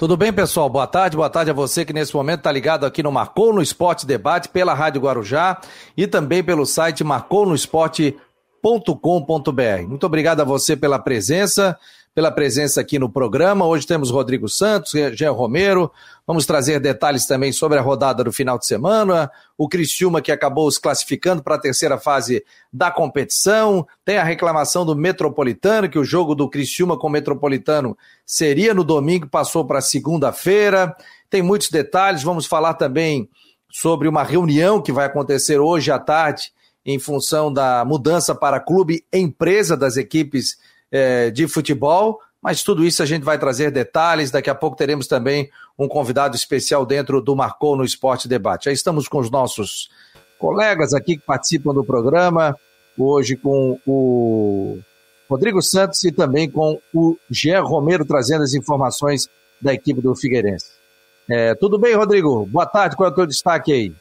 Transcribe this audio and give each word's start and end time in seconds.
Tudo 0.00 0.16
bem, 0.16 0.32
pessoal? 0.32 0.68
Boa 0.70 0.86
tarde, 0.86 1.14
boa 1.14 1.28
tarde 1.28 1.50
a 1.50 1.52
você 1.52 1.84
que 1.84 1.92
nesse 1.92 2.16
momento 2.16 2.38
está 2.38 2.50
ligado 2.50 2.86
aqui 2.86 3.02
no 3.02 3.12
Marcou 3.12 3.52
no 3.52 3.60
Esporte 3.60 4.06
Debate 4.06 4.48
pela 4.48 4.72
Rádio 4.72 5.02
Guarujá 5.02 5.60
e 5.94 6.06
também 6.06 6.42
pelo 6.42 6.64
site 6.64 7.04
marcounoesporte.com.br. 7.04 9.86
Muito 9.86 10.06
obrigado 10.06 10.40
a 10.40 10.44
você 10.44 10.74
pela 10.74 10.98
presença 10.98 11.78
pela 12.20 12.30
presença 12.30 12.82
aqui 12.82 12.98
no 12.98 13.08
programa. 13.08 13.66
Hoje 13.66 13.86
temos 13.86 14.10
Rodrigo 14.10 14.46
Santos, 14.46 14.92
Jean 15.14 15.32
Romero. 15.32 15.90
Vamos 16.26 16.44
trazer 16.44 16.78
detalhes 16.78 17.24
também 17.24 17.50
sobre 17.50 17.78
a 17.78 17.80
rodada 17.80 18.22
do 18.22 18.30
final 18.30 18.58
de 18.58 18.66
semana. 18.66 19.30
O 19.56 19.66
Criciúma 19.66 20.20
que 20.20 20.30
acabou 20.30 20.70
se 20.70 20.78
classificando 20.78 21.42
para 21.42 21.54
a 21.54 21.58
terceira 21.58 21.96
fase 21.96 22.44
da 22.70 22.90
competição. 22.90 23.86
Tem 24.04 24.18
a 24.18 24.22
reclamação 24.22 24.84
do 24.84 24.94
Metropolitano, 24.94 25.88
que 25.88 25.98
o 25.98 26.04
jogo 26.04 26.34
do 26.34 26.46
Criciúma 26.46 26.98
com 26.98 27.06
o 27.06 27.10
Metropolitano 27.10 27.96
seria 28.26 28.74
no 28.74 28.84
domingo, 28.84 29.26
passou 29.26 29.66
para 29.66 29.80
segunda-feira. 29.80 30.94
Tem 31.30 31.40
muitos 31.40 31.70
detalhes. 31.70 32.22
Vamos 32.22 32.44
falar 32.44 32.74
também 32.74 33.30
sobre 33.72 34.08
uma 34.08 34.22
reunião 34.22 34.82
que 34.82 34.92
vai 34.92 35.06
acontecer 35.06 35.58
hoje 35.58 35.90
à 35.90 35.98
tarde 35.98 36.52
em 36.84 36.98
função 36.98 37.50
da 37.50 37.82
mudança 37.82 38.34
para 38.34 38.60
clube 38.60 39.06
empresa 39.10 39.74
das 39.74 39.96
equipes 39.96 40.58
é, 40.90 41.30
de 41.30 41.46
futebol, 41.46 42.20
mas 42.42 42.62
tudo 42.62 42.84
isso 42.84 43.02
a 43.02 43.06
gente 43.06 43.22
vai 43.22 43.38
trazer 43.38 43.70
detalhes. 43.70 44.30
Daqui 44.30 44.50
a 44.50 44.54
pouco 44.54 44.76
teremos 44.76 45.06
também 45.06 45.50
um 45.78 45.86
convidado 45.86 46.34
especial 46.36 46.86
dentro 46.86 47.20
do 47.20 47.36
Marcou 47.36 47.76
no 47.76 47.84
Esporte 47.84 48.28
Debate. 48.28 48.68
Aí 48.68 48.74
estamos 48.74 49.08
com 49.08 49.18
os 49.18 49.30
nossos 49.30 49.90
colegas 50.38 50.94
aqui 50.94 51.16
que 51.16 51.24
participam 51.24 51.74
do 51.74 51.84
programa, 51.84 52.56
hoje 52.98 53.36
com 53.36 53.78
o 53.86 54.78
Rodrigo 55.28 55.62
Santos 55.62 56.02
e 56.04 56.10
também 56.10 56.50
com 56.50 56.80
o 56.92 57.16
Jean 57.30 57.62
Romero 57.62 58.04
trazendo 58.04 58.42
as 58.42 58.54
informações 58.54 59.28
da 59.60 59.74
equipe 59.74 60.00
do 60.00 60.14
Figueirense. 60.16 60.70
É, 61.28 61.54
tudo 61.54 61.78
bem, 61.78 61.94
Rodrigo? 61.94 62.46
Boa 62.46 62.66
tarde, 62.66 62.96
qual 62.96 63.08
é 63.08 63.12
o 63.12 63.14
teu 63.14 63.26
destaque 63.26 63.72
aí? 63.72 63.92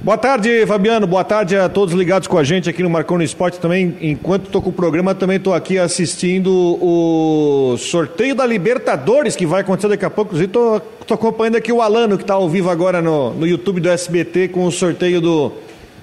Boa 0.00 0.16
tarde, 0.16 0.64
Fabiano. 0.64 1.08
Boa 1.08 1.24
tarde 1.24 1.56
a 1.56 1.68
todos 1.68 1.92
ligados 1.92 2.28
com 2.28 2.38
a 2.38 2.44
gente 2.44 2.70
aqui 2.70 2.84
no 2.84 2.88
Marconi 2.88 3.24
Esporte 3.24 3.58
também. 3.58 3.96
Enquanto 4.00 4.44
estou 4.44 4.62
com 4.62 4.70
o 4.70 4.72
programa, 4.72 5.12
também 5.12 5.38
estou 5.38 5.52
aqui 5.52 5.76
assistindo 5.76 6.52
o 6.80 7.76
sorteio 7.78 8.32
da 8.32 8.46
Libertadores 8.46 9.34
que 9.34 9.44
vai 9.44 9.62
acontecer 9.62 9.88
daqui 9.88 10.04
a 10.04 10.10
pouco. 10.10 10.36
Inclusive, 10.36 10.52
estou 11.00 11.14
acompanhando 11.16 11.56
aqui 11.56 11.72
o 11.72 11.82
Alano, 11.82 12.16
que 12.16 12.22
está 12.22 12.34
ao 12.34 12.48
vivo 12.48 12.70
agora 12.70 13.02
no, 13.02 13.34
no 13.34 13.44
YouTube 13.44 13.80
do 13.80 13.88
SBT 13.88 14.48
com 14.48 14.66
o 14.66 14.70
sorteio 14.70 15.20
do 15.20 15.52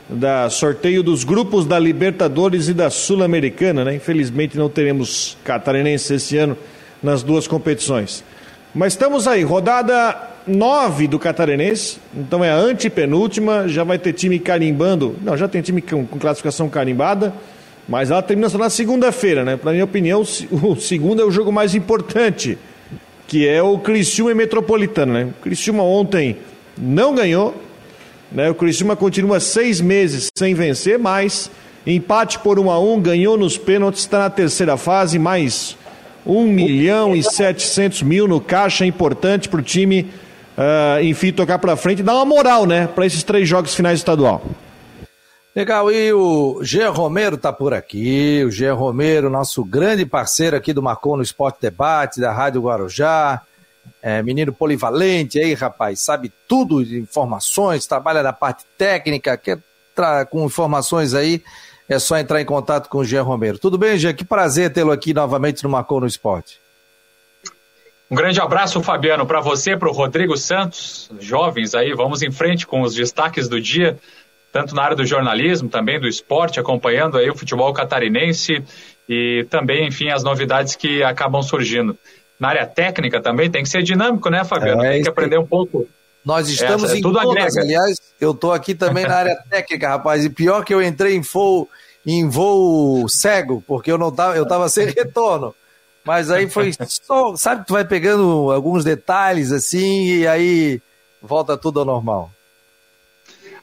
da 0.09 0.49
sorteio 0.49 1.01
dos 1.01 1.23
grupos 1.23 1.65
da 1.65 1.79
Libertadores 1.79 2.67
e 2.67 2.73
da 2.73 2.89
Sul-Americana, 2.89 3.85
né? 3.85 3.95
Infelizmente 3.95 4.57
não 4.57 4.67
teremos 4.67 5.37
catarinense 5.43 6.13
esse 6.13 6.37
ano 6.37 6.57
nas 7.01 7.23
duas 7.23 7.47
competições. 7.47 8.25
Mas 8.73 8.91
estamos 8.91 9.25
aí, 9.25 9.41
rodada 9.41 10.34
9 10.47 11.07
do 11.07 11.17
Catarinense, 11.17 11.97
então 12.15 12.43
é 12.43 12.51
a 12.51 12.55
antepenúltima, 12.55 13.67
já 13.67 13.83
vai 13.83 13.97
ter 13.97 14.13
time 14.13 14.37
carimbando. 14.37 15.15
Não, 15.21 15.35
já 15.35 15.47
tem 15.47 15.61
time 15.61 15.81
com, 15.81 16.05
com 16.05 16.19
classificação 16.19 16.69
carimbada, 16.69 17.33
mas 17.87 18.11
ela 18.11 18.21
termina 18.21 18.49
só 18.49 18.57
na 18.57 18.69
segunda-feira, 18.69 19.43
né? 19.43 19.57
Para 19.57 19.71
minha 19.71 19.83
opinião, 19.83 20.21
o 20.51 20.75
segundo 20.75 21.21
é 21.21 21.25
o 21.25 21.31
jogo 21.31 21.51
mais 21.51 21.73
importante, 21.73 22.57
que 23.27 23.47
é 23.47 23.61
o 23.61 23.79
Criciúma 23.79 24.31
e 24.31 24.35
Metropolitano, 24.35 25.13
né? 25.13 25.29
O 25.39 25.43
Criciúma 25.43 25.83
ontem 25.83 26.37
não 26.77 27.15
ganhou, 27.15 27.55
né? 28.31 28.49
O 28.49 28.55
Criciúma 28.55 28.95
continua 28.95 29.39
seis 29.39 29.81
meses 29.81 30.29
sem 30.37 30.53
vencer, 30.53 30.99
mas 30.99 31.49
empate 31.87 32.39
por 32.39 32.59
1 32.59 32.69
a 32.69 32.79
1 32.79 33.01
ganhou 33.01 33.37
nos 33.37 33.57
pênaltis, 33.57 34.01
está 34.01 34.19
na 34.19 34.29
terceira 34.29 34.77
fase, 34.77 35.17
mais 35.17 35.75
1 36.25 36.43
milhão 36.43 37.15
e 37.15 37.23
700 37.23 38.03
mil 38.03 38.27
no 38.27 38.41
caixa, 38.41 38.85
importante 38.85 39.49
para 39.49 39.59
o 39.59 39.63
time 39.63 40.07
uh, 40.57 41.03
enfim, 41.03 41.31
tocar 41.31 41.59
para 41.59 41.75
frente 41.75 41.99
e 41.99 42.03
dar 42.03 42.15
uma 42.15 42.25
moral, 42.25 42.65
né, 42.65 42.87
para 42.87 43.05
esses 43.05 43.23
três 43.23 43.47
jogos 43.47 43.73
finais 43.73 43.99
estadual. 43.99 44.41
Legal, 45.55 45.89
e 45.89 46.11
o 46.11 46.59
Jean 46.63 46.89
Romero 46.89 47.37
tá 47.37 47.53
por 47.53 47.73
aqui, 47.73 48.43
o 48.45 48.51
Jean 48.51 48.73
Romero, 48.73 49.29
nosso 49.29 49.63
grande 49.63 50.05
parceiro 50.05 50.57
aqui 50.57 50.73
do 50.73 50.83
Marcou 50.83 51.15
no 51.15 51.23
Esporte 51.23 51.61
Debate, 51.61 52.19
da 52.19 52.33
Rádio 52.33 52.61
Guarujá, 52.61 53.41
é, 54.01 54.21
menino 54.21 54.51
polivalente 54.51 55.39
aí, 55.39 55.53
rapaz, 55.53 56.01
sabe 56.01 56.31
tudo 56.45 56.83
de 56.83 56.99
informações, 56.99 57.87
trabalha 57.87 58.21
na 58.21 58.33
parte 58.33 58.65
técnica, 58.77 59.37
quer 59.37 59.59
com 60.29 60.45
informações 60.45 61.13
aí, 61.13 61.41
é 61.87 61.97
só 61.99 62.17
entrar 62.17 62.41
em 62.41 62.45
contato 62.45 62.89
com 62.89 62.97
o 62.97 63.05
Jean 63.05 63.23
Romero. 63.23 63.57
Tudo 63.57 63.77
bem, 63.77 63.97
Jean? 63.97 64.13
Que 64.13 64.25
prazer 64.25 64.73
tê-lo 64.73 64.91
aqui 64.91 65.13
novamente 65.13 65.63
no 65.63 65.69
Marcou 65.69 66.01
no 66.01 66.07
Esporte. 66.07 66.59
Um 68.15 68.23
grande 68.23 68.39
abraço, 68.39 68.81
Fabiano, 68.81 69.25
para 69.25 69.41
você, 69.41 69.75
para 69.75 69.89
o 69.89 69.91
Rodrigo 69.91 70.37
Santos, 70.37 71.11
jovens 71.19 71.75
aí, 71.75 71.93
vamos 71.93 72.21
em 72.21 72.31
frente 72.31 72.65
com 72.65 72.81
os 72.81 72.95
destaques 72.95 73.49
do 73.49 73.59
dia, 73.59 73.97
tanto 74.53 74.73
na 74.73 74.83
área 74.83 74.95
do 74.95 75.05
jornalismo, 75.05 75.67
também 75.67 75.99
do 75.99 76.07
esporte, 76.07 76.57
acompanhando 76.57 77.17
aí 77.17 77.29
o 77.29 77.35
futebol 77.35 77.73
catarinense 77.73 78.63
e 79.09 79.45
também, 79.49 79.85
enfim, 79.85 80.11
as 80.11 80.23
novidades 80.23 80.77
que 80.77 81.03
acabam 81.03 81.43
surgindo. 81.43 81.97
Na 82.39 82.47
área 82.47 82.65
técnica 82.65 83.19
também 83.19 83.51
tem 83.51 83.63
que 83.63 83.69
ser 83.69 83.83
dinâmico, 83.83 84.29
né, 84.29 84.45
Fabiano? 84.45 84.81
É, 84.81 84.93
tem 84.93 85.03
que 85.03 85.09
aprender 85.09 85.37
um 85.37 85.45
pouco. 85.45 85.85
Nós 86.23 86.47
estamos 86.47 86.93
é, 86.93 86.97
em 86.97 87.01
todas, 87.01 87.57
aliás, 87.57 87.97
eu 88.21 88.31
estou 88.31 88.53
aqui 88.53 88.73
também 88.73 89.05
na 89.05 89.15
área 89.15 89.35
técnica, 89.51 89.89
rapaz, 89.89 90.23
e 90.23 90.29
pior 90.29 90.63
que 90.63 90.73
eu 90.73 90.81
entrei 90.81 91.15
em 91.15 91.21
voo, 91.21 91.67
em 92.05 92.29
voo 92.29 93.09
cego, 93.09 93.61
porque 93.67 93.91
eu 93.91 93.97
não 93.97 94.09
tava, 94.09 94.37
eu 94.37 94.47
tava 94.47 94.69
sem 94.69 94.85
retorno. 94.85 95.53
Mas 96.05 96.29
aí 96.29 96.47
foi 96.47 96.71
só, 96.87 97.35
sabe, 97.35 97.65
tu 97.65 97.73
vai 97.73 97.83
pegando 97.83 98.51
alguns 98.51 98.83
detalhes 98.83 99.51
assim 99.51 100.19
e 100.19 100.27
aí 100.27 100.79
volta 101.21 101.57
tudo 101.57 101.79
ao 101.79 101.85
normal. 101.85 102.31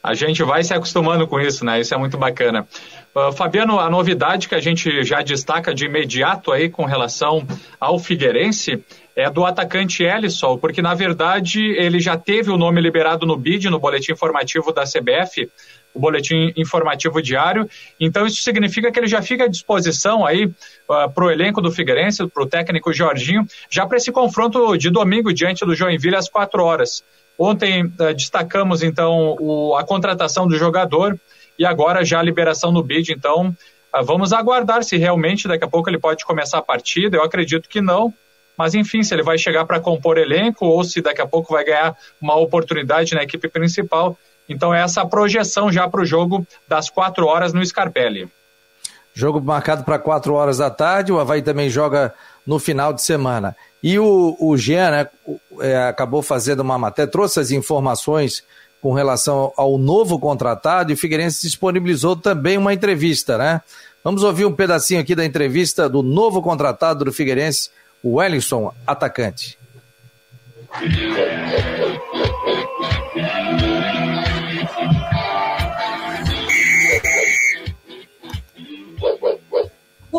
A 0.03 0.13
gente 0.13 0.43
vai 0.43 0.61
se 0.61 0.73
acostumando 0.73 1.25
com 1.25 1.39
isso, 1.39 1.63
né? 1.63 1.79
Isso 1.79 1.95
é 1.95 1.97
muito 1.97 2.17
bacana. 2.17 2.67
Uh, 3.15 3.31
Fabiano, 3.31 3.79
a 3.79 3.89
novidade 3.89 4.49
que 4.49 4.55
a 4.55 4.59
gente 4.59 5.01
já 5.05 5.21
destaca 5.21 5.73
de 5.73 5.85
imediato 5.85 6.51
aí 6.51 6.69
com 6.69 6.83
relação 6.83 7.47
ao 7.79 7.97
Figueirense 7.97 8.83
é 9.15 9.29
do 9.29 9.45
atacante 9.45 10.03
Ellison, 10.03 10.57
porque 10.57 10.81
na 10.81 10.93
verdade 10.93 11.61
ele 11.77 12.01
já 12.01 12.17
teve 12.17 12.51
o 12.51 12.57
nome 12.57 12.81
liberado 12.81 13.25
no 13.25 13.37
BID, 13.37 13.69
no 13.69 13.79
boletim 13.79 14.11
informativo 14.11 14.73
da 14.73 14.83
CBF, 14.83 15.49
o 15.93 15.99
boletim 15.99 16.51
informativo 16.55 17.21
diário. 17.21 17.69
Então 17.99 18.25
isso 18.25 18.41
significa 18.41 18.91
que 18.91 18.99
ele 18.99 19.07
já 19.07 19.21
fica 19.21 19.45
à 19.45 19.47
disposição 19.47 20.25
aí 20.25 20.45
uh, 20.45 20.53
ah, 20.93 21.09
para 21.09 21.25
o 21.25 21.31
elenco 21.31 21.61
do 21.61 21.71
Figueirense, 21.71 22.27
para 22.27 22.43
o 22.43 22.47
técnico 22.47 22.91
Jorginho, 22.91 23.45
já 23.69 23.85
para 23.85 23.97
esse 23.97 24.11
confronto 24.11 24.75
de 24.77 24.89
domingo 24.89 25.33
diante 25.33 25.65
do 25.65 25.75
Joinville 25.75 26.15
às 26.15 26.27
quatro 26.27 26.63
horas. 26.63 27.03
Ontem 27.37 27.85
uh, 27.85 28.13
destacamos 28.15 28.81
então 28.81 29.35
o, 29.39 29.75
a 29.75 29.83
contratação 29.83 30.47
do 30.47 30.57
jogador 30.57 31.19
e 31.57 31.65
agora 31.65 32.03
já 32.03 32.19
a 32.19 32.23
liberação 32.23 32.71
no 32.71 32.81
bid. 32.81 33.11
Então 33.11 33.49
uh, 33.49 34.03
vamos 34.03 34.33
aguardar 34.33 34.83
se 34.83 34.97
realmente 34.97 35.47
daqui 35.47 35.63
a 35.63 35.67
pouco 35.67 35.89
ele 35.89 35.99
pode 35.99 36.25
começar 36.25 36.57
a 36.57 36.63
partida. 36.63 37.17
Eu 37.17 37.23
acredito 37.23 37.69
que 37.69 37.81
não. 37.81 38.13
Mas 38.55 38.75
enfim, 38.75 39.01
se 39.01 39.13
ele 39.13 39.23
vai 39.23 39.37
chegar 39.37 39.65
para 39.65 39.79
compor 39.79 40.17
elenco 40.17 40.65
ou 40.65 40.83
se 40.83 41.01
daqui 41.01 41.21
a 41.21 41.25
pouco 41.25 41.53
vai 41.53 41.65
ganhar 41.65 41.95
uma 42.21 42.35
oportunidade 42.35 43.15
na 43.15 43.23
equipe 43.23 43.47
principal, 43.47 44.15
então, 44.47 44.73
essa 44.73 44.99
é 44.99 45.03
a 45.03 45.07
projeção 45.07 45.71
já 45.71 45.87
para 45.87 46.01
o 46.01 46.05
jogo 46.05 46.45
das 46.67 46.89
4 46.89 47.25
horas 47.25 47.53
no 47.53 47.65
Scarpelli. 47.65 48.29
Jogo 49.13 49.39
marcado 49.41 49.83
para 49.83 49.99
4 49.99 50.33
horas 50.33 50.57
da 50.57 50.69
tarde, 50.69 51.11
o 51.11 51.19
Havaí 51.19 51.41
também 51.41 51.69
joga 51.69 52.13
no 52.45 52.59
final 52.59 52.91
de 52.93 53.01
semana. 53.01 53.55
E 53.81 53.99
o, 53.99 54.35
o 54.39 54.57
Jean 54.57 54.91
né, 54.91 55.07
é, 55.59 55.83
acabou 55.83 56.21
fazendo 56.21 56.61
uma 56.61 56.77
matéria, 56.77 57.11
trouxe 57.11 57.39
as 57.39 57.51
informações 57.51 58.43
com 58.81 58.91
relação 58.91 59.53
ao 59.55 59.77
novo 59.77 60.19
contratado 60.19 60.91
e 60.91 60.95
o 60.95 60.97
Figueirense 60.97 61.41
disponibilizou 61.41 62.15
também 62.15 62.57
uma 62.57 62.73
entrevista, 62.73 63.37
né? 63.37 63.61
Vamos 64.03 64.23
ouvir 64.23 64.45
um 64.45 64.51
pedacinho 64.51 64.99
aqui 64.99 65.15
da 65.15 65.23
entrevista 65.23 65.87
do 65.87 66.03
novo 66.03 66.41
contratado 66.41 67.05
do 67.05 67.13
Figueirense, 67.13 67.69
o 68.03 68.15
Wellington, 68.15 68.73
atacante. 68.85 69.57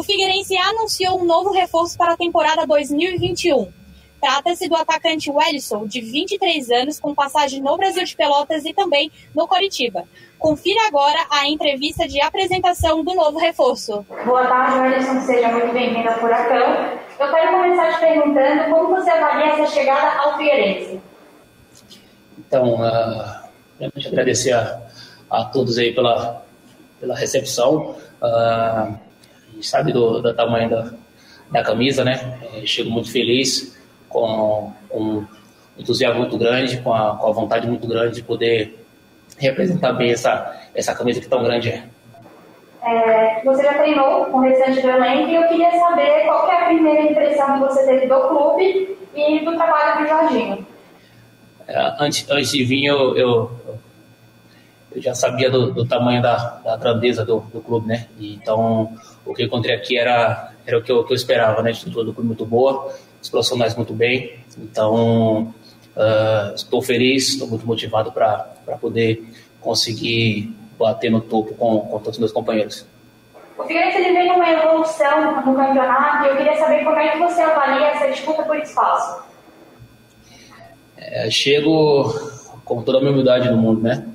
Figueirense 0.04 0.56
anunciou 0.56 1.20
um 1.20 1.24
novo 1.24 1.50
reforço 1.50 1.96
para 1.96 2.12
a 2.12 2.16
temporada 2.16 2.66
2021. 2.66 3.72
Trata-se 4.20 4.68
do 4.68 4.76
atacante 4.76 5.30
Wellison, 5.30 5.86
de 5.86 6.00
23 6.00 6.70
anos, 6.70 7.00
com 7.00 7.14
passagem 7.14 7.60
no 7.60 7.76
Brasil 7.76 8.04
de 8.04 8.16
Pelotas 8.16 8.64
e 8.64 8.72
também 8.72 9.10
no 9.34 9.46
Coritiba. 9.46 10.04
Confira 10.38 10.86
agora 10.86 11.18
a 11.30 11.46
entrevista 11.48 12.06
de 12.08 12.20
apresentação 12.20 13.04
do 13.04 13.14
novo 13.14 13.38
reforço. 13.38 14.04
Boa 14.24 14.46
tarde, 14.46 14.78
Wellison. 14.78 15.20
Seja 15.26 15.48
muito 15.48 15.72
bem-vindo 15.72 16.08
ao 16.08 16.18
Furacão. 16.18 16.98
Eu 17.18 17.30
quero 17.32 17.52
começar 17.52 17.94
te 17.94 18.00
perguntando 18.00 18.70
como 18.70 18.96
você 18.96 19.10
avalia 19.10 19.52
essa 19.52 19.74
chegada 19.74 20.18
ao 20.18 20.38
Figueirense. 20.38 21.00
Então, 22.38 22.74
uh, 22.74 23.48
realmente 23.78 24.08
agradecer 24.08 24.52
a, 24.52 24.80
a 25.30 25.44
todos 25.44 25.76
aí 25.76 25.94
pela, 25.94 26.42
pela 26.98 27.14
recepção. 27.14 27.96
Uh, 28.22 29.03
sabe 29.66 29.93
do, 29.93 30.20
do 30.20 30.34
tamanho 30.34 30.70
da, 30.70 30.93
da 31.50 31.62
camisa, 31.62 32.05
né? 32.05 32.38
É, 32.55 32.66
chego 32.66 32.90
muito 32.90 33.11
feliz 33.11 33.76
com, 34.08 34.72
com 34.88 35.25
entusiasmo 35.78 36.20
muito 36.20 36.38
grande, 36.38 36.78
com 36.78 36.93
a, 36.93 37.16
com 37.16 37.28
a 37.28 37.32
vontade 37.32 37.66
muito 37.66 37.87
grande 37.87 38.16
de 38.16 38.22
poder 38.22 38.78
representar 39.38 39.93
bem 39.93 40.12
essa, 40.12 40.55
essa 40.75 40.94
camisa 40.94 41.20
que 41.20 41.28
tão 41.28 41.43
grande 41.43 41.70
é. 41.70 41.84
É, 42.82 43.43
você 43.43 43.62
já 43.62 43.75
treinou 43.75 44.26
com 44.26 44.38
o 44.38 44.40
restante 44.40 44.82
do 44.82 44.90
elenco 44.90 45.31
e 45.31 45.34
eu 45.34 45.49
queria 45.49 45.70
saber 45.70 46.25
qual 46.26 46.50
é 46.50 46.62
a 46.62 46.66
primeira 46.66 47.02
impressão 47.11 47.55
que 47.55 47.61
você 47.61 47.87
teve 47.87 48.06
do 48.06 48.20
clube 48.28 48.99
e 49.14 49.44
do 49.44 49.55
trabalho 49.55 50.02
do 50.02 50.08
Jorginho. 50.08 50.66
É, 51.66 51.94
antes, 51.99 52.28
antes 52.31 52.50
de 52.50 52.62
vir, 52.62 52.84
eu, 52.84 53.16
eu, 53.16 53.50
eu 54.94 55.00
já 55.00 55.14
sabia 55.14 55.50
do, 55.50 55.72
do 55.72 55.87
tamanho 55.87 56.20
da, 56.20 56.61
da 56.62 56.76
grandeza 56.76 57.25
do, 57.25 57.40
do, 57.40 57.61
clube, 57.62 57.88
né? 57.88 58.06
Então, 58.20 58.93
o 59.25 59.35
que 59.35 59.44
encontrei 59.44 59.75
aqui 59.75 59.99
era, 59.99 60.53
era 60.67 60.79
o 60.79 60.82
que 60.82 60.93
eu, 60.93 61.05
que 61.05 61.12
eu 61.12 61.17
esperava, 61.17 61.62
né? 61.62 61.71
A 61.71 61.73
estrutura 61.73 62.05
do 62.05 62.12
clube 62.12 62.26
muito 62.26 62.44
boa, 62.44 62.94
os 63.23 63.29
profissionais 63.29 63.75
muito 63.75 63.93
bem. 63.93 64.38
Então, 64.59 65.55
uh, 65.97 66.55
estou 66.55 66.82
feliz, 66.82 67.31
estou 67.31 67.49
muito 67.49 67.67
motivado 67.67 68.12
para 68.12 68.47
poder 68.81 69.23
conseguir 69.61 70.55
bater 70.79 71.11
no 71.11 71.21
topo 71.21 71.55
com, 71.55 71.81
com 71.81 71.99
todos 71.99 72.15
os 72.15 72.19
meus 72.19 72.32
companheiros. 72.32 72.87
O 73.56 73.62
Figueirense 73.62 73.99
ele 73.99 74.12
vem 74.12 74.29
numa 74.29 74.50
evolução 74.50 75.43
no 75.47 75.55
campeonato 75.55 76.25
e 76.25 76.29
eu 76.29 76.37
queria 76.37 76.56
saber 76.56 76.85
como 76.85 76.99
é 76.99 77.12
que 77.12 77.19
você 77.19 77.41
avalia 77.41 77.87
essa 77.88 78.11
disputa 78.11 78.43
por 78.43 78.56
espaço. 78.56 79.23
É, 80.97 81.31
chego 81.31 82.12
com 82.65 82.82
toda 82.82 82.99
a 82.99 83.00
minha 83.00 83.12
humildade 83.12 83.49
no 83.49 83.56
mundo, 83.56 83.82
né? 83.82 84.06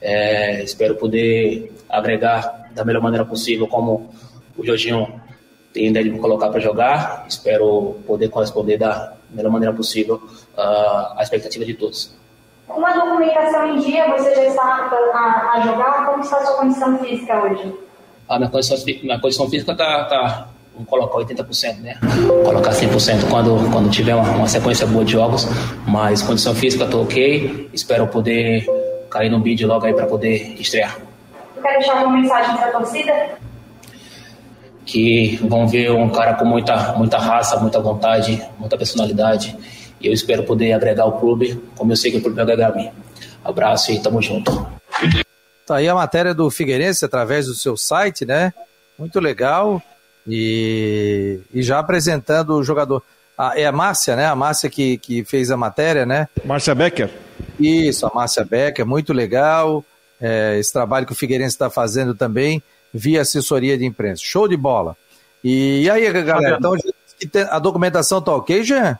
É, 0.00 0.62
espero 0.62 0.94
poder 0.94 1.72
agregar 1.88 2.70
da 2.72 2.84
melhor 2.84 3.02
maneira 3.02 3.24
possível, 3.24 3.66
como 3.66 4.10
o 4.58 4.66
Jorginho 4.66 5.20
tem 5.72 5.86
ideia 5.86 6.04
de 6.04 6.10
me 6.10 6.18
colocar 6.18 6.50
para 6.50 6.60
jogar. 6.60 7.24
Espero 7.28 7.96
poder 8.06 8.28
corresponder 8.28 8.76
da 8.76 9.14
melhor 9.30 9.52
maneira 9.52 9.74
possível 9.74 10.16
uh, 10.16 11.16
à 11.16 11.20
expectativa 11.22 11.64
de 11.64 11.74
todos. 11.74 12.16
Com 12.66 12.84
a 12.84 12.92
documentação 12.92 13.76
em 13.76 13.78
dia, 13.78 14.06
você 14.08 14.34
já 14.34 14.44
está 14.44 14.62
a, 14.62 15.52
a, 15.54 15.60
jogar? 15.60 16.06
Como 16.06 16.22
está 16.22 16.36
a 16.38 16.44
sua 16.44 16.56
condição 16.56 16.98
física 16.98 17.42
hoje? 17.42 17.74
A 18.28 18.38
minha 18.38 18.50
condição, 18.50 18.76
minha 19.02 19.18
condição 19.18 19.48
física 19.48 19.72
está, 19.72 20.04
tá, 20.04 20.48
vamos 20.74 20.88
colocar 20.88 21.18
80%, 21.18 21.78
né? 21.78 21.98
Colocar 22.44 22.72
100% 22.72 23.30
quando, 23.30 23.72
quando 23.72 23.90
tiver 23.90 24.14
uma, 24.14 24.28
uma, 24.30 24.48
sequência 24.48 24.86
boa 24.86 25.02
de 25.02 25.12
jogos, 25.12 25.46
mas 25.86 26.20
condição 26.20 26.54
física 26.54 26.84
estou 26.84 27.04
ok, 27.04 27.70
espero 27.72 28.06
poder 28.08 28.66
cair 29.10 29.30
no 29.30 29.40
bid 29.40 29.64
logo 29.64 29.86
aí 29.86 29.94
para 29.94 30.06
poder 30.06 30.54
estrear. 30.60 30.98
Eu 31.56 31.62
quero 31.62 31.78
deixar 31.78 32.04
uma 32.04 32.20
mensagem 32.20 32.54
para 32.54 32.68
a 32.68 32.72
torcida? 32.72 33.38
Que 34.90 35.36
vão 35.42 35.68
ver 35.68 35.92
um 35.92 36.08
cara 36.08 36.32
com 36.34 36.46
muita, 36.46 36.94
muita 36.94 37.18
raça, 37.18 37.60
muita 37.60 37.78
vontade, 37.78 38.42
muita 38.58 38.78
personalidade 38.78 39.54
e 40.00 40.06
eu 40.06 40.12
espero 40.12 40.44
poder 40.44 40.72
agregar 40.72 41.06
o 41.06 41.18
clube, 41.18 41.60
como 41.76 41.92
eu 41.92 41.96
sei 41.96 42.10
que 42.10 42.18
o 42.18 42.20
clube 42.20 42.36
vai 42.36 42.44
agregar 42.44 42.68
a 42.68 42.74
mim. 42.74 42.90
Abraço 43.44 43.92
e 43.92 44.00
tamo 44.00 44.22
junto. 44.22 44.66
Tá 45.66 45.76
aí 45.76 45.88
a 45.88 45.94
matéria 45.94 46.32
do 46.32 46.50
Figueirense 46.50 47.04
através 47.04 47.46
do 47.46 47.54
seu 47.54 47.76
site, 47.76 48.24
né? 48.24 48.52
Muito 48.98 49.18
legal. 49.18 49.82
E, 50.26 51.40
e 51.52 51.62
já 51.62 51.78
apresentando 51.78 52.54
o 52.54 52.62
jogador. 52.62 53.02
Ah, 53.36 53.52
é 53.56 53.66
a 53.66 53.72
Márcia, 53.72 54.14
né? 54.14 54.26
A 54.26 54.36
Márcia 54.36 54.70
que, 54.70 54.98
que 54.98 55.24
fez 55.24 55.50
a 55.50 55.56
matéria, 55.56 56.06
né? 56.06 56.28
Márcia 56.44 56.74
Becker. 56.74 57.10
Isso, 57.58 58.06
a 58.06 58.12
Márcia 58.14 58.44
Becker, 58.44 58.86
muito 58.86 59.12
legal. 59.12 59.84
É, 60.20 60.58
esse 60.58 60.72
trabalho 60.72 61.06
que 61.06 61.12
o 61.12 61.16
Figueirense 61.16 61.54
está 61.54 61.70
fazendo 61.70 62.14
também 62.14 62.62
via 62.92 63.22
assessoria 63.22 63.76
de 63.76 63.84
imprensa. 63.84 64.22
Show 64.24 64.48
de 64.48 64.56
bola. 64.56 64.96
E, 65.42 65.88
aí, 65.90 66.10
galera, 66.22 66.56
então 66.58 66.74
a 67.50 67.58
documentação 67.58 68.20
tá 68.20 68.34
ok, 68.34 68.62
Jean? 68.62 68.98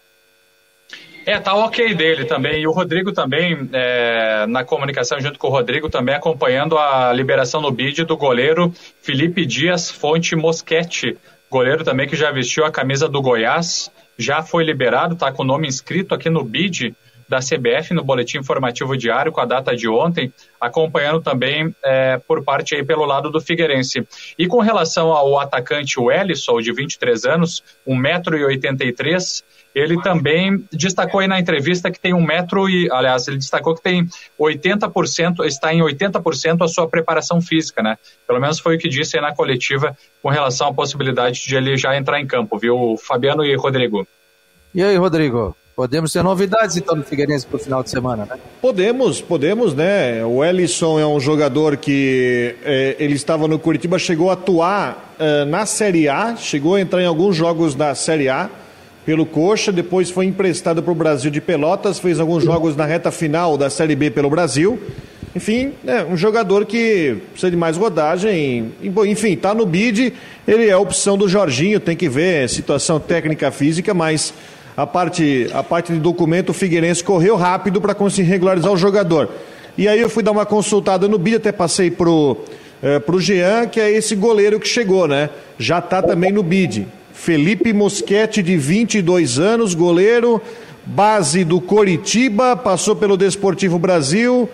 É, 1.27 1.39
tá 1.39 1.55
ok 1.55 1.95
dele 1.95 2.25
também. 2.25 2.63
E 2.63 2.67
o 2.67 2.73
Rodrigo 2.73 3.13
também, 3.13 3.69
é, 3.73 4.47
na 4.47 4.65
comunicação 4.65 5.21
junto 5.21 5.39
com 5.39 5.49
o 5.49 5.51
Rodrigo, 5.51 5.91
também 5.91 6.15
acompanhando 6.15 6.79
a 6.79 7.13
liberação 7.13 7.61
no 7.61 7.71
bid 7.71 8.05
do 8.05 8.17
goleiro 8.17 8.73
Felipe 9.03 9.45
Dias 9.45 9.91
Fonte 9.91 10.35
Moschetti. 10.35 11.19
Goleiro 11.51 11.85
também 11.85 12.09
que 12.09 12.17
já 12.17 12.31
vestiu 12.31 12.65
a 12.65 12.71
camisa 12.71 13.09
do 13.09 13.21
Goiás, 13.21 13.91
já 14.19 14.43
foi 14.43 14.65
liberado, 14.65 15.17
tá 15.17 15.33
com 15.33 15.43
o 15.43 15.47
nome 15.47 15.69
inscrito 15.69 16.15
aqui 16.15 16.29
no 16.29 16.43
bid 16.43 16.95
da 17.29 17.41
CBF 17.41 17.93
no 17.93 18.03
boletim 18.03 18.39
informativo 18.39 18.97
diário 18.97 19.31
com 19.31 19.41
a 19.41 19.45
data 19.45 19.77
de 19.77 19.89
ontem, 19.89 20.33
acompanhando 20.61 21.21
também 21.21 21.75
é, 21.85 22.19
por 22.27 22.43
parte 22.43 22.75
aí 22.75 22.85
pelo 22.85 23.05
lado 23.05 23.31
do 23.31 23.41
Figueirense. 23.41 24.07
E 24.39 24.47
com 24.47 24.61
relação 24.61 25.13
ao 25.13 25.39
atacante 25.39 26.01
Wellison, 26.01 26.61
de 26.61 26.73
23 26.73 27.25
anos, 27.27 27.63
1,83m, 27.87 29.43
ele 29.75 30.01
também 30.01 30.65
destacou 30.73 31.21
aí 31.21 31.29
na 31.29 31.39
entrevista 31.39 31.91
que 31.91 32.01
tem 32.01 32.15
um 32.15 32.25
metro 32.25 32.69
e, 32.69 32.91
aliás, 32.91 33.29
ele 33.29 33.37
destacou 33.37 33.75
que 33.75 33.83
tem 33.83 34.09
80%, 34.41 35.45
está 35.45 35.73
em 35.73 35.81
80% 35.81 36.65
a 36.65 36.69
sua 36.69 36.89
preparação 36.89 37.41
física, 37.41 37.83
né? 37.83 37.97
Pelo 38.27 38.41
menos 38.41 38.59
foi 38.59 38.77
o 38.77 38.79
que 38.79 38.89
disse 38.89 39.17
aí 39.17 39.23
na 39.23 39.35
coletiva 39.35 39.97
com 40.23 40.31
relação 40.31 40.69
à 40.69 40.75
possibilidade 40.75 41.45
de 41.45 41.55
ele 41.55 41.77
já 41.77 41.97
entrar 41.97 42.21
em 42.21 42.27
campo, 42.27 42.59
viu, 42.59 42.97
Fabiano 42.97 43.45
e 43.45 43.55
Rodrigo? 43.55 44.07
E 44.75 44.83
aí, 44.83 44.97
Rodrigo? 44.97 45.57
Podemos 45.79 46.13
ter 46.13 46.25
novidades 46.25 46.77
então 46.77 46.97
no 46.97 47.05
Figueirense 47.05 47.47
para 47.47 47.55
o 47.55 47.59
final 47.61 47.85
de 47.85 47.91
semana, 47.91 48.27
né? 48.29 48.37
Podemos, 48.61 49.21
podemos, 49.21 49.75
né? 49.75 50.25
O 50.25 50.45
Ellison 50.45 50.99
é 50.99 51.07
um 51.07 51.21
jogador 51.21 51.77
que 51.77 52.57
é, 52.65 52.97
ele 52.99 53.15
estava 53.15 53.47
no 53.47 53.61
Curitiba, 53.61 53.97
chegou 53.97 54.29
a 54.29 54.33
atuar 54.33 55.15
é, 55.21 55.45
na 55.45 55.65
Série 55.67 56.09
A, 56.09 56.35
chegou 56.35 56.75
a 56.75 56.81
entrar 56.81 57.01
em 57.01 57.07
alguns 57.07 57.37
jogos 57.37 57.77
da 57.77 57.95
Série 57.95 58.29
A 58.29 58.51
pelo 59.07 59.25
Coxa, 59.25 59.71
depois 59.71 60.11
foi 60.11 60.25
emprestado 60.25 60.83
para 60.83 60.91
o 60.91 60.97
Brasil 60.97 61.31
de 61.31 61.41
Pelotas, 61.41 62.01
fez 62.01 62.19
alguns 62.19 62.43
jogos 62.43 62.75
na 62.75 62.85
reta 62.85 63.13
final 63.13 63.57
da 63.57 63.71
Série 63.71 63.95
B 63.95 64.11
pelo 64.11 64.29
Brasil. 64.29 64.81
Enfim, 65.37 65.75
é 65.87 66.05
um 66.05 66.17
jogador 66.17 66.67
que 66.67 67.19
precisa 67.31 67.53
de 67.53 67.57
mais 67.57 67.77
rodagem. 67.77 68.73
Enfim, 68.83 69.35
está 69.35 69.55
no 69.55 69.65
bid. 69.65 70.13
Ele 70.45 70.67
é 70.67 70.73
a 70.73 70.79
opção 70.81 71.17
do 71.17 71.29
Jorginho, 71.29 71.79
tem 71.79 71.97
que 71.97 72.09
ver 72.09 72.49
situação 72.49 72.99
técnica 72.99 73.53
física, 73.53 73.95
mas 73.95 74.35
a 74.79 74.87
parte, 74.87 75.51
a 75.53 75.61
parte 75.61 75.93
de 75.93 75.99
documento, 75.99 76.51
o 76.51 76.55
Figueirense 76.55 77.03
correu 77.03 77.35
rápido 77.35 77.81
para 77.81 77.97
conseguir 77.97 78.29
regularizar 78.29 78.71
o 78.71 78.77
jogador. 78.77 79.29
E 79.77 79.89
aí 79.89 80.01
eu 80.01 80.09
fui 80.09 80.23
dar 80.23 80.31
uma 80.31 80.47
consultada 80.47 81.09
no 81.09 81.19
bid, 81.19 81.39
até 81.39 81.51
passei 81.51 81.91
pro, 81.91 82.37
é, 82.81 83.01
pro 83.01 83.21
Jean, 83.21 83.67
que 83.67 83.81
é 83.81 83.91
esse 83.91 84.15
goleiro 84.15 84.61
que 84.61 84.69
chegou, 84.69 85.09
né? 85.09 85.31
Já 85.59 85.81
está 85.81 86.01
também 86.01 86.31
no 86.31 86.45
bid. 86.45 86.87
Felipe 87.13 87.73
Moschetti, 87.73 88.41
de 88.41 88.57
22 88.57 89.41
anos, 89.41 89.75
goleiro, 89.75 90.41
base 90.87 91.43
do 91.43 91.61
Coritiba, 91.61 92.57
passou 92.57 92.95
pelo 92.95 93.17
Desportivo 93.17 93.81
Brasil, 93.81 94.49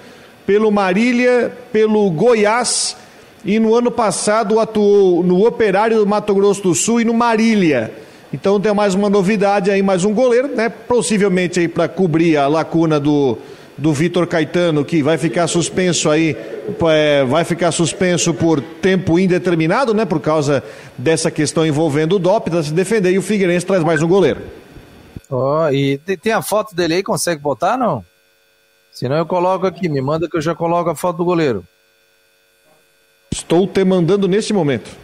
pelo 0.47 0.71
Marília, 0.71 1.52
pelo 1.71 2.11
Goiás 2.11 2.97
e 3.45 3.59
no 3.59 3.75
ano 3.75 3.90
passado 3.90 4.59
atuou 4.59 5.23
no 5.23 5.47
Operário 5.47 5.99
do 5.99 6.07
Mato 6.07 6.35
Grosso 6.35 6.62
do 6.62 6.75
Sul 6.75 7.02
e 7.02 7.04
no 7.04 7.12
Marília. 7.12 8.04
Então 8.35 8.59
tem 8.59 8.75
mais 8.75 8.97
uma 8.97 9.09
novidade 9.09 9.71
aí, 9.71 9.81
mais 9.81 10.05
um 10.05 10.12
goleiro, 10.12 10.49
né? 10.49 10.69
Possivelmente 10.69 11.61
aí 11.61 11.69
para 11.69 11.87
cobrir 11.87 12.37
a 12.37 12.49
lacuna 12.49 12.99
do 12.99 13.38
do 13.76 13.93
Vitor 13.93 14.25
Caetano, 14.26 14.85
que 14.85 15.03
vai 15.03 15.19
ficar 15.19 15.49
suspenso 15.49 16.09
aí, 16.09 16.37
é, 16.93 17.25
vai 17.25 17.45
ficar 17.45 17.73
suspenso 17.73 18.33
por 18.33 18.61
tempo 18.61 19.19
indeterminado, 19.19 19.93
né? 19.93 20.05
Por 20.05 20.21
causa 20.21 20.62
dessa 20.99 21.29
questão 21.29 21.67
envolvendo 21.67 22.17
o 22.17 22.19
DOP, 22.19 22.50
para 22.50 22.62
se 22.62 22.73
defender, 22.73 23.12
e 23.12 23.19
o 23.19 23.23
Figueirense 23.23 23.67
traz 23.67 23.83
mais 23.83 24.00
um 24.00 24.07
goleiro. 24.07 24.43
Ó, 25.31 25.67
oh, 25.67 25.71
e 25.71 25.99
tem 25.99 26.33
a 26.33 26.43
foto 26.43 26.75
dele 26.75 26.95
aí, 26.95 27.03
consegue 27.03 27.41
botar, 27.41 27.76
não? 27.76 28.05
Senão 28.93 29.17
eu 29.17 29.26
coloco 29.26 29.67
aqui, 29.67 29.88
me 29.88 30.00
manda 30.00 30.29
que 30.29 30.37
eu 30.37 30.41
já 30.41 30.55
coloco 30.55 30.91
a 30.91 30.95
foto 30.95 31.17
do 31.17 31.25
goleiro. 31.25 31.64
Estou 33.33 33.67
te 33.67 33.85
mandando 33.85 34.29
neste 34.29 34.53
momento. 34.53 35.04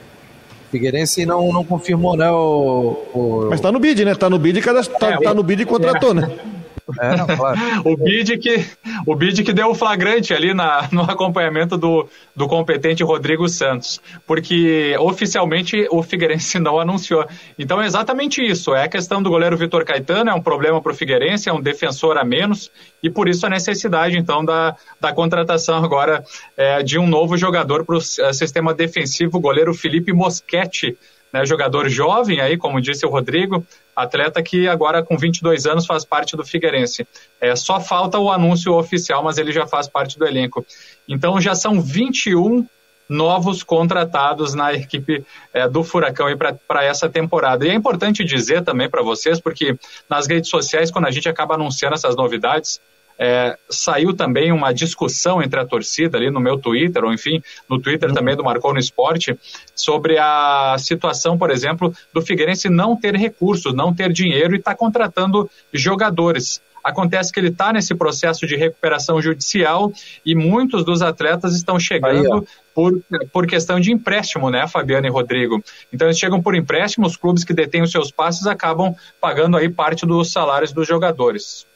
Figueirense 0.70 1.26
não, 1.26 1.52
não 1.52 1.64
confirmou, 1.64 2.16
né? 2.16 2.30
O, 2.30 2.96
o... 3.12 3.46
Mas 3.50 3.60
tá 3.60 3.72
no 3.72 3.80
bid, 3.80 4.04
né? 4.04 4.14
Tá 4.14 4.30
no 4.30 4.38
bid, 4.38 4.60
cada, 4.60 4.82
tá, 4.84 5.12
é, 5.12 5.18
tá 5.18 5.34
no 5.34 5.42
bid 5.42 5.62
e 5.62 5.66
contratou, 5.66 6.12
é. 6.12 6.14
né? 6.14 6.30
É, 6.98 7.36
claro. 7.36 7.58
o, 7.84 7.96
bid 7.96 8.38
que, 8.38 8.64
o 9.06 9.14
bid 9.14 9.42
que 9.42 9.52
deu 9.52 9.68
o 9.70 9.74
flagrante 9.74 10.32
ali 10.32 10.54
na, 10.54 10.88
no 10.92 11.02
acompanhamento 11.02 11.76
do, 11.76 12.08
do 12.34 12.48
competente 12.48 13.02
Rodrigo 13.02 13.48
Santos, 13.48 14.00
porque 14.26 14.96
oficialmente 14.98 15.86
o 15.90 16.02
Figueirense 16.02 16.58
não 16.58 16.78
anunciou. 16.78 17.26
Então 17.58 17.80
é 17.80 17.86
exatamente 17.86 18.42
isso, 18.42 18.74
é 18.74 18.84
a 18.84 18.88
questão 18.88 19.22
do 19.22 19.30
goleiro 19.30 19.56
Vitor 19.56 19.84
Caetano, 19.84 20.30
é 20.30 20.34
um 20.34 20.42
problema 20.42 20.80
para 20.80 20.92
o 20.92 20.94
Figueirense, 20.94 21.48
é 21.48 21.52
um 21.52 21.60
defensor 21.60 22.16
a 22.16 22.24
menos, 22.24 22.70
e 23.02 23.10
por 23.10 23.28
isso 23.28 23.46
a 23.46 23.50
necessidade 23.50 24.16
então 24.16 24.44
da, 24.44 24.76
da 25.00 25.12
contratação 25.12 25.84
agora 25.84 26.24
é, 26.56 26.82
de 26.82 26.98
um 26.98 27.06
novo 27.06 27.36
jogador 27.36 27.84
para 27.84 27.96
o 27.96 27.98
é, 27.98 28.32
sistema 28.32 28.74
defensivo, 28.74 29.38
o 29.38 29.40
goleiro 29.40 29.74
Felipe 29.74 30.12
Moschetti, 30.12 30.96
né, 31.32 31.44
jogador 31.46 31.88
jovem 31.88 32.40
aí, 32.40 32.56
como 32.56 32.80
disse 32.80 33.06
o 33.06 33.10
Rodrigo, 33.10 33.64
atleta 33.94 34.42
que 34.42 34.68
agora 34.68 35.02
com 35.02 35.16
22 35.16 35.66
anos 35.66 35.86
faz 35.86 36.04
parte 36.04 36.36
do 36.36 36.44
Figueirense. 36.44 37.06
É, 37.40 37.54
só 37.54 37.80
falta 37.80 38.18
o 38.18 38.30
anúncio 38.30 38.74
oficial, 38.74 39.22
mas 39.22 39.38
ele 39.38 39.52
já 39.52 39.66
faz 39.66 39.88
parte 39.88 40.18
do 40.18 40.26
elenco. 40.26 40.64
Então 41.08 41.40
já 41.40 41.54
são 41.54 41.80
21 41.80 42.66
novos 43.08 43.64
contratados 43.64 44.54
na 44.54 44.72
equipe 44.72 45.24
é, 45.52 45.68
do 45.68 45.82
Furacão 45.82 46.28
para 46.68 46.84
essa 46.84 47.08
temporada. 47.08 47.66
E 47.66 47.70
é 47.70 47.74
importante 47.74 48.24
dizer 48.24 48.62
também 48.62 48.88
para 48.88 49.02
vocês, 49.02 49.40
porque 49.40 49.76
nas 50.08 50.28
redes 50.28 50.48
sociais, 50.48 50.92
quando 50.92 51.06
a 51.06 51.10
gente 51.10 51.28
acaba 51.28 51.54
anunciando 51.54 51.96
essas 51.96 52.14
novidades, 52.14 52.80
é, 53.22 53.54
saiu 53.68 54.14
também 54.16 54.50
uma 54.50 54.72
discussão 54.72 55.42
entre 55.42 55.60
a 55.60 55.66
torcida 55.66 56.16
ali 56.16 56.30
no 56.30 56.40
meu 56.40 56.56
Twitter, 56.56 57.04
ou 57.04 57.12
enfim, 57.12 57.42
no 57.68 57.78
Twitter 57.78 58.10
também 58.14 58.34
do 58.34 58.42
Marcou 58.42 58.72
no 58.72 58.80
Esporte, 58.80 59.38
sobre 59.74 60.16
a 60.16 60.74
situação, 60.78 61.36
por 61.36 61.50
exemplo, 61.50 61.94
do 62.14 62.22
Figueirense 62.22 62.70
não 62.70 62.96
ter 62.96 63.14
recursos, 63.14 63.74
não 63.74 63.94
ter 63.94 64.10
dinheiro 64.10 64.54
e 64.54 64.58
estar 64.58 64.70
tá 64.70 64.76
contratando 64.76 65.50
jogadores. 65.70 66.62
Acontece 66.82 67.30
que 67.30 67.38
ele 67.38 67.48
está 67.48 67.74
nesse 67.74 67.94
processo 67.94 68.46
de 68.46 68.56
recuperação 68.56 69.20
judicial 69.20 69.92
e 70.24 70.34
muitos 70.34 70.82
dos 70.82 71.02
atletas 71.02 71.54
estão 71.54 71.78
chegando 71.78 72.36
Aí, 72.36 72.42
por, 72.74 73.02
por 73.30 73.46
questão 73.46 73.78
de 73.78 73.92
empréstimo, 73.92 74.48
né, 74.48 74.66
Fabiano 74.66 75.06
e 75.06 75.10
Rodrigo? 75.10 75.62
Então 75.92 76.08
eles 76.08 76.18
chegam 76.18 76.40
por 76.40 76.54
empréstimo, 76.54 77.06
os 77.06 77.18
clubes 77.18 77.44
que 77.44 77.52
detêm 77.52 77.82
os 77.82 77.90
seus 77.90 78.10
passes 78.10 78.46
acabam 78.46 78.94
pagando 79.20 79.58
aí 79.58 79.68
parte 79.68 80.06
dos 80.06 80.32
salários 80.32 80.72
dos 80.72 80.88
jogadores. 80.88 81.68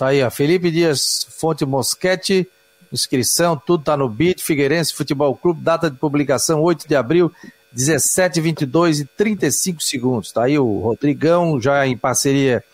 Tá 0.00 0.06
aí, 0.06 0.22
ó. 0.22 0.30
Felipe 0.30 0.70
Dias 0.70 1.26
Fonte 1.28 1.66
Mosquete, 1.66 2.48
inscrição, 2.90 3.54
tudo 3.54 3.84
tá 3.84 3.98
no 3.98 4.08
BIT, 4.08 4.42
Figueirense 4.42 4.94
Futebol 4.94 5.36
Clube, 5.36 5.60
data 5.60 5.90
de 5.90 5.98
publicação 5.98 6.62
8 6.62 6.88
de 6.88 6.96
abril, 6.96 7.30
17, 7.70 8.40
22 8.40 9.00
e 9.00 9.04
35 9.04 9.82
segundos. 9.82 10.32
Tá 10.32 10.44
aí 10.44 10.58
o 10.58 10.78
Rodrigão, 10.78 11.60
já 11.60 11.86
em 11.86 11.98
parceria 11.98 12.64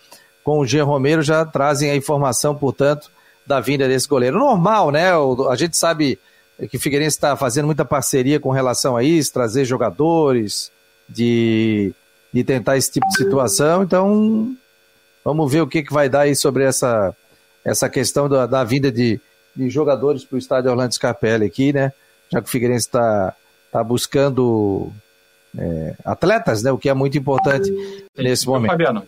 com 0.41 0.59
o 0.59 0.65
Jean 0.65 0.85
Romero, 0.85 1.21
já 1.21 1.43
trazem 1.43 1.91
a 1.91 1.97
informação, 1.97 2.55
portanto, 2.55 3.11
da 3.45 3.59
vinda 3.59 3.89
desse 3.89 4.07
goleiro. 4.07 4.39
Normal, 4.39 4.89
né? 4.89 5.11
A 5.49 5.55
gente 5.57 5.75
sabe 5.75 6.17
que 6.71 6.77
o 6.77 6.79
Figueirense 6.79 7.17
está 7.17 7.35
fazendo 7.35 7.65
muita 7.65 7.83
parceria 7.83 8.39
com 8.39 8.51
relação 8.51 8.95
a 8.95 9.03
isso, 9.03 9.33
trazer 9.33 9.65
jogadores, 9.65 10.71
de, 11.09 11.93
de 12.31 12.45
tentar 12.45 12.77
esse 12.77 12.89
tipo 12.89 13.05
de 13.09 13.17
situação, 13.17 13.83
então 13.83 14.55
Vamos 15.27 15.51
ver 15.51 15.59
o 15.59 15.67
que, 15.67 15.83
que 15.83 15.91
vai 15.91 16.07
dar 16.07 16.21
aí 16.21 16.33
sobre 16.33 16.63
essa, 16.63 17.13
essa 17.65 17.89
questão 17.89 18.29
da, 18.29 18.45
da 18.45 18.63
vinda 18.63 18.89
de, 18.89 19.19
de 19.53 19.69
jogadores 19.69 20.23
para 20.23 20.37
o 20.37 20.39
estádio 20.39 20.71
Orlando 20.71 20.93
Scarpelli 20.93 21.45
aqui, 21.45 21.73
né? 21.73 21.91
Já 22.31 22.41
que 22.41 22.47
o 22.47 22.49
Figueirense 22.49 22.87
está 22.87 23.35
tá 23.69 23.83
buscando 23.83 24.89
é, 25.59 25.95
atletas, 26.05 26.63
né? 26.63 26.71
O 26.71 26.77
que 26.77 26.87
é 26.87 26.93
muito 26.93 27.17
importante 27.17 27.69
nesse 28.17 28.47
momento. 28.47 28.71
Fabiano. 28.71 29.03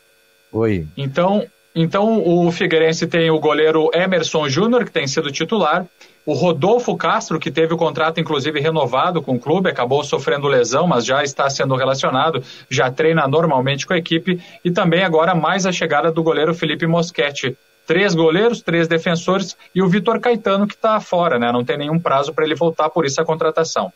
Oi. 0.52 0.86
Então, 0.98 1.48
então 1.74 2.22
o 2.28 2.52
Figueirense 2.52 3.08
tem 3.08 3.32
o 3.32 3.40
goleiro 3.40 3.90
Emerson 3.94 4.50
Júnior, 4.50 4.84
que 4.84 4.92
tem 4.92 5.08
sido 5.08 5.32
titular. 5.32 5.86
O 6.30 6.34
Rodolfo 6.34 6.96
Castro, 6.96 7.40
que 7.40 7.50
teve 7.50 7.74
o 7.74 7.78
contrato 7.78 8.20
inclusive 8.20 8.60
renovado 8.60 9.20
com 9.20 9.34
o 9.34 9.40
clube, 9.40 9.68
acabou 9.68 10.04
sofrendo 10.04 10.48
lesão, 10.48 10.86
mas 10.86 11.04
já 11.04 11.24
está 11.24 11.50
sendo 11.50 11.76
relacionado, 11.76 12.44
já 12.70 12.92
treina 12.92 13.28
normalmente 13.28 13.84
com 13.84 13.94
a 13.94 13.98
equipe. 13.98 14.40
E 14.64 14.70
também 14.70 15.04
agora 15.04 15.34
mais 15.34 15.66
a 15.66 15.72
chegada 15.72 16.12
do 16.12 16.22
goleiro 16.22 16.54
Felipe 16.54 16.86
Moschetti. 16.86 17.58
Três 17.88 18.14
goleiros, 18.14 18.62
três 18.62 18.88
defensores 18.88 19.58
e 19.74 19.82
o 19.82 19.90
Vitor 19.90 20.20
Caetano 20.20 20.68
que 20.68 20.76
está 20.76 21.00
fora, 21.00 21.40
né? 21.40 21.52
Não 21.52 21.66
tem 21.66 21.80
nenhum 21.80 22.00
prazo 22.00 22.32
para 22.32 22.46
ele 22.46 22.54
voltar, 22.54 22.92
por 22.92 23.08
isso 23.08 23.20
a 23.20 23.26
contratação. 23.26 23.92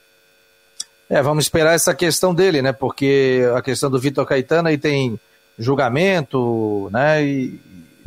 É, 1.08 1.22
vamos 1.22 1.46
esperar 1.46 1.75
essa 1.75 1.94
questão 1.94 2.34
dele, 2.34 2.63
né? 2.63 2.74
Porque 2.74 3.44
a 3.56 3.62
questão 3.62 3.92
do 3.92 4.00
Vitor 4.00 4.25
Caetano 4.25 4.70
aí 4.70 4.78
tem 4.80 5.20
julgamento, 5.60 6.90
né? 6.92 7.24
E 7.24 7.60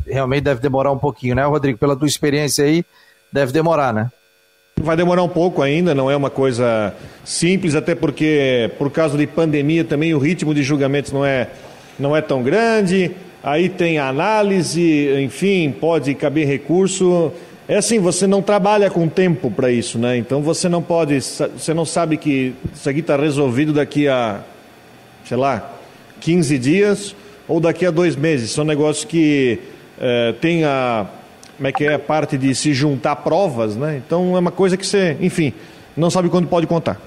realmente 0.05 0.43
deve 0.43 0.59
demorar 0.59 0.91
um 0.91 0.99
pouquinho, 0.99 1.33
né, 1.33 1.45
Rodrigo? 1.45 1.79
Pela 1.79 1.95
tua 1.95 2.09
experiência 2.09 2.65
aí, 2.65 2.83
deve 3.31 3.53
demorar, 3.53 3.93
né? 3.93 4.11
Vai 4.79 4.95
demorar 4.95 5.23
um 5.23 5.29
pouco 5.29 5.61
ainda, 5.61 5.95
não 5.95 6.09
é 6.09 6.15
uma 6.15 6.29
coisa 6.29 6.93
simples, 7.25 7.73
até 7.73 7.95
porque 7.95 8.69
por 8.77 8.91
causa 8.91 9.17
de 9.17 9.25
pandemia 9.25 9.83
também 9.83 10.13
o 10.13 10.19
ritmo 10.19 10.53
de 10.53 10.61
julgamentos 10.61 11.11
não 11.11 11.25
é, 11.25 11.49
não 11.97 12.15
é 12.15 12.21
tão 12.21 12.43
grande. 12.43 13.11
Aí 13.43 13.69
tem 13.69 13.97
análise, 13.97 15.09
enfim, 15.19 15.71
pode 15.71 16.13
caber 16.13 16.47
recurso. 16.47 17.31
É 17.67 17.77
assim, 17.77 17.99
você 17.99 18.27
não 18.27 18.41
trabalha 18.41 18.89
com 18.89 19.07
tempo 19.07 19.49
para 19.49 19.71
isso, 19.71 19.97
né? 19.97 20.15
Então 20.15 20.41
você 20.41 20.69
não 20.69 20.81
pode, 20.81 21.19
você 21.21 21.73
não 21.73 21.83
sabe 21.83 22.15
que 22.15 22.53
isso 22.73 22.89
aqui 22.89 22.99
está 22.99 23.17
resolvido 23.17 23.73
daqui 23.73 24.07
a, 24.07 24.41
sei 25.25 25.37
lá, 25.37 25.73
15 26.21 26.57
dias 26.59 27.15
ou 27.47 27.59
daqui 27.59 27.85
a 27.85 27.91
dois 27.91 28.15
meses. 28.15 28.51
São 28.51 28.63
negócios 28.63 29.05
que 29.05 29.59
é, 29.99 30.33
tem 30.39 30.63
a 30.63 31.07
como 31.57 31.67
é 31.67 31.71
que 31.71 31.85
é 31.85 31.95
a 31.95 31.99
parte 31.99 32.37
de 32.37 32.53
se 32.53 32.71
juntar 32.71 33.15
provas, 33.17 33.75
né? 33.75 33.97
Então 33.97 34.37
é 34.37 34.39
uma 34.39 34.51
coisa 34.51 34.77
que 34.77 34.85
você, 34.85 35.17
enfim, 35.19 35.53
não 35.95 36.09
sabe 36.09 36.29
quando 36.29 36.47
pode 36.47 36.67
contar. 36.67 37.01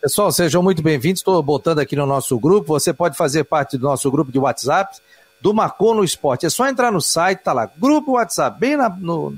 Pessoal, 0.00 0.30
sejam 0.30 0.62
muito 0.62 0.80
bem-vindos. 0.80 1.20
Estou 1.20 1.42
botando 1.42 1.80
aqui 1.80 1.96
no 1.96 2.06
nosso 2.06 2.38
grupo. 2.38 2.68
Você 2.68 2.94
pode 2.94 3.16
fazer 3.16 3.42
parte 3.42 3.76
do 3.76 3.82
nosso 3.82 4.08
grupo 4.12 4.30
de 4.30 4.38
WhatsApp 4.38 4.98
do 5.40 5.52
Marcou 5.52 5.92
no 5.92 6.04
Esporte. 6.04 6.46
É 6.46 6.50
só 6.50 6.68
entrar 6.68 6.92
no 6.92 7.00
site, 7.00 7.40
tá 7.40 7.52
lá, 7.52 7.68
grupo 7.76 8.12
WhatsApp, 8.12 8.58
bem 8.58 8.76
na, 8.76 8.88
no, 8.88 9.36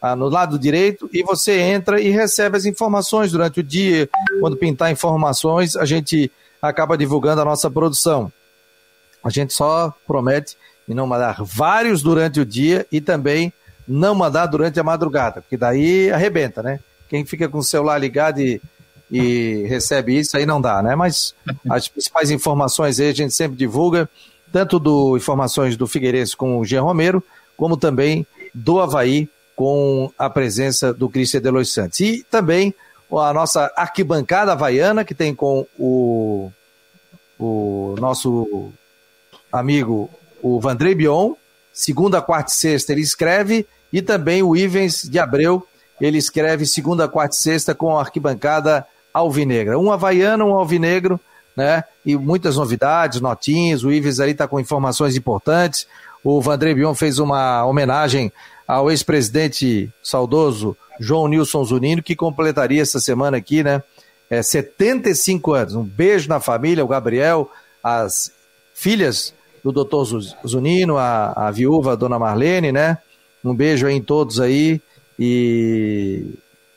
ah, 0.00 0.14
no 0.14 0.28
lado 0.28 0.58
direito, 0.58 1.08
e 1.12 1.22
você 1.22 1.58
entra 1.58 2.00
e 2.00 2.10
recebe 2.10 2.58
as 2.58 2.66
informações 2.66 3.32
durante 3.32 3.60
o 3.60 3.62
dia. 3.62 4.08
Quando 4.40 4.56
pintar 4.56 4.92
informações, 4.92 5.74
a 5.74 5.86
gente 5.86 6.30
acaba 6.60 6.98
divulgando 6.98 7.40
a 7.40 7.44
nossa 7.44 7.70
produção. 7.70 8.30
A 9.22 9.30
gente 9.30 9.54
só 9.54 9.92
promete 10.06 10.56
e 10.88 10.94
não 10.94 11.06
mandar 11.06 11.42
vários 11.42 12.02
durante 12.02 12.40
o 12.40 12.46
dia 12.46 12.86
e 12.90 13.00
também 13.00 13.52
não 13.86 14.14
mandar 14.14 14.46
durante 14.46 14.80
a 14.80 14.84
madrugada, 14.84 15.42
porque 15.42 15.56
daí 15.56 16.10
arrebenta, 16.10 16.62
né? 16.62 16.80
Quem 17.08 17.24
fica 17.24 17.48
com 17.48 17.58
o 17.58 17.62
celular 17.62 17.98
ligado 17.98 18.40
e, 18.40 18.60
e 19.10 19.66
recebe 19.68 20.18
isso 20.18 20.36
aí 20.36 20.46
não 20.46 20.60
dá, 20.60 20.82
né? 20.82 20.94
Mas 20.94 21.34
as 21.68 21.88
principais 21.88 22.30
informações 22.30 22.98
aí 22.98 23.08
a 23.08 23.14
gente 23.14 23.34
sempre 23.34 23.56
divulga, 23.56 24.08
tanto 24.52 24.78
do 24.78 25.16
informações 25.16 25.76
do 25.76 25.86
Figueirense 25.86 26.36
com 26.36 26.58
o 26.58 26.64
Jean 26.64 26.82
Romero, 26.82 27.22
como 27.56 27.76
também 27.76 28.26
do 28.54 28.80
Havaí 28.80 29.28
com 29.54 30.10
a 30.18 30.28
presença 30.28 30.92
do 30.92 31.08
Cristian 31.08 31.40
Delois 31.40 31.70
Santos. 31.72 32.00
E 32.00 32.24
também 32.30 32.74
a 33.12 33.32
nossa 33.32 33.72
arquibancada 33.76 34.52
havaiana, 34.52 35.04
que 35.04 35.14
tem 35.14 35.34
com 35.34 35.66
o, 35.78 36.50
o 37.38 37.94
nosso 38.00 38.72
amigo 39.52 40.10
o 40.44 40.60
Vandrei 40.60 40.94
Bion, 40.94 41.32
segunda, 41.72 42.20
quarta 42.20 42.52
e 42.52 42.54
sexta 42.54 42.92
ele 42.92 43.00
escreve, 43.00 43.66
e 43.90 44.02
também 44.02 44.42
o 44.42 44.54
Ivens 44.54 45.02
de 45.02 45.18
Abreu, 45.18 45.66
ele 45.98 46.18
escreve 46.18 46.66
segunda, 46.66 47.08
quarta 47.08 47.34
e 47.34 47.38
sexta 47.38 47.74
com 47.74 47.96
a 47.96 48.00
arquibancada 48.00 48.86
alvinegra. 49.12 49.78
Um 49.78 49.90
havaiano, 49.90 50.44
um 50.44 50.52
alvinegro, 50.52 51.18
né? 51.56 51.82
E 52.04 52.14
muitas 52.14 52.56
novidades, 52.56 53.22
notinhas, 53.22 53.84
o 53.84 53.90
Ivens 53.90 54.20
aí 54.20 54.32
está 54.32 54.46
com 54.46 54.60
informações 54.60 55.16
importantes. 55.16 55.86
O 56.22 56.42
Vandrei 56.42 56.74
Bion 56.74 56.94
fez 56.94 57.18
uma 57.18 57.64
homenagem 57.64 58.30
ao 58.68 58.90
ex-presidente 58.90 59.90
saudoso 60.02 60.76
João 61.00 61.26
Nilson 61.26 61.64
Zunino, 61.64 62.02
que 62.02 62.14
completaria 62.14 62.82
essa 62.82 63.00
semana 63.00 63.38
aqui, 63.38 63.62
né? 63.62 63.82
É, 64.28 64.42
75 64.42 65.54
anos. 65.54 65.74
Um 65.74 65.84
beijo 65.84 66.28
na 66.28 66.38
família, 66.38 66.84
o 66.84 66.88
Gabriel, 66.88 67.50
as 67.82 68.30
filhas 68.74 69.32
do 69.64 69.72
doutor 69.72 70.04
Zunino, 70.46 70.98
a, 70.98 71.48
a 71.48 71.50
viúva, 71.50 71.92
a 71.92 71.96
dona 71.96 72.18
Marlene, 72.18 72.70
né? 72.70 72.98
Um 73.42 73.54
beijo 73.54 73.86
aí 73.86 73.94
em 73.94 74.02
todos 74.02 74.38
aí 74.38 74.80
e, 75.18 76.34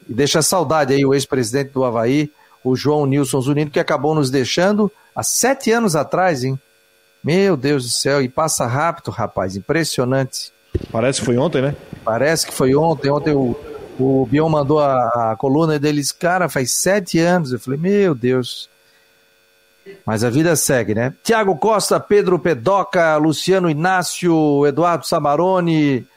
e 0.10 0.13
deixa 0.13 0.41
saudade 0.41 0.94
aí 0.94 1.06
o 1.06 1.13
ex-presidente 1.13 1.72
do 1.72 1.84
Havaí, 1.84 2.32
o 2.63 2.75
João 2.77 3.06
Nilson 3.06 3.41
Zunino, 3.41 3.70
que 3.70 3.79
acabou 3.79 4.15
nos 4.15 4.32
deixando 4.32 4.89
há 5.13 5.22
sete 5.22 5.70
anos 5.70 5.98
atrás, 5.98 6.46
hein? 6.46 6.58
Meu 7.22 7.58
Deus 7.58 7.84
do 7.84 7.89
céu, 7.89 8.22
e 8.22 8.29
passa 8.29 8.65
rápido, 8.65 9.12
rapaz, 9.12 9.58
impressionante. 9.58 10.53
Parece 10.89 11.20
que 11.20 11.25
foi 11.25 11.38
ontem, 11.38 11.62
né? 11.62 11.75
Parece 12.06 12.48
que 12.48 12.53
foi 12.53 12.74
ontem. 12.74 13.12
Ontem 13.12 13.34
o, 13.34 13.56
o 14.00 14.25
Bion 14.25 14.48
mandou 14.48 14.79
a, 14.79 15.32
a 15.32 15.36
coluna 15.36 15.77
deles, 15.77 16.13
cara, 16.13 16.48
faz 16.48 16.72
sete 16.72 17.20
anos. 17.20 17.51
Eu 17.51 17.60
falei, 17.60 17.79
meu 17.79 18.15
Deus. 18.15 18.70
Mas 20.06 20.24
a 20.24 20.29
vida 20.29 20.56
segue, 20.56 20.96
né? 20.96 21.13
Tiago 21.24 21.56
Costa, 21.58 22.00
Pedro 22.00 22.39
Pedoca, 22.39 23.17
Luciano 23.17 23.70
Inácio, 23.70 24.65
Eduardo 24.65 25.06
Samarone, 25.06 26.08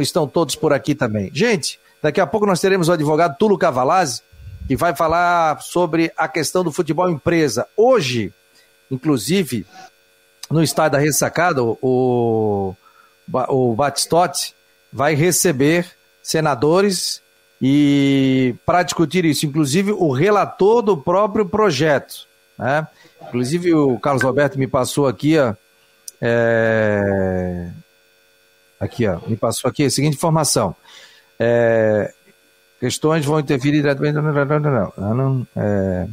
estão 0.00 0.26
todos 0.28 0.54
por 0.54 0.72
aqui 0.72 0.94
também. 0.94 1.30
Gente, 1.34 1.78
daqui 2.02 2.20
a 2.20 2.26
pouco 2.26 2.46
nós 2.46 2.60
teremos 2.60 2.88
o 2.88 2.92
advogado 2.92 3.36
Tulo 3.38 3.58
Cavalazzi, 3.58 4.22
que 4.68 4.76
vai 4.76 4.94
falar 4.94 5.60
sobre 5.60 6.12
a 6.16 6.28
questão 6.28 6.62
do 6.62 6.72
futebol 6.72 7.10
empresa. 7.10 7.66
Hoje, 7.76 8.32
inclusive, 8.90 9.66
no 10.50 10.62
estádio 10.62 10.92
da 10.92 10.98
ressacada, 10.98 11.62
o, 11.62 12.74
o 13.48 13.74
Batistotti 13.74 14.54
vai 14.92 15.14
receber 15.14 15.86
senadores 16.22 17.22
e 17.60 18.54
para 18.66 18.82
discutir 18.82 19.24
isso, 19.24 19.46
inclusive 19.46 19.92
o 19.92 20.12
relator 20.12 20.82
do 20.82 20.96
próprio 20.96 21.46
projeto. 21.46 22.26
Né? 22.58 22.86
Inclusive 23.28 23.74
o 23.74 23.98
Carlos 23.98 24.22
Roberto 24.22 24.58
me 24.58 24.66
passou 24.66 25.06
aqui, 25.06 25.38
ó, 25.38 25.54
é... 26.20 27.70
aqui, 28.78 29.06
ó, 29.06 29.18
me 29.26 29.36
passou 29.36 29.68
aqui 29.68 29.84
a 29.84 29.90
seguinte 29.90 30.14
informação. 30.14 30.74
É... 31.38 32.12
Questões 32.78 33.24
vão 33.24 33.40
interferir 33.40 33.82
diretamente. 33.82 34.18
É... 35.56 36.06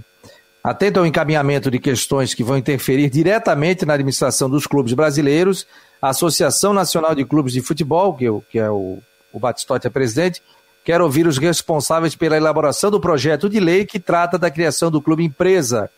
Atento 0.64 1.00
ao 1.00 1.06
encaminhamento 1.06 1.72
de 1.72 1.80
questões 1.80 2.34
que 2.34 2.44
vão 2.44 2.58
interferir 2.58 3.10
diretamente 3.10 3.86
na 3.86 3.94
administração 3.94 4.50
dos 4.50 4.68
clubes 4.68 4.94
brasileiros, 4.94 5.66
a 6.02 6.10
Associação 6.10 6.74
Nacional 6.74 7.16
de 7.16 7.24
Clubes 7.26 7.54
de 7.54 7.62
Futebol, 7.62 8.14
que, 8.14 8.26
eu, 8.26 8.44
que 8.50 8.60
é 8.60 8.70
o, 8.70 9.00
o 9.32 9.40
Batistotti 9.40 9.88
é 9.88 9.90
presidente, 9.90 10.42
quer 10.84 11.02
ouvir 11.02 11.28
os 11.28 11.38
responsáveis 11.38 12.16
pela 12.16 12.36
elaboração 12.36 12.92
do 12.92 13.00
projeto 13.00 13.50
de 13.50 13.60
lei 13.60 13.86
que 13.86 14.00
trata 14.00 14.38
da 14.38 14.52
criação 14.52 14.92
do 14.92 15.02
clube 15.02 15.24
empresa 15.24 15.90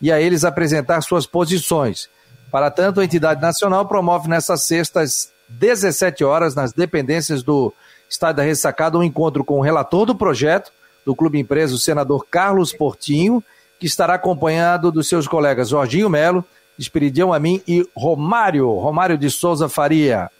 e 0.00 0.10
a 0.10 0.20
eles 0.20 0.44
apresentar 0.44 1.00
suas 1.02 1.26
posições. 1.26 2.08
Para 2.50 2.70
tanto, 2.70 3.00
a 3.00 3.04
entidade 3.04 3.40
nacional 3.40 3.86
promove 3.86 4.28
nessa 4.28 4.56
sexta 4.56 5.00
às 5.00 5.32
17 5.48 6.24
horas, 6.24 6.54
nas 6.54 6.72
dependências 6.72 7.42
do 7.42 7.72
Estádio 8.08 8.36
da 8.36 8.42
Ressacada, 8.42 8.98
um 8.98 9.02
encontro 9.02 9.44
com 9.44 9.58
o 9.58 9.62
relator 9.62 10.06
do 10.06 10.14
projeto 10.14 10.72
do 11.04 11.14
Clube 11.14 11.38
Empresa, 11.38 11.74
o 11.74 11.78
senador 11.78 12.26
Carlos 12.30 12.72
Portinho, 12.72 13.42
que 13.78 13.86
estará 13.86 14.14
acompanhado 14.14 14.92
dos 14.92 15.08
seus 15.08 15.26
colegas 15.26 15.70
Jorginho 15.70 16.10
Melo, 16.10 16.44
Esperidião 16.78 17.32
Amin 17.32 17.62
e 17.66 17.86
Romário, 17.96 18.70
Romário 18.74 19.16
de 19.16 19.30
Souza 19.30 19.68
Faria. 19.68 20.30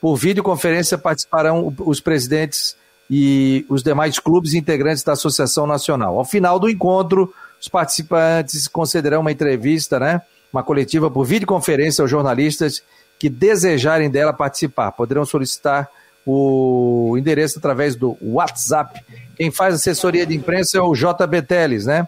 Por 0.00 0.16
videoconferência 0.16 0.96
participarão 0.96 1.74
os 1.80 2.00
presidentes 2.00 2.76
e 3.10 3.64
os 3.68 3.82
demais 3.82 4.18
clubes 4.18 4.54
integrantes 4.54 5.02
da 5.02 5.12
Associação 5.12 5.66
Nacional. 5.66 6.18
Ao 6.18 6.24
final 6.24 6.58
do 6.58 6.68
encontro, 6.68 7.32
os 7.60 7.68
participantes 7.68 8.68
concederão 8.68 9.20
uma 9.20 9.32
entrevista, 9.32 9.98
né, 9.98 10.22
uma 10.52 10.62
coletiva 10.62 11.10
por 11.10 11.24
videoconferência 11.24 12.02
aos 12.02 12.10
jornalistas 12.10 12.82
que 13.18 13.28
desejarem 13.28 14.08
dela 14.08 14.32
participar. 14.32 14.92
Poderão 14.92 15.24
solicitar 15.24 15.88
o 16.24 17.16
endereço 17.18 17.58
através 17.58 17.96
do 17.96 18.16
WhatsApp. 18.20 19.02
Quem 19.36 19.50
faz 19.50 19.74
assessoria 19.74 20.26
de 20.26 20.36
imprensa 20.36 20.78
é 20.78 20.80
o 20.80 20.94
JB 20.94 21.42
Teles, 21.42 21.86
né? 21.86 22.06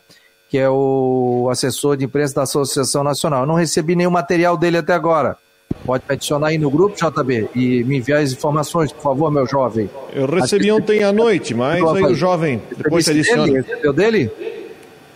Que 0.49 0.59
é 0.59 0.69
o 0.69 1.49
assessor 1.51 1.97
de 1.97 2.05
imprensa 2.05 2.35
da 2.35 2.43
Associação 2.43 3.03
Nacional. 3.03 3.43
Eu 3.43 3.47
não 3.47 3.55
recebi 3.55 3.97
nenhum 3.97 4.11
material 4.11 4.57
dele 4.57 4.79
até 4.79 4.93
agora. 4.93 5.37
Pode 5.85 6.05
adicionar 6.09 6.49
aí 6.49 6.59
no 6.59 6.71
grupo, 6.71 6.97
JB, 6.97 7.49
e 7.55 7.83
me 7.85 7.99
enviar 7.99 8.21
as 8.21 8.33
informações, 8.33 8.93
por 8.93 9.03
favor, 9.03 9.31
meu 9.31 9.47
jovem. 9.47 9.89
Eu 10.13 10.27
recebi 10.27 10.71
ontem 10.71 11.03
à 11.03 11.13
noite, 11.13 11.55
mas 11.55 11.83
aí 11.83 12.05
o 12.05 12.15
jovem, 12.15 12.61
depois 12.77 13.09
adiciona. 13.09 13.45
Dele? 13.45 13.61
Recebeu 13.63 13.93
dele? 13.93 14.60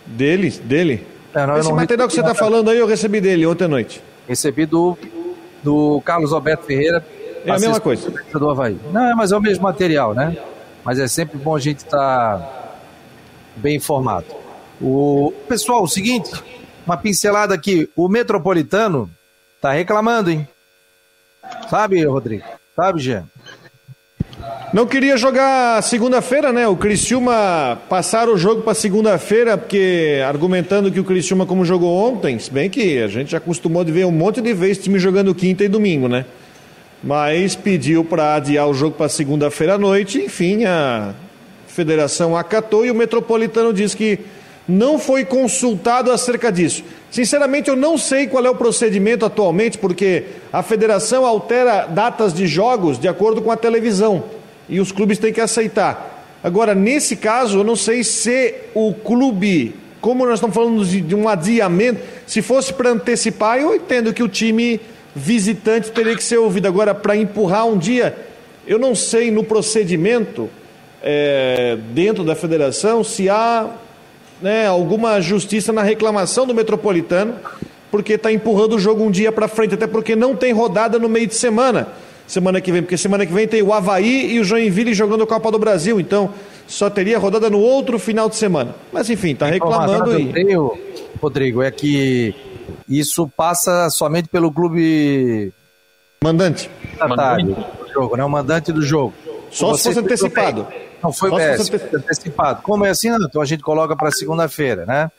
Dele, 0.05 0.49
dele. 0.49 1.07
É, 1.33 1.45
não, 1.45 1.57
Esse 1.57 1.73
material 1.73 2.07
que 2.07 2.13
você 2.13 2.21
está 2.21 2.33
falando 2.33 2.69
aí, 2.69 2.77
eu 2.77 2.87
recebi 2.87 3.19
dele 3.19 3.45
ontem 3.45 3.65
à 3.65 3.67
noite. 3.67 4.01
Recebi 4.27 4.65
do, 4.65 4.97
do 5.63 6.01
Carlos 6.05 6.31
Alberto 6.31 6.65
Ferreira. 6.65 7.05
É 7.45 7.51
a 7.51 7.59
mesma 7.59 7.79
coisa. 7.79 8.11
Do 8.31 8.49
Havaí. 8.49 8.77
Não, 8.91 9.15
mas 9.15 9.31
é 9.31 9.37
o 9.37 9.41
mesmo 9.41 9.63
material, 9.63 10.13
né? 10.13 10.37
Mas 10.83 10.99
é 10.99 11.07
sempre 11.07 11.37
bom 11.37 11.55
a 11.55 11.59
gente 11.59 11.79
estar 11.79 12.39
tá 12.39 12.75
bem 13.55 13.75
informado. 13.75 14.25
O 14.81 15.33
Pessoal, 15.47 15.83
o 15.83 15.87
seguinte, 15.87 16.31
uma 16.85 16.97
pincelada 16.97 17.53
aqui. 17.53 17.89
O 17.95 18.07
Metropolitano 18.07 19.09
tá 19.61 19.71
reclamando, 19.71 20.29
hein? 20.29 20.47
Sabe, 21.69 22.03
Rodrigo? 22.05 22.43
Sabe, 22.75 22.99
Jean? 22.99 23.25
Não 24.73 24.85
queria 24.85 25.15
jogar 25.15 25.81
segunda-feira, 25.83 26.51
né? 26.51 26.67
O 26.67 26.75
Criciúma 26.75 27.79
passar 27.87 28.27
o 28.27 28.37
jogo 28.37 28.61
para 28.61 28.73
segunda-feira, 28.73 29.57
porque 29.57 30.21
argumentando 30.27 30.91
que 30.91 30.99
o 30.99 31.03
Criciúma 31.03 31.45
como 31.45 31.63
jogou 31.63 31.95
ontem, 31.95 32.37
se 32.39 32.51
bem 32.51 32.69
que 32.69 32.97
a 32.97 33.07
gente 33.07 33.31
já 33.31 33.37
acostumou 33.37 33.83
de 33.83 33.91
ver 33.91 34.05
um 34.05 34.11
monte 34.11 34.41
de 34.41 34.53
vezes 34.53 34.83
time 34.83 34.97
jogando 34.97 35.33
quinta 35.35 35.63
e 35.63 35.69
domingo, 35.69 36.07
né? 36.07 36.25
Mas 37.03 37.55
pediu 37.55 38.03
para 38.03 38.35
adiar 38.35 38.67
o 38.67 38.73
jogo 38.73 38.97
para 38.97 39.07
segunda-feira 39.07 39.75
à 39.75 39.77
noite, 39.77 40.17
enfim, 40.17 40.65
a 40.65 41.13
federação 41.67 42.35
acatou 42.35 42.85
e 42.85 42.91
o 42.91 42.95
Metropolitano 42.95 43.71
disse 43.71 43.95
que 43.95 44.19
não 44.67 44.97
foi 44.97 45.23
consultado 45.23 46.11
acerca 46.11 46.51
disso. 46.51 46.83
Sinceramente, 47.11 47.69
eu 47.69 47.75
não 47.75 47.97
sei 47.97 48.25
qual 48.27 48.43
é 48.45 48.49
o 48.49 48.55
procedimento 48.55 49.25
atualmente, 49.25 49.77
porque 49.77 50.23
a 50.51 50.63
federação 50.63 51.23
altera 51.23 51.85
datas 51.85 52.33
de 52.33 52.47
jogos 52.47 52.99
de 52.99 53.07
acordo 53.07 53.41
com 53.41 53.51
a 53.51 53.57
televisão 53.57 54.23
e 54.67 54.79
os 54.79 54.91
clubes 54.91 55.17
têm 55.17 55.33
que 55.33 55.41
aceitar. 55.41 56.37
Agora, 56.43 56.75
nesse 56.75 57.15
caso, 57.15 57.59
eu 57.59 57.63
não 57.63 57.75
sei 57.75 58.03
se 58.03 58.53
o 58.73 58.93
clube, 58.93 59.75
como 59.99 60.25
nós 60.25 60.35
estamos 60.35 60.55
falando 60.55 60.85
de 60.85 61.15
um 61.15 61.27
adiamento, 61.27 62.01
se 62.27 62.41
fosse 62.41 62.73
para 62.73 62.91
antecipar, 62.91 63.57
eu 63.57 63.75
entendo 63.75 64.13
que 64.13 64.21
o 64.21 64.27
time 64.27 64.79
visitante 65.15 65.91
teria 65.91 66.15
que 66.15 66.23
ser 66.23 66.37
ouvido. 66.37 66.67
Agora, 66.67 66.93
para 66.93 67.15
empurrar 67.15 67.65
um 67.65 67.77
dia, 67.77 68.15
eu 68.67 68.77
não 68.77 68.93
sei 68.93 69.31
no 69.31 69.43
procedimento 69.43 70.49
é, 71.01 71.77
dentro 71.93 72.23
da 72.23 72.35
federação 72.35 73.03
se 73.03 73.29
há 73.29 73.69
né, 74.41 74.67
alguma 74.67 75.21
justiça 75.21 75.71
na 75.71 75.81
reclamação 75.81 76.45
do 76.45 76.53
Metropolitano, 76.53 77.35
porque 77.89 78.13
está 78.13 78.31
empurrando 78.31 78.75
o 78.75 78.79
jogo 78.79 79.03
um 79.03 79.09
dia 79.09 79.31
para 79.31 79.47
frente, 79.47 79.75
até 79.75 79.87
porque 79.87 80.15
não 80.15 80.35
tem 80.35 80.51
rodada 80.51 80.99
no 80.99 81.07
meio 81.07 81.27
de 81.27 81.35
semana 81.35 81.87
semana 82.27 82.59
que 82.59 82.71
vem, 82.71 82.81
porque 82.81 82.97
semana 82.97 83.25
que 83.25 83.33
vem 83.33 83.47
tem 83.47 83.61
o 83.61 83.73
Havaí 83.73 84.33
e 84.33 84.39
o 84.39 84.43
Joinville 84.43 84.93
jogando 84.93 85.23
a 85.23 85.27
Copa 85.27 85.51
do 85.51 85.59
Brasil, 85.59 85.99
então 85.99 86.33
só 86.67 86.89
teria 86.89 87.19
rodada 87.19 87.49
no 87.49 87.59
outro 87.59 87.99
final 87.99 88.29
de 88.29 88.35
semana. 88.35 88.75
Mas 88.91 89.09
enfim, 89.09 89.31
está 89.31 89.45
reclamando 89.45 90.11
aí. 90.11 90.31
Tenho, 90.33 90.77
Rodrigo, 91.21 91.61
é 91.61 91.71
que 91.71 92.35
isso 92.89 93.27
passa 93.27 93.89
somente 93.89 94.27
pelo 94.27 94.51
clube 94.51 95.53
mandante. 96.23 96.69
Mandante 96.99 97.45
do 97.45 97.93
jogo, 97.93 98.17
né? 98.17 98.23
O 98.23 98.29
mandante 98.29 98.71
do 98.71 98.81
jogo. 98.81 99.13
Só 99.51 99.75
se 99.75 99.83
fosse 99.83 99.99
antecipado. 99.99 100.67
Não 101.01 101.13
foi 101.13 101.31
é, 101.39 101.53
antecipado. 101.53 102.61
Como 102.63 102.83
é 102.83 102.89
assim, 102.89 103.09
então 103.09 103.41
a 103.41 103.45
gente 103.45 103.61
coloca 103.61 103.95
para 103.95 104.11
segunda-feira, 104.11 104.85
né? 104.85 105.11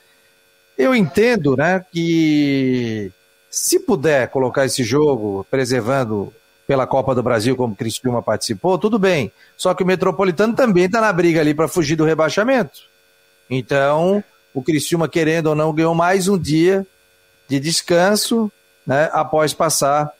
Eu 0.76 0.94
entendo, 0.94 1.56
né, 1.56 1.82
que 1.90 3.10
se 3.48 3.80
puder 3.80 4.28
colocar 4.28 4.66
esse 4.66 4.84
jogo 4.84 5.46
preservando 5.50 6.32
pela 6.66 6.86
Copa 6.86 7.14
do 7.14 7.22
Brasil, 7.22 7.54
como 7.56 7.74
o 7.74 7.76
Cristiúma 7.76 8.20
participou, 8.22 8.78
tudo 8.78 8.98
bem. 8.98 9.30
Só 9.56 9.72
que 9.72 9.82
o 9.82 9.86
Metropolitano 9.86 10.54
também 10.54 10.84
está 10.84 11.00
na 11.00 11.12
briga 11.12 11.40
ali 11.40 11.54
para 11.54 11.68
fugir 11.68 11.96
do 11.96 12.04
rebaixamento. 12.04 12.80
Então, 13.48 14.22
o 14.52 14.62
Cristiúma, 14.62 15.08
querendo 15.08 15.46
ou 15.48 15.54
não, 15.54 15.72
ganhou 15.72 15.94
mais 15.94 16.26
um 16.26 16.36
dia 16.36 16.86
de 17.48 17.60
descanso 17.60 18.50
né, 18.86 19.08
após 19.12 19.54
passar 19.54 20.10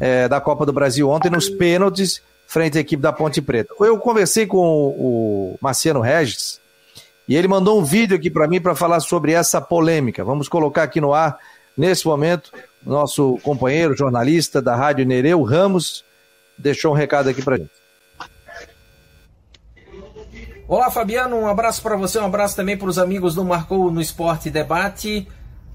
é, 0.00 0.26
da 0.28 0.40
Copa 0.40 0.66
do 0.66 0.72
Brasil 0.72 1.08
ontem 1.08 1.30
nos 1.30 1.48
pênaltis 1.48 2.20
frente 2.46 2.76
à 2.76 2.80
equipe 2.80 3.02
da 3.02 3.12
Ponte 3.12 3.40
Preta. 3.40 3.72
Eu 3.80 3.98
conversei 3.98 4.46
com 4.46 4.58
o 4.58 5.56
Marciano 5.60 6.00
Regis 6.00 6.60
e 7.26 7.36
ele 7.36 7.48
mandou 7.48 7.80
um 7.80 7.84
vídeo 7.84 8.16
aqui 8.16 8.30
para 8.30 8.48
mim 8.48 8.60
para 8.60 8.74
falar 8.74 9.00
sobre 9.00 9.32
essa 9.32 9.60
polêmica. 9.60 10.24
Vamos 10.24 10.48
colocar 10.48 10.82
aqui 10.82 11.00
no 11.00 11.14
ar 11.14 11.38
nesse 11.76 12.06
momento 12.06 12.52
nosso 12.84 13.38
companheiro 13.42 13.96
jornalista 13.96 14.60
da 14.60 14.74
Rádio 14.74 15.06
Nereu 15.06 15.42
Ramos 15.42 16.04
deixou 16.58 16.92
um 16.92 16.96
recado 16.96 17.28
aqui 17.28 17.42
para 17.42 17.56
gente. 17.56 17.70
Olá, 20.68 20.90
Fabiano, 20.90 21.36
um 21.36 21.46
abraço 21.46 21.82
para 21.82 21.96
você, 21.96 22.18
um 22.18 22.24
abraço 22.24 22.56
também 22.56 22.76
para 22.76 22.88
os 22.88 22.98
amigos 22.98 23.34
do 23.34 23.44
Marcou 23.44 23.90
no 23.90 24.00
Esporte 24.00 24.48
Debate. 24.48 25.28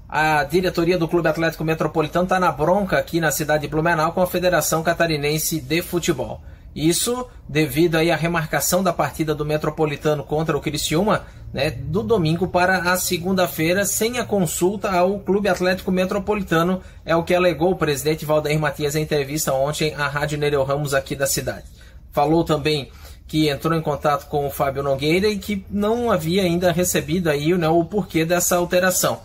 A 0.08 0.42
diretoria 0.44 0.96
do 0.96 1.06
Clube 1.06 1.28
Atlético 1.28 1.62
Metropolitano 1.62 2.24
está 2.24 2.40
na 2.40 2.50
bronca 2.50 2.98
aqui 2.98 3.20
na 3.20 3.30
cidade 3.30 3.62
de 3.62 3.68
Blumenau 3.68 4.12
com 4.12 4.22
a 4.22 4.26
Federação 4.26 4.82
Catarinense 4.82 5.60
de 5.60 5.82
Futebol. 5.82 6.40
Isso 6.74 7.26
devido 7.48 7.96
aí 7.96 8.10
à 8.10 8.16
remarcação 8.16 8.82
da 8.82 8.92
partida 8.92 9.34
do 9.34 9.44
Metropolitano 9.44 10.22
contra 10.22 10.56
o 10.56 10.60
Criciúma, 10.60 11.24
né, 11.52 11.70
do 11.70 12.02
domingo 12.02 12.46
para 12.46 12.92
a 12.92 12.96
segunda-feira, 12.96 13.84
sem 13.84 14.18
a 14.18 14.24
consulta 14.24 14.90
ao 14.90 15.18
Clube 15.20 15.48
Atlético 15.48 15.90
Metropolitano, 15.90 16.80
é 17.04 17.16
o 17.16 17.24
que 17.24 17.34
alegou 17.34 17.72
o 17.72 17.76
presidente 17.76 18.24
Valdeir 18.24 18.60
Matias 18.60 18.94
em 18.94 19.02
entrevista 19.02 19.52
ontem 19.52 19.94
à 19.94 20.06
Rádio 20.08 20.38
Nereu 20.38 20.62
Ramos 20.62 20.92
aqui 20.92 21.16
da 21.16 21.26
cidade. 21.26 21.64
Falou 22.12 22.44
também 22.44 22.90
que 23.26 23.48
entrou 23.48 23.76
em 23.76 23.82
contato 23.82 24.26
com 24.28 24.46
o 24.46 24.50
Fábio 24.50 24.82
Nogueira 24.82 25.28
e 25.28 25.38
que 25.38 25.64
não 25.70 26.10
havia 26.10 26.42
ainda 26.42 26.72
recebido 26.72 27.28
aí 27.28 27.56
né, 27.56 27.68
o 27.68 27.84
porquê 27.84 28.24
dessa 28.24 28.56
alteração 28.56 29.20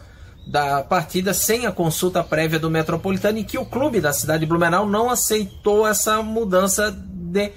da 0.45 0.83
partida 0.83 1.33
sem 1.33 1.65
a 1.65 1.71
consulta 1.71 2.21
prévia 2.23 2.59
do 2.59 2.69
Metropolitano 2.69 3.37
e 3.37 3.43
que 3.43 3.57
o 3.57 3.65
clube 3.65 4.01
da 4.01 4.11
cidade 4.11 4.41
de 4.41 4.45
Blumenau 4.45 4.87
não 4.87 5.09
aceitou 5.09 5.87
essa 5.87 6.21
mudança 6.21 6.91
de 7.33 7.51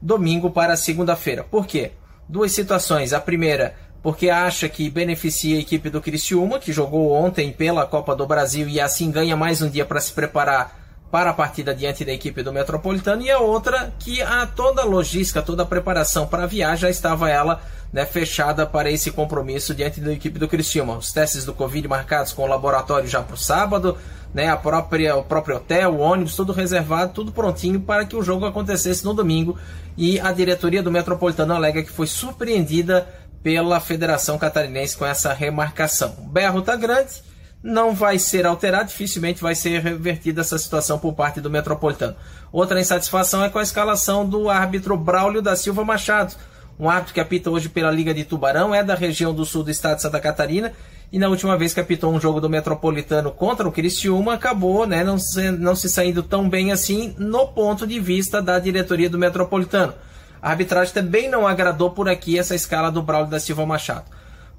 domingo 0.00 0.50
para 0.50 0.76
segunda-feira. 0.76 1.44
Por 1.44 1.66
quê? 1.66 1.92
Duas 2.28 2.52
situações. 2.52 3.12
A 3.12 3.20
primeira, 3.20 3.74
porque 4.02 4.30
acha 4.30 4.68
que 4.68 4.90
beneficia 4.90 5.56
a 5.56 5.60
equipe 5.60 5.90
do 5.90 6.00
Criciúma, 6.00 6.58
que 6.58 6.72
jogou 6.72 7.12
ontem 7.12 7.52
pela 7.52 7.86
Copa 7.86 8.16
do 8.16 8.26
Brasil 8.26 8.68
e 8.68 8.80
assim 8.80 9.10
ganha 9.10 9.36
mais 9.36 9.62
um 9.62 9.68
dia 9.68 9.84
para 9.84 10.00
se 10.00 10.12
preparar 10.12 10.87
para 11.10 11.30
a 11.30 11.34
partida 11.34 11.74
diante 11.74 12.04
da 12.04 12.12
equipe 12.12 12.42
do 12.42 12.52
Metropolitano. 12.52 13.22
E 13.22 13.30
a 13.30 13.38
outra, 13.38 13.92
que 13.98 14.20
a 14.20 14.46
toda 14.46 14.82
a 14.82 14.84
logística, 14.84 15.42
toda 15.42 15.62
a 15.62 15.66
preparação 15.66 16.26
para 16.26 16.44
a 16.44 16.46
viagem 16.46 16.82
já 16.82 16.90
estava 16.90 17.30
ela 17.30 17.60
né, 17.92 18.04
fechada 18.04 18.66
para 18.66 18.90
esse 18.90 19.10
compromisso 19.10 19.74
diante 19.74 20.00
da 20.00 20.12
equipe 20.12 20.38
do 20.38 20.48
Criciúma. 20.48 20.96
Os 20.96 21.12
testes 21.12 21.44
do 21.44 21.54
Covid 21.54 21.88
marcados 21.88 22.32
com 22.32 22.42
o 22.42 22.46
laboratório 22.46 23.08
já 23.08 23.22
para 23.22 23.34
o 23.34 23.38
sábado, 23.38 23.96
né, 24.34 24.48
a 24.48 24.56
própria, 24.56 25.16
o 25.16 25.24
próprio 25.24 25.56
hotel, 25.56 25.94
o 25.94 26.00
ônibus, 26.00 26.36
tudo 26.36 26.52
reservado, 26.52 27.12
tudo 27.14 27.32
prontinho 27.32 27.80
para 27.80 28.04
que 28.04 28.14
o 28.14 28.22
jogo 28.22 28.44
acontecesse 28.44 29.04
no 29.04 29.14
domingo. 29.14 29.58
E 29.96 30.20
a 30.20 30.30
diretoria 30.30 30.82
do 30.82 30.92
Metropolitano 30.92 31.54
alega 31.54 31.82
que 31.82 31.90
foi 31.90 32.06
surpreendida 32.06 33.08
pela 33.42 33.80
Federação 33.80 34.36
Catarinense 34.36 34.96
com 34.96 35.06
essa 35.06 35.32
remarcação. 35.32 36.14
O 36.18 36.28
berro 36.28 36.60
tá 36.60 36.76
grande, 36.76 37.22
não 37.62 37.94
vai 37.94 38.18
ser 38.18 38.46
alterado, 38.46 38.88
dificilmente 38.88 39.42
vai 39.42 39.54
ser 39.54 39.80
revertida 39.80 40.40
essa 40.40 40.58
situação 40.58 40.98
por 40.98 41.12
parte 41.14 41.40
do 41.40 41.50
Metropolitano. 41.50 42.14
Outra 42.52 42.80
insatisfação 42.80 43.44
é 43.44 43.50
com 43.50 43.58
a 43.58 43.62
escalação 43.62 44.28
do 44.28 44.48
árbitro 44.48 44.96
Braulio 44.96 45.42
da 45.42 45.56
Silva 45.56 45.84
Machado, 45.84 46.34
um 46.78 46.88
árbitro 46.88 47.14
que 47.14 47.20
apita 47.20 47.50
hoje 47.50 47.68
pela 47.68 47.90
Liga 47.90 48.14
de 48.14 48.24
Tubarão, 48.24 48.72
é 48.72 48.84
da 48.84 48.94
região 48.94 49.34
do 49.34 49.44
sul 49.44 49.64
do 49.64 49.70
estado 49.70 49.96
de 49.96 50.02
Santa 50.02 50.20
Catarina, 50.20 50.72
e 51.10 51.18
na 51.18 51.28
última 51.28 51.56
vez 51.56 51.74
que 51.74 51.80
apitou 51.80 52.12
um 52.12 52.20
jogo 52.20 52.40
do 52.40 52.48
Metropolitano 52.48 53.32
contra 53.32 53.66
o 53.66 53.72
Criciúma, 53.72 54.34
acabou 54.34 54.86
né, 54.86 55.02
não, 55.02 55.18
se, 55.18 55.50
não 55.50 55.74
se 55.74 55.88
saindo 55.88 56.22
tão 56.22 56.48
bem 56.48 56.70
assim 56.70 57.14
no 57.18 57.48
ponto 57.48 57.86
de 57.86 57.98
vista 57.98 58.40
da 58.40 58.58
diretoria 58.58 59.10
do 59.10 59.18
Metropolitano. 59.18 59.94
A 60.40 60.50
arbitragem 60.50 60.94
também 60.94 61.28
não 61.28 61.46
agradou 61.46 61.90
por 61.90 62.08
aqui 62.08 62.38
essa 62.38 62.54
escala 62.54 62.92
do 62.92 63.02
Braulio 63.02 63.30
da 63.30 63.40
Silva 63.40 63.66
Machado. 63.66 64.04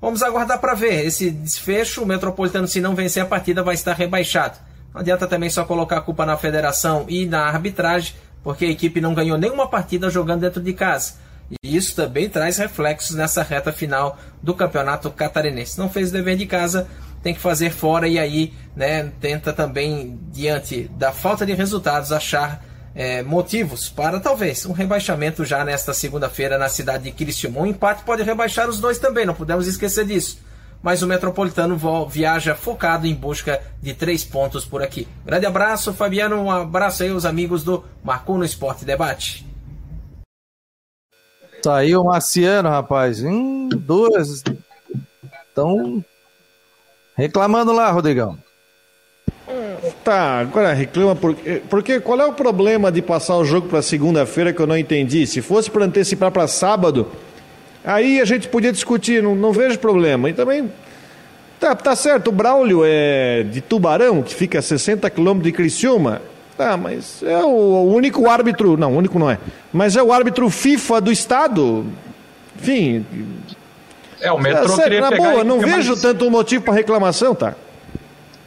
Vamos 0.01 0.23
aguardar 0.23 0.59
para 0.59 0.73
ver 0.73 1.05
esse 1.05 1.29
desfecho. 1.29 2.03
O 2.03 2.05
Metropolitano, 2.05 2.67
se 2.67 2.79
não 2.79 2.95
vencer 2.95 3.21
a 3.21 3.25
partida, 3.25 3.63
vai 3.63 3.75
estar 3.75 3.93
rebaixado. 3.93 4.57
Não 4.93 5.01
adianta 5.01 5.27
também 5.27 5.49
só 5.49 5.65
colocar 5.65 5.97
a 5.97 6.01
culpa 6.01 6.25
na 6.25 6.37
federação 6.37 7.05
e 7.07 7.25
na 7.25 7.41
arbitragem, 7.41 8.15
porque 8.43 8.65
a 8.65 8.69
equipe 8.69 9.01
não 9.01 9.13
ganhou 9.13 9.37
nenhuma 9.37 9.67
partida 9.67 10.09
jogando 10.09 10.41
dentro 10.41 10.61
de 10.61 10.73
casa. 10.73 11.15
E 11.63 11.75
isso 11.75 11.95
também 11.95 12.29
traz 12.29 12.57
reflexos 12.57 13.15
nessa 13.15 13.43
reta 13.43 13.71
final 13.71 14.17
do 14.41 14.53
campeonato 14.53 15.09
catarinense. 15.11 15.77
Não 15.77 15.89
fez 15.89 16.09
o 16.09 16.13
dever 16.13 16.37
de 16.37 16.45
casa, 16.45 16.87
tem 17.21 17.33
que 17.33 17.39
fazer 17.39 17.71
fora 17.71 18.07
e 18.07 18.17
aí 18.17 18.53
né, 18.75 19.11
tenta 19.19 19.51
também, 19.51 20.19
diante 20.31 20.89
da 20.95 21.11
falta 21.11 21.45
de 21.45 21.53
resultados, 21.53 22.11
achar 22.11 22.63
é, 22.95 23.23
motivos 23.23 23.89
para 23.89 24.19
talvez 24.19 24.65
um 24.65 24.71
rebaixamento 24.71 25.45
já 25.45 25.63
nesta 25.63 25.93
segunda-feira 25.93 26.57
na 26.57 26.69
cidade 26.69 27.05
de 27.05 27.11
Criciúma. 27.11 27.61
Um 27.61 27.65
empate 27.65 28.03
pode 28.03 28.23
rebaixar 28.23 28.69
os 28.69 28.79
dois 28.79 28.97
também, 28.97 29.25
não 29.25 29.33
podemos 29.33 29.67
esquecer 29.67 30.05
disso. 30.05 30.39
Mas 30.81 31.01
o 31.01 31.07
Metropolitano 31.07 31.77
viaja 32.07 32.55
focado 32.55 33.05
em 33.05 33.13
busca 33.13 33.61
de 33.81 33.93
três 33.93 34.23
pontos 34.23 34.63
por 34.63 34.81
aqui. 34.81 35.07
Grande 35.25 35.45
abraço, 35.45 35.93
Fabiano. 35.93 36.37
Um 36.37 36.49
abraço 36.49 37.03
aí 37.03 37.09
aos 37.09 37.25
amigos 37.25 37.65
do 37.65 37.83
Marcou 38.01 38.37
no 38.37 38.45
Esporte 38.45 38.85
Debate. 38.85 39.45
Saiu 41.61 41.99
o 42.01 42.05
Marciano, 42.05 42.69
rapaz. 42.69 43.21
Hum, 43.21 43.67
duas. 43.67 44.41
Estão 45.49 46.03
reclamando 47.17 47.73
lá, 47.73 47.91
Rodrigão. 47.91 48.37
Tá, 50.03 50.39
agora 50.39 50.73
reclama 50.73 51.15
porque, 51.15 51.61
porque 51.69 51.99
qual 51.99 52.19
é 52.19 52.25
o 52.25 52.33
problema 52.33 52.91
de 52.91 53.01
passar 53.01 53.35
o 53.37 53.45
jogo 53.45 53.67
para 53.67 53.81
segunda-feira 53.81 54.53
que 54.53 54.59
eu 54.59 54.67
não 54.67 54.77
entendi? 54.77 55.25
Se 55.25 55.41
fosse 55.41 55.69
para 55.71 55.85
antecipar 55.85 56.31
para 56.31 56.47
sábado, 56.47 57.07
aí 57.83 58.21
a 58.21 58.25
gente 58.25 58.47
podia 58.47 58.71
discutir, 58.71 59.23
não, 59.23 59.35
não 59.35 59.51
vejo 59.51 59.79
problema. 59.79 60.29
E 60.29 60.33
também 60.33 60.71
tá, 61.59 61.75
tá 61.75 61.95
certo, 61.95 62.27
o 62.27 62.31
Braulio 62.31 62.81
é 62.85 63.43
de 63.43 63.61
Tubarão, 63.61 64.21
que 64.21 64.35
fica 64.35 64.59
a 64.59 64.61
60 64.61 65.09
quilômetros 65.09 65.51
de 65.51 65.51
Criciúma. 65.51 66.21
Tá, 66.55 66.75
mas 66.75 67.23
é 67.23 67.37
o 67.37 67.83
único 67.85 68.29
árbitro, 68.29 68.75
não, 68.75 68.95
único 68.95 69.17
não 69.17 69.31
é, 69.31 69.39
mas 69.71 69.95
é 69.95 70.03
o 70.03 70.11
árbitro 70.11 70.49
FIFA 70.49 71.01
do 71.01 71.11
estado. 71.11 71.85
Enfim. 72.61 73.05
É, 74.21 74.31
o 74.31 74.37
metrô 74.37 74.73
é, 74.73 74.75
sério, 74.75 75.01
na 75.01 75.11
boa, 75.11 75.43
não 75.43 75.59
vejo 75.59 75.91
mais... 75.91 76.01
tanto 76.01 76.29
motivo 76.29 76.65
para 76.65 76.73
reclamação, 76.73 77.33
tá? 77.33 77.55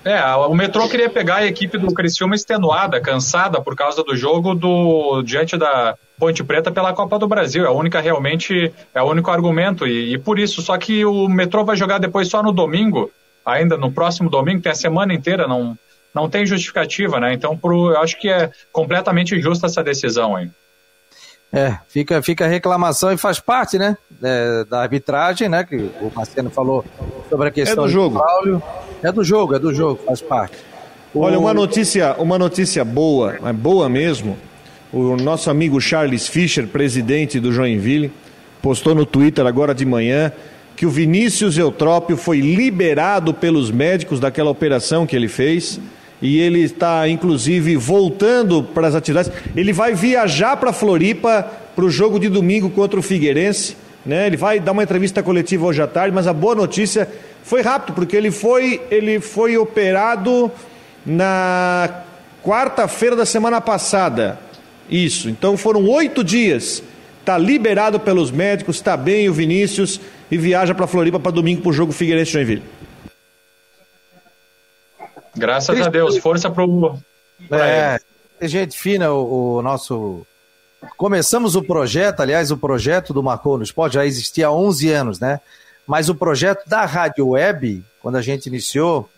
É, 0.05 0.21
o 0.35 0.55
metrô 0.55 0.89
queria 0.89 1.09
pegar 1.09 1.37
a 1.37 1.47
equipe 1.47 1.79
do 1.79 1.95
Criciúma 1.95 2.35
extenuada, 2.35 3.01
cansada 3.01 3.61
por 3.61 3.77
causa 3.77 4.03
do 4.03 4.17
jogo 4.17 4.53
do 4.55 5.23
diante 5.23 5.57
da 5.57 5.97
Ponte 6.19 6.43
Preta 6.43 6.73
pela 6.73 6.93
Copa 6.93 7.19
do 7.19 7.29
Brasil. 7.29 7.65
É 7.65 7.69
a 7.69 7.73
única 7.73 8.01
realmente, 8.01 8.73
é 8.93 9.01
o 9.01 9.07
único 9.07 9.31
argumento 9.31 9.87
e, 9.87 10.15
e 10.15 10.19
por 10.19 10.39
isso. 10.39 10.61
Só 10.61 10.77
que 10.77 11.05
o 11.05 11.29
metrô 11.29 11.65
vai 11.65 11.77
jogar 11.77 11.99
depois 11.99 12.29
só 12.29 12.43
no 12.43 12.51
domingo, 12.53 13.11
ainda 13.47 13.77
no 13.77 13.93
próximo 13.93 14.29
domingo, 14.29 14.63
tem 14.63 14.73
a 14.73 14.75
semana 14.75 15.15
inteira, 15.15 15.47
não 15.47 15.79
não 16.15 16.29
tem 16.29 16.45
justificativa, 16.45 17.19
né? 17.19 17.33
Então, 17.33 17.57
pro, 17.57 17.91
eu 17.91 17.99
acho 17.99 18.21
que 18.21 18.29
é 18.29 18.51
completamente 18.71 19.41
justa 19.41 19.67
essa 19.67 19.83
decisão 19.83 20.37
aí. 20.37 20.51
É, 21.53 21.79
fica, 21.89 22.23
fica 22.23 22.47
a 22.47 22.49
reclamação 22.49 23.13
e 23.13 23.17
faz 23.19 23.39
parte, 23.39 23.79
né, 23.79 23.97
é, 24.23 24.65
da 24.65 24.81
arbitragem, 24.81 25.51
né, 25.51 25.63
que 25.65 25.77
o 25.77 26.11
Marcelo 26.15 26.49
falou 26.49 26.83
sobre 27.29 27.49
a 27.49 27.51
questão 27.51 27.85
é 27.85 27.87
do 27.87 27.93
jogo. 27.93 28.19
Do 28.19 28.63
é 29.03 29.13
do 29.13 29.25
jogo, 29.25 29.55
é 29.55 29.59
do 29.59 29.75
jogo, 29.75 30.01
faz 30.07 30.21
parte. 30.21 30.57
O... 31.13 31.21
Olha, 31.21 31.39
uma 31.39 31.53
notícia, 31.53 32.15
uma 32.19 32.39
notícia 32.39 32.85
boa, 32.85 33.39
é 33.45 33.53
boa 33.53 33.89
mesmo. 33.89 34.39
O 34.93 35.17
nosso 35.17 35.51
amigo 35.51 35.81
Charles 35.81 36.29
Fischer, 36.29 36.67
presidente 36.67 37.41
do 37.41 37.53
Joinville, 37.53 38.13
postou 38.61 38.95
no 38.95 39.05
Twitter 39.05 39.47
agora 39.47 39.75
de 39.75 39.85
manhã 39.85 40.33
que 40.77 40.87
o 40.87 40.91
Vinícius 40.91 41.59
Eutrópio 41.59 42.17
foi 42.17 42.41
liberado 42.41 43.35
pelos 43.35 43.71
médicos 43.71 44.19
daquela 44.21 44.51
operação 44.51 45.07
que 45.07 45.15
ele 45.15 45.29
fez 45.29 45.81
e 46.21 46.41
ele 46.41 46.61
está 46.61 47.09
inclusive 47.09 47.77
voltando 47.77 48.63
para 48.63 48.87
as 48.87 48.95
atividades. 48.95 49.31
Ele 49.57 49.73
vai 49.73 49.95
viajar 49.95 50.57
para 50.57 50.73
Floripa 50.73 51.47
para 51.75 51.85
o 51.85 51.91
jogo 51.91 52.19
de 52.19 52.29
domingo 52.29 52.71
contra 52.71 52.99
o 52.99 53.03
Figueirense. 53.03 53.77
Né? 54.05 54.27
Ele 54.27 54.37
vai 54.37 54.61
dar 54.61 54.73
uma 54.73 54.83
entrevista 54.83 55.23
coletiva 55.23 55.67
hoje 55.67 55.83
à 55.83 55.87
tarde, 55.87 56.15
mas 56.15 56.27
a 56.27 56.33
boa 56.33 56.55
notícia 56.55 57.09
foi 57.43 57.63
rápido, 57.63 57.95
porque 57.95 58.17
ele 58.17 58.31
foi, 58.31 58.81
ele 58.91 59.21
foi 59.21 59.57
operado 59.57 60.51
na 61.05 62.03
quarta-feira 62.43 63.17
da 63.17 63.27
semana 63.27 63.61
passada. 63.61 64.39
Isso, 64.89 65.29
então 65.29 65.57
foram 65.57 65.87
oito 65.89 66.23
dias. 66.23 66.83
Está 67.21 67.39
liberado 67.39 68.01
pelos 68.01 68.31
médicos, 68.31 68.77
está 68.77 68.97
bem 68.97 69.29
o 69.29 69.33
Vinícius 69.33 70.01
e 70.31 70.37
viaja 70.37 70.75
para 70.75 70.87
Floripa 70.87 71.21
para 71.21 71.31
domingo 71.31 71.63
para 71.63 71.71
o 71.71 71.73
jogo 71.73 71.93
Figueirense 71.93 72.33
Joinville. 72.33 72.65
Graças 75.37 75.81
a 75.81 75.89
Deus, 75.89 76.19
força 76.19 76.51
pro. 76.51 76.99
É, 77.51 77.99
gente 78.43 78.79
fina, 78.79 79.13
o, 79.13 79.57
o, 79.57 79.63
nosso. 79.63 80.27
Começamos 80.97 81.55
o 81.55 81.63
projeto, 81.63 82.21
aliás, 82.21 82.51
o 82.51 82.57
projeto 82.57 83.15
do 83.15 83.23
Marcou 83.23 83.57
no 83.57 83.63
Esporte 83.63 83.95
já 83.95 84.05
existia 84.05 84.49
há 84.49 84.53
11 84.53 84.91
anos, 84.91 85.21
né? 85.21 85.41
Mas 85.87 86.09
o 86.09 86.15
projeto 86.15 86.69
da 86.69 86.85
Rádio 86.85 87.29
Web, 87.31 87.85
quando 88.01 88.17
a 88.17 88.23
gente 88.23 88.47
iniciou, 88.47 89.09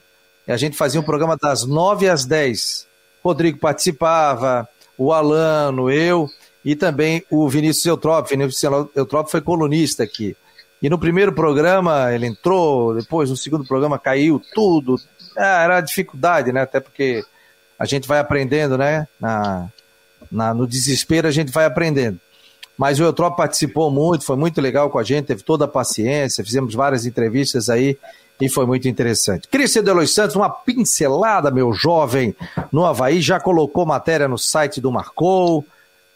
a 0.47 0.57
gente 0.57 0.77
fazia 0.77 1.01
um 1.01 1.05
programa 1.05 1.37
das 1.37 1.67
9 1.67 2.09
às 2.09 2.25
10. 2.25 2.87
Rodrigo 3.23 3.59
participava, 3.59 4.69
o 4.99 5.13
Alano, 5.13 5.91
eu 5.91 6.29
e 6.65 6.75
também 6.75 7.25
o 7.31 7.49
Vinícius 7.49 7.87
Eutrópio. 7.87 8.37
Vinícius 8.37 8.63
Eutrópio 8.95 9.31
foi 9.31 9.41
colunista 9.41 10.03
aqui. 10.03 10.37
E 10.83 10.89
no 10.91 10.99
primeiro 10.99 11.33
programa 11.33 12.13
ele 12.13 12.27
entrou, 12.27 12.95
depois 12.95 13.31
no 13.31 13.37
segundo 13.37 13.65
programa 13.65 13.99
caiu 13.99 14.41
tudo, 14.55 15.01
é, 15.37 15.65
era 15.65 15.81
dificuldade, 15.81 16.53
né? 16.53 16.63
Até 16.63 16.81
porque 16.81 17.25
a 17.79 17.87
gente 17.87 18.07
vai 18.07 18.19
aprendendo, 18.19 18.77
né? 18.77 19.09
Na, 19.19 19.69
na, 20.31 20.55
no 20.55 20.67
desespero 20.67 21.27
a 21.27 21.31
gente 21.31 21.51
vai 21.51 21.65
aprendendo. 21.65 22.21
Mas 22.77 22.99
o 22.99 23.05
Eutrop 23.05 23.37
participou 23.37 23.91
muito, 23.91 24.25
foi 24.25 24.37
muito 24.37 24.61
legal 24.61 24.91
com 24.91 24.99
a 24.99 25.05
gente, 25.05 25.27
teve 25.27 25.43
toda 25.43 25.65
a 25.65 25.69
paciência, 25.69 26.45
fizemos 26.45 26.75
várias 26.75 27.07
entrevistas 27.07 27.71
aí 27.71 27.97
e 28.41 28.49
foi 28.49 28.67
muito 28.67 28.89
interessante. 28.89 29.47
Cristian 29.49 29.85
Delois 29.85 30.13
Santos, 30.13 30.35
uma 30.35 30.51
pincelada, 30.51 31.51
meu 31.51 31.73
jovem, 31.73 32.35
no 32.73 32.85
Havaí, 32.85 33.21
já 33.21 33.39
colocou 33.39 33.87
matéria 33.87 34.27
no 34.27 34.39
site 34.39 34.81
do 34.81 34.91
Marcou. 34.91 35.65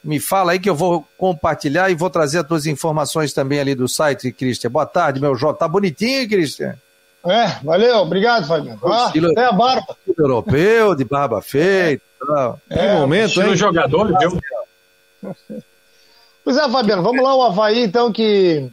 Me 0.03 0.18
fala 0.18 0.53
aí 0.53 0.59
que 0.59 0.71
eu 0.71 0.75
vou 0.75 1.07
compartilhar 1.16 1.90
e 1.90 1.94
vou 1.94 2.11
trazer 2.11 2.40
as 2.40 2.47
tuas 2.47 2.66
informações 2.66 3.33
também 3.33 3.61
ali 3.61 3.75
do 3.75 3.88
site, 3.88 4.33
Cristian. 4.33 4.71
Boa 4.71 4.87
tarde, 4.87 5.21
meu 5.21 5.37
jovem. 5.37 5.59
Tá 5.59 5.68
bonitinho, 5.68 6.29
Cristian? 6.29 6.77
É, 7.27 7.47
valeu, 7.62 7.99
obrigado, 7.99 8.47
Fabiano. 8.47 8.81
Ah, 8.85 9.12
até 9.31 9.44
a 9.44 9.53
barba. 9.53 9.97
Europeu, 10.16 10.94
de 10.94 11.05
barba 11.05 11.42
feita. 11.42 12.03
É, 12.71 12.94
que 12.94 12.94
momento, 12.94 13.42
hein? 13.42 13.57
jogador, 13.57 14.16
viu? 14.18 14.40
Pois 16.49 16.57
é, 16.57 16.67
Fabiano, 16.67 17.03
vamos 17.03 17.23
lá, 17.23 17.35
o 17.37 17.43
Havaí, 17.43 17.85
então, 17.85 18.11
que 18.11 18.71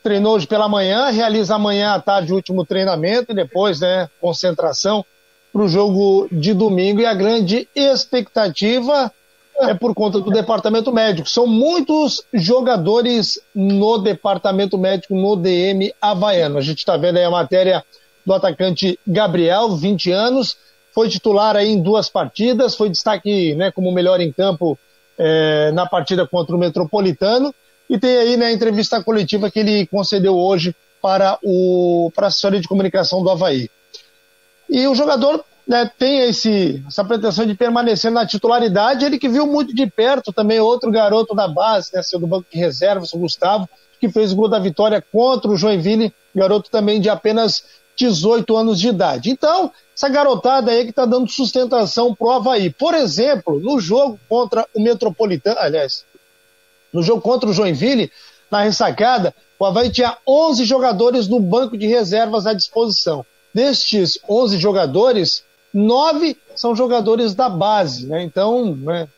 treinou 0.00 0.36
hoje 0.36 0.46
pela 0.46 0.68
manhã, 0.68 1.10
realiza 1.10 1.56
amanhã 1.56 1.94
à 1.94 2.00
tarde 2.00 2.32
o 2.32 2.36
último 2.36 2.64
treinamento 2.64 3.32
e 3.32 3.34
depois, 3.34 3.80
né, 3.80 4.08
concentração 4.20 5.04
para 5.52 5.60
o 5.60 5.66
jogo 5.66 6.28
de 6.30 6.54
domingo. 6.54 7.00
E 7.00 7.04
a 7.04 7.14
grande 7.14 7.68
expectativa 7.74 9.12
é 9.62 9.74
por 9.74 9.92
conta 9.92 10.20
do 10.20 10.30
departamento 10.30 10.92
médico. 10.92 11.28
São 11.28 11.48
muitos 11.48 12.22
jogadores 12.32 13.40
no 13.52 13.98
departamento 13.98 14.78
médico, 14.78 15.16
no 15.16 15.34
DM 15.34 15.92
havaiano. 16.00 16.58
A 16.58 16.62
gente 16.62 16.78
está 16.78 16.96
vendo 16.96 17.16
aí 17.16 17.24
a 17.24 17.30
matéria 17.30 17.84
do 18.24 18.32
atacante 18.32 18.96
Gabriel, 19.04 19.74
20 19.74 20.12
anos, 20.12 20.56
foi 20.94 21.08
titular 21.08 21.56
aí 21.56 21.72
em 21.72 21.82
duas 21.82 22.08
partidas, 22.08 22.76
foi 22.76 22.88
destaque 22.88 23.56
né, 23.56 23.72
como 23.72 23.90
melhor 23.90 24.20
em 24.20 24.30
campo 24.30 24.78
é, 25.18 25.72
na 25.72 25.86
partida 25.86 26.26
contra 26.26 26.54
o 26.54 26.58
Metropolitano. 26.58 27.54
E 27.90 27.98
tem 27.98 28.16
aí 28.16 28.36
né, 28.36 28.46
a 28.46 28.52
entrevista 28.52 29.02
coletiva 29.02 29.50
que 29.50 29.58
ele 29.58 29.86
concedeu 29.86 30.36
hoje 30.36 30.74
para, 31.00 31.38
o, 31.42 32.12
para 32.14 32.26
a 32.26 32.28
assessoria 32.28 32.60
de 32.60 32.68
comunicação 32.68 33.22
do 33.22 33.30
Havaí. 33.30 33.70
E 34.68 34.86
o 34.86 34.94
jogador 34.94 35.42
né, 35.66 35.90
tem 35.98 36.20
esse, 36.20 36.82
essa 36.86 37.04
pretensão 37.04 37.46
de 37.46 37.54
permanecer 37.54 38.10
na 38.10 38.26
titularidade. 38.26 39.04
Ele 39.04 39.18
que 39.18 39.28
viu 39.28 39.46
muito 39.46 39.74
de 39.74 39.86
perto 39.86 40.32
também 40.32 40.60
outro 40.60 40.90
garoto 40.90 41.34
da 41.34 41.48
base, 41.48 41.90
né, 41.94 42.02
seu 42.02 42.18
do 42.18 42.26
banco 42.26 42.46
de 42.50 42.58
reservas, 42.58 43.12
o 43.12 43.18
Gustavo, 43.18 43.68
que 44.00 44.08
fez 44.08 44.32
o 44.32 44.36
gol 44.36 44.48
da 44.48 44.58
vitória 44.58 45.02
contra 45.12 45.50
o 45.50 45.56
Joinville, 45.56 46.12
garoto 46.34 46.70
também 46.70 47.00
de 47.00 47.10
apenas 47.10 47.64
18 47.98 48.56
anos 48.56 48.80
de 48.80 48.88
idade. 48.88 49.30
Então, 49.30 49.72
essa 49.94 50.08
garotada 50.08 50.70
aí 50.70 50.84
que 50.84 50.90
está 50.90 51.04
dando 51.04 51.28
sustentação 51.28 52.14
pro 52.14 52.30
Havaí. 52.30 52.70
Por 52.70 52.94
exemplo, 52.94 53.58
no 53.58 53.80
jogo 53.80 54.18
contra 54.28 54.66
o 54.72 54.80
Metropolitano, 54.80 55.58
aliás, 55.58 56.04
no 56.92 57.02
jogo 57.02 57.20
contra 57.20 57.50
o 57.50 57.52
Joinville, 57.52 58.10
na 58.50 58.62
ressacada, 58.62 59.34
o 59.58 59.64
Havaí 59.64 59.90
tinha 59.90 60.16
11 60.26 60.64
jogadores 60.64 61.26
no 61.26 61.40
banco 61.40 61.76
de 61.76 61.86
reservas 61.86 62.46
à 62.46 62.52
disposição. 62.52 63.26
Destes 63.52 64.18
11 64.28 64.56
jogadores, 64.58 65.42
nove 65.74 66.36
são 66.54 66.76
jogadores 66.76 67.34
da 67.34 67.48
base, 67.48 68.06
né? 68.06 68.22
Então, 68.22 68.76
né, 68.76 69.08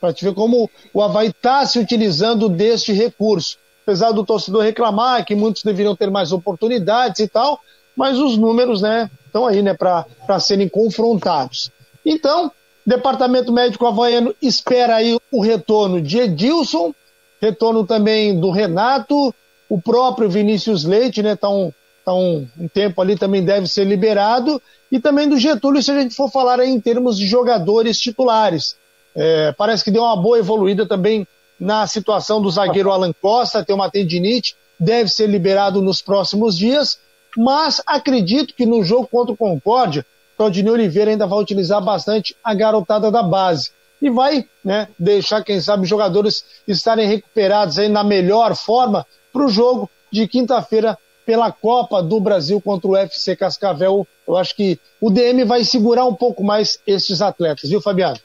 para 0.00 0.12
te 0.12 0.24
ver 0.24 0.34
como 0.34 0.68
o 0.94 1.02
Havaí 1.02 1.28
está 1.28 1.66
se 1.66 1.78
utilizando 1.78 2.48
deste 2.48 2.92
recurso. 2.92 3.58
Apesar 3.82 4.12
do 4.12 4.24
torcedor 4.24 4.62
reclamar 4.62 5.24
que 5.24 5.34
muitos 5.34 5.62
deveriam 5.62 5.94
ter 5.94 6.10
mais 6.10 6.32
oportunidades 6.32 7.20
e 7.20 7.28
tal, 7.28 7.60
mas 7.96 8.18
os 8.18 8.36
números, 8.36 8.80
né, 8.80 9.10
estão 9.26 9.46
aí, 9.46 9.62
né, 9.62 9.74
para 9.74 10.40
serem 10.40 10.68
confrontados. 10.68 11.70
Então, 12.04 12.50
Departamento 12.84 13.52
Médico 13.52 13.86
Havaiano 13.86 14.34
espera 14.42 14.96
aí 14.96 15.16
o 15.30 15.40
retorno 15.40 16.00
de 16.00 16.18
Edilson, 16.18 16.92
retorno 17.40 17.86
também 17.86 18.38
do 18.38 18.50
Renato, 18.50 19.34
o 19.68 19.80
próprio 19.80 20.28
Vinícius 20.28 20.84
Leite, 20.84 21.22
né, 21.22 21.36
tá 21.36 21.48
um, 21.48 21.72
tá 22.04 22.12
um, 22.12 22.46
um 22.58 22.68
tempo 22.68 23.00
ali 23.00 23.16
também 23.16 23.44
deve 23.44 23.66
ser 23.66 23.84
liberado, 23.84 24.60
e 24.90 25.00
também 25.00 25.28
do 25.28 25.38
Getúlio, 25.38 25.82
se 25.82 25.90
a 25.90 26.00
gente 26.00 26.14
for 26.14 26.30
falar 26.30 26.60
aí 26.60 26.68
em 26.68 26.80
termos 26.80 27.16
de 27.16 27.26
jogadores 27.26 27.98
titulares. 27.98 28.76
É, 29.14 29.52
parece 29.52 29.84
que 29.84 29.90
deu 29.90 30.02
uma 30.02 30.16
boa 30.16 30.38
evoluída 30.38 30.86
também 30.86 31.26
na 31.58 31.86
situação 31.86 32.42
do 32.42 32.50
zagueiro 32.50 32.90
Alan 32.90 33.12
Costa, 33.12 33.64
tem 33.64 33.74
uma 33.74 33.90
tendinite, 33.90 34.56
deve 34.78 35.08
ser 35.08 35.28
liberado 35.28 35.80
nos 35.80 36.02
próximos 36.02 36.58
dias, 36.58 36.98
mas 37.36 37.82
acredito 37.86 38.54
que 38.54 38.66
no 38.66 38.82
jogo 38.84 39.06
contra 39.06 39.32
o 39.32 39.36
Concórdia, 39.36 40.04
Claudinei 40.36 40.72
Oliveira 40.72 41.10
ainda 41.10 41.26
vai 41.26 41.38
utilizar 41.38 41.82
bastante 41.82 42.36
a 42.42 42.54
garotada 42.54 43.10
da 43.10 43.22
base. 43.22 43.70
E 44.00 44.10
vai 44.10 44.46
né, 44.64 44.88
deixar, 44.98 45.44
quem 45.44 45.60
sabe, 45.60 45.86
jogadores 45.86 46.44
estarem 46.66 47.06
recuperados 47.06 47.78
aí 47.78 47.88
na 47.88 48.02
melhor 48.02 48.56
forma 48.56 49.06
para 49.32 49.44
o 49.44 49.48
jogo 49.48 49.88
de 50.10 50.26
quinta-feira 50.26 50.98
pela 51.24 51.52
Copa 51.52 52.02
do 52.02 52.20
Brasil 52.20 52.60
contra 52.60 52.88
o 52.88 52.96
FC 52.96 53.36
Cascavel. 53.36 54.06
Eu 54.26 54.36
acho 54.36 54.56
que 54.56 54.78
o 55.00 55.08
DM 55.08 55.44
vai 55.44 55.64
segurar 55.64 56.04
um 56.04 56.14
pouco 56.14 56.42
mais 56.42 56.80
estes 56.86 57.22
atletas, 57.22 57.70
viu, 57.70 57.80
Fabiano? 57.80 58.18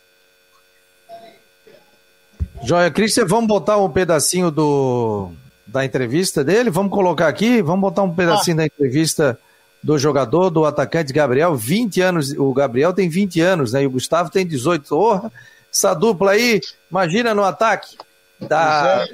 Joia, 2.63 2.89
Cristian, 2.89 3.26
vamos 3.26 3.48
botar 3.48 3.78
um 3.78 3.89
pedacinho 3.89 4.50
do, 4.50 5.32
da 5.67 5.84
entrevista 5.84 6.43
dele? 6.43 6.69
Vamos 6.69 6.91
colocar 6.91 7.27
aqui? 7.27 7.62
Vamos 7.62 7.82
botar 7.82 8.03
um 8.03 8.13
pedacinho 8.13 8.56
ah. 8.58 8.60
da 8.60 8.65
entrevista 8.65 9.38
do 9.84 9.97
jogador, 9.97 10.49
do 10.49 10.65
atacante 10.65 11.13
Gabriel, 11.13 11.56
20 11.56 12.01
anos, 12.01 12.32
o 12.32 12.51
Gabriel 12.53 12.93
tem 12.93 13.08
20 13.08 13.39
anos, 13.41 13.73
né? 13.73 13.84
E 13.84 13.88
o 13.88 13.91
Gustavo 13.91 14.30
tem 14.30 14.45
18. 14.45 14.89
Porra, 14.89 15.32
essa 15.73 15.93
dupla 15.93 16.32
aí, 16.32 16.60
imagina 16.89 17.34
no 17.34 17.43
ataque, 17.43 17.97
dá 18.39 19.06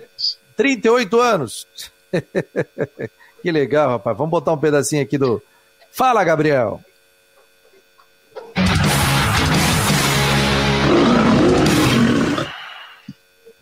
38 0.55 1.19
anos. 1.19 1.67
que 3.41 3.51
legal, 3.51 3.89
rapaz. 3.91 4.17
Vamos 4.17 4.31
botar 4.31 4.53
um 4.53 4.57
pedacinho 4.57 5.03
aqui 5.03 5.17
do. 5.17 5.41
Fala, 5.91 6.23
Gabriel. 6.23 6.79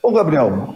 Ô, 0.01 0.11
Gabriel, 0.11 0.75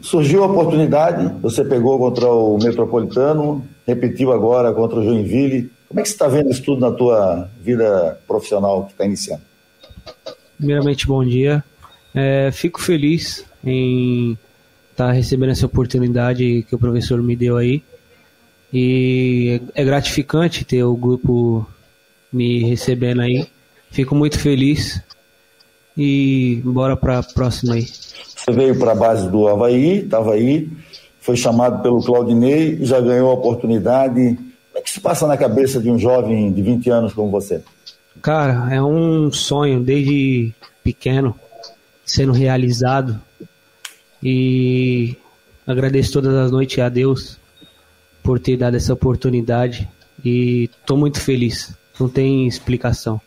surgiu 0.00 0.42
a 0.42 0.46
oportunidade, 0.46 1.32
você 1.40 1.64
pegou 1.64 1.98
contra 1.98 2.28
o 2.28 2.58
Metropolitano, 2.58 3.64
repetiu 3.86 4.32
agora 4.32 4.72
contra 4.72 5.00
o 5.00 5.04
Joinville. 5.04 5.70
Como 5.88 6.00
é 6.00 6.02
que 6.02 6.08
você 6.08 6.14
está 6.14 6.28
vendo 6.28 6.50
isso 6.50 6.62
tudo 6.62 6.80
na 6.80 6.90
tua 6.90 7.48
vida 7.60 8.18
profissional 8.26 8.84
que 8.84 8.92
está 8.92 9.04
iniciando? 9.04 9.42
Primeiramente, 10.56 11.06
bom 11.06 11.24
dia. 11.24 11.64
É, 12.14 12.50
fico 12.50 12.80
feliz 12.80 13.44
em 13.64 14.32
estar 14.90 15.06
tá 15.06 15.12
recebendo 15.12 15.50
essa 15.50 15.66
oportunidade 15.66 16.66
que 16.68 16.74
o 16.74 16.78
professor 16.78 17.22
me 17.22 17.36
deu 17.36 17.56
aí. 17.56 17.82
E 18.72 19.62
é 19.74 19.84
gratificante 19.84 20.64
ter 20.64 20.82
o 20.82 20.96
grupo 20.96 21.66
me 22.32 22.64
recebendo 22.64 23.22
aí. 23.22 23.46
Fico 23.90 24.14
muito 24.14 24.38
feliz. 24.38 25.00
E 25.96 26.60
bora 26.64 26.96
para 26.96 27.18
a 27.18 27.22
próxima 27.22 27.74
aí. 27.74 27.86
Veio 28.52 28.78
para 28.78 28.92
a 28.92 28.94
base 28.94 29.28
do 29.28 29.46
Havaí, 29.46 30.04
estava 30.04 30.34
aí, 30.34 30.68
foi 31.20 31.36
chamado 31.36 31.82
pelo 31.82 32.02
Claudinei, 32.02 32.78
já 32.84 33.00
ganhou 33.00 33.30
a 33.30 33.34
oportunidade. 33.34 34.36
Como 34.36 34.78
é 34.78 34.80
que 34.80 34.90
se 34.90 35.00
passa 35.00 35.26
na 35.26 35.36
cabeça 35.36 35.80
de 35.80 35.90
um 35.90 35.98
jovem 35.98 36.52
de 36.52 36.62
20 36.62 36.90
anos 36.90 37.12
como 37.12 37.30
você? 37.30 37.62
Cara, 38.22 38.74
é 38.74 38.82
um 38.82 39.30
sonho 39.30 39.80
desde 39.80 40.52
pequeno 40.82 41.34
sendo 42.04 42.32
realizado. 42.32 43.20
E 44.22 45.16
agradeço 45.66 46.12
todas 46.12 46.34
as 46.34 46.50
noites 46.50 46.78
a 46.78 46.88
Deus 46.88 47.38
por 48.22 48.40
ter 48.40 48.56
dado 48.56 48.76
essa 48.76 48.92
oportunidade 48.92 49.88
e 50.24 50.70
estou 50.80 50.96
muito 50.96 51.20
feliz. 51.20 51.76
Não 52.00 52.08
tem 52.08 52.46
explicação. 52.46 53.20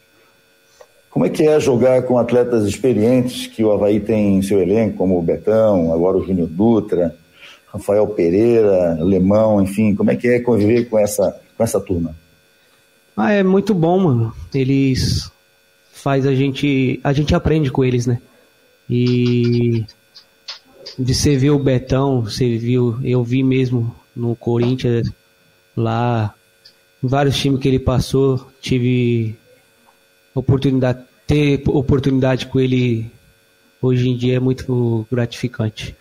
Como 1.12 1.26
é 1.26 1.30
que 1.30 1.46
é 1.46 1.60
jogar 1.60 2.04
com 2.04 2.18
atletas 2.18 2.66
experientes 2.66 3.46
que 3.46 3.64
o 3.64 3.72
Havaí 3.72 4.00
tem 4.00 4.38
em 4.38 4.42
seu 4.42 4.62
elenco, 4.62 4.98
como 4.98 5.20
o 5.20 5.22
Betão, 5.22 5.94
agora 5.94 6.18
o 6.18 6.26
Júnior 6.26 6.48
Dutra, 6.48 7.14
Rafael 7.68 8.08
Pereira, 8.08 8.98
Lemão, 9.02 9.62
enfim, 9.62 9.94
como 9.94 10.10
é 10.10 10.16
que 10.16 10.28
é 10.28 10.40
conviver 10.40 10.90
com 10.90 10.98
essa, 10.98 11.38
com 11.58 11.64
essa 11.64 11.80
turma? 11.82 12.16
Ah, 13.16 13.32
é 13.34 13.44
muito 13.44 13.74
bom, 13.74 14.00
mano. 14.00 14.34
Eles 14.54 15.30
faz 15.92 16.26
a 16.26 16.34
gente, 16.34 17.00
a 17.04 17.12
gente 17.12 17.36
aprende 17.36 17.70
com 17.70 17.84
eles, 17.84 18.08
né? 18.08 18.20
E 18.90 19.86
de 20.98 21.14
você 21.14 21.38
ver 21.38 21.52
o 21.52 21.60
Betão, 21.60 22.22
você 22.24 22.58
viu, 22.58 22.98
eu 23.04 23.24
vi 23.24 23.44
mesmo 23.44 23.94
no 24.16 24.36
Corinthians 24.36 25.12
lá, 25.76 26.34
vários 27.02 27.38
times 27.38 27.60
que 27.60 27.68
ele 27.68 27.80
passou, 27.80 28.48
tive 28.62 29.36
oportunidade, 30.34 31.04
ter 31.28 31.64
oportunidade 31.68 32.46
com 32.46 32.60
ele 32.60 33.12
hoje 33.82 34.10
em 34.10 34.18
dia 34.18 34.38
é 34.38 34.40
muito 34.40 35.06
gratificante. 35.12 35.96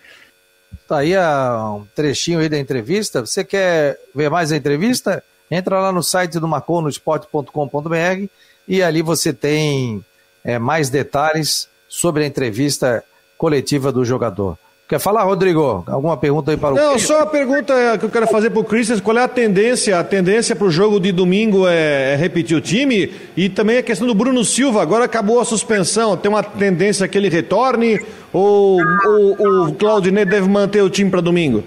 Tá 0.86 0.98
aí 0.98 1.16
um 1.16 1.86
trechinho 1.94 2.40
aí 2.40 2.48
da 2.48 2.58
entrevista. 2.58 3.24
Você 3.24 3.44
quer 3.44 3.98
ver 4.14 4.30
mais 4.30 4.52
a 4.52 4.56
entrevista? 4.56 5.22
Entra 5.50 5.80
lá 5.80 5.92
no 5.92 6.02
site 6.02 6.38
do 6.38 6.46
maconosport.com.br 6.46 8.26
e 8.68 8.82
ali 8.82 9.02
você 9.02 9.32
tem 9.32 10.04
é, 10.44 10.58
mais 10.58 10.90
detalhes 10.90 11.68
sobre 11.88 12.24
a 12.24 12.26
entrevista 12.26 13.02
coletiva 13.36 13.90
do 13.90 14.04
jogador. 14.04 14.58
Quer 14.90 14.98
falar, 14.98 15.22
Rodrigo? 15.22 15.84
Alguma 15.86 16.16
pergunta 16.16 16.50
aí 16.50 16.56
para 16.56 16.74
o 16.74 16.76
Não, 16.76 16.98
só 16.98 17.20
a 17.20 17.26
pergunta 17.26 17.96
que 17.96 18.06
eu 18.06 18.10
quero 18.10 18.26
fazer 18.26 18.50
para 18.50 18.58
o 18.58 18.64
Christian, 18.64 18.98
qual 18.98 19.16
é 19.16 19.22
a 19.22 19.28
tendência? 19.28 19.96
A 19.96 20.02
tendência 20.02 20.56
para 20.56 20.66
o 20.66 20.70
jogo 20.70 20.98
de 20.98 21.12
domingo 21.12 21.64
é, 21.68 22.14
é, 22.14 22.16
repetir 22.16 22.56
o 22.56 22.60
time 22.60 23.14
e 23.36 23.48
também 23.48 23.78
a 23.78 23.84
questão 23.84 24.04
do 24.04 24.16
Bruno 24.16 24.44
Silva, 24.44 24.82
agora 24.82 25.04
acabou 25.04 25.38
a 25.38 25.44
suspensão, 25.44 26.16
tem 26.16 26.28
uma 26.28 26.42
tendência 26.42 27.06
que 27.06 27.16
ele 27.16 27.28
retorne 27.28 28.04
ou, 28.32 28.80
ou 29.04 29.68
o 29.68 29.74
Claudinei 29.74 30.24
deve 30.24 30.48
manter 30.48 30.82
o 30.82 30.90
time 30.90 31.08
para 31.08 31.20
domingo? 31.20 31.62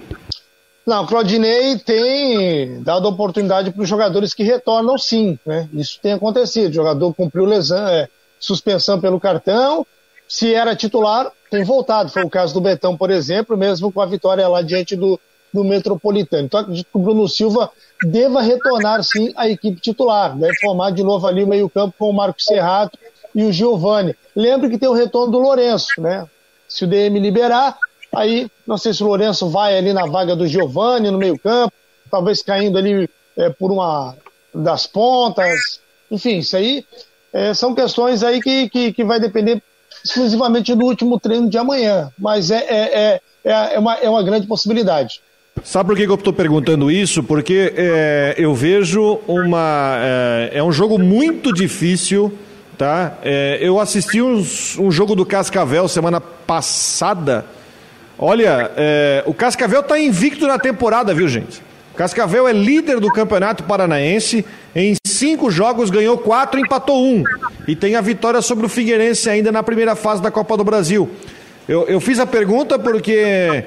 Não, 0.86 1.04
o 1.04 1.06
Claudinei 1.06 1.78
tem 1.78 2.82
dado 2.82 3.08
oportunidade 3.08 3.70
para 3.70 3.82
os 3.82 3.88
jogadores 3.88 4.34
que 4.34 4.42
retornam 4.42 4.98
sim, 4.98 5.38
né? 5.46 5.66
Isso 5.72 5.98
tem 6.02 6.12
acontecido, 6.12 6.68
o 6.72 6.74
jogador 6.74 7.14
cumpriu 7.14 7.46
lesão, 7.46 7.88
é, 7.88 8.06
suspensão 8.38 9.00
pelo 9.00 9.18
cartão, 9.18 9.86
se 10.28 10.54
era 10.54 10.74
titular, 10.74 11.30
tem 11.50 11.64
voltado. 11.64 12.10
Foi 12.10 12.22
o 12.22 12.30
caso 12.30 12.54
do 12.54 12.60
Betão, 12.60 12.96
por 12.96 13.10
exemplo, 13.10 13.56
mesmo 13.56 13.92
com 13.92 14.00
a 14.00 14.06
vitória 14.06 14.46
lá 14.48 14.62
diante 14.62 14.96
do, 14.96 15.18
do 15.52 15.62
Metropolitano. 15.62 16.46
Então 16.46 16.60
acredito 16.60 16.88
que 16.90 16.98
o 16.98 17.00
Bruno 17.00 17.28
Silva 17.28 17.70
deva 18.02 18.42
retornar 18.42 19.02
sim 19.04 19.32
à 19.36 19.48
equipe 19.48 19.80
titular. 19.80 20.36
Deve 20.36 20.56
formar 20.60 20.90
de 20.90 21.02
novo 21.02 21.26
ali 21.26 21.44
o 21.44 21.46
meio-campo 21.46 21.94
com 21.98 22.10
o 22.10 22.12
Marcos 22.12 22.44
Serrato 22.44 22.98
e 23.34 23.44
o 23.44 23.52
Giovani. 23.52 24.14
Lembre 24.34 24.70
que 24.70 24.78
tem 24.78 24.88
o 24.88 24.94
retorno 24.94 25.32
do 25.32 25.38
Lourenço, 25.38 26.00
né? 26.00 26.26
Se 26.68 26.84
o 26.84 26.88
DM 26.88 27.20
liberar, 27.20 27.78
aí 28.14 28.50
não 28.66 28.76
sei 28.76 28.92
se 28.92 29.02
o 29.02 29.06
Lourenço 29.06 29.48
vai 29.48 29.76
ali 29.76 29.92
na 29.92 30.06
vaga 30.06 30.34
do 30.34 30.46
Giovani 30.46 31.10
no 31.10 31.18
meio-campo, 31.18 31.72
talvez 32.10 32.42
caindo 32.42 32.78
ali 32.78 33.08
é, 33.36 33.50
por 33.50 33.70
uma 33.70 34.16
das 34.52 34.86
pontas. 34.86 35.80
Enfim, 36.10 36.38
isso 36.38 36.56
aí 36.56 36.84
é, 37.32 37.54
são 37.54 37.74
questões 37.74 38.22
aí 38.22 38.40
que, 38.40 38.68
que, 38.68 38.92
que 38.92 39.04
vai 39.04 39.20
depender 39.20 39.62
exclusivamente 40.04 40.74
no 40.74 40.86
último 40.86 41.20
treino 41.20 41.48
de 41.48 41.58
amanhã, 41.58 42.10
mas 42.18 42.50
é, 42.50 42.64
é, 42.68 43.20
é, 43.44 43.74
é, 43.74 43.78
uma, 43.78 43.94
é 43.96 44.08
uma 44.08 44.22
grande 44.22 44.46
possibilidade. 44.46 45.20
Sabe 45.62 45.90
por 45.90 45.96
que 45.96 46.02
eu 46.02 46.14
estou 46.14 46.32
perguntando 46.32 46.90
isso? 46.90 47.22
Porque 47.22 47.72
é, 47.76 48.34
eu 48.36 48.54
vejo 48.54 49.20
uma. 49.26 49.96
É, 50.00 50.50
é, 50.54 50.62
um 50.62 50.72
jogo 50.72 50.98
muito 50.98 51.52
difícil, 51.52 52.32
tá? 52.76 53.18
É, 53.22 53.58
eu 53.60 53.78
assisti 53.78 54.20
um, 54.20 54.44
um 54.78 54.90
jogo 54.90 55.14
do 55.14 55.24
Cascavel 55.24 55.86
semana 55.86 56.20
passada, 56.20 57.46
Olha, 58.18 58.70
é, 58.76 59.24
o 59.26 59.34
Cascavel 59.34 59.80
está 59.80 59.98
invicto 59.98 60.46
na 60.46 60.58
temporada, 60.58 61.12
viu, 61.12 61.28
gente? 61.28 61.60
Cascavel 61.96 62.46
é 62.46 62.52
líder 62.52 63.00
do 63.00 63.08
Campeonato 63.08 63.64
Paranaense. 63.64 64.44
Em 64.74 64.94
cinco 65.14 65.50
jogos 65.50 65.90
ganhou 65.90 66.18
quatro, 66.18 66.60
empatou 66.60 67.04
um. 67.04 67.22
E 67.66 67.74
tem 67.74 67.96
a 67.96 68.00
vitória 68.00 68.42
sobre 68.42 68.66
o 68.66 68.68
Figueirense 68.68 69.28
ainda 69.28 69.50
na 69.50 69.62
primeira 69.62 69.94
fase 69.94 70.22
da 70.22 70.30
Copa 70.30 70.56
do 70.56 70.64
Brasil. 70.64 71.08
Eu, 71.68 71.84
eu 71.84 72.00
fiz 72.00 72.18
a 72.18 72.26
pergunta 72.26 72.78
porque 72.78 73.64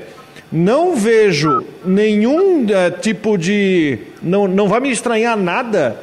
não 0.52 0.96
vejo 0.96 1.66
nenhum 1.86 2.68
é, 2.70 2.92
tipo 2.92 3.38
de. 3.38 4.00
Não, 4.22 4.48
não 4.48 4.68
vai 4.68 4.80
me 4.80 4.92
estranhar 4.92 5.36
nada 5.36 6.00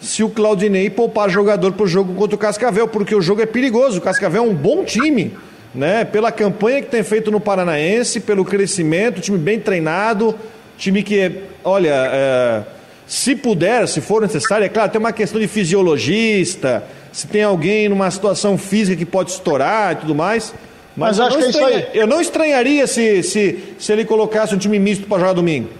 se 0.00 0.22
o 0.22 0.28
Claudinei 0.28 0.88
poupar 0.90 1.28
jogador 1.28 1.72
para 1.72 1.84
o 1.84 1.88
jogo 1.88 2.14
contra 2.14 2.36
o 2.36 2.38
Cascavel, 2.38 2.86
porque 2.86 3.14
o 3.14 3.20
jogo 3.20 3.42
é 3.42 3.46
perigoso. 3.46 3.98
O 3.98 4.02
Cascavel 4.02 4.44
é 4.44 4.46
um 4.46 4.54
bom 4.54 4.84
time, 4.84 5.36
né? 5.74 6.04
Pela 6.04 6.30
campanha 6.30 6.82
que 6.82 6.88
tem 6.88 7.02
feito 7.02 7.30
no 7.30 7.40
Paranaense, 7.40 8.20
pelo 8.20 8.44
crescimento, 8.44 9.20
time 9.20 9.38
bem 9.38 9.58
treinado, 9.58 10.34
time 10.76 11.02
que, 11.02 11.32
olha, 11.64 11.94
é, 12.12 12.62
se 13.08 13.34
puder, 13.34 13.88
se 13.88 14.02
for 14.02 14.20
necessário, 14.20 14.66
é 14.66 14.68
claro, 14.68 14.92
tem 14.92 14.98
uma 14.98 15.12
questão 15.12 15.40
de 15.40 15.48
fisiologista, 15.48 16.84
se 17.10 17.26
tem 17.26 17.42
alguém 17.42 17.88
numa 17.88 18.10
situação 18.10 18.58
física 18.58 18.98
que 18.98 19.06
pode 19.06 19.30
estourar 19.30 19.94
e 19.94 19.96
tudo 19.96 20.14
mais. 20.14 20.54
Mas, 20.94 21.16
Mas 21.16 21.20
acho 21.20 21.38
que 21.38 21.44
é 21.44 21.48
isso 21.48 21.64
aí. 21.64 21.88
Eu 21.94 22.06
não 22.06 22.20
estranharia 22.20 22.86
se, 22.86 23.22
se, 23.22 23.74
se 23.78 23.92
ele 23.92 24.04
colocasse 24.04 24.54
um 24.54 24.58
time 24.58 24.78
misto 24.78 25.06
para 25.06 25.20
jogar 25.20 25.32
domingo. 25.32 25.70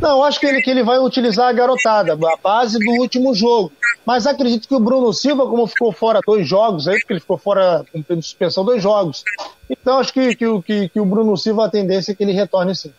Não, 0.00 0.24
acho 0.24 0.40
que 0.40 0.46
ele, 0.46 0.62
que 0.62 0.70
ele 0.70 0.82
vai 0.82 0.98
utilizar 0.98 1.48
a 1.48 1.52
garotada, 1.52 2.14
a 2.14 2.36
base 2.42 2.78
do 2.78 2.92
último 2.92 3.34
jogo. 3.34 3.70
Mas 4.06 4.26
acredito 4.26 4.66
que 4.66 4.74
o 4.74 4.80
Bruno 4.80 5.12
Silva, 5.12 5.46
como 5.46 5.66
ficou 5.66 5.92
fora 5.92 6.20
dois 6.26 6.48
jogos 6.48 6.88
aí, 6.88 6.98
porque 6.98 7.12
ele 7.12 7.20
ficou 7.20 7.36
fora 7.36 7.84
com 7.92 8.22
suspensão 8.22 8.64
dois 8.64 8.82
jogos. 8.82 9.22
Então 9.68 9.98
acho 9.98 10.14
que, 10.14 10.34
que, 10.34 10.62
que, 10.62 10.88
que 10.88 11.00
o 11.00 11.04
Bruno 11.04 11.36
Silva, 11.36 11.66
a 11.66 11.70
tendência 11.70 12.12
é 12.12 12.14
que 12.14 12.22
ele 12.22 12.32
retorne 12.32 12.74
sim. 12.74 12.90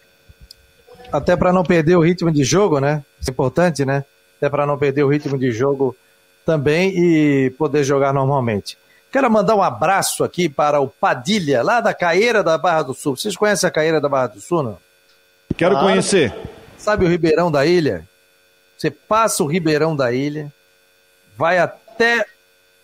Até 1.11 1.35
para 1.35 1.51
não 1.51 1.63
perder 1.63 1.95
o 1.95 2.01
ritmo 2.01 2.31
de 2.31 2.43
jogo, 2.43 2.79
né? 2.79 3.03
Isso 3.19 3.29
é 3.29 3.33
importante, 3.33 3.85
né? 3.85 4.05
Até 4.37 4.49
para 4.49 4.65
não 4.65 4.77
perder 4.77 5.03
o 5.03 5.09
ritmo 5.09 5.37
de 5.37 5.51
jogo 5.51 5.95
também 6.45 6.93
e 6.95 7.49
poder 7.51 7.83
jogar 7.83 8.13
normalmente. 8.13 8.77
Quero 9.11 9.29
mandar 9.29 9.55
um 9.55 9.61
abraço 9.61 10.23
aqui 10.23 10.47
para 10.47 10.79
o 10.79 10.87
Padilha, 10.87 11.61
lá 11.61 11.81
da 11.81 11.93
Caeira 11.93 12.41
da 12.41 12.57
Barra 12.57 12.83
do 12.83 12.93
Sul. 12.93 13.17
Vocês 13.17 13.35
conhecem 13.35 13.67
a 13.67 13.71
Caeira 13.71 13.99
da 13.99 14.07
Barra 14.07 14.27
do 14.27 14.39
Sul, 14.39 14.63
não? 14.63 14.77
Quero 15.57 15.71
claro. 15.71 15.87
conhecer. 15.87 16.33
Sabe 16.77 17.05
o 17.05 17.09
Ribeirão 17.09 17.51
da 17.51 17.65
Ilha? 17.65 18.07
Você 18.77 18.89
passa 18.89 19.43
o 19.43 19.47
Ribeirão 19.47 19.95
da 19.95 20.11
Ilha, 20.11 20.51
vai 21.37 21.59
até 21.59 22.25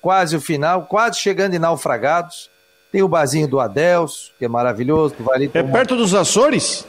quase 0.02 0.36
o 0.36 0.42
final, 0.42 0.84
quase 0.84 1.18
chegando 1.20 1.56
em 1.56 1.60
Naufragados. 1.60 2.50
Tem 2.92 3.02
o 3.02 3.08
barzinho 3.08 3.48
do 3.48 3.60
Adelso, 3.60 4.32
que 4.38 4.46
é 4.46 4.48
maravilhoso. 4.48 5.16
Vai 5.20 5.38
ali 5.38 5.52
é 5.54 5.64
perto 5.64 5.96
dos 5.96 6.14
Açores? 6.14 6.86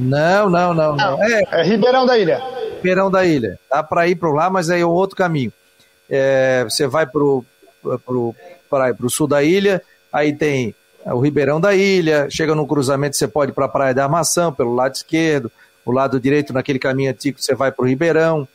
Não, 0.00 0.48
não, 0.48 0.72
não. 0.72 0.96
não. 0.96 1.22
É, 1.22 1.42
é 1.52 1.62
Ribeirão 1.62 2.06
da 2.06 2.18
Ilha. 2.18 2.42
Ribeirão 2.76 3.10
da 3.10 3.24
Ilha. 3.24 3.58
Dá 3.70 3.82
para 3.82 4.08
ir 4.08 4.16
para 4.16 4.30
lá, 4.30 4.48
mas 4.50 4.70
aí 4.70 4.80
é 4.80 4.86
um 4.86 4.90
outro 4.90 5.16
caminho. 5.16 5.52
É, 6.08 6.64
você 6.64 6.86
vai 6.86 7.06
para 7.06 7.22
o 7.22 7.44
sul 9.08 9.28
da 9.28 9.42
ilha, 9.42 9.80
aí 10.12 10.32
tem 10.32 10.74
o 11.06 11.20
Ribeirão 11.20 11.60
da 11.60 11.72
Ilha, 11.72 12.26
chega 12.28 12.54
no 12.54 12.66
cruzamento, 12.66 13.16
você 13.16 13.28
pode 13.28 13.52
ir 13.52 13.54
para 13.54 13.66
a 13.66 13.68
Praia 13.68 13.94
da 13.94 14.04
Armação, 14.04 14.52
pelo 14.52 14.74
lado 14.74 14.94
esquerdo, 14.94 15.52
o 15.84 15.92
lado 15.92 16.18
direito, 16.18 16.52
naquele 16.52 16.78
caminho 16.80 17.10
antigo, 17.10 17.40
você 17.40 17.54
vai 17.54 17.70
para 17.70 17.84
o 17.84 17.88
Ribeirão, 17.88 18.46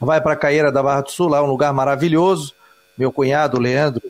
vai 0.00 0.20
para 0.20 0.34
a 0.34 0.36
Caeira 0.36 0.70
da 0.70 0.82
Barra 0.82 1.00
do 1.00 1.10
Sul, 1.10 1.28
lá 1.28 1.38
é 1.38 1.42
um 1.42 1.46
lugar 1.46 1.72
maravilhoso. 1.72 2.54
Meu 2.96 3.12
cunhado, 3.12 3.58
Leandro 3.58 4.02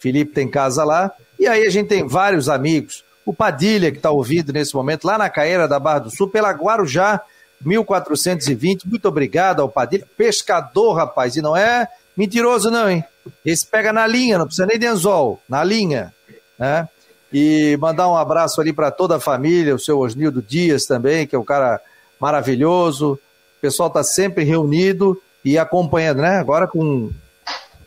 Felipe, 0.00 0.32
tem 0.32 0.50
casa 0.50 0.82
lá. 0.82 1.12
E 1.38 1.46
aí 1.46 1.66
a 1.66 1.70
gente 1.70 1.88
tem 1.88 2.06
vários 2.06 2.48
amigos. 2.48 3.03
O 3.24 3.32
Padilha, 3.32 3.90
que 3.90 3.96
está 3.96 4.10
ouvindo 4.10 4.52
nesse 4.52 4.74
momento, 4.74 5.06
lá 5.06 5.16
na 5.16 5.30
Caeira 5.30 5.66
da 5.66 5.78
Barra 5.78 6.00
do 6.00 6.10
Sul, 6.10 6.28
pela 6.28 6.50
Guarujá, 6.50 7.22
1420. 7.64 8.88
Muito 8.88 9.08
obrigado 9.08 9.60
ao 9.60 9.68
Padilha. 9.68 10.06
Pescador, 10.16 10.94
rapaz, 10.94 11.36
e 11.36 11.42
não 11.42 11.56
é 11.56 11.88
mentiroso, 12.16 12.70
não, 12.70 12.88
hein? 12.88 13.04
Esse 13.44 13.66
pega 13.66 13.92
na 13.92 14.06
linha, 14.06 14.38
não 14.38 14.46
precisa 14.46 14.66
nem 14.66 14.78
de 14.78 14.86
anzol, 14.86 15.40
na 15.48 15.64
linha, 15.64 16.12
né? 16.58 16.88
E 17.32 17.76
mandar 17.80 18.08
um 18.08 18.16
abraço 18.16 18.60
ali 18.60 18.72
para 18.72 18.90
toda 18.90 19.16
a 19.16 19.20
família, 19.20 19.74
o 19.74 19.78
seu 19.78 19.98
Osnildo 19.98 20.40
Dias 20.40 20.84
também, 20.84 21.26
que 21.26 21.34
é 21.34 21.38
um 21.38 21.44
cara 21.44 21.80
maravilhoso. 22.20 23.14
O 23.58 23.60
pessoal 23.60 23.88
está 23.88 24.04
sempre 24.04 24.44
reunido 24.44 25.20
e 25.44 25.58
acompanhando, 25.58 26.22
né? 26.22 26.36
Agora 26.36 26.68
com, 26.68 27.10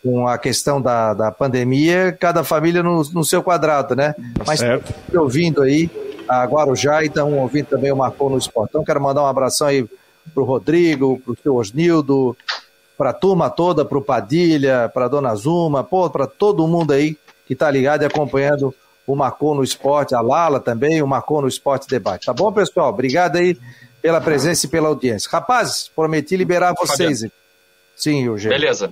com 0.07 0.25
a 0.25 0.37
questão 0.37 0.81
da, 0.81 1.13
da 1.13 1.31
pandemia, 1.33 2.15
cada 2.17 2.41
família 2.41 2.81
no, 2.81 3.03
no 3.11 3.25
seu 3.25 3.43
quadrado, 3.43 3.93
né? 3.93 4.15
Tá 4.35 4.45
Mas 4.47 4.59
certo. 4.61 4.93
ouvindo 5.13 5.61
aí 5.61 5.91
a 6.29 6.45
Guarujá 6.45 7.03
e 7.03 7.07
estão 7.07 7.37
ouvindo 7.37 7.65
também 7.65 7.91
o 7.91 7.97
Marcou 7.97 8.29
no 8.29 8.37
Esporte. 8.37 8.69
Então 8.69 8.85
quero 8.85 9.01
mandar 9.01 9.23
um 9.23 9.27
abração 9.27 9.67
aí 9.67 9.85
pro 10.33 10.45
Rodrigo, 10.45 11.19
pro 11.25 11.37
seu 11.43 11.55
Osnildo, 11.57 12.37
para 12.97 13.09
a 13.09 13.13
turma 13.13 13.49
toda, 13.49 13.83
pro 13.83 14.01
Padilha, 14.01 14.89
para 14.93 15.09
dona 15.09 15.35
Zuma, 15.35 15.83
para 15.83 16.25
todo 16.25 16.65
mundo 16.67 16.93
aí 16.93 17.17
que 17.45 17.51
está 17.51 17.69
ligado 17.69 18.03
e 18.03 18.05
acompanhando 18.05 18.73
o 19.05 19.13
Marcou 19.13 19.53
no 19.55 19.63
Esporte, 19.63 20.15
a 20.15 20.21
Lala 20.21 20.61
também, 20.61 21.01
o 21.01 21.07
Marcou 21.07 21.41
no 21.41 21.49
Esporte 21.49 21.85
Debate. 21.89 22.27
Tá 22.27 22.33
bom, 22.33 22.49
pessoal? 22.53 22.89
Obrigado 22.89 23.35
aí 23.35 23.57
pela 24.01 24.21
presença 24.21 24.65
e 24.65 24.69
pela 24.69 24.87
audiência. 24.87 25.29
Rapazes, 25.29 25.91
prometi 25.93 26.37
liberar 26.37 26.73
vocês. 26.77 27.25
Sim, 27.93 28.23
Eugênio. 28.23 28.57
Beleza. 28.57 28.89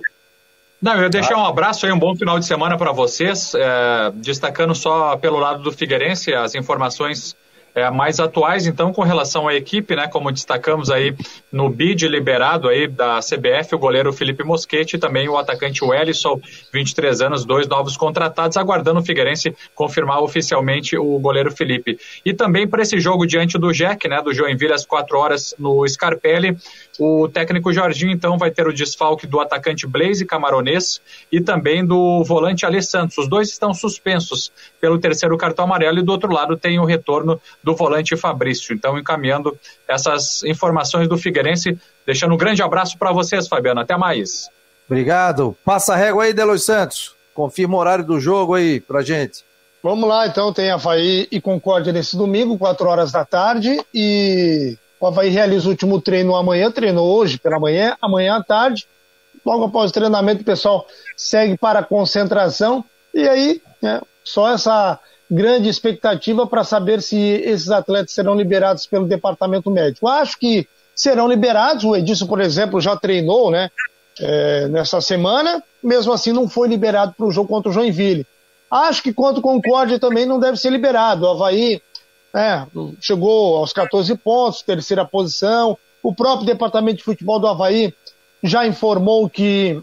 Não, 0.80 1.02
eu 1.02 1.08
deixar 1.08 1.36
um 1.36 1.44
abraço 1.44 1.86
aí, 1.86 1.92
um 1.92 1.98
bom 1.98 2.14
final 2.14 2.38
de 2.38 2.44
semana 2.44 2.76
para 2.76 2.92
vocês, 2.92 3.54
é, 3.54 4.12
destacando 4.14 4.74
só 4.74 5.16
pelo 5.16 5.38
lado 5.38 5.62
do 5.62 5.72
Figueirense 5.72 6.34
as 6.34 6.54
informações 6.54 7.34
é, 7.76 7.90
mais 7.90 8.18
atuais, 8.18 8.66
então, 8.66 8.90
com 8.90 9.02
relação 9.02 9.46
à 9.46 9.54
equipe, 9.54 9.94
né? 9.94 10.08
Como 10.08 10.32
destacamos 10.32 10.90
aí 10.90 11.14
no 11.52 11.68
bid 11.68 12.08
liberado 12.08 12.70
aí 12.70 12.88
da 12.88 13.20
CBF, 13.20 13.74
o 13.74 13.78
goleiro 13.78 14.14
Felipe 14.14 14.42
Mosquete 14.42 14.94
e 14.94 14.98
também 14.98 15.28
o 15.28 15.36
atacante 15.36 15.84
Wellison, 15.84 16.40
23 16.72 17.20
anos, 17.20 17.44
dois 17.44 17.68
novos 17.68 17.94
contratados, 17.94 18.56
aguardando 18.56 19.00
o 19.00 19.04
Figueirense 19.04 19.54
confirmar 19.74 20.22
oficialmente 20.22 20.96
o 20.96 21.18
goleiro 21.18 21.54
Felipe. 21.54 21.98
E 22.24 22.32
também 22.32 22.66
para 22.66 22.80
esse 22.80 22.98
jogo 22.98 23.26
diante 23.26 23.58
do 23.58 23.70
Jack, 23.70 24.08
né? 24.08 24.22
Do 24.22 24.32
Joinville 24.32 24.72
às 24.72 24.86
4 24.86 25.18
horas 25.18 25.54
no 25.58 25.86
Scarpelli, 25.86 26.56
o 26.98 27.28
técnico 27.28 27.72
Jorginho, 27.72 28.12
então, 28.12 28.38
vai 28.38 28.50
ter 28.50 28.66
o 28.66 28.72
desfalque 28.72 29.26
do 29.26 29.40
atacante 29.40 29.86
Blaze 29.86 30.24
Camaronês 30.24 31.00
e 31.30 31.40
também 31.40 31.84
do 31.84 32.24
volante 32.24 32.64
Alê 32.64 32.80
Santos. 32.80 33.18
Os 33.18 33.28
dois 33.28 33.48
estão 33.48 33.74
suspensos 33.74 34.50
pelo 34.80 34.98
terceiro 34.98 35.36
cartão 35.36 35.64
amarelo 35.64 35.98
e 35.98 36.02
do 36.02 36.12
outro 36.12 36.32
lado 36.32 36.56
tem 36.56 36.78
o 36.78 36.84
retorno 36.84 37.40
do 37.62 37.74
volante 37.74 38.16
Fabrício. 38.16 38.74
Então, 38.74 38.98
encaminhando 38.98 39.58
essas 39.86 40.42
informações 40.44 41.08
do 41.08 41.18
Figueirense, 41.18 41.78
deixando 42.06 42.34
um 42.34 42.38
grande 42.38 42.62
abraço 42.62 42.96
para 42.98 43.12
vocês, 43.12 43.46
Fabiano. 43.46 43.80
Até 43.80 43.96
mais. 43.96 44.48
Obrigado. 44.88 45.56
Passa 45.64 45.94
a 45.94 45.96
régua 45.96 46.24
aí, 46.24 46.32
Delos 46.32 46.64
Santos. 46.64 47.14
Confirma 47.34 47.76
o 47.76 47.80
horário 47.80 48.04
do 48.04 48.18
jogo 48.18 48.54
aí 48.54 48.80
pra 48.80 49.02
gente. 49.02 49.44
Vamos 49.82 50.08
lá, 50.08 50.26
então. 50.26 50.52
Tem 50.52 50.70
Havaí 50.70 51.28
e 51.30 51.40
Concórdia 51.40 51.92
nesse 51.92 52.16
domingo, 52.16 52.56
4 52.56 52.88
horas 52.88 53.12
da 53.12 53.24
tarde. 53.24 53.78
E 53.92 54.76
o 55.00 55.06
Havaí 55.06 55.28
realiza 55.28 55.66
o 55.66 55.70
último 55.70 56.00
treino 56.00 56.34
amanhã, 56.34 56.70
treinou 56.70 57.06
hoje 57.16 57.38
pela 57.38 57.60
manhã, 57.60 57.96
amanhã 58.00 58.36
à 58.36 58.42
tarde. 58.42 58.86
Logo 59.44 59.64
após 59.64 59.90
o 59.90 59.94
treinamento, 59.94 60.42
o 60.42 60.44
pessoal 60.44 60.86
segue 61.16 61.56
para 61.56 61.80
a 61.80 61.84
concentração. 61.84 62.84
E 63.14 63.28
aí, 63.28 63.62
né, 63.80 64.00
só 64.24 64.52
essa 64.52 64.98
grande 65.30 65.68
expectativa 65.68 66.46
para 66.46 66.64
saber 66.64 67.02
se 67.02 67.16
esses 67.16 67.70
atletas 67.70 68.12
serão 68.12 68.34
liberados 68.34 68.86
pelo 68.86 69.06
departamento 69.06 69.70
médico. 69.70 70.08
Acho 70.08 70.38
que 70.38 70.66
serão 70.94 71.28
liberados. 71.28 71.84
O 71.84 71.94
Edilson, 71.94 72.26
por 72.26 72.40
exemplo, 72.40 72.80
já 72.80 72.96
treinou, 72.96 73.50
né? 73.50 73.70
É, 74.18 74.66
nessa 74.68 75.00
semana, 75.02 75.62
mesmo 75.82 76.10
assim 76.10 76.32
não 76.32 76.48
foi 76.48 76.68
liberado 76.68 77.12
para 77.14 77.26
o 77.26 77.30
jogo 77.30 77.48
contra 77.48 77.70
o 77.70 77.72
Joinville. 77.72 78.26
Acho 78.70 79.02
que 79.02 79.12
contra 79.12 79.40
o 79.40 79.42
Concórdia 79.42 79.98
também 80.00 80.24
não 80.24 80.40
deve 80.40 80.56
ser 80.56 80.70
liberado. 80.70 81.26
O 81.26 81.30
Havaí 81.30 81.82
é, 82.36 82.66
chegou 83.00 83.56
aos 83.56 83.72
14 83.72 84.14
pontos, 84.18 84.60
terceira 84.60 85.04
posição. 85.04 85.78
O 86.02 86.14
próprio 86.14 86.46
departamento 86.46 86.98
de 86.98 87.04
futebol 87.04 87.40
do 87.40 87.48
Havaí 87.48 87.94
já 88.42 88.66
informou 88.66 89.28
que 89.28 89.80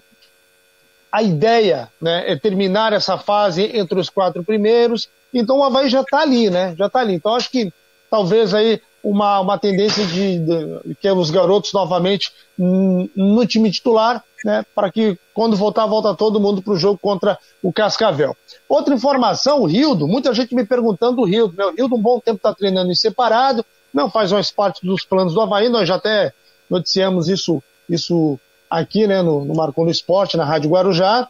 a 1.12 1.24
ideia 1.24 1.90
né, 2.00 2.32
é 2.32 2.36
terminar 2.36 2.94
essa 2.94 3.18
fase 3.18 3.64
entre 3.76 4.00
os 4.00 4.10
quatro 4.10 4.44
primeiros. 4.44 5.10
Então 5.34 5.58
o 5.58 5.64
Havaí 5.64 5.90
já 5.90 6.02
está 6.02 6.20
ali, 6.20 6.50
né? 6.50 6.76
Já 6.78 6.86
está 6.86 7.00
ali. 7.00 7.16
Então 7.16 7.36
acho 7.36 7.50
que 7.50 7.74
talvez 8.10 8.54
aí 8.54 8.80
uma, 9.04 9.40
uma 9.40 9.58
tendência 9.58 10.06
de, 10.06 10.40
de 10.40 10.96
que 11.02 11.10
os 11.10 11.32
garotos 11.32 11.74
novamente 11.74 12.32
no 12.58 13.46
time 13.48 13.72
titular, 13.72 14.24
né? 14.46 14.64
Para 14.76 14.92
que 14.92 15.18
quando 15.34 15.56
voltar, 15.56 15.86
volta 15.86 16.14
todo 16.14 16.40
mundo 16.40 16.62
para 16.62 16.74
o 16.74 16.78
jogo 16.78 16.98
contra 16.98 17.38
o 17.62 17.74
Cascavel. 17.74 18.36
Outra 18.70 18.94
informação, 18.94 19.62
o 19.62 19.66
Rildo, 19.66 20.08
muita 20.08 20.34
gente 20.34 20.54
me 20.54 20.66
perguntando 20.66 21.18
do 21.18 21.24
Rildo. 21.24 21.56
Meu, 21.56 21.70
o 21.70 21.74
Rildo 21.74 21.96
um 21.96 22.02
bom 22.02 22.20
tempo 22.20 22.38
está 22.38 22.54
treinando 22.54 22.92
em 22.92 22.96
separado, 22.96 23.66
não 23.94 24.10
faz 24.10 24.32
mais 24.32 24.52
parte 24.52 24.86
dos 24.86 25.04
planos 25.04 25.34
do 25.34 25.42
Havaí, 25.42 25.70
nós 25.70 25.88
já 25.88 25.96
até 25.96 26.34
noticiamos 26.70 27.28
isso, 27.28 27.62
isso 27.90 28.40
aqui, 28.70 29.06
né, 29.08 29.22
no, 29.22 29.44
no 29.46 29.54
no 29.54 29.90
Esporte, 29.90 30.38
na 30.38 30.46
Rádio 30.46 30.70
Guarujá. 30.70 31.28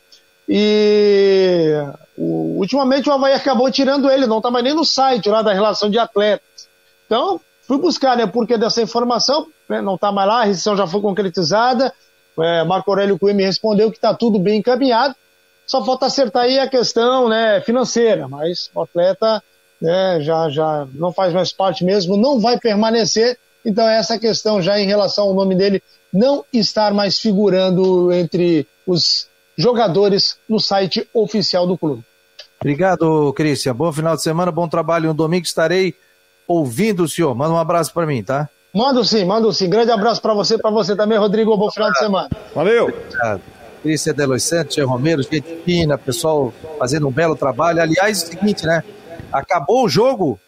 E 0.48 1.72
O, 2.18 2.60
ultimamente 2.60 3.10
o 3.10 3.12
Havaí 3.12 3.34
acabou 3.34 3.72
tirando 3.72 4.10
ele, 4.10 4.28
não 4.28 4.38
está 4.38 4.52
mais 4.52 4.64
nem 4.64 4.74
no 4.74 4.86
site 4.86 5.30
lá 5.30 5.42
da 5.42 5.54
relação 5.54 5.90
de 5.90 5.98
atletas. 5.98 6.68
Então, 7.06 7.40
fui 7.68 7.78
buscar, 7.78 8.16
né, 8.16 8.28
porque 8.28 8.58
dessa 8.58 8.82
informação, 8.82 9.48
né, 9.68 9.82
não 9.82 9.96
está 9.96 10.12
mais 10.12 10.28
lá, 10.28 10.42
a 10.42 10.44
rescisão 10.44 10.76
já 10.76 10.86
foi 10.86 11.02
concretizada, 11.02 11.94
é, 12.40 12.64
Marco 12.64 12.90
Aurélio 12.92 13.18
Cunha 13.18 13.34
me 13.34 13.46
respondeu 13.46 13.92
que 13.92 13.98
está 13.98 14.14
tudo 14.14 14.40
bem 14.40 14.60
encaminhado, 14.60 15.16
só 15.66 15.84
falta 15.84 16.06
acertar 16.06 16.44
aí 16.44 16.60
a 16.60 16.68
questão 16.68 17.30
né, 17.30 17.62
financeira, 17.62 18.28
mas 18.28 18.70
o 18.74 18.82
atleta 18.82 19.42
né, 19.82 20.20
já, 20.22 20.50
já 20.50 20.88
não 20.94 21.12
faz 21.12 21.34
mais 21.34 21.52
parte 21.52 21.84
mesmo, 21.84 22.18
não 22.18 22.40
vai 22.40 22.60
permanecer, 22.60 23.38
então 23.66 23.88
essa 23.88 24.20
questão 24.20 24.62
já 24.62 24.80
em 24.80 24.86
relação 24.86 25.26
ao 25.26 25.34
nome 25.34 25.56
dele 25.56 25.82
não 26.12 26.46
estar 26.54 26.94
mais 26.94 27.18
figurando 27.20 28.12
entre 28.12 28.68
os 28.86 29.28
jogadores 29.58 30.38
no 30.48 30.60
site 30.60 31.08
oficial 31.14 31.66
do 31.66 31.78
clube. 31.78 32.04
Obrigado, 32.60 33.34
Cristian. 33.34 33.76
Bom 33.76 33.92
final 33.92 34.16
de 34.16 34.22
semana, 34.22 34.52
bom 34.52 34.68
trabalho. 34.68 35.08
No 35.08 35.14
domingo 35.14 35.46
estarei 35.46 35.96
ouvindo 36.48 37.04
o 37.04 37.10
senhor. 37.10 37.36
Manda 37.36 37.54
um 37.54 37.58
abraço 37.58 37.94
para 37.94 38.06
mim, 38.06 38.24
tá? 38.24 38.50
Mando 38.74 39.06
sim, 39.06 39.24
mando 39.24 39.54
sim. 39.54 39.70
Grande 39.70 39.92
abraço 39.92 40.20
para 40.20 40.34
você, 40.34 40.58
para 40.58 40.72
você 40.72 40.96
também, 40.96 41.18
Rodrigo. 41.18 41.56
Bom 41.56 41.70
final 41.70 41.92
de 41.92 42.00
semana. 42.00 42.30
Valeu. 42.56 42.86
Obrigado. 42.86 43.42
Cristian 43.84 44.14
Delos 44.14 44.44
Santos, 44.44 44.78
Romero, 44.78 45.22
gente 45.22 45.62
fina, 45.64 45.98
pessoal 45.98 46.52
fazendo 46.80 47.08
um 47.08 47.12
belo 47.12 47.36
trabalho. 47.36 47.82
Aliás, 47.82 48.24
é 48.24 48.26
o 48.26 48.28
seguinte, 48.30 48.66
né? 48.66 48.84
Acabou 49.32 49.86
o 49.86 49.90
jogo, 49.90 50.40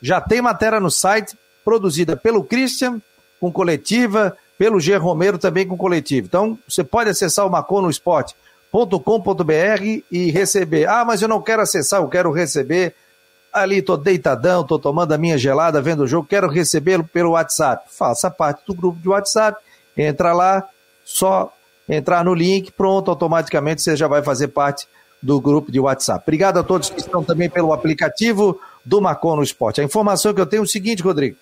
já 0.00 0.20
tem 0.20 0.40
matéria 0.40 0.80
no 0.80 0.90
site 0.90 1.36
produzida 1.64 2.16
pelo 2.16 2.44
Christian, 2.44 3.02
com 3.40 3.52
coletiva, 3.52 4.34
pelo 4.56 4.80
G. 4.80 4.96
Romero 4.96 5.38
também 5.38 5.66
com 5.66 5.76
coletiva. 5.76 6.26
Então, 6.26 6.58
você 6.66 6.82
pode 6.82 7.10
acessar 7.10 7.46
o 7.46 7.50
Macon 7.50 7.82
no 7.82 7.90
e 10.10 10.30
receber. 10.30 10.88
Ah, 10.88 11.04
mas 11.04 11.20
eu 11.20 11.28
não 11.28 11.42
quero 11.42 11.60
acessar, 11.60 12.00
eu 12.00 12.08
quero 12.08 12.32
receber. 12.32 12.94
Ali 13.54 13.80
tô 13.80 13.96
deitadão, 13.96 14.64
tô 14.64 14.80
tomando 14.80 15.12
a 15.12 15.18
minha 15.18 15.38
gelada, 15.38 15.80
vendo 15.80 16.02
o 16.02 16.06
jogo, 16.08 16.26
quero 16.26 16.48
recebê-lo 16.48 17.04
pelo 17.04 17.30
WhatsApp. 17.30 17.88
Faça 17.88 18.28
parte 18.28 18.62
do 18.66 18.74
grupo 18.74 18.98
de 18.98 19.08
WhatsApp, 19.08 19.62
entra 19.96 20.32
lá, 20.32 20.68
só 21.04 21.52
entrar 21.88 22.24
no 22.24 22.34
link, 22.34 22.72
pronto, 22.72 23.12
automaticamente 23.12 23.80
você 23.80 23.94
já 23.94 24.08
vai 24.08 24.24
fazer 24.24 24.48
parte 24.48 24.88
do 25.22 25.40
grupo 25.40 25.70
de 25.70 25.78
WhatsApp. 25.78 26.24
Obrigado 26.24 26.58
a 26.58 26.64
todos 26.64 26.90
que 26.90 26.98
estão 26.98 27.22
também 27.22 27.48
pelo 27.48 27.72
aplicativo 27.72 28.60
do 28.84 29.00
Macon 29.00 29.36
no 29.36 29.42
Esporte. 29.44 29.80
A 29.80 29.84
informação 29.84 30.34
que 30.34 30.40
eu 30.40 30.46
tenho 30.46 30.62
é 30.62 30.64
o 30.64 30.68
seguinte, 30.68 31.00
Rodrigo. 31.00 31.36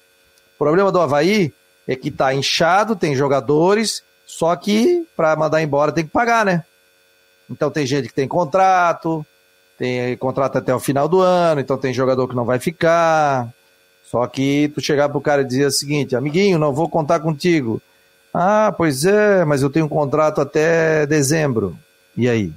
O 0.54 0.58
problema 0.58 0.92
do 0.92 1.00
Havaí 1.00 1.50
é 1.88 1.96
que 1.96 2.10
tá 2.10 2.34
inchado, 2.34 2.94
tem 2.94 3.16
jogadores, 3.16 4.04
só 4.26 4.54
que 4.54 5.06
para 5.16 5.34
mandar 5.34 5.62
embora 5.62 5.90
tem 5.90 6.04
que 6.04 6.10
pagar, 6.10 6.44
né? 6.44 6.62
Então 7.50 7.70
tem 7.70 7.86
gente 7.86 8.08
que 8.08 8.14
tem 8.14 8.28
contrato, 8.28 9.24
tem 9.82 10.16
contrato 10.16 10.58
até 10.58 10.72
o 10.72 10.78
final 10.78 11.08
do 11.08 11.20
ano, 11.20 11.60
então 11.60 11.76
tem 11.76 11.92
jogador 11.92 12.28
que 12.28 12.36
não 12.36 12.44
vai 12.44 12.60
ficar. 12.60 13.48
Só 14.04 14.24
que 14.28 14.70
tu 14.72 14.80
chegar 14.80 15.08
pro 15.08 15.20
cara 15.20 15.42
e 15.42 15.44
dizer 15.44 15.66
o 15.66 15.72
seguinte, 15.72 16.14
amiguinho, 16.14 16.56
não 16.56 16.72
vou 16.72 16.88
contar 16.88 17.18
contigo. 17.18 17.82
Ah, 18.32 18.72
pois 18.76 19.04
é, 19.04 19.44
mas 19.44 19.60
eu 19.60 19.68
tenho 19.68 19.86
um 19.86 19.88
contrato 19.88 20.40
até 20.40 21.04
dezembro. 21.04 21.76
E 22.16 22.28
aí? 22.28 22.52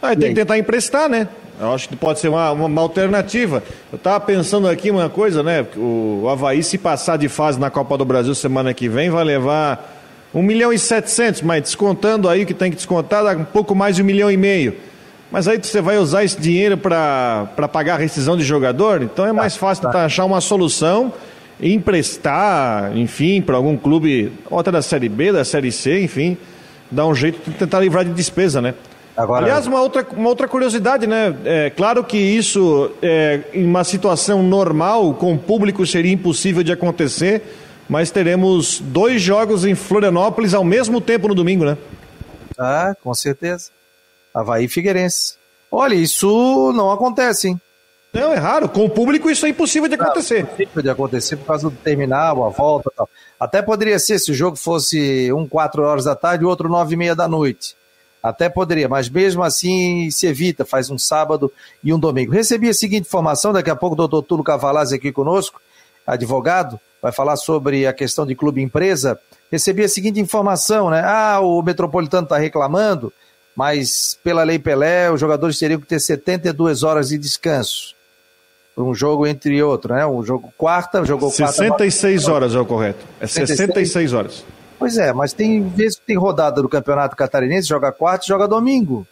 Ah, 0.00 0.14
tem 0.14 0.28
que 0.28 0.34
tentar 0.36 0.56
emprestar, 0.56 1.08
né? 1.08 1.26
Eu 1.60 1.74
acho 1.74 1.88
que 1.88 1.96
pode 1.96 2.20
ser 2.20 2.28
uma, 2.28 2.52
uma, 2.52 2.80
alternativa. 2.80 3.60
Eu 3.90 3.96
estava 3.96 4.20
pensando 4.20 4.68
aqui 4.68 4.92
uma 4.92 5.10
coisa, 5.10 5.42
né? 5.42 5.66
O, 5.76 6.28
Havaí, 6.28 6.62
se 6.62 6.78
passar 6.78 7.16
de 7.16 7.28
fase 7.28 7.58
na 7.58 7.70
Copa 7.70 7.98
do 7.98 8.04
Brasil 8.04 8.36
semana 8.36 8.72
que 8.72 8.88
vem, 8.88 9.10
vai 9.10 9.24
levar 9.24 10.00
1 10.32 10.40
milhão 10.44 10.72
e 10.72 10.78
700, 10.78 11.42
mas 11.42 11.62
descontando 11.62 12.28
aí 12.28 12.44
o 12.44 12.46
que 12.46 12.54
tem 12.54 12.70
que 12.70 12.76
descontar, 12.76 13.24
dá 13.24 13.32
um 13.32 13.44
pouco 13.44 13.74
mais 13.74 13.96
de 13.96 14.02
um 14.02 14.04
milhão 14.04 14.30
e 14.30 14.36
meio. 14.36 14.86
Mas 15.30 15.46
aí 15.46 15.58
você 15.58 15.80
vai 15.80 15.98
usar 15.98 16.24
esse 16.24 16.40
dinheiro 16.40 16.78
para 16.78 17.46
pagar 17.70 17.94
a 17.94 17.98
rescisão 17.98 18.36
de 18.36 18.42
jogador? 18.42 19.02
Então 19.02 19.26
é 19.26 19.32
mais 19.32 19.56
fácil 19.56 19.84
tentar 19.84 20.04
achar 20.04 20.24
uma 20.24 20.40
solução, 20.40 21.12
emprestar, 21.60 22.96
enfim, 22.96 23.42
para 23.42 23.56
algum 23.56 23.76
clube, 23.76 24.32
outra 24.50 24.72
da 24.72 24.80
Série 24.80 25.08
B, 25.08 25.32
da 25.32 25.44
Série 25.44 25.70
C, 25.70 26.02
enfim, 26.02 26.36
dar 26.90 27.06
um 27.06 27.14
jeito 27.14 27.50
de 27.50 27.56
tentar 27.56 27.80
livrar 27.80 28.04
de 28.04 28.12
despesa, 28.12 28.62
né? 28.62 28.74
Agora... 29.14 29.44
Aliás, 29.44 29.66
uma 29.66 29.82
outra, 29.82 30.06
uma 30.16 30.28
outra 30.28 30.46
curiosidade, 30.46 31.06
né? 31.06 31.36
É 31.44 31.70
claro 31.70 32.04
que 32.04 32.16
isso, 32.16 32.90
é, 33.02 33.40
em 33.52 33.66
uma 33.66 33.84
situação 33.84 34.42
normal, 34.42 35.12
com 35.14 35.34
o 35.34 35.38
público, 35.38 35.84
seria 35.84 36.12
impossível 36.12 36.62
de 36.62 36.72
acontecer, 36.72 37.42
mas 37.88 38.10
teremos 38.10 38.80
dois 38.80 39.20
jogos 39.20 39.64
em 39.64 39.74
Florianópolis 39.74 40.54
ao 40.54 40.64
mesmo 40.64 41.00
tempo 41.00 41.28
no 41.28 41.34
domingo, 41.34 41.64
né? 41.64 41.76
Ah, 42.56 42.94
com 43.02 43.12
certeza. 43.12 43.70
Havaí 44.40 44.64
e 44.64 44.68
Figueirense. 44.68 45.34
Olha, 45.70 45.94
isso 45.94 46.72
não 46.72 46.90
acontece, 46.90 47.48
hein? 47.48 47.60
Não, 48.12 48.32
é 48.32 48.36
raro. 48.36 48.68
Com 48.68 48.84
o 48.84 48.90
público 48.90 49.30
isso 49.30 49.44
é 49.44 49.50
impossível 49.50 49.88
de 49.88 49.94
acontecer. 49.94 50.42
Não, 50.42 50.50
é 50.50 50.52
impossível 50.52 50.82
de 50.82 50.90
acontecer 50.90 51.36
por 51.36 51.46
causa 51.46 51.68
do 51.68 51.76
terminal, 51.76 52.44
a 52.44 52.48
volta 52.48 52.90
e 52.92 52.96
tal. 52.96 53.08
Até 53.38 53.60
poderia 53.60 53.98
ser 53.98 54.18
se 54.18 54.30
o 54.30 54.34
jogo 54.34 54.56
fosse 54.56 55.32
um 55.32 55.46
quatro 55.46 55.82
horas 55.82 56.04
da 56.04 56.16
tarde 56.16 56.44
e 56.44 56.46
outro 56.46 56.68
nove 56.68 56.94
e 56.94 56.96
meia 56.96 57.14
da 57.14 57.28
noite. 57.28 57.76
Até 58.22 58.48
poderia, 58.48 58.88
mas 58.88 59.08
mesmo 59.08 59.42
assim 59.44 60.10
se 60.10 60.26
evita, 60.26 60.64
faz 60.64 60.90
um 60.90 60.98
sábado 60.98 61.52
e 61.84 61.92
um 61.92 61.98
domingo. 61.98 62.32
Recebi 62.32 62.68
a 62.68 62.74
seguinte 62.74 63.06
informação, 63.06 63.52
daqui 63.52 63.70
a 63.70 63.76
pouco 63.76 63.94
o 63.94 63.96
doutor 63.96 64.22
Tulo 64.22 64.42
Cavalazzi 64.42 64.96
aqui 64.96 65.12
conosco, 65.12 65.60
advogado, 66.04 66.80
vai 67.00 67.12
falar 67.12 67.36
sobre 67.36 67.86
a 67.86 67.92
questão 67.92 68.26
de 68.26 68.34
clube 68.34 68.60
empresa. 68.60 69.18
Recebi 69.52 69.84
a 69.84 69.88
seguinte 69.88 70.18
informação, 70.18 70.90
né? 70.90 71.02
Ah, 71.04 71.38
o 71.40 71.62
Metropolitano 71.62 72.24
está 72.24 72.36
reclamando, 72.38 73.12
mas 73.58 74.16
pela 74.22 74.44
Lei 74.44 74.56
Pelé, 74.56 75.10
os 75.10 75.18
jogadores 75.18 75.58
teriam 75.58 75.80
que 75.80 75.86
ter 75.88 75.98
72 75.98 76.84
horas 76.84 77.08
de 77.08 77.18
descanso. 77.18 77.92
Um 78.76 78.94
jogo 78.94 79.26
entre 79.26 79.60
outro, 79.60 79.94
né? 79.94 80.06
Um 80.06 80.24
jogo 80.24 80.54
quarta, 80.56 81.04
jogou 81.04 81.28
quarta. 81.32 81.54
66 81.54 82.28
horas 82.28 82.54
é 82.54 82.60
o 82.60 82.64
correto. 82.64 83.04
É 83.20 83.26
66 83.26 84.12
horas. 84.12 84.44
Pois 84.78 84.96
é, 84.96 85.12
mas 85.12 85.32
tem 85.32 85.68
vezes 85.70 85.98
que 85.98 86.06
tem 86.06 86.16
rodada 86.16 86.62
do 86.62 86.68
Campeonato 86.68 87.16
Catarinense, 87.16 87.66
joga 87.66 87.90
quarta 87.90 88.26
e 88.26 88.28
joga 88.28 88.46
domingo. 88.46 89.04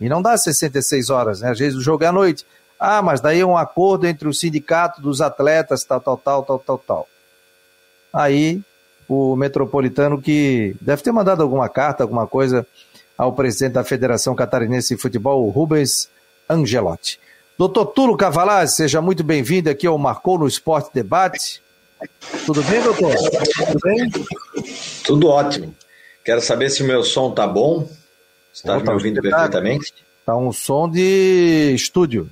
E 0.00 0.08
não 0.08 0.20
dá 0.20 0.36
66 0.36 1.08
horas, 1.08 1.40
né? 1.40 1.52
Às 1.52 1.60
vezes 1.60 1.78
o 1.78 1.80
jogo 1.80 2.02
é 2.02 2.08
à 2.08 2.12
noite. 2.12 2.44
Ah, 2.80 3.00
mas 3.00 3.20
daí 3.20 3.38
é 3.38 3.46
um 3.46 3.56
acordo 3.56 4.08
entre 4.08 4.26
o 4.26 4.34
sindicato 4.34 5.00
dos 5.00 5.20
atletas, 5.20 5.84
tal, 5.84 6.00
tal, 6.00 6.16
tal, 6.16 6.42
tal, 6.42 6.58
tal, 6.58 6.78
tal. 6.78 7.08
Aí 8.12 8.60
o 9.08 9.36
metropolitano 9.36 10.20
que 10.20 10.74
deve 10.80 11.00
ter 11.00 11.12
mandado 11.12 11.44
alguma 11.44 11.68
carta, 11.68 12.02
alguma 12.02 12.26
coisa 12.26 12.66
ao 13.16 13.32
presidente 13.32 13.74
da 13.74 13.84
Federação 13.84 14.34
Catarinense 14.34 14.94
de 14.94 15.00
Futebol, 15.00 15.48
Rubens 15.50 16.08
Angelotti. 16.48 17.18
Doutor 17.58 17.86
Tulo 17.86 18.16
Cavalaz, 18.16 18.74
seja 18.74 19.00
muito 19.00 19.22
bem-vindo 19.22 19.70
aqui 19.70 19.86
ao 19.86 19.98
Marcou 19.98 20.38
no 20.38 20.48
Esporte 20.48 20.90
Debate. 20.92 21.62
Tudo 22.46 22.62
bem, 22.64 22.82
doutor? 22.82 23.14
Tudo 23.14 23.78
bem? 23.84 24.10
Tudo 25.04 25.28
ótimo. 25.28 25.74
Quero 26.24 26.40
saber 26.40 26.70
se 26.70 26.82
o 26.82 26.86
meu 26.86 27.02
som 27.02 27.30
tá 27.30 27.46
bom. 27.46 27.88
Está 28.52 28.78
me 28.78 28.90
ouvindo 28.90 29.20
perfeitamente? 29.20 29.94
Tá 30.24 30.36
um 30.36 30.52
som 30.52 30.88
de 30.88 31.72
estúdio. 31.74 32.28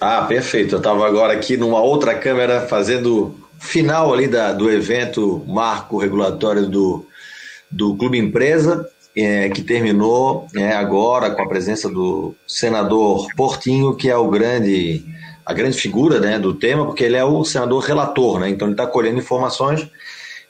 Ah, 0.00 0.22
perfeito. 0.22 0.74
Eu 0.74 0.78
estava 0.78 1.06
agora 1.06 1.32
aqui 1.32 1.56
numa 1.56 1.80
outra 1.80 2.14
câmera 2.14 2.66
fazendo 2.66 3.34
final 3.58 4.12
ali 4.12 4.28
da, 4.28 4.52
do 4.52 4.70
evento 4.70 5.42
marco 5.46 5.98
regulatório 5.98 6.66
do, 6.66 7.06
do 7.70 7.96
Clube 7.96 8.18
Empresa, 8.18 8.88
é, 9.16 9.48
que 9.48 9.62
terminou 9.62 10.46
é, 10.54 10.72
agora 10.72 11.30
com 11.30 11.42
a 11.42 11.48
presença 11.48 11.88
do 11.88 12.34
senador 12.46 13.28
Portinho, 13.36 13.94
que 13.94 14.10
é 14.10 14.16
o 14.16 14.28
grande 14.28 15.04
a 15.46 15.52
grande 15.52 15.76
figura 15.76 16.18
né, 16.20 16.38
do 16.38 16.54
tema, 16.54 16.86
porque 16.86 17.04
ele 17.04 17.16
é 17.16 17.24
o 17.24 17.44
senador 17.44 17.82
relator, 17.82 18.40
né, 18.40 18.48
então 18.48 18.66
ele 18.66 18.72
está 18.72 18.86
colhendo 18.86 19.18
informações. 19.18 19.86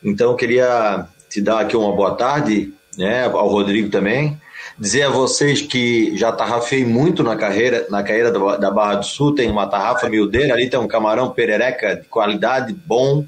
Então 0.03 0.31
eu 0.31 0.37
queria 0.37 1.07
te 1.29 1.41
dar 1.41 1.61
aqui 1.61 1.77
uma 1.77 1.93
boa 1.97 2.15
tarde, 2.15 2.73
né, 2.97 3.25
ao 3.25 3.49
Rodrigo 3.49 3.91
também, 3.91 4.39
Dizer 4.77 5.03
a 5.03 5.09
vocês 5.09 5.63
que 5.63 6.17
já 6.17 6.33
tarrafei 6.33 6.85
muito 6.85 7.23
na 7.23 7.37
carreira, 7.37 7.87
na 7.91 8.03
carreira 8.03 8.33
da 8.59 8.71
Barra 8.73 8.97
do 8.97 9.07
Sul, 9.07 9.33
tem 9.33 9.49
uma 9.49 9.69
tarrafa 9.69 10.09
miudeira, 10.09 10.53
ali 10.53 10.69
tem 10.69 10.81
um 10.81 10.89
camarão 10.89 11.31
perereca 11.31 11.95
de 11.95 12.09
qualidade, 12.09 12.73
bom. 12.73 13.25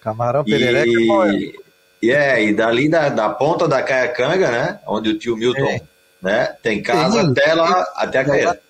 Camarão 0.00 0.42
perereca 0.42 0.88
e, 0.88 1.06
bom, 1.06 1.26
é. 1.26 1.52
E 2.06 2.12
é, 2.12 2.40
e 2.44 2.54
dali 2.54 2.88
da, 2.88 3.08
da 3.08 3.28
ponta 3.28 3.66
da 3.66 3.82
Caiacanga, 3.82 4.48
né, 4.48 4.78
onde 4.86 5.10
o 5.10 5.18
tio 5.18 5.36
Milton, 5.36 5.66
é. 5.66 5.80
né, 6.22 6.54
tem 6.62 6.80
casa 6.80 7.20
tem, 7.20 7.30
até 7.30 7.52
lá, 7.52 7.84
até 7.96 8.18
a 8.20 8.24
carreira. 8.24 8.60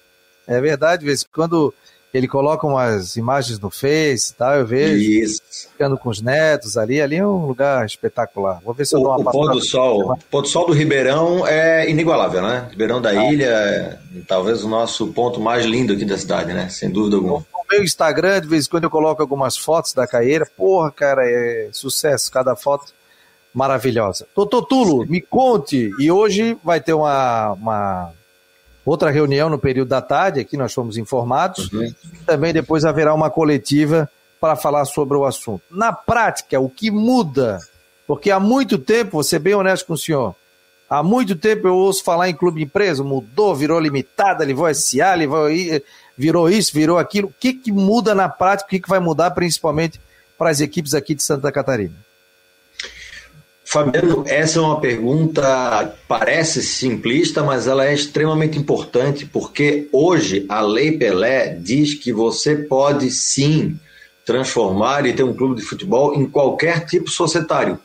É 0.48 0.58
verdade, 0.58 1.04
vez 1.04 1.22
quando 1.22 1.74
ele 2.14 2.26
coloca 2.26 2.66
umas 2.66 3.16
imagens 3.16 3.58
no 3.58 3.68
Face 3.70 4.32
e 4.32 4.34
tal, 4.36 4.54
eu 4.54 4.66
vejo. 4.66 4.96
Isso. 4.96 5.42
Ficando 5.72 5.98
com 5.98 6.08
os 6.08 6.22
netos 6.22 6.78
ali, 6.78 6.98
ali 6.98 7.16
é 7.16 7.26
um 7.26 7.44
lugar 7.44 7.84
espetacular. 7.84 8.58
Vou 8.64 8.72
ver 8.72 8.86
se 8.86 8.96
eu 8.96 9.00
dou 9.00 9.10
uma 9.10 9.28
O 9.28 9.32
pôr 9.32 9.50
do 9.50 9.60
sol, 9.60 10.12
o 10.12 10.18
pôr 10.30 10.40
do 10.40 10.48
sol 10.48 10.66
do 10.66 10.72
Ribeirão 10.72 11.46
é 11.46 11.90
inigualável, 11.90 12.40
né? 12.40 12.68
Ribeirão 12.70 13.02
da 13.02 13.10
ah. 13.10 13.32
Ilha 13.32 13.44
é 13.44 13.98
talvez 14.26 14.64
o 14.64 14.68
nosso 14.68 15.08
ponto 15.08 15.38
mais 15.38 15.66
lindo 15.66 15.92
aqui 15.92 16.06
da 16.06 16.16
cidade, 16.16 16.54
né? 16.54 16.70
Sem 16.70 16.88
dúvida 16.88 17.16
alguma. 17.16 17.40
No 17.52 17.64
meu 17.70 17.84
Instagram, 17.84 18.40
de 18.40 18.48
vez 18.48 18.64
em 18.64 18.70
quando 18.70 18.84
eu 18.84 18.90
coloco 18.90 19.20
algumas 19.20 19.58
fotos 19.58 19.92
da 19.92 20.06
Caeira. 20.06 20.46
Porra, 20.56 20.90
cara, 20.90 21.20
é 21.22 21.68
sucesso, 21.70 22.32
cada 22.32 22.56
foto 22.56 22.95
maravilhosa. 23.56 24.26
Doutor 24.36 24.66
Tulo, 24.66 25.06
me 25.06 25.18
conte, 25.18 25.90
e 25.98 26.10
hoje 26.10 26.58
vai 26.62 26.78
ter 26.78 26.92
uma, 26.92 27.52
uma 27.52 28.12
outra 28.84 29.10
reunião 29.10 29.48
no 29.48 29.58
período 29.58 29.88
da 29.88 30.02
tarde, 30.02 30.40
aqui 30.40 30.58
nós 30.58 30.74
fomos 30.74 30.98
informados. 30.98 31.72
Uhum. 31.72 31.90
Também 32.26 32.52
depois 32.52 32.84
haverá 32.84 33.14
uma 33.14 33.30
coletiva 33.30 34.10
para 34.38 34.56
falar 34.56 34.84
sobre 34.84 35.16
o 35.16 35.24
assunto. 35.24 35.62
Na 35.70 35.90
prática, 35.90 36.60
o 36.60 36.68
que 36.68 36.90
muda? 36.90 37.58
Porque 38.06 38.30
há 38.30 38.38
muito 38.38 38.76
tempo, 38.76 39.12
vou 39.12 39.24
ser 39.24 39.38
bem 39.38 39.54
honesto 39.54 39.86
com 39.86 39.94
o 39.94 39.98
senhor, 39.98 40.36
há 40.88 41.02
muito 41.02 41.34
tempo 41.34 41.66
eu 41.66 41.76
ouço 41.76 42.04
falar 42.04 42.28
em 42.28 42.34
clube 42.34 42.62
empresa, 42.62 43.02
mudou, 43.02 43.56
virou 43.56 43.80
limitada, 43.80 44.44
levou 44.44 44.72
SA, 44.74 45.14
levou, 45.14 45.46
virou 46.16 46.50
isso, 46.50 46.74
virou 46.74 46.98
aquilo. 46.98 47.28
O 47.28 47.34
que, 47.40 47.54
que 47.54 47.72
muda 47.72 48.14
na 48.14 48.28
prática? 48.28 48.66
O 48.66 48.70
que, 48.70 48.80
que 48.80 48.88
vai 48.88 49.00
mudar 49.00 49.30
principalmente 49.30 49.98
para 50.36 50.50
as 50.50 50.60
equipes 50.60 50.92
aqui 50.92 51.14
de 51.14 51.22
Santa 51.22 51.50
Catarina? 51.50 52.05
Fabiano, 53.76 54.24
essa 54.26 54.58
é 54.58 54.62
uma 54.62 54.80
pergunta 54.80 55.94
parece 56.08 56.62
simplista, 56.62 57.42
mas 57.42 57.66
ela 57.66 57.84
é 57.84 57.92
extremamente 57.92 58.58
importante 58.58 59.26
porque 59.26 59.86
hoje 59.92 60.46
a 60.48 60.62
Lei 60.62 60.96
Pelé 60.96 61.58
diz 61.60 61.92
que 61.92 62.10
você 62.10 62.56
pode 62.56 63.10
sim 63.10 63.78
transformar 64.24 65.04
e 65.04 65.12
ter 65.12 65.24
um 65.24 65.34
clube 65.34 65.56
de 65.56 65.66
futebol 65.66 66.14
em 66.14 66.24
qualquer 66.24 66.86
tipo 66.86 67.10
societário. 67.10 67.78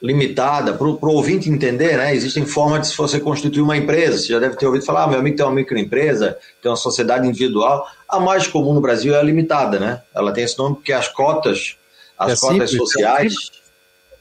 Limitada, 0.00 0.72
para 0.74 0.86
o 0.86 0.98
ouvinte 1.02 1.50
entender, 1.50 1.96
né? 1.96 2.14
Existem 2.14 2.46
formas 2.46 2.88
de 2.88 2.96
você 2.96 3.18
constituir 3.18 3.62
uma 3.62 3.76
empresa. 3.76 4.18
Você 4.18 4.28
já 4.28 4.38
deve 4.38 4.54
ter 4.54 4.66
ouvido 4.66 4.84
falar, 4.84 5.02
ah, 5.02 5.08
meu 5.08 5.18
amigo 5.18 5.36
tem 5.36 5.44
uma 5.44 5.52
microempresa, 5.52 6.38
tem 6.62 6.70
uma 6.70 6.76
sociedade 6.76 7.26
individual. 7.26 7.84
A 8.08 8.20
mais 8.20 8.46
comum 8.46 8.72
no 8.72 8.80
Brasil 8.80 9.16
é 9.16 9.18
a 9.18 9.22
limitada, 9.22 9.80
né? 9.80 10.00
Ela 10.14 10.30
tem 10.30 10.44
esse 10.44 10.56
nome 10.56 10.76
porque 10.76 10.92
as 10.92 11.08
cotas, 11.08 11.76
as 12.16 12.34
é 12.34 12.46
cotas 12.46 12.70
simples, 12.70 12.92
sociais. 12.92 13.34
É 13.52 13.57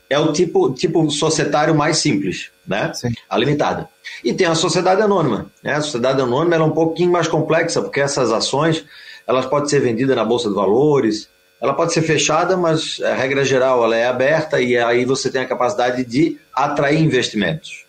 é 0.09 0.17
o 0.17 0.31
tipo, 0.31 0.71
tipo 0.73 1.09
societário 1.11 1.75
mais 1.75 1.97
simples, 1.97 2.49
né? 2.65 2.91
Sim. 2.93 3.13
A 3.29 3.37
limitada. 3.37 3.89
E 4.23 4.33
tem 4.33 4.47
a 4.47 4.55
sociedade 4.55 5.01
anônima. 5.01 5.47
Né? 5.61 5.73
A 5.73 5.81
sociedade 5.81 6.21
anônima 6.21 6.55
é 6.55 6.59
um 6.61 6.71
pouquinho 6.71 7.11
mais 7.11 7.27
complexa, 7.27 7.81
porque 7.81 7.99
essas 7.99 8.31
ações 8.31 8.85
elas 9.27 9.45
podem 9.45 9.69
ser 9.69 9.81
vendidas 9.81 10.15
na 10.15 10.23
Bolsa 10.23 10.47
de 10.47 10.55
Valores, 10.55 11.29
ela 11.59 11.73
pode 11.73 11.91
ser 11.91 12.01
fechada, 12.01 12.55
mas 12.55 13.01
a 13.01 13.13
regra 13.13 13.43
geral 13.43 13.83
ela 13.83 13.95
é 13.95 14.07
aberta 14.07 14.61
e 14.61 14.77
aí 14.77 15.03
você 15.03 15.29
tem 15.29 15.41
a 15.41 15.47
capacidade 15.47 16.05
de 16.05 16.39
atrair 16.53 17.01
investimentos. 17.01 17.85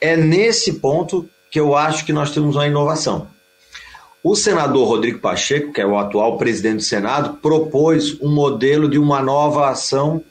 É 0.00 0.16
nesse 0.16 0.74
ponto 0.74 1.28
que 1.50 1.60
eu 1.60 1.76
acho 1.76 2.04
que 2.06 2.12
nós 2.12 2.30
temos 2.30 2.54
uma 2.56 2.66
inovação. 2.66 3.28
O 4.22 4.34
senador 4.34 4.88
Rodrigo 4.88 5.18
Pacheco, 5.18 5.72
que 5.72 5.80
é 5.80 5.86
o 5.86 5.98
atual 5.98 6.36
presidente 6.36 6.76
do 6.76 6.82
Senado, 6.82 7.34
propôs 7.34 8.20
um 8.20 8.28
modelo 8.28 8.88
de 8.88 8.98
uma 8.98 9.22
nova 9.22 9.68
ação 9.68 10.22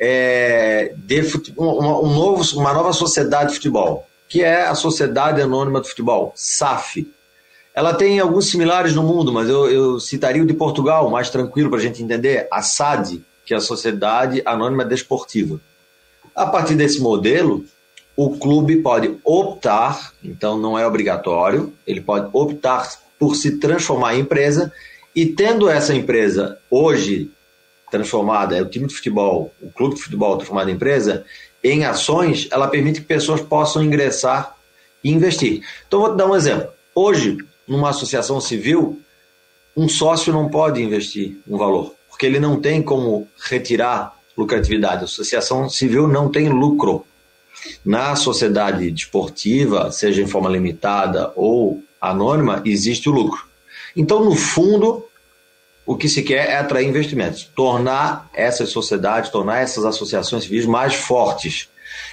é, 0.00 0.94
de 0.96 1.20
uma, 1.58 2.00
um 2.00 2.14
novo, 2.14 2.58
uma 2.58 2.72
nova 2.72 2.90
sociedade 2.94 3.50
de 3.50 3.56
futebol, 3.56 4.08
que 4.26 4.42
é 4.42 4.62
a 4.62 4.74
Sociedade 4.74 5.42
Anônima 5.42 5.80
de 5.80 5.88
Futebol, 5.90 6.32
SAF. 6.34 7.06
Ela 7.74 7.92
tem 7.92 8.18
alguns 8.18 8.50
similares 8.50 8.94
no 8.94 9.02
mundo, 9.02 9.30
mas 9.30 9.48
eu, 9.48 9.70
eu 9.70 10.00
citaria 10.00 10.42
o 10.42 10.46
de 10.46 10.54
Portugal, 10.54 11.10
mais 11.10 11.28
tranquilo 11.28 11.68
para 11.68 11.78
a 11.78 11.82
gente 11.82 12.02
entender, 12.02 12.48
a 12.50 12.62
SAD, 12.62 13.22
que 13.44 13.52
é 13.52 13.58
a 13.58 13.60
Sociedade 13.60 14.42
Anônima 14.46 14.84
Desportiva. 14.84 15.60
A 16.34 16.46
partir 16.46 16.74
desse 16.74 17.00
modelo, 17.00 17.64
o 18.16 18.38
clube 18.38 18.76
pode 18.76 19.16
optar, 19.22 20.14
então 20.24 20.58
não 20.58 20.78
é 20.78 20.86
obrigatório, 20.86 21.72
ele 21.86 22.00
pode 22.00 22.28
optar 22.32 22.88
por 23.18 23.36
se 23.36 23.58
transformar 23.58 24.14
em 24.14 24.20
empresa 24.20 24.72
e 25.14 25.26
tendo 25.26 25.68
essa 25.68 25.94
empresa 25.94 26.58
hoje 26.70 27.30
transformada, 27.90 28.56
é 28.56 28.62
o 28.62 28.68
time 28.68 28.86
de 28.86 28.94
futebol, 28.94 29.52
o 29.60 29.70
clube 29.70 29.96
de 29.96 30.02
futebol 30.02 30.36
transformado 30.36 30.70
em 30.70 30.74
empresa, 30.74 31.24
em 31.62 31.84
ações, 31.84 32.48
ela 32.50 32.68
permite 32.68 33.00
que 33.00 33.06
pessoas 33.06 33.40
possam 33.40 33.82
ingressar 33.82 34.56
e 35.04 35.10
investir. 35.10 35.62
Então, 35.86 36.00
vou 36.00 36.12
te 36.12 36.16
dar 36.16 36.26
um 36.26 36.36
exemplo. 36.36 36.68
Hoje, 36.94 37.38
numa 37.66 37.90
associação 37.90 38.40
civil, 38.40 39.00
um 39.76 39.88
sócio 39.88 40.32
não 40.32 40.48
pode 40.48 40.82
investir 40.82 41.38
um 41.46 41.56
valor, 41.56 41.94
porque 42.08 42.26
ele 42.26 42.40
não 42.40 42.60
tem 42.60 42.82
como 42.82 43.28
retirar 43.38 44.14
lucratividade. 44.36 45.02
A 45.02 45.04
associação 45.04 45.68
civil 45.68 46.08
não 46.08 46.28
tem 46.28 46.48
lucro. 46.48 47.04
Na 47.84 48.16
sociedade 48.16 48.90
desportiva, 48.90 49.92
seja 49.92 50.22
em 50.22 50.26
forma 50.26 50.48
limitada 50.48 51.32
ou 51.36 51.82
anônima, 52.00 52.62
existe 52.64 53.08
o 53.08 53.12
lucro. 53.12 53.44
Então, 53.94 54.24
no 54.24 54.34
fundo, 54.34 55.04
o 55.90 55.96
que 55.96 56.08
se 56.08 56.22
quer 56.22 56.50
é 56.50 56.56
atrair 56.56 56.86
investimentos, 56.86 57.50
tornar 57.52 58.30
essas 58.32 58.68
sociedades, 58.68 59.28
tornar 59.28 59.58
essas 59.58 59.84
associações 59.84 60.44
civis 60.44 60.64
mais 60.64 60.94
fortes. 60.94 61.68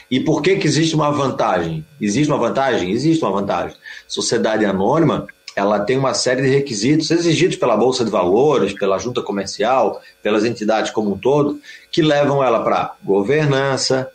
E 0.10 0.20
por 0.20 0.42
que, 0.42 0.56
que 0.56 0.66
existe 0.66 0.96
uma 0.96 1.12
vantagem? 1.12 1.86
Existe 2.02 2.28
uma 2.28 2.40
vantagem? 2.40 2.90
Existe 2.90 3.24
uma 3.24 3.32
vantagem. 3.32 3.78
Sociedade 4.08 4.66
anônima, 4.66 5.28
ela 5.56 5.80
tem 5.80 5.96
uma 5.96 6.16
série 6.16 6.42
de 6.42 6.48
requisitos 6.48 7.12
exigidos 7.12 7.56
pela 7.56 7.78
Bolsa 7.78 8.04
de 8.04 8.10
Valores, 8.10 8.74
pela 8.74 8.98
junta 8.98 9.22
comercial, 9.22 10.02
pelas 10.24 10.44
entidades 10.44 10.90
como 10.90 11.14
um 11.14 11.18
todo, 11.20 11.62
que 11.92 12.02
levam 12.02 12.44
ela 12.44 12.64
para 12.64 12.96
governança, 13.04 14.10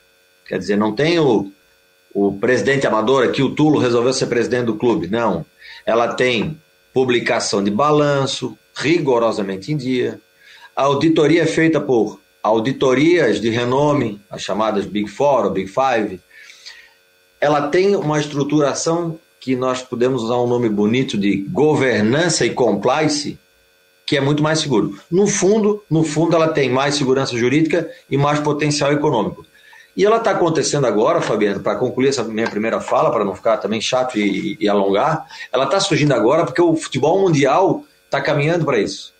quer 0.45 0.59
dizer, 0.59 0.77
não 0.77 0.93
tem 0.93 1.21
o, 1.21 1.53
o 2.13 2.33
presidente 2.33 2.85
amador 2.85 3.23
aqui, 3.23 3.45
o 3.45 3.55
Tulo, 3.55 3.79
resolveu 3.79 4.13
ser 4.13 4.27
presidente 4.27 4.65
do 4.65 4.75
clube. 4.75 5.07
Não. 5.07 5.47
Ela 5.87 6.15
tem 6.15 6.61
publicação 6.93 7.63
de 7.63 7.71
balanço, 7.71 8.59
rigorosamente 8.75 9.73
em 9.73 9.77
dia. 9.77 10.21
A 10.75 10.83
auditoria 10.85 11.43
é 11.43 11.47
feita 11.47 11.81
por 11.81 12.21
auditorias 12.43 13.41
de 13.41 13.51
renome, 13.51 14.21
as 14.31 14.43
chamadas 14.43 14.85
Big 14.85 15.09
Four 15.09 15.45
ou 15.45 15.51
Big 15.51 15.69
Five. 15.71 16.21
Ela 17.41 17.69
tem 17.69 17.95
uma 17.95 18.19
estruturação 18.19 19.19
que 19.41 19.57
nós 19.57 19.83
podemos 19.83 20.23
usar 20.23 20.37
um 20.37 20.47
nome 20.47 20.69
bonito 20.69 21.19
de 21.19 21.37
governança 21.51 22.47
e 22.47 22.51
compliance, 22.51 23.39
que 24.07 24.17
é 24.17 24.21
muito 24.21 24.43
mais 24.43 24.61
seguro. 24.61 24.99
No 25.11 25.27
fundo, 25.27 25.83
no 25.91 26.05
fundo 26.05 26.37
ela 26.37 26.49
tem 26.49 26.71
mais 26.71 26.95
segurança 26.95 27.37
jurídica 27.37 27.91
e 28.11 28.17
mais 28.17 28.41
potencial 28.41 28.93
econômico. 28.93 29.45
E 29.97 30.05
ela 30.05 30.17
está 30.17 30.31
acontecendo 30.31 30.87
agora, 30.87 31.21
Fabiano, 31.21 31.61
para 31.61 31.77
concluir 31.77 32.09
essa 32.09 32.25
minha 32.25 32.49
primeira 32.49 32.81
fala, 32.81 33.11
para 33.11 33.25
não 33.25 33.35
ficar 33.35 33.59
também 33.59 33.81
chato 33.81 34.19
e, 34.19 34.57
e 34.59 34.69
alongar, 34.69 35.27
ela 35.53 35.65
está 35.65 35.79
surgindo 35.81 36.15
agora 36.15 36.45
porque 36.45 36.63
o 36.63 36.75
futebol 36.75 37.21
mundial 37.21 37.85
está 38.13 38.21
caminhando 38.21 38.67
para 38.67 38.79
isso. 38.79 39.15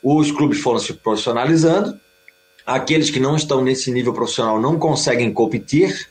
Os 0.00 0.30
clubes 0.30 0.60
foram 0.60 0.78
se 0.78 0.94
profissionalizando, 0.94 1.98
aqueles 2.64 3.10
que 3.10 3.18
não 3.18 3.34
estão 3.34 3.62
nesse 3.62 3.90
nível 3.90 4.12
profissional 4.12 4.60
não 4.60 4.78
conseguem 4.78 5.32
competir, 5.32 6.08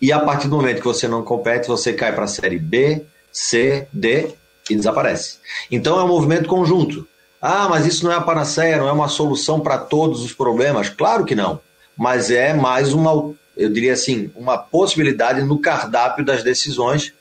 e 0.00 0.12
a 0.12 0.20
partir 0.20 0.48
do 0.48 0.56
momento 0.56 0.80
que 0.80 0.86
você 0.86 1.08
não 1.08 1.24
compete, 1.24 1.66
você 1.66 1.94
cai 1.94 2.14
para 2.14 2.24
a 2.24 2.28
série 2.28 2.58
B, 2.58 3.02
C, 3.32 3.88
D 3.92 4.30
e 4.68 4.76
desaparece. 4.76 5.38
Então 5.70 5.98
é 5.98 6.04
um 6.04 6.08
movimento 6.08 6.48
conjunto. 6.48 7.08
Ah, 7.40 7.66
mas 7.68 7.86
isso 7.86 8.04
não 8.04 8.12
é 8.12 8.16
a 8.16 8.20
panaceia, 8.20 8.76
não 8.76 8.88
é 8.88 8.92
uma 8.92 9.08
solução 9.08 9.58
para 9.60 9.78
todos 9.78 10.22
os 10.22 10.32
problemas. 10.32 10.88
Claro 10.88 11.24
que 11.24 11.34
não. 11.34 11.60
Mas 11.96 12.30
é 12.30 12.52
mais 12.52 12.92
uma, 12.92 13.34
eu 13.56 13.68
diria 13.70 13.94
assim, 13.94 14.30
uma 14.36 14.58
possibilidade 14.58 15.42
no 15.42 15.58
cardápio 15.58 16.24
das 16.24 16.42
decisões 16.44 17.12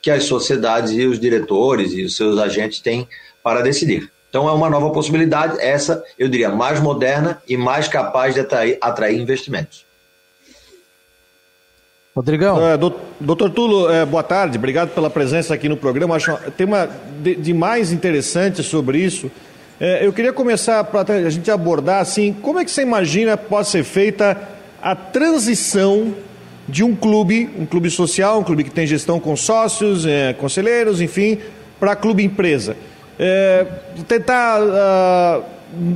que 0.00 0.10
as 0.10 0.24
sociedades 0.24 0.92
e 0.92 1.06
os 1.06 1.20
diretores 1.20 1.92
e 1.92 2.02
os 2.02 2.16
seus 2.16 2.38
agentes 2.38 2.80
têm 2.80 3.06
para 3.42 3.62
decidir. 3.62 4.10
Então 4.28 4.48
é 4.48 4.52
uma 4.52 4.70
nova 4.70 4.90
possibilidade, 4.90 5.60
essa 5.60 6.02
eu 6.18 6.26
diria 6.26 6.48
mais 6.48 6.80
moderna 6.80 7.42
e 7.46 7.56
mais 7.56 7.86
capaz 7.86 8.34
de 8.34 8.40
atrair, 8.40 8.78
atrair 8.80 9.20
investimentos. 9.20 9.84
Rodrigão. 12.14 12.66
É, 12.66 12.76
doutor 13.20 13.50
Tulo, 13.50 13.90
é, 13.90 14.04
boa 14.04 14.22
tarde, 14.22 14.58
obrigado 14.58 14.90
pela 14.90 15.08
presença 15.08 15.54
aqui 15.54 15.68
no 15.68 15.76
programa. 15.76 16.14
Acho 16.14 16.36
tem 16.56 16.66
uma 16.66 16.88
de, 17.22 17.34
de 17.34 17.54
mais 17.54 17.90
interessante 17.92 18.62
sobre 18.62 18.98
isso. 18.98 19.30
É, 19.80 20.06
eu 20.06 20.12
queria 20.12 20.32
começar 20.32 20.84
para 20.84 21.12
a 21.14 21.30
gente 21.30 21.50
abordar 21.50 22.00
assim, 22.00 22.32
como 22.32 22.58
é 22.58 22.64
que 22.64 22.70
você 22.70 22.82
imagina 22.82 23.36
pode 23.36 23.68
ser 23.68 23.82
feita 23.82 24.36
a 24.80 24.94
transição 24.94 26.14
de 26.68 26.84
um 26.84 26.94
clube, 26.94 27.50
um 27.58 27.66
clube 27.66 27.90
social, 27.90 28.40
um 28.40 28.44
clube 28.44 28.64
que 28.64 28.70
tem 28.70 28.86
gestão 28.86 29.18
com 29.18 29.34
sócios, 29.34 30.06
é, 30.06 30.32
conselheiros, 30.32 31.00
enfim, 31.00 31.38
para 31.80 31.96
clube 31.96 32.22
empresa. 32.22 32.76
É, 33.18 33.66
tentar 34.08 34.60
uh, 34.62 35.44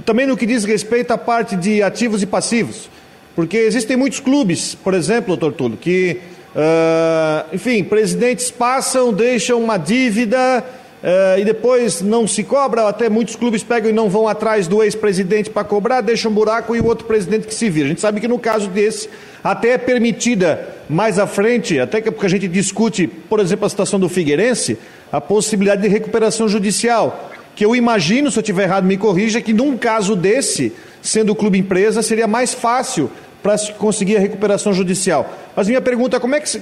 também 0.05 0.27
no 0.27 0.37
que 0.37 0.47
diz 0.47 0.65
respeito 0.65 1.11
à 1.13 1.19
parte 1.19 1.57
de 1.57 1.83
ativos 1.83 2.23
e 2.23 2.27
passivos, 2.27 2.91
porque 3.35 3.57
existem 3.57 3.97
muitos 3.97 4.21
clubes, 4.21 4.75
por 4.75 4.95
exemplo, 4.95 5.37
doutor 5.37 5.57
Tulo, 5.57 5.77
que, 5.77 6.21
uh, 6.55 7.55
enfim, 7.55 7.83
presidentes 7.85 8.51
passam, 8.51 9.13
deixam 9.13 9.63
uma 9.63 9.77
dívida 9.77 10.63
uh, 11.03 11.39
e 11.39 11.45
depois 11.45 12.01
não 12.01 12.27
se 12.27 12.45
cobra, 12.45 12.89
até 12.89 13.09
muitos 13.09 13.35
clubes 13.35 13.63
pegam 13.63 13.91
e 13.91 13.93
não 13.93 14.09
vão 14.09 14.29
atrás 14.29 14.69
do 14.69 14.83
ex-presidente 14.83 15.51
para 15.51 15.65
cobrar, 15.65 16.01
deixam 16.01 16.31
um 16.31 16.35
buraco 16.35 16.77
e 16.77 16.81
o 16.81 16.87
outro 16.87 17.07
presidente 17.07 17.47
que 17.47 17.55
se 17.55 17.69
vira. 17.69 17.87
A 17.87 17.89
gente 17.89 18.01
sabe 18.01 18.21
que 18.21 18.29
no 18.29 18.39
caso 18.39 18.69
desse, 18.69 19.09
até 19.43 19.71
é 19.71 19.79
permitida 19.79 20.69
mais 20.89 21.19
à 21.19 21.27
frente, 21.27 21.79
até 21.79 22.01
que 22.01 22.11
porque 22.11 22.27
a 22.27 22.31
gente 22.31 22.49
discute, 22.49 23.07
por 23.07 23.41
exemplo, 23.41 23.67
a 23.67 23.69
situação 23.69 23.99
do 23.99 24.09
Figueirense, 24.09 24.79
a 25.11 25.21
possibilidade 25.21 25.83
de 25.83 25.89
recuperação 25.89 26.49
judicial. 26.49 27.31
Que 27.55 27.65
eu 27.65 27.75
imagino, 27.75 28.31
se 28.31 28.39
eu 28.39 28.43
estiver 28.43 28.65
errado, 28.65 28.85
me 28.85 28.97
corrija, 28.97 29.41
que 29.41 29.53
num 29.53 29.77
caso 29.77 30.15
desse, 30.15 30.73
sendo 31.01 31.33
o 31.33 31.35
clube 31.35 31.59
empresa, 31.59 32.03
seria 32.03 32.27
mais 32.27 32.53
fácil 32.53 33.11
para 33.43 33.57
conseguir 33.79 34.17
a 34.17 34.21
recuperação 34.21 34.73
judicial. 34.73 35.33
Mas 35.55 35.69
minha 35.69 35.81
pergunta 35.81 36.17
é 36.17 36.21
como 36.21 36.35
é 36.35 36.41
que 36.41 36.61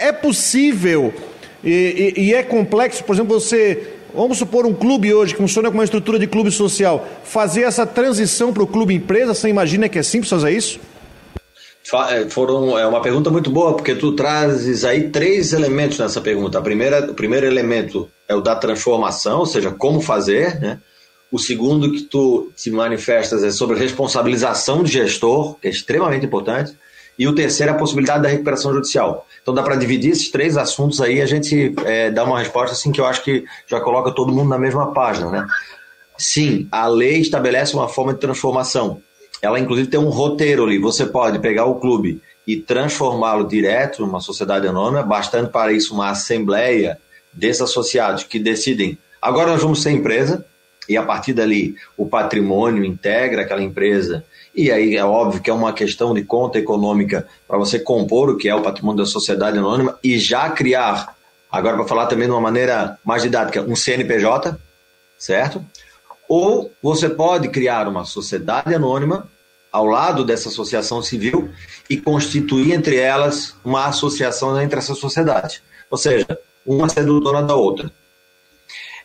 é 0.00 0.12
possível 0.12 1.12
E, 1.64 2.14
e, 2.16 2.24
e 2.26 2.34
é 2.34 2.42
complexo, 2.42 3.02
por 3.04 3.14
exemplo, 3.14 3.40
você 3.40 3.96
Vamos 4.16 4.38
supor 4.38 4.64
um 4.64 4.72
clube 4.72 5.12
hoje 5.12 5.34
que 5.34 5.38
funciona 5.38 5.68
com 5.68 5.76
uma 5.76 5.84
estrutura 5.84 6.18
de 6.18 6.26
clube 6.26 6.50
social, 6.50 7.06
fazer 7.22 7.64
essa 7.64 7.84
transição 7.84 8.50
para 8.50 8.62
o 8.62 8.66
clube 8.66 8.94
empresa, 8.94 9.34
você 9.34 9.50
imagina 9.50 9.90
que 9.90 9.98
é 9.98 10.02
simples 10.02 10.30
fazer 10.30 10.52
isso? 10.52 10.80
É, 12.10 12.28
foram, 12.28 12.76
é 12.78 12.86
uma 12.86 13.00
pergunta 13.00 13.30
muito 13.30 13.50
boa, 13.50 13.74
porque 13.74 13.94
tu 13.94 14.12
trazes 14.12 14.84
aí 14.84 15.10
três 15.10 15.52
elementos 15.52 15.98
nessa 15.98 16.20
pergunta. 16.20 16.58
A 16.58 16.62
primeira, 16.62 17.10
o 17.10 17.14
primeiro 17.14 17.46
elemento 17.46 18.10
é 18.28 18.34
o 18.34 18.40
da 18.40 18.56
transformação, 18.56 19.40
ou 19.40 19.46
seja, 19.46 19.70
como 19.70 20.00
fazer, 20.00 20.58
né? 20.60 20.80
O 21.30 21.38
segundo 21.38 21.90
que 21.92 22.02
tu 22.02 22.50
te 22.56 22.70
manifestas 22.70 23.42
é 23.44 23.50
sobre 23.50 23.78
responsabilização 23.78 24.82
de 24.82 24.92
gestor, 24.92 25.56
que 25.60 25.68
é 25.68 25.70
extremamente 25.70 26.26
importante. 26.26 26.76
E 27.18 27.26
o 27.26 27.34
terceiro 27.34 27.72
é 27.72 27.74
a 27.74 27.78
possibilidade 27.78 28.22
da 28.22 28.28
recuperação 28.28 28.72
judicial. 28.72 29.26
Então 29.42 29.54
dá 29.54 29.62
para 29.62 29.76
dividir 29.76 30.12
esses 30.12 30.30
três 30.30 30.56
assuntos 30.56 31.00
aí, 31.00 31.20
a 31.20 31.26
gente 31.26 31.74
é, 31.84 32.10
dá 32.10 32.24
uma 32.24 32.38
resposta 32.38 32.72
assim 32.72 32.92
que 32.92 33.00
eu 33.00 33.06
acho 33.06 33.22
que 33.22 33.44
já 33.66 33.80
coloca 33.80 34.10
todo 34.10 34.32
mundo 34.32 34.48
na 34.48 34.58
mesma 34.58 34.92
página, 34.92 35.30
né? 35.30 35.46
Sim, 36.18 36.66
a 36.70 36.86
lei 36.86 37.20
estabelece 37.20 37.74
uma 37.74 37.88
forma 37.88 38.12
de 38.12 38.20
transformação. 38.20 39.02
Ela 39.42 39.60
inclusive 39.60 39.88
tem 39.88 40.00
um 40.00 40.08
roteiro 40.08 40.64
ali. 40.64 40.78
Você 40.78 41.06
pode 41.06 41.38
pegar 41.38 41.66
o 41.66 41.76
clube 41.76 42.20
e 42.46 42.56
transformá-lo 42.56 43.46
direto 43.46 44.04
numa 44.04 44.20
sociedade 44.20 44.66
anônima, 44.66 45.02
bastante 45.02 45.50
para 45.50 45.72
isso 45.72 45.94
uma 45.94 46.10
assembleia 46.10 46.98
desses 47.32 47.62
associados 47.62 48.24
que 48.24 48.38
decidem. 48.38 48.96
Agora 49.20 49.52
nós 49.52 49.62
vamos 49.62 49.82
ser 49.82 49.90
empresa 49.90 50.44
e 50.88 50.96
a 50.96 51.02
partir 51.02 51.32
dali 51.32 51.74
o 51.96 52.06
patrimônio 52.06 52.84
integra 52.84 53.42
aquela 53.42 53.62
empresa 53.62 54.24
e 54.54 54.70
aí 54.70 54.96
é 54.96 55.04
óbvio 55.04 55.42
que 55.42 55.50
é 55.50 55.52
uma 55.52 55.72
questão 55.72 56.14
de 56.14 56.22
conta 56.22 56.58
econômica 56.58 57.26
para 57.46 57.58
você 57.58 57.78
compor 57.78 58.30
o 58.30 58.38
que 58.38 58.48
é 58.48 58.54
o 58.54 58.62
patrimônio 58.62 59.04
da 59.04 59.06
sociedade 59.06 59.58
anônima 59.58 59.98
e 60.02 60.18
já 60.18 60.48
criar, 60.48 61.14
agora 61.52 61.76
para 61.76 61.86
falar 61.86 62.06
também 62.06 62.26
de 62.26 62.32
uma 62.32 62.40
maneira 62.40 62.98
mais 63.04 63.22
didática, 63.22 63.60
um 63.60 63.76
CNPJ, 63.76 64.56
certo? 65.18 65.62
Ou 66.28 66.72
você 66.82 67.08
pode 67.08 67.48
criar 67.48 67.88
uma 67.88 68.04
sociedade 68.04 68.74
anônima 68.74 69.28
ao 69.70 69.84
lado 69.84 70.24
dessa 70.24 70.48
associação 70.48 71.02
civil 71.02 71.50
e 71.88 71.96
constituir 71.96 72.72
entre 72.72 72.96
elas 72.96 73.54
uma 73.64 73.86
associação 73.86 74.60
entre 74.60 74.78
essa 74.78 74.94
sociedade. 74.94 75.62
Ou 75.90 75.98
seja, 75.98 76.26
uma 76.64 76.88
sendo 76.88 77.20
dona 77.20 77.42
da 77.42 77.54
outra. 77.54 77.92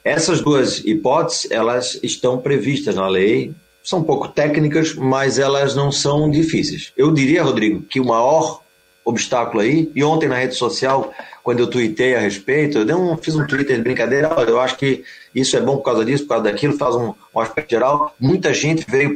Essas 0.03 0.41
duas 0.41 0.79
hipóteses, 0.79 1.51
elas 1.51 1.99
estão 2.01 2.39
previstas 2.39 2.95
na 2.95 3.07
lei, 3.07 3.53
são 3.83 3.99
um 3.99 4.03
pouco 4.03 4.27
técnicas, 4.27 4.95
mas 4.95 5.37
elas 5.37 5.75
não 5.75 5.91
são 5.91 6.29
difíceis. 6.29 6.91
Eu 6.97 7.11
diria, 7.11 7.43
Rodrigo, 7.43 7.81
que 7.83 7.99
o 7.99 8.05
maior 8.05 8.61
obstáculo 9.03 9.61
aí, 9.61 9.91
e 9.95 10.03
ontem 10.03 10.29
na 10.29 10.37
rede 10.37 10.55
social, 10.55 11.11
quando 11.43 11.59
eu 11.59 11.67
tuitei 11.67 12.15
a 12.15 12.19
respeito, 12.19 12.79
eu 12.79 12.97
um, 12.97 13.17
fiz 13.17 13.35
um 13.35 13.45
Twitter 13.45 13.75
de 13.77 13.83
brincadeira, 13.83 14.27
eu 14.47 14.59
acho 14.59 14.77
que 14.77 15.03
isso 15.33 15.55
é 15.57 15.61
bom 15.61 15.77
por 15.77 15.83
causa 15.83 16.05
disso, 16.05 16.23
por 16.23 16.29
causa 16.29 16.43
daquilo, 16.43 16.77
faz 16.77 16.95
um, 16.95 17.13
um 17.33 17.39
aspecto 17.39 17.71
geral. 17.71 18.15
Muita 18.19 18.53
gente 18.53 18.85
veio 18.89 19.13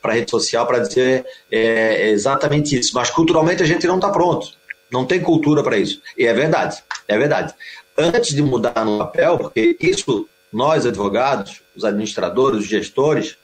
para 0.00 0.12
a 0.12 0.14
rede 0.14 0.30
social 0.30 0.66
para 0.66 0.78
dizer 0.78 1.24
é, 1.50 2.10
exatamente 2.10 2.78
isso, 2.78 2.92
mas 2.94 3.10
culturalmente 3.10 3.62
a 3.62 3.66
gente 3.66 3.86
não 3.86 3.96
está 3.96 4.10
pronto, 4.10 4.48
não 4.90 5.04
tem 5.04 5.20
cultura 5.20 5.62
para 5.62 5.76
isso. 5.76 6.00
E 6.16 6.26
é 6.26 6.32
verdade, 6.32 6.82
é 7.08 7.18
verdade. 7.18 7.52
Antes 7.98 8.34
de 8.34 8.42
mudar 8.42 8.84
no 8.84 8.98
papel, 8.98 9.38
porque 9.38 9.76
isso, 9.80 10.28
nós 10.52 10.86
advogados, 10.86 11.62
os 11.74 11.84
administradores, 11.84 12.60
os 12.60 12.66
gestores, 12.66 13.36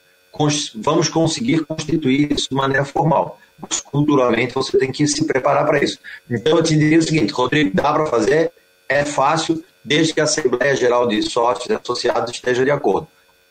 vamos 0.75 1.09
conseguir 1.09 1.65
constituir 1.65 2.31
isso 2.31 2.49
de 2.49 2.55
maneira 2.55 2.85
formal. 2.85 3.39
Mas 3.69 3.79
culturalmente 3.79 4.53
você 4.53 4.77
tem 4.77 4.91
que 4.91 5.07
se 5.07 5.25
preparar 5.25 5.65
para 5.65 5.83
isso. 5.83 5.97
Então 6.29 6.57
eu 6.57 6.63
te 6.63 6.77
diria 6.77 6.99
o 6.99 7.01
seguinte, 7.01 7.31
Rodrigo, 7.31 7.71
dá 7.73 7.93
para 7.93 8.05
fazer, 8.07 8.51
é 8.89 9.05
fácil, 9.05 9.63
desde 9.83 10.13
que 10.13 10.21
a 10.21 10.25
Assembleia 10.25 10.75
Geral 10.75 11.07
de 11.07 11.21
Sócios 11.21 11.69
e 11.69 11.73
Associados 11.73 12.31
esteja 12.31 12.63
de 12.63 12.71
acordo. 12.71 13.07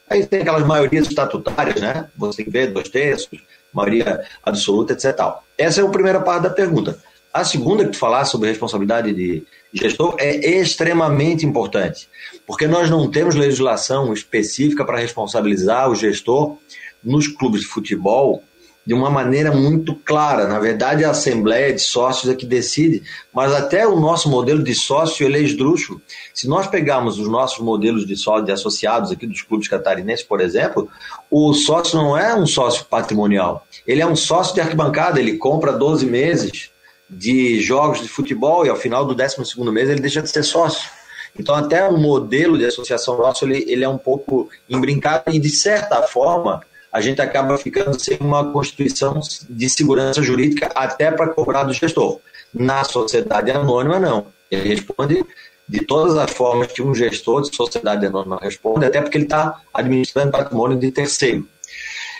Aí 0.08 0.26
tem 0.26 0.42
aquelas 0.42 0.66
maiorias 0.66 1.08
estatutárias, 1.08 1.80
né? 1.80 2.08
Você 2.16 2.44
ver 2.44 2.72
dois 2.72 2.88
terços, 2.88 3.40
maioria 3.72 4.22
absoluta, 4.42 4.92
etc. 4.92 5.16
Essa 5.56 5.80
é 5.80 5.84
a 5.84 5.88
primeira 5.88 6.20
parte 6.20 6.42
da 6.42 6.50
pergunta. 6.50 6.98
A 7.32 7.44
segunda 7.44 7.84
que 7.84 7.92
tu 7.92 7.96
falaste 7.96 8.32
sobre 8.32 8.50
responsabilidade 8.50 9.14
de 9.14 9.42
gestor 9.72 10.16
é 10.18 10.36
extremamente 10.60 11.46
importante, 11.46 12.06
porque 12.46 12.66
nós 12.66 12.90
não 12.90 13.10
temos 13.10 13.34
legislação 13.34 14.12
específica 14.12 14.84
para 14.84 14.98
responsabilizar 14.98 15.90
o 15.90 15.94
gestor 15.94 16.58
nos 17.02 17.26
clubes 17.26 17.62
de 17.62 17.66
futebol 17.66 18.44
de 18.84 18.92
uma 18.92 19.08
maneira 19.08 19.52
muito 19.52 19.94
clara. 19.94 20.48
Na 20.48 20.58
verdade, 20.58 21.04
a 21.04 21.10
Assembleia 21.10 21.72
de 21.72 21.80
Sócios 21.80 22.30
é 22.32 22.34
que 22.34 22.44
decide, 22.44 23.02
mas 23.32 23.52
até 23.52 23.86
o 23.86 23.98
nosso 23.98 24.28
modelo 24.28 24.62
de 24.62 24.74
sócio 24.74 25.24
ele 25.24 25.38
é 25.38 25.40
esdrúxulo. 25.40 26.00
Se 26.34 26.48
nós 26.48 26.66
pegarmos 26.66 27.18
os 27.18 27.28
nossos 27.28 27.60
modelos 27.60 28.06
de 28.06 28.16
sócio 28.16 28.44
de 28.44 28.52
associados 28.52 29.12
aqui 29.12 29.26
dos 29.26 29.42
clubes 29.42 29.68
catarinenses, 29.68 30.24
por 30.24 30.40
exemplo, 30.40 30.88
o 31.30 31.54
sócio 31.54 31.96
não 31.96 32.18
é 32.18 32.34
um 32.34 32.46
sócio 32.46 32.84
patrimonial, 32.86 33.66
ele 33.86 34.02
é 34.02 34.06
um 34.06 34.16
sócio 34.16 34.54
de 34.54 34.60
arquibancada, 34.60 35.20
ele 35.20 35.36
compra 35.36 35.72
12 35.72 36.06
meses 36.06 36.70
de 37.08 37.60
jogos 37.60 38.00
de 38.00 38.08
futebol 38.08 38.66
e 38.66 38.68
ao 38.68 38.76
final 38.76 39.04
do 39.04 39.14
12 39.14 39.36
mês 39.70 39.88
ele 39.88 40.00
deixa 40.00 40.22
de 40.22 40.30
ser 40.30 40.42
sócio. 40.42 40.90
Então, 41.38 41.54
até 41.54 41.88
o 41.88 41.96
modelo 41.96 42.58
de 42.58 42.66
associação 42.66 43.16
nosso 43.16 43.46
ele, 43.46 43.64
ele 43.66 43.84
é 43.84 43.88
um 43.88 43.96
pouco 43.96 44.50
embrincado 44.68 45.24
e, 45.34 45.38
de 45.38 45.48
certa 45.48 46.02
forma, 46.02 46.62
a 46.92 47.00
gente 47.00 47.22
acaba 47.22 47.56
ficando 47.56 47.98
sem 47.98 48.18
uma 48.20 48.52
constituição 48.52 49.18
de 49.48 49.70
segurança 49.70 50.22
jurídica 50.22 50.70
até 50.74 51.10
para 51.10 51.28
cobrar 51.28 51.64
do 51.64 51.72
gestor. 51.72 52.20
Na 52.52 52.84
sociedade 52.84 53.50
anônima, 53.50 53.98
não. 53.98 54.26
Ele 54.50 54.68
responde 54.68 55.24
de 55.66 55.80
todas 55.86 56.18
as 56.18 56.30
formas 56.30 56.70
que 56.70 56.82
um 56.82 56.94
gestor 56.94 57.40
de 57.40 57.56
sociedade 57.56 58.04
anônima 58.04 58.38
responde, 58.42 58.84
até 58.84 59.00
porque 59.00 59.16
ele 59.16 59.24
está 59.24 59.62
administrando 59.72 60.30
patrimônio 60.30 60.78
de 60.78 60.92
terceiro. 60.92 61.48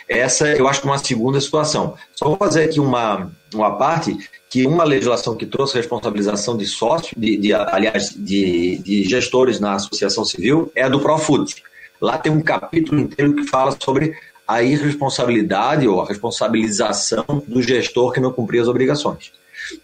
Essa 0.09 0.49
eu 0.49 0.67
acho 0.67 0.81
que 0.81 0.87
é 0.87 0.91
uma 0.91 0.97
segunda 0.97 1.39
situação. 1.39 1.95
Só 2.15 2.25
vou 2.25 2.37
fazer 2.37 2.63
aqui 2.63 2.79
uma, 2.79 3.31
uma 3.53 3.77
parte 3.77 4.17
que 4.49 4.65
uma 4.65 4.83
legislação 4.83 5.35
que 5.35 5.45
trouxe 5.45 5.75
responsabilização 5.75 6.57
de 6.57 6.65
sócio, 6.65 7.15
de, 7.17 7.37
de 7.37 7.53
aliás, 7.53 8.09
de, 8.09 8.77
de, 8.79 9.03
gestores 9.03 9.59
na 9.59 9.73
associação 9.73 10.25
civil, 10.25 10.71
é 10.75 10.83
a 10.83 10.89
do 10.89 10.99
Profut. 10.99 11.63
Lá 12.01 12.17
tem 12.17 12.31
um 12.31 12.41
capítulo 12.41 12.99
inteiro 12.99 13.33
que 13.33 13.47
fala 13.47 13.75
sobre 13.79 14.15
a 14.47 14.61
irresponsabilidade 14.61 15.87
ou 15.87 16.01
a 16.01 16.07
responsabilização 16.07 17.25
do 17.47 17.61
gestor 17.61 18.11
que 18.11 18.19
não 18.19 18.31
cumpria 18.31 18.61
as 18.61 18.67
obrigações. 18.67 19.31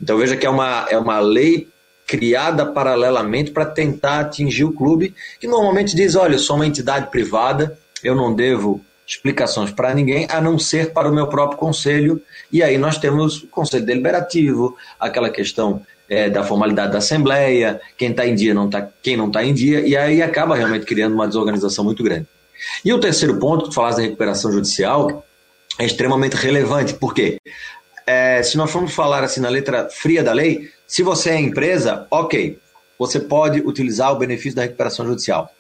Então 0.02 0.18
veja 0.18 0.36
que 0.36 0.46
é 0.46 0.50
uma, 0.50 0.88
é 0.90 0.98
uma 0.98 1.20
lei 1.20 1.68
criada 2.06 2.66
paralelamente 2.66 3.52
para 3.52 3.66
tentar 3.66 4.20
atingir 4.20 4.64
o 4.64 4.74
clube, 4.74 5.14
que 5.40 5.48
normalmente 5.48 5.96
diz, 5.96 6.16
olha, 6.16 6.36
eu 6.36 6.40
sou 6.40 6.56
uma 6.56 6.66
entidade 6.66 7.12
privada, 7.12 7.78
eu 8.04 8.16
não 8.16 8.34
devo 8.34 8.82
explicações 9.06 9.72
para 9.72 9.94
ninguém, 9.94 10.28
a 10.30 10.42
não 10.42 10.58
ser 10.60 10.92
para 10.92 11.10
o 11.10 11.14
meu 11.14 11.28
próprio 11.28 11.58
conselho. 11.58 12.22
E 12.52 12.62
aí 12.62 12.78
nós 12.78 12.98
temos 12.98 13.44
o 13.44 13.48
conselho 13.48 13.86
deliberativo, 13.86 14.76
aquela 15.00 15.30
questão 15.30 15.82
é, 16.10 16.30
da 16.30 16.44
formalidade 16.44 16.92
da 16.92 16.98
Assembleia, 16.98 17.80
quem 17.98 18.12
está 18.12 18.26
em 18.26 18.36
dia, 18.36 18.54
não 18.54 18.70
tá, 18.70 18.88
quem 19.02 19.16
não 19.16 19.28
está 19.28 19.44
em 19.44 19.54
dia, 19.54 19.82
e 19.82 19.96
aí 19.96 20.22
acaba 20.22 20.56
realmente 20.56 20.86
criando 20.86 21.14
uma 21.14 21.28
desorganização 21.28 21.86
muito 21.86 22.04
grande. 22.04 22.28
E 22.84 22.94
o 22.94 23.00
terceiro 23.00 23.38
ponto, 23.40 23.64
que 23.64 23.70
tu 23.70 23.76
falaste 23.76 23.98
da 23.98 24.04
recuperação 24.04 24.52
judicial, 24.52 25.26
é 25.78 25.86
extremamente 25.86 26.36
relevante, 26.36 26.94
porque 26.94 27.40
é, 28.06 28.42
se 28.44 28.58
nós 28.58 28.72
formos 28.72 28.94
falar 28.94 29.24
assim 29.24 29.40
na 29.40 29.50
letra 29.50 29.90
fria 29.90 30.24
da 30.24 30.34
lei, 30.34 30.70
se 30.88 31.04
você 31.04 31.32
é 31.32 31.40
empresa, 31.40 32.08
ok, 32.10 32.60
você 32.98 33.20
pode 33.20 33.62
utilizar 33.62 34.12
o 34.12 34.18
benefício 34.18 34.56
da 34.56 34.64
recuperação 34.64 35.06
judicial 35.06 35.52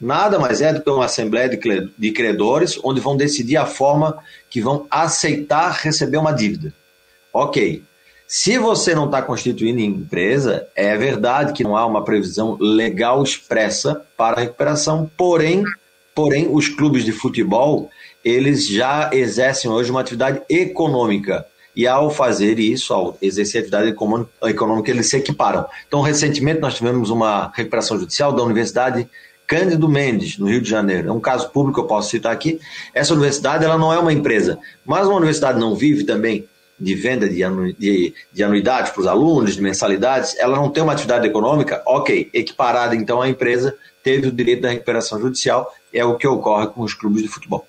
nada 0.00 0.38
mais 0.38 0.60
é 0.60 0.72
do 0.72 0.82
que 0.82 0.90
uma 0.90 1.04
assembleia 1.04 1.48
de 1.48 2.12
credores 2.12 2.78
onde 2.82 3.00
vão 3.00 3.16
decidir 3.16 3.56
a 3.56 3.66
forma 3.66 4.18
que 4.50 4.60
vão 4.60 4.86
aceitar 4.90 5.78
receber 5.82 6.18
uma 6.18 6.32
dívida. 6.32 6.72
Ok. 7.32 7.82
Se 8.26 8.58
você 8.58 8.94
não 8.94 9.04
está 9.06 9.20
constituindo 9.20 9.80
empresa, 9.80 10.66
é 10.74 10.96
verdade 10.96 11.52
que 11.52 11.62
não 11.62 11.76
há 11.76 11.86
uma 11.86 12.04
previsão 12.04 12.56
legal 12.58 13.22
expressa 13.22 14.04
para 14.16 14.36
a 14.36 14.40
recuperação, 14.40 15.10
porém, 15.16 15.62
porém 16.14 16.48
os 16.50 16.68
clubes 16.68 17.04
de 17.04 17.12
futebol 17.12 17.90
eles 18.24 18.66
já 18.66 19.10
exercem 19.12 19.70
hoje 19.70 19.90
uma 19.90 20.00
atividade 20.00 20.40
econômica 20.48 21.46
e 21.76 21.86
ao 21.86 22.10
fazer 22.10 22.58
isso, 22.58 22.94
ao 22.94 23.18
exercer 23.20 23.60
atividade 23.60 23.88
econômica, 23.88 24.90
eles 24.90 25.10
se 25.10 25.16
equiparam. 25.16 25.66
Então, 25.86 26.00
recentemente 26.00 26.60
nós 26.60 26.74
tivemos 26.74 27.10
uma 27.10 27.50
recuperação 27.54 27.98
judicial 27.98 28.32
da 28.32 28.42
Universidade 28.42 29.08
Cândido 29.46 29.88
Mendes, 29.88 30.38
no 30.38 30.46
Rio 30.46 30.62
de 30.62 30.70
Janeiro. 30.70 31.08
É 31.08 31.12
um 31.12 31.20
caso 31.20 31.50
público 31.50 31.80
eu 31.80 31.86
posso 31.86 32.10
citar 32.10 32.32
aqui. 32.32 32.60
Essa 32.94 33.12
universidade 33.12 33.64
ela 33.64 33.76
não 33.76 33.92
é 33.92 33.98
uma 33.98 34.12
empresa, 34.12 34.58
mas 34.86 35.06
uma 35.06 35.16
universidade 35.16 35.58
não 35.58 35.74
vive 35.74 36.04
também 36.04 36.48
de 36.78 36.94
venda 36.94 37.28
de, 37.28 37.42
anu, 37.42 37.72
de, 37.72 38.14
de 38.32 38.42
anuidades 38.42 38.90
para 38.90 39.00
os 39.00 39.06
alunos, 39.06 39.54
de 39.54 39.62
mensalidades, 39.62 40.36
ela 40.38 40.56
não 40.56 40.70
tem 40.70 40.82
uma 40.82 40.92
atividade 40.92 41.26
econômica, 41.26 41.82
ok, 41.86 42.30
equiparada 42.32 42.96
então 42.96 43.22
à 43.22 43.28
empresa, 43.28 43.76
teve 44.02 44.28
o 44.28 44.32
direito 44.32 44.62
da 44.62 44.70
recuperação 44.70 45.20
judicial, 45.20 45.72
é 45.94 46.04
o 46.04 46.16
que 46.16 46.26
ocorre 46.26 46.66
com 46.66 46.82
os 46.82 46.92
clubes 46.92 47.22
de 47.22 47.28
futebol. 47.28 47.66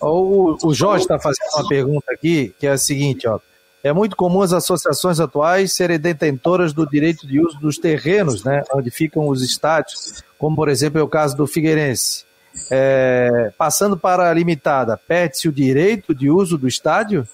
O, 0.00 0.56
o 0.62 0.74
Jorge 0.74 1.04
está 1.04 1.18
fazendo 1.18 1.48
uma 1.54 1.68
pergunta 1.68 2.12
aqui, 2.12 2.54
que 2.58 2.66
é 2.66 2.70
a 2.70 2.78
seguinte, 2.78 3.26
ó. 3.26 3.40
é 3.82 3.92
muito 3.92 4.14
comum 4.14 4.42
as 4.42 4.52
associações 4.52 5.18
atuais 5.18 5.72
serem 5.72 5.98
detentoras 5.98 6.72
do 6.72 6.86
direito 6.86 7.26
de 7.26 7.40
uso 7.40 7.58
dos 7.58 7.78
terrenos, 7.78 8.44
né, 8.44 8.62
onde 8.72 8.90
ficam 8.90 9.28
os 9.28 9.42
estádios, 9.42 10.22
como 10.38 10.54
por 10.54 10.68
exemplo 10.68 11.00
é 11.00 11.02
o 11.02 11.08
caso 11.08 11.36
do 11.36 11.46
Figueirense. 11.46 12.24
É, 12.70 13.52
passando 13.58 13.98
para 13.98 14.30
a 14.30 14.32
limitada, 14.32 14.96
perde-se 14.96 15.48
o 15.48 15.52
direito 15.52 16.14
de 16.14 16.30
uso 16.30 16.56
do 16.56 16.68
estádio? 16.68 17.26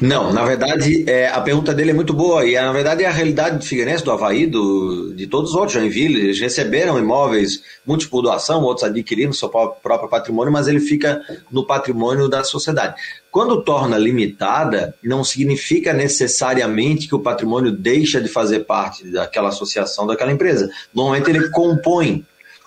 Não, 0.00 0.32
na 0.32 0.44
verdade, 0.44 1.04
é, 1.08 1.28
a 1.28 1.40
pergunta 1.40 1.74
dele 1.74 1.90
é 1.90 1.94
muito 1.94 2.12
boa, 2.12 2.46
e 2.46 2.54
na 2.54 2.72
verdade 2.72 3.04
é 3.04 3.06
a 3.06 3.12
realidade 3.12 3.58
do 3.58 3.64
Figueirense, 3.64 4.04
do 4.04 4.10
Havaí, 4.10 4.46
do, 4.46 5.12
de 5.14 5.26
todos 5.26 5.50
os 5.50 5.56
outros, 5.56 5.72
Joinville, 5.74 6.20
eles 6.20 6.40
receberam 6.40 6.98
imóveis, 6.98 7.62
muitos 7.84 8.06
por 8.06 8.22
doação, 8.22 8.62
outros 8.62 8.84
adquirindo 8.88 9.34
seu 9.34 9.48
próprio 9.48 10.08
patrimônio, 10.08 10.52
mas 10.52 10.68
ele 10.68 10.80
fica 10.80 11.20
no 11.50 11.66
patrimônio 11.66 12.28
da 12.28 12.42
sociedade. 12.42 12.94
Quando 13.30 13.62
torna 13.62 13.98
limitada, 13.98 14.94
não 15.02 15.22
significa 15.22 15.92
necessariamente 15.92 17.06
que 17.06 17.14
o 17.14 17.20
patrimônio 17.20 17.70
deixa 17.70 18.20
de 18.20 18.28
fazer 18.28 18.60
parte 18.60 19.06
daquela 19.10 19.48
associação, 19.48 20.06
daquela 20.06 20.32
empresa. 20.32 20.70
Normalmente 20.94 21.28
ele 21.28 21.50
compõe. 21.50 22.24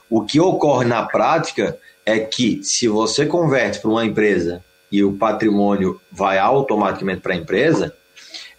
O 0.09 0.23
que 0.23 0.39
ocorre 0.39 0.85
na 0.85 1.03
prática 1.03 1.77
é 2.05 2.19
que, 2.19 2.61
se 2.63 2.87
você 2.87 3.25
converte 3.25 3.79
para 3.79 3.89
uma 3.89 4.05
empresa 4.05 4.63
e 4.91 5.03
o 5.03 5.13
patrimônio 5.13 5.99
vai 6.11 6.37
automaticamente 6.37 7.21
para 7.21 7.33
a 7.33 7.37
empresa, 7.37 7.93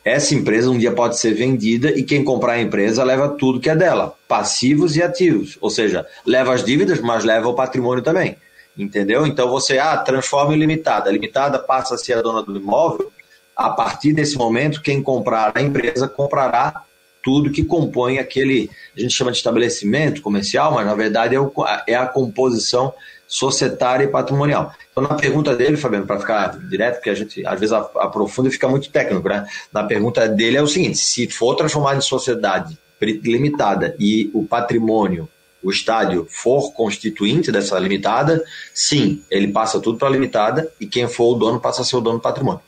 essa 0.05 0.35
empresa 0.35 0.71
um 0.71 0.79
dia 0.79 0.93
pode 0.93 1.19
ser 1.19 1.35
vendida 1.35 1.91
e 1.91 2.03
quem 2.03 2.25
comprar 2.25 2.55
a 2.55 2.61
empresa 2.61 3.05
leva 3.05 3.29
tudo 3.29 3.61
que 3.61 3.69
é 3.69 3.77
dela, 3.77 4.15
passivos 4.27 4.97
e 4.97 5.03
ativos. 5.03 5.59
Ou 5.61 5.69
seja, 5.69 6.07
leva 6.25 6.55
as 6.55 6.65
dívidas, 6.65 7.01
mas 7.01 7.23
leva 7.23 7.49
o 7.49 7.55
patrimônio 7.55 8.03
também. 8.03 8.37
Entendeu? 8.79 9.27
Então 9.27 9.51
você 9.51 9.79
ah, 9.79 9.97
transforma 9.99 10.55
em 10.55 10.59
limitada. 10.59 11.11
A 11.11 11.13
limitada 11.13 11.59
passa 11.59 11.97
a 11.97 11.99
ser 11.99 12.15
a 12.15 12.23
dona 12.23 12.43
do 12.43 12.57
imóvel. 12.57 13.13
A 13.55 13.69
partir 13.71 14.15
desse 14.15 14.39
momento, 14.39 14.81
quem 14.81 15.03
comprar 15.03 15.53
a 15.55 15.61
empresa 15.61 16.09
comprará 16.09 16.83
tudo 17.23 17.51
que 17.51 17.63
compõe 17.63 18.19
aquele, 18.19 18.71
a 18.97 19.01
gente 19.01 19.13
chama 19.13 19.31
de 19.31 19.37
estabelecimento 19.37 20.23
comercial, 20.23 20.73
mas 20.73 20.87
na 20.87 20.95
verdade 20.95 21.35
é, 21.35 21.41
o, 21.41 21.53
é 21.87 21.95
a 21.95 22.07
composição 22.07 22.95
societária 23.31 24.05
e 24.05 24.09
patrimonial. 24.09 24.75
Então, 24.91 25.05
na 25.05 25.15
pergunta 25.15 25.55
dele, 25.55 25.77
Fabiano, 25.77 26.05
para 26.05 26.19
ficar 26.19 26.59
direto, 26.59 26.97
porque 26.97 27.11
a 27.11 27.15
gente 27.15 27.47
às 27.47 27.61
vezes 27.61 27.73
aprofunda 27.73 28.49
e 28.49 28.53
fica 28.53 28.69
muito 28.69 28.91
técnico, 28.91 29.29
né? 29.29 29.47
Na 29.73 29.85
pergunta 29.85 30.29
dele 30.29 30.57
é 30.57 30.63
o 30.63 30.67
seguinte: 30.67 30.99
se 30.99 31.29
for 31.29 31.55
transformado 31.55 31.99
em 31.99 32.03
sociedade 32.03 32.77
limitada 33.01 33.95
e 33.99 34.31
o 34.35 34.45
patrimônio, 34.45 35.29
o 35.63 35.71
estádio, 35.71 36.27
for 36.29 36.73
constituinte 36.73 37.53
dessa 37.53 37.79
limitada, 37.79 38.43
sim, 38.75 39.23
ele 39.31 39.49
passa 39.49 39.79
tudo 39.79 39.97
para 39.97 40.09
a 40.09 40.11
limitada 40.11 40.71
e 40.81 40.87
quem 40.87 41.07
for 41.07 41.37
o 41.37 41.39
dono 41.39 41.61
passa 41.61 41.83
a 41.83 41.85
ser 41.85 41.97
o 41.97 42.01
dono 42.01 42.19
do 42.19 42.23
patrimônio. 42.23 42.61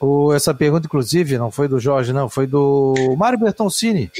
O, 0.00 0.32
essa 0.32 0.52
pergunta, 0.52 0.86
inclusive, 0.86 1.38
não 1.38 1.50
foi 1.50 1.68
do 1.68 1.78
Jorge, 1.78 2.12
não, 2.12 2.28
foi 2.28 2.46
do 2.46 2.94
Mário 3.16 3.38
Bertoncini. 3.38 4.10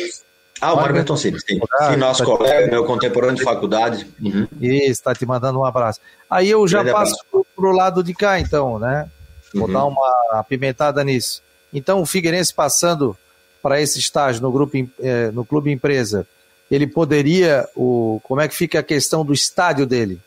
Ah, 0.60 0.72
o 0.72 0.76
Mário 0.76 0.94
Bertoncini, 0.94 1.38
sim. 1.40 1.58
sim 1.58 1.96
nosso 1.96 2.24
tá 2.24 2.24
colega, 2.24 2.70
meu 2.70 2.84
contemporâneo 2.84 3.36
de 3.36 3.42
faculdade. 3.42 4.06
Uhum. 4.20 4.46
Isso, 4.60 4.90
está 4.90 5.14
te 5.14 5.24
mandando 5.24 5.58
um 5.58 5.64
abraço. 5.64 6.00
Aí 6.28 6.50
eu 6.50 6.66
já 6.66 6.84
passo 6.84 7.16
para 7.30 7.68
o 7.68 7.72
lado 7.72 8.02
de 8.02 8.14
cá, 8.14 8.40
então, 8.40 8.78
né? 8.78 9.08
Vou 9.54 9.66
uhum. 9.66 9.72
dar 9.72 9.84
uma 9.84 10.28
apimentada 10.32 11.02
nisso. 11.04 11.42
Então, 11.72 12.00
o 12.00 12.06
Figueirense 12.06 12.52
passando 12.52 13.16
para 13.62 13.80
esse 13.80 13.98
estágio 13.98 14.42
no 14.42 14.50
grupo 14.50 14.76
eh, 15.00 15.30
no 15.32 15.44
clube 15.44 15.70
empresa, 15.70 16.26
ele 16.70 16.86
poderia 16.86 17.68
o 17.74 18.20
como 18.22 18.40
é 18.40 18.48
que 18.48 18.54
fica 18.54 18.78
a 18.78 18.82
questão 18.82 19.24
do 19.24 19.32
estádio 19.32 19.86
dele? 19.86 20.20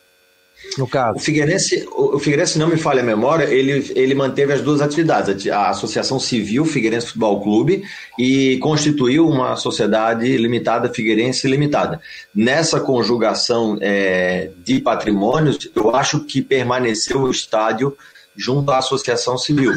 No 0.77 0.87
caso. 0.87 1.17
O 1.17 1.19
Figueirense, 1.19 1.87
o 1.91 2.17
Figueirense 2.19 2.57
não 2.57 2.67
me 2.67 2.77
falha 2.77 3.01
a 3.01 3.05
memória, 3.05 3.45
ele, 3.45 3.91
ele 3.95 4.15
manteve 4.15 4.53
as 4.53 4.61
duas 4.61 4.81
atividades, 4.81 5.47
a 5.47 5.69
Associação 5.69 6.19
Civil 6.19 6.65
Figueirense 6.65 7.07
Futebol 7.07 7.41
Clube 7.41 7.83
e 8.17 8.57
constituiu 8.59 9.27
uma 9.27 9.55
sociedade 9.55 10.37
limitada 10.37 10.93
Figueirense 10.93 11.47
Limitada. 11.47 11.99
Nessa 12.33 12.79
conjugação 12.79 13.77
é, 13.81 14.51
de 14.63 14.79
patrimônios, 14.79 15.69
eu 15.75 15.95
acho 15.95 16.21
que 16.21 16.41
permaneceu 16.41 17.21
o 17.21 17.31
estádio 17.31 17.95
junto 18.35 18.71
à 18.71 18.77
Associação 18.77 19.37
Civil. 19.37 19.73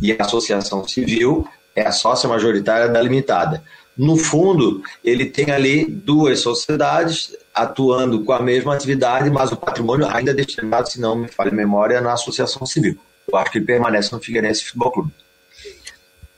E 0.00 0.12
a 0.12 0.16
Associação 0.20 0.86
Civil 0.88 1.46
é 1.76 1.86
a 1.86 1.92
sócia 1.92 2.28
majoritária 2.28 2.88
da 2.88 3.00
limitada. 3.00 3.62
No 3.96 4.16
fundo, 4.16 4.82
ele 5.04 5.26
tem 5.26 5.50
ali 5.50 5.84
duas 5.84 6.40
sociedades 6.40 7.36
atuando 7.54 8.24
com 8.24 8.32
a 8.32 8.40
mesma 8.40 8.74
atividade, 8.74 9.30
mas 9.30 9.52
o 9.52 9.56
patrimônio 9.56 10.08
ainda 10.08 10.30
é 10.30 10.34
destinado, 10.34 10.88
se 10.88 11.00
não 11.00 11.16
me 11.16 11.28
falha 11.28 11.50
a 11.50 11.54
memória, 11.54 12.00
na 12.00 12.12
associação 12.12 12.66
civil. 12.66 12.98
Eu 13.30 13.38
acho 13.38 13.50
que 13.50 13.58
ele 13.58 13.64
permanece 13.64 14.12
no 14.12 14.20
Figueirense 14.20 14.64
Futebol 14.64 14.90
Clube. 14.90 15.12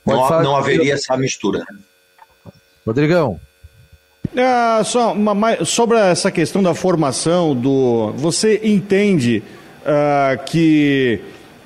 Não, 0.05 0.43
não 0.43 0.55
haveria 0.55 0.93
essa 0.93 1.17
mistura. 1.17 1.65
Rodrigão. 2.85 3.39
É, 4.35 4.83
só 4.83 5.13
uma, 5.13 5.65
sobre 5.65 5.97
essa 5.97 6.29
questão 6.29 6.61
da 6.61 6.73
formação 6.75 7.55
do. 7.55 8.11
Você 8.17 8.59
entende 8.63 9.41
uh, 9.81 10.43
que 10.45 11.21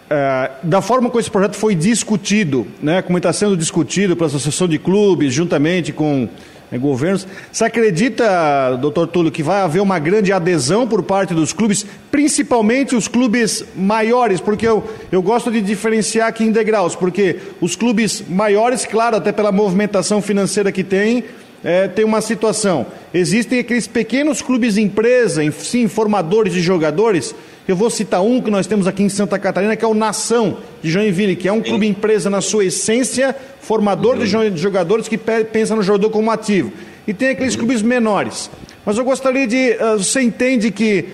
é, 0.09 0.51
da 0.63 0.81
forma 0.81 1.09
como 1.09 1.19
esse 1.19 1.29
projeto 1.29 1.55
foi 1.55 1.75
discutido, 1.75 2.65
né, 2.81 3.01
como 3.01 3.17
está 3.17 3.31
sendo 3.31 3.55
discutido 3.55 4.15
pela 4.15 4.27
Associação 4.27 4.67
de 4.67 4.79
Clubes, 4.79 5.33
juntamente 5.33 5.93
com 5.93 6.27
né, 6.71 6.77
governos, 6.77 7.27
você 7.51 7.65
acredita, 7.65 8.75
doutor 8.77 9.07
Túlio, 9.07 9.31
que 9.31 9.43
vai 9.43 9.61
haver 9.61 9.81
uma 9.81 9.99
grande 9.99 10.31
adesão 10.31 10.87
por 10.87 11.03
parte 11.03 11.33
dos 11.33 11.53
clubes, 11.53 11.85
principalmente 12.11 12.95
os 12.95 13.07
clubes 13.07 13.65
maiores, 13.75 14.39
porque 14.39 14.67
eu, 14.67 14.83
eu 15.11 15.21
gosto 15.21 15.51
de 15.51 15.61
diferenciar 15.61 16.27
aqui 16.27 16.43
em 16.43 16.51
degraus, 16.51 16.95
porque 16.95 17.37
os 17.59 17.75
clubes 17.75 18.23
maiores, 18.27 18.85
claro, 18.85 19.17
até 19.17 19.31
pela 19.31 19.51
movimentação 19.51 20.21
financeira 20.21 20.71
que 20.71 20.83
tem, 20.83 21.23
é, 21.63 21.87
tem 21.87 22.05
uma 22.05 22.21
situação. 22.21 22.85
Existem 23.13 23.59
aqueles 23.59 23.87
pequenos 23.87 24.41
clubes 24.41 24.77
empresa, 24.77 25.41
sim, 25.51 25.87
formadores 25.87 26.53
de 26.53 26.61
jogadores, 26.61 27.35
eu 27.69 27.75
vou 27.75 27.91
citar 27.91 28.23
um 28.23 28.41
que 28.41 28.49
nós 28.49 28.65
temos 28.65 28.87
aqui 28.87 29.03
em 29.03 29.09
Santa 29.09 29.37
Catarina, 29.37 29.75
que 29.75 29.85
é 29.85 29.87
o 29.87 29.93
Nação 29.93 30.57
de 30.81 30.89
Joinville, 30.89 31.35
que 31.35 31.47
é 31.47 31.53
um 31.53 31.61
clube 31.61 31.85
empresa 31.85 32.27
na 32.27 32.41
sua 32.41 32.65
essência, 32.65 33.35
formador 33.61 34.17
uhum. 34.17 34.49
de 34.49 34.59
jogadores 34.59 35.07
que 35.07 35.19
pensa 35.19 35.75
no 35.75 35.83
jogador 35.83 36.09
como 36.09 36.31
ativo. 36.31 36.73
E 37.07 37.13
tem 37.13 37.29
aqueles 37.29 37.53
uhum. 37.53 37.59
clubes 37.59 37.83
menores. 37.83 38.49
Mas 38.83 38.97
eu 38.97 39.05
gostaria 39.05 39.45
de. 39.45 39.77
Uh, 39.79 39.99
você 39.99 40.19
entende 40.19 40.71
que, 40.71 41.09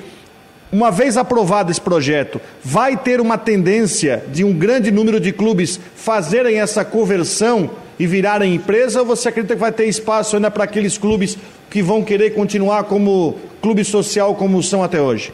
uma 0.72 0.92
vez 0.92 1.18
aprovado 1.18 1.72
esse 1.72 1.82
projeto, 1.82 2.40
vai 2.64 2.96
ter 2.96 3.20
uma 3.20 3.38
tendência 3.38 4.24
de 4.32 4.46
um 4.46 4.54
grande 4.54 4.92
número 4.92 5.20
de 5.20 5.34
clubes 5.34 5.78
fazerem 5.94 6.62
essa 6.62 6.86
conversão 6.86 7.70
e 8.00 8.06
virarem 8.06 8.56
empresa, 8.56 9.00
ou 9.00 9.06
você 9.06 9.30
acredita 9.30 9.56
que 9.56 9.60
vai 9.60 9.72
ter 9.72 9.86
espaço 9.86 10.36
ainda 10.36 10.52
para 10.52 10.64
aqueles 10.64 10.98
clubes 10.98 11.38
que 11.70 11.82
vão 11.82 12.04
querer 12.04 12.34
continuar 12.34 12.84
como 12.86 13.38
clube 13.62 13.84
social 13.84 14.36
como 14.36 14.62
são 14.62 14.84
até 14.84 15.02
hoje? 15.02 15.34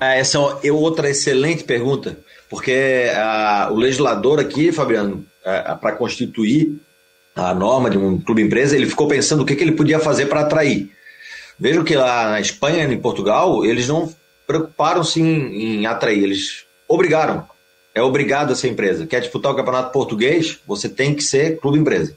É, 0.00 0.18
essa 0.18 0.38
é 0.62 0.72
outra 0.72 1.10
excelente 1.10 1.64
pergunta, 1.64 2.18
porque 2.48 3.10
a, 3.14 3.68
o 3.70 3.76
legislador 3.76 4.40
aqui, 4.40 4.72
Fabiano, 4.72 5.24
é, 5.44 5.74
para 5.74 5.92
constituir 5.92 6.76
a 7.34 7.54
norma 7.54 7.90
de 7.90 7.98
um 7.98 8.18
clube 8.18 8.42
empresa, 8.42 8.74
ele 8.74 8.86
ficou 8.86 9.06
pensando 9.06 9.42
o 9.42 9.46
que, 9.46 9.54
que 9.54 9.62
ele 9.62 9.72
podia 9.72 9.98
fazer 9.98 10.26
para 10.26 10.40
atrair. 10.40 10.90
Vejam 11.58 11.84
que 11.84 11.94
lá 11.94 12.30
na 12.30 12.40
Espanha 12.40 12.84
e 12.84 12.94
em 12.94 12.98
Portugal, 12.98 13.64
eles 13.64 13.88
não 13.88 14.12
preocuparam-se 14.46 15.20
em, 15.20 15.80
em 15.80 15.86
atrair, 15.86 16.22
eles 16.22 16.64
obrigaram. 16.88 17.44
É 17.96 18.02
obrigado 18.02 18.52
a 18.52 18.54
ser 18.54 18.68
empresa. 18.68 19.06
Quer 19.06 19.22
disputar 19.22 19.50
o 19.50 19.56
campeonato 19.56 19.90
português? 19.90 20.58
Você 20.66 20.86
tem 20.86 21.14
que 21.14 21.24
ser 21.24 21.58
clube 21.58 21.78
empresa. 21.78 22.14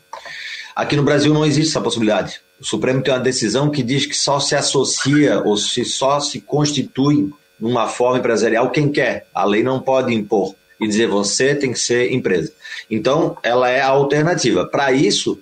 Aqui 0.76 0.94
no 0.98 1.04
Brasil 1.04 1.34
não 1.34 1.46
existe 1.46 1.70
essa 1.70 1.80
possibilidade. 1.80 2.42
O 2.60 2.66
Supremo 2.66 3.02
tem 3.02 3.14
uma 3.14 3.20
decisão 3.22 3.72
que 3.72 3.82
diz 3.82 4.06
que 4.06 4.14
só 4.14 4.42
se 4.42 4.56
associa 4.56 5.42
ou 5.42 5.56
se 5.56 5.86
só 5.86 6.20
se 6.20 6.42
constitui 6.42 7.32
numa 7.58 7.88
forma 7.88 8.20
empresarial 8.20 8.72
quem 8.72 8.92
quer. 8.92 9.28
A 9.34 9.46
lei 9.46 9.64
não 9.64 9.80
pode 9.80 10.14
impor 10.14 10.54
e 10.82 10.86
dizer 10.86 11.08
você 11.08 11.56
tem 11.56 11.72
que 11.72 11.80
ser 11.80 12.12
empresa. 12.12 12.52
Então, 12.92 13.38
ela 13.42 13.70
é 13.70 13.80
a 13.80 13.88
alternativa. 13.88 14.66
Para 14.66 14.92
isso, 14.92 15.40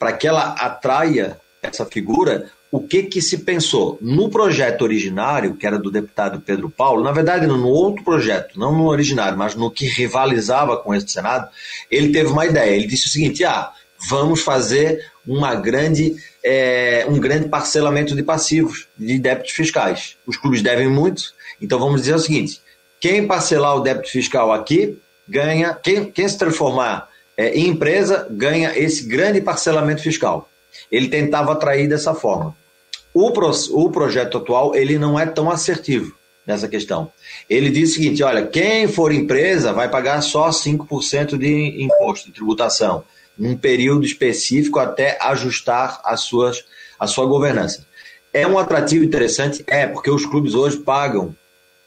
para 0.00 0.12
que 0.12 0.26
ela 0.26 0.48
atraia 0.58 1.40
essa 1.62 1.86
figura, 1.86 2.50
o 2.70 2.80
que, 2.80 3.04
que 3.04 3.22
se 3.22 3.38
pensou? 3.38 3.96
No 4.00 4.28
projeto 4.28 4.82
originário, 4.82 5.54
que 5.54 5.66
era 5.66 5.78
do 5.78 5.90
deputado 5.90 6.40
Pedro 6.40 6.68
Paulo, 6.68 7.02
na 7.02 7.12
verdade, 7.12 7.46
no 7.46 7.68
outro 7.68 8.04
projeto, 8.04 8.58
não 8.58 8.76
no 8.76 8.86
originário, 8.86 9.38
mas 9.38 9.54
no 9.54 9.70
que 9.70 9.86
rivalizava 9.86 10.76
com 10.76 10.94
esse 10.94 11.06
do 11.06 11.10
Senado, 11.12 11.48
ele 11.90 12.12
teve 12.12 12.28
uma 12.28 12.44
ideia. 12.44 12.74
Ele 12.74 12.86
disse 12.86 13.06
o 13.06 13.10
seguinte: 13.10 13.44
ah, 13.44 13.70
vamos 14.08 14.42
fazer 14.42 15.10
uma 15.26 15.54
grande, 15.54 16.16
é, 16.44 17.06
um 17.08 17.18
grande 17.18 17.48
parcelamento 17.48 18.14
de 18.14 18.22
passivos, 18.22 18.88
de 18.98 19.18
débitos 19.18 19.52
fiscais. 19.52 20.16
Os 20.26 20.36
clubes 20.36 20.60
devem 20.60 20.88
muito, 20.88 21.34
então 21.60 21.78
vamos 21.78 22.02
dizer 22.02 22.14
o 22.14 22.20
seguinte: 22.20 22.60
quem 23.00 23.26
parcelar 23.26 23.76
o 23.76 23.80
débito 23.80 24.10
fiscal 24.10 24.52
aqui 24.52 24.98
ganha, 25.28 25.72
quem, 25.74 26.10
quem 26.10 26.28
se 26.28 26.36
transformar 26.36 27.08
é, 27.36 27.50
em 27.50 27.68
empresa 27.68 28.26
ganha 28.30 28.76
esse 28.76 29.04
grande 29.04 29.40
parcelamento 29.40 30.02
fiscal. 30.02 30.48
Ele 30.90 31.08
tentava 31.08 31.52
atrair 31.52 31.88
dessa 31.88 32.14
forma. 32.14 32.56
O, 33.12 33.30
pro, 33.30 33.50
o 33.70 33.90
projeto 33.90 34.38
atual 34.38 34.74
ele 34.74 34.98
não 34.98 35.18
é 35.18 35.26
tão 35.26 35.50
assertivo. 35.50 36.14
nessa 36.46 36.68
questão. 36.68 37.10
Ele 37.50 37.70
diz 37.70 37.90
o 37.90 37.94
seguinte: 37.94 38.22
olha, 38.22 38.46
quem 38.46 38.86
for 38.86 39.12
empresa 39.12 39.72
vai 39.72 39.88
pagar 39.88 40.20
só 40.20 40.50
5% 40.50 41.36
de 41.36 41.82
imposto, 41.82 42.26
de 42.26 42.32
tributação, 42.32 43.04
num 43.36 43.56
período 43.56 44.04
específico 44.04 44.78
até 44.78 45.18
ajustar 45.20 46.00
as 46.04 46.20
suas, 46.20 46.64
a 46.98 47.06
sua 47.06 47.26
governança. 47.26 47.86
É 48.32 48.46
um 48.46 48.58
atrativo 48.58 49.04
interessante? 49.04 49.64
É, 49.66 49.86
porque 49.86 50.10
os 50.10 50.26
clubes 50.26 50.54
hoje 50.54 50.76
pagam 50.78 51.34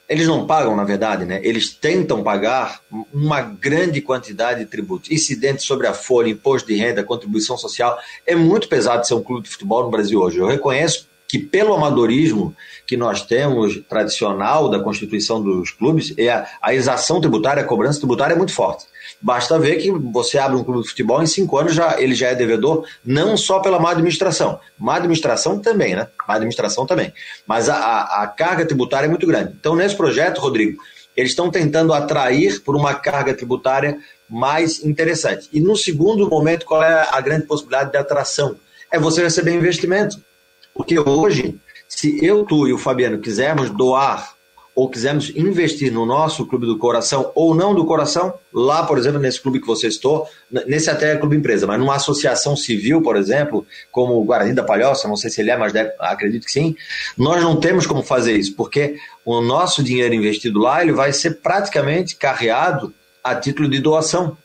eles 0.09 0.27
não 0.27 0.47
pagam, 0.47 0.75
na 0.75 0.83
verdade, 0.83 1.23
né? 1.23 1.39
Eles 1.43 1.69
tentam 1.69 2.23
pagar 2.23 2.81
uma 3.13 3.41
grande 3.41 4.01
quantidade 4.01 4.61
de 4.61 4.65
tributos, 4.65 5.11
incidentes 5.11 5.65
sobre 5.65 5.85
a 5.85 5.93
folha, 5.93 6.29
imposto 6.29 6.67
de 6.67 6.75
renda, 6.75 7.03
contribuição 7.03 7.55
social. 7.55 7.97
É 8.25 8.35
muito 8.35 8.67
pesado 8.67 9.05
ser 9.05 9.13
um 9.13 9.21
clube 9.21 9.43
de 9.43 9.51
futebol 9.51 9.83
no 9.83 9.91
Brasil 9.91 10.19
hoje. 10.19 10.39
Eu 10.39 10.47
reconheço 10.47 11.07
que 11.29 11.37
pelo 11.37 11.75
amadorismo 11.75 12.55
que 12.87 12.97
nós 12.97 13.21
temos 13.21 13.79
tradicional 13.87 14.67
da 14.67 14.79
constituição 14.79 15.41
dos 15.41 15.69
clubes, 15.69 16.11
é 16.17 16.29
a, 16.29 16.47
a 16.59 16.73
exação 16.73 17.21
tributária, 17.21 17.61
a 17.61 17.65
cobrança 17.65 17.99
tributária 17.99 18.33
é 18.33 18.37
muito 18.37 18.51
forte. 18.51 18.85
Basta 19.21 19.59
ver 19.59 19.75
que 19.75 19.91
você 19.91 20.39
abre 20.39 20.57
um 20.57 20.63
clube 20.63 20.81
de 20.81 20.89
futebol 20.89 21.21
em 21.21 21.27
cinco 21.27 21.55
anos 21.57 21.75
já 21.75 22.01
ele 22.01 22.15
já 22.15 22.29
é 22.29 22.35
devedor, 22.35 22.85
não 23.05 23.37
só 23.37 23.59
pela 23.59 23.79
má 23.79 23.91
administração, 23.91 24.59
má 24.77 24.95
administração 24.95 25.59
também, 25.59 25.95
né? 25.95 26.07
Má 26.27 26.35
administração 26.35 26.85
também, 26.85 27.13
mas 27.45 27.69
a, 27.69 27.75
a, 27.75 28.23
a 28.23 28.27
carga 28.27 28.65
tributária 28.65 29.05
é 29.05 29.09
muito 29.09 29.27
grande. 29.27 29.53
Então 29.59 29.75
nesse 29.75 29.95
projeto, 29.95 30.41
Rodrigo, 30.41 30.81
eles 31.15 31.31
estão 31.31 31.51
tentando 31.51 31.93
atrair 31.93 32.59
por 32.61 32.75
uma 32.75 32.95
carga 32.95 33.35
tributária 33.35 33.99
mais 34.27 34.83
interessante. 34.83 35.47
E 35.53 35.59
no 35.59 35.75
segundo 35.75 36.27
momento, 36.27 36.65
qual 36.65 36.81
é 36.81 37.07
a 37.11 37.21
grande 37.21 37.45
possibilidade 37.45 37.91
de 37.91 37.97
atração? 37.97 38.55
É 38.91 38.97
você 38.97 39.21
receber 39.21 39.53
investimento. 39.53 40.17
Porque 40.79 40.97
hoje, 40.97 41.59
se 41.89 42.25
eu, 42.25 42.45
tu 42.45 42.65
e 42.65 42.71
o 42.71 42.77
Fabiano 42.77 43.19
quisermos 43.19 43.69
doar 43.69 44.33
ou 44.73 44.89
quisermos 44.89 45.29
investir 45.35 45.91
no 45.91 46.05
nosso 46.05 46.45
clube 46.45 46.65
do 46.65 46.77
coração 46.77 47.33
ou 47.35 47.53
não 47.53 47.75
do 47.75 47.85
coração, 47.85 48.33
lá, 48.53 48.85
por 48.85 48.97
exemplo, 48.97 49.19
nesse 49.19 49.41
clube 49.41 49.59
que 49.59 49.67
você 49.67 49.87
estou, 49.87 50.25
nesse 50.49 50.89
até 50.89 51.11
é 51.11 51.17
clube 51.17 51.35
empresa, 51.35 51.67
mas 51.67 51.77
numa 51.77 51.95
associação 51.95 52.55
civil, 52.55 53.01
por 53.01 53.17
exemplo, 53.17 53.67
como 53.91 54.13
o 54.13 54.23
Guarani 54.23 54.53
da 54.53 54.63
Palhoça, 54.63 55.05
não 55.05 55.17
sei 55.17 55.29
se 55.29 55.41
ele 55.41 55.51
é, 55.51 55.57
mas 55.57 55.73
deve, 55.73 55.91
acredito 55.99 56.45
que 56.45 56.51
sim, 56.53 56.73
nós 57.17 57.43
não 57.43 57.57
temos 57.57 57.85
como 57.85 58.01
fazer 58.01 58.37
isso, 58.37 58.55
porque 58.55 58.95
o 59.25 59.41
nosso 59.41 59.83
dinheiro 59.83 60.15
investido 60.15 60.59
lá, 60.59 60.81
ele 60.81 60.93
vai 60.93 61.11
ser 61.11 61.41
praticamente 61.41 62.15
carreado 62.15 62.93
a 63.21 63.35
título 63.35 63.67
de 63.67 63.81
doação. 63.81 64.37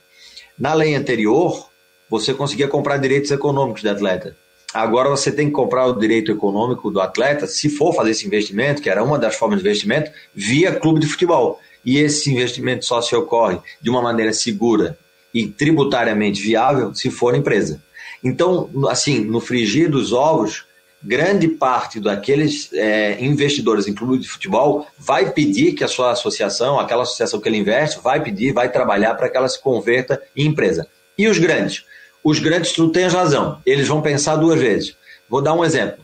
Na 0.58 0.74
lei 0.74 0.96
anterior, 0.96 1.70
você 2.10 2.34
conseguia 2.34 2.66
comprar 2.66 2.96
direitos 2.96 3.30
econômicos 3.30 3.82
de 3.82 3.88
atleta. 3.88 4.36
Agora 4.74 5.08
você 5.08 5.30
tem 5.30 5.46
que 5.46 5.52
comprar 5.52 5.86
o 5.86 5.96
direito 5.96 6.32
econômico 6.32 6.90
do 6.90 7.00
atleta, 7.00 7.46
se 7.46 7.68
for 7.68 7.94
fazer 7.94 8.10
esse 8.10 8.26
investimento, 8.26 8.82
que 8.82 8.90
era 8.90 9.04
uma 9.04 9.16
das 9.16 9.36
formas 9.36 9.60
de 9.60 9.64
investimento, 9.64 10.10
via 10.34 10.74
clube 10.74 10.98
de 10.98 11.06
futebol. 11.06 11.60
E 11.84 11.98
esse 11.98 12.32
investimento 12.32 12.84
só 12.84 13.00
se 13.00 13.14
ocorre 13.14 13.58
de 13.80 13.88
uma 13.88 14.02
maneira 14.02 14.32
segura 14.32 14.98
e 15.32 15.46
tributariamente 15.46 16.42
viável 16.42 16.92
se 16.92 17.08
for 17.08 17.36
empresa. 17.36 17.80
Então, 18.22 18.68
assim, 18.88 19.20
no 19.20 19.40
frigir 19.40 19.88
dos 19.88 20.12
ovos, 20.12 20.64
grande 21.00 21.46
parte 21.46 22.00
daqueles 22.00 22.72
é, 22.72 23.22
investidores 23.24 23.86
em 23.86 23.94
clube 23.94 24.18
de 24.18 24.28
futebol 24.28 24.88
vai 24.98 25.30
pedir 25.30 25.74
que 25.74 25.84
a 25.84 25.88
sua 25.88 26.10
associação, 26.10 26.80
aquela 26.80 27.02
associação 27.04 27.38
que 27.38 27.48
ele 27.48 27.58
investe, 27.58 28.00
vai 28.02 28.20
pedir, 28.20 28.52
vai 28.52 28.72
trabalhar 28.72 29.14
para 29.14 29.28
que 29.28 29.36
ela 29.36 29.48
se 29.48 29.62
converta 29.62 30.20
em 30.34 30.46
empresa. 30.46 30.88
E 31.16 31.28
os 31.28 31.38
grandes? 31.38 31.84
Os 32.24 32.38
grandes, 32.38 32.72
tu 32.72 32.88
tens 32.88 33.12
razão, 33.12 33.58
eles 33.66 33.86
vão 33.86 34.00
pensar 34.00 34.36
duas 34.36 34.58
vezes. 34.58 34.96
Vou 35.28 35.42
dar 35.42 35.52
um 35.52 35.64
exemplo. 35.64 36.02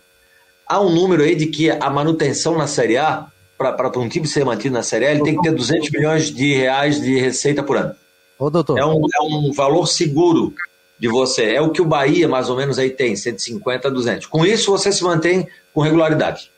Há 0.66 0.79
um 0.81 0.95
número 0.95 1.23
aí 1.23 1.35
de 1.35 1.47
que 1.47 1.71
a 1.71 1.89
manutenção 1.89 2.57
na 2.57 2.66
Série 2.66 2.99
A, 2.99 3.27
para 3.57 3.99
um 3.99 4.09
time 4.09 4.27
ser 4.27 4.45
mantido 4.45 4.75
na 4.75 4.83
Série 4.83 5.07
A, 5.07 5.11
ele 5.12 5.23
tem 5.23 5.35
que 5.35 5.43
ter 5.43 5.53
200 5.53 5.91
milhões 5.91 6.31
de 6.33 6.55
reais 6.55 7.01
de 7.01 7.18
receita 7.18 7.62
por 7.62 7.77
ano. 7.77 7.95
Ô, 8.39 8.51
doutor. 8.51 8.79
É 8.79 8.85
um, 8.85 9.01
é 9.14 9.23
um 9.23 9.53
valor 9.53 9.87
seguro 9.87 10.55
de 10.99 11.09
você. 11.09 11.55
É 11.55 11.61
o 11.61 11.71
que 11.71 11.81
o 11.81 11.87
Bahia, 11.87 12.29
mais 12.29 12.51
ou 12.51 12.57
menos, 12.57 12.79
aí 12.79 12.91
tem, 12.91 13.16
150 13.16 13.89
a 13.89 13.91
200. 13.91 14.27
Com 14.27 14.45
isso, 14.45 14.71
você 14.71 14.93
se 14.93 15.03
mantém 15.03 15.49
com 15.73 15.81
regularidade. 15.81 16.51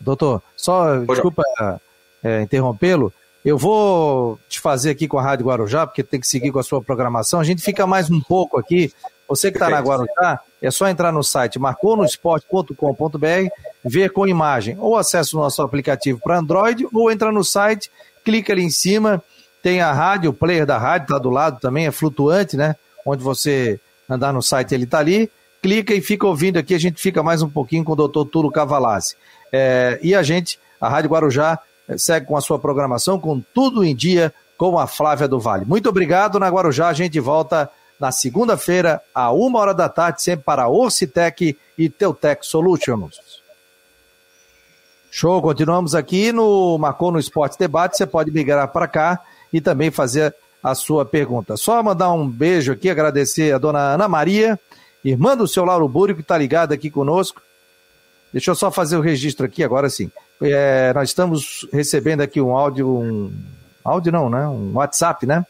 Doutor, 0.00 0.40
só, 0.56 0.96
desculpa 0.98 1.42
é, 2.22 2.42
interrompê-lo, 2.42 3.12
eu 3.48 3.56
vou 3.56 4.38
te 4.46 4.60
fazer 4.60 4.90
aqui 4.90 5.08
com 5.08 5.18
a 5.18 5.22
Rádio 5.22 5.46
Guarujá, 5.46 5.86
porque 5.86 6.02
tem 6.02 6.20
que 6.20 6.26
seguir 6.26 6.52
com 6.52 6.58
a 6.58 6.62
sua 6.62 6.82
programação. 6.82 7.40
A 7.40 7.44
gente 7.44 7.62
fica 7.62 7.86
mais 7.86 8.10
um 8.10 8.20
pouco 8.20 8.58
aqui. 8.58 8.92
Você 9.26 9.50
que 9.50 9.56
está 9.56 9.70
na 9.70 9.80
Guarujá, 9.80 10.40
é 10.60 10.70
só 10.70 10.86
entrar 10.86 11.10
no 11.12 11.22
site 11.22 11.58
marconosport.com.br, 11.58 13.48
ver 13.82 14.10
com 14.10 14.26
imagem, 14.26 14.76
ou 14.78 14.98
acesse 14.98 15.34
o 15.34 15.38
nosso 15.38 15.62
aplicativo 15.62 16.20
para 16.22 16.38
Android, 16.38 16.86
ou 16.92 17.10
entra 17.10 17.32
no 17.32 17.42
site, 17.42 17.90
clica 18.22 18.52
ali 18.52 18.64
em 18.64 18.70
cima, 18.70 19.22
tem 19.62 19.80
a 19.80 19.92
rádio, 19.92 20.28
o 20.30 20.34
player 20.34 20.66
da 20.66 20.76
rádio 20.76 21.04
está 21.06 21.18
do 21.18 21.30
lado 21.30 21.58
também, 21.58 21.86
é 21.86 21.90
flutuante, 21.90 22.54
né? 22.54 22.76
Onde 23.04 23.22
você 23.22 23.80
andar 24.08 24.30
no 24.30 24.42
site, 24.42 24.74
ele 24.74 24.84
está 24.84 24.98
ali, 24.98 25.30
clica 25.62 25.94
e 25.94 26.02
fica 26.02 26.26
ouvindo 26.26 26.58
aqui, 26.58 26.74
a 26.74 26.78
gente 26.78 27.00
fica 27.00 27.22
mais 27.22 27.40
um 27.40 27.48
pouquinho 27.48 27.82
com 27.82 27.92
o 27.92 27.96
doutor 27.96 28.26
Tulo 28.26 28.50
Cavalazzi. 28.50 29.16
É, 29.50 29.98
e 30.02 30.14
a 30.14 30.22
gente, 30.22 30.58
a 30.78 30.88
Rádio 30.88 31.10
Guarujá, 31.10 31.58
segue 31.96 32.26
com 32.26 32.36
a 32.36 32.40
sua 32.40 32.58
programação, 32.58 33.18
com 33.18 33.40
tudo 33.54 33.84
em 33.84 33.94
dia, 33.94 34.32
com 34.56 34.78
a 34.78 34.86
Flávia 34.86 35.28
do 35.28 35.40
Vale. 35.40 35.64
Muito 35.64 35.88
obrigado, 35.88 36.38
na 36.38 36.48
Guarujá. 36.48 36.88
A 36.88 36.92
gente 36.92 37.18
volta 37.20 37.70
na 37.98 38.12
segunda-feira, 38.12 39.00
a 39.14 39.32
uma 39.32 39.58
hora 39.58 39.74
da 39.74 39.88
tarde, 39.88 40.22
sempre 40.22 40.44
para 40.44 40.68
Orcitec 40.68 41.56
e 41.76 41.88
Teutec 41.88 42.46
Solutions. 42.46 43.42
Show, 45.10 45.40
continuamos 45.40 45.94
aqui 45.94 46.32
no 46.32 46.76
Marcou 46.78 47.10
no 47.10 47.18
Esporte 47.18 47.58
Debate. 47.58 47.96
Você 47.96 48.06
pode 48.06 48.30
migrar 48.30 48.68
para 48.68 48.86
cá 48.86 49.20
e 49.52 49.60
também 49.60 49.90
fazer 49.90 50.34
a 50.62 50.74
sua 50.74 51.04
pergunta. 51.04 51.56
Só 51.56 51.82
mandar 51.82 52.12
um 52.12 52.28
beijo 52.28 52.72
aqui, 52.72 52.90
agradecer 52.90 53.54
a 53.54 53.58
dona 53.58 53.94
Ana 53.94 54.06
Maria, 54.06 54.58
irmã 55.04 55.36
do 55.36 55.48
seu 55.48 55.64
Lauro 55.64 55.88
Búrio, 55.88 56.14
que 56.14 56.20
está 56.20 56.36
ligada 56.36 56.74
aqui 56.74 56.90
conosco. 56.90 57.40
Deixa 58.32 58.50
eu 58.50 58.54
só 58.54 58.70
fazer 58.70 58.96
o 58.96 59.00
registro 59.00 59.46
aqui, 59.46 59.64
agora 59.64 59.88
sim. 59.88 60.10
É, 60.40 60.92
nós 60.94 61.08
estamos 61.08 61.66
recebendo 61.72 62.20
aqui 62.20 62.40
um 62.40 62.56
áudio, 62.56 62.88
um 62.88 63.32
áudio 63.84 64.12
não, 64.12 64.30
né? 64.30 64.46
Um 64.46 64.72
WhatsApp, 64.74 65.26
né? 65.26 65.44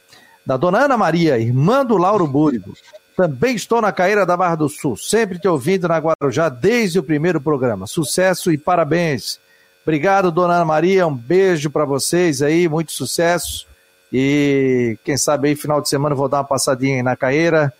Da 0.44 0.56
dona 0.56 0.84
Ana 0.84 0.96
Maria, 0.96 1.38
irmã 1.38 1.84
do 1.84 1.98
Lauro 1.98 2.26
Búrigo. 2.26 2.74
Também 3.14 3.54
estou 3.54 3.82
na 3.82 3.92
Caeira 3.92 4.24
da 4.24 4.36
Barra 4.36 4.54
do 4.54 4.68
Sul, 4.68 4.96
sempre 4.96 5.38
te 5.38 5.48
ouvindo 5.48 5.88
na 5.88 5.98
Guarujá 5.98 6.48
desde 6.48 6.98
o 6.98 7.02
primeiro 7.02 7.40
programa. 7.40 7.86
Sucesso 7.86 8.50
e 8.50 8.56
parabéns. 8.56 9.38
Obrigado, 9.82 10.30
dona 10.30 10.54
Ana 10.54 10.64
Maria. 10.64 11.06
Um 11.06 11.14
beijo 11.14 11.68
para 11.70 11.84
vocês 11.84 12.40
aí, 12.40 12.68
muito 12.68 12.92
sucesso. 12.92 13.66
E 14.10 14.96
quem 15.04 15.16
sabe 15.16 15.48
aí, 15.48 15.56
final 15.56 15.82
de 15.82 15.88
semana, 15.88 16.14
vou 16.14 16.28
dar 16.28 16.38
uma 16.38 16.44
passadinha 16.44 16.96
aí 16.96 17.02
na 17.02 17.16
Caeira, 17.16 17.72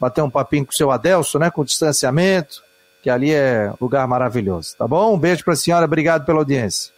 bater 0.00 0.22
um 0.22 0.30
papinho 0.30 0.64
com 0.64 0.72
o 0.72 0.74
seu 0.74 0.90
Adelso, 0.90 1.38
né? 1.38 1.48
Com 1.50 1.64
distanciamento 1.64 2.65
que 3.06 3.10
ali 3.10 3.30
é 3.30 3.72
lugar 3.80 4.04
maravilhoso. 4.08 4.74
Tá 4.76 4.84
bom? 4.88 5.14
Um 5.14 5.18
beijo 5.18 5.44
para 5.44 5.52
a 5.52 5.56
senhora, 5.56 5.84
obrigado 5.84 6.26
pela 6.26 6.40
audiência. 6.40 6.92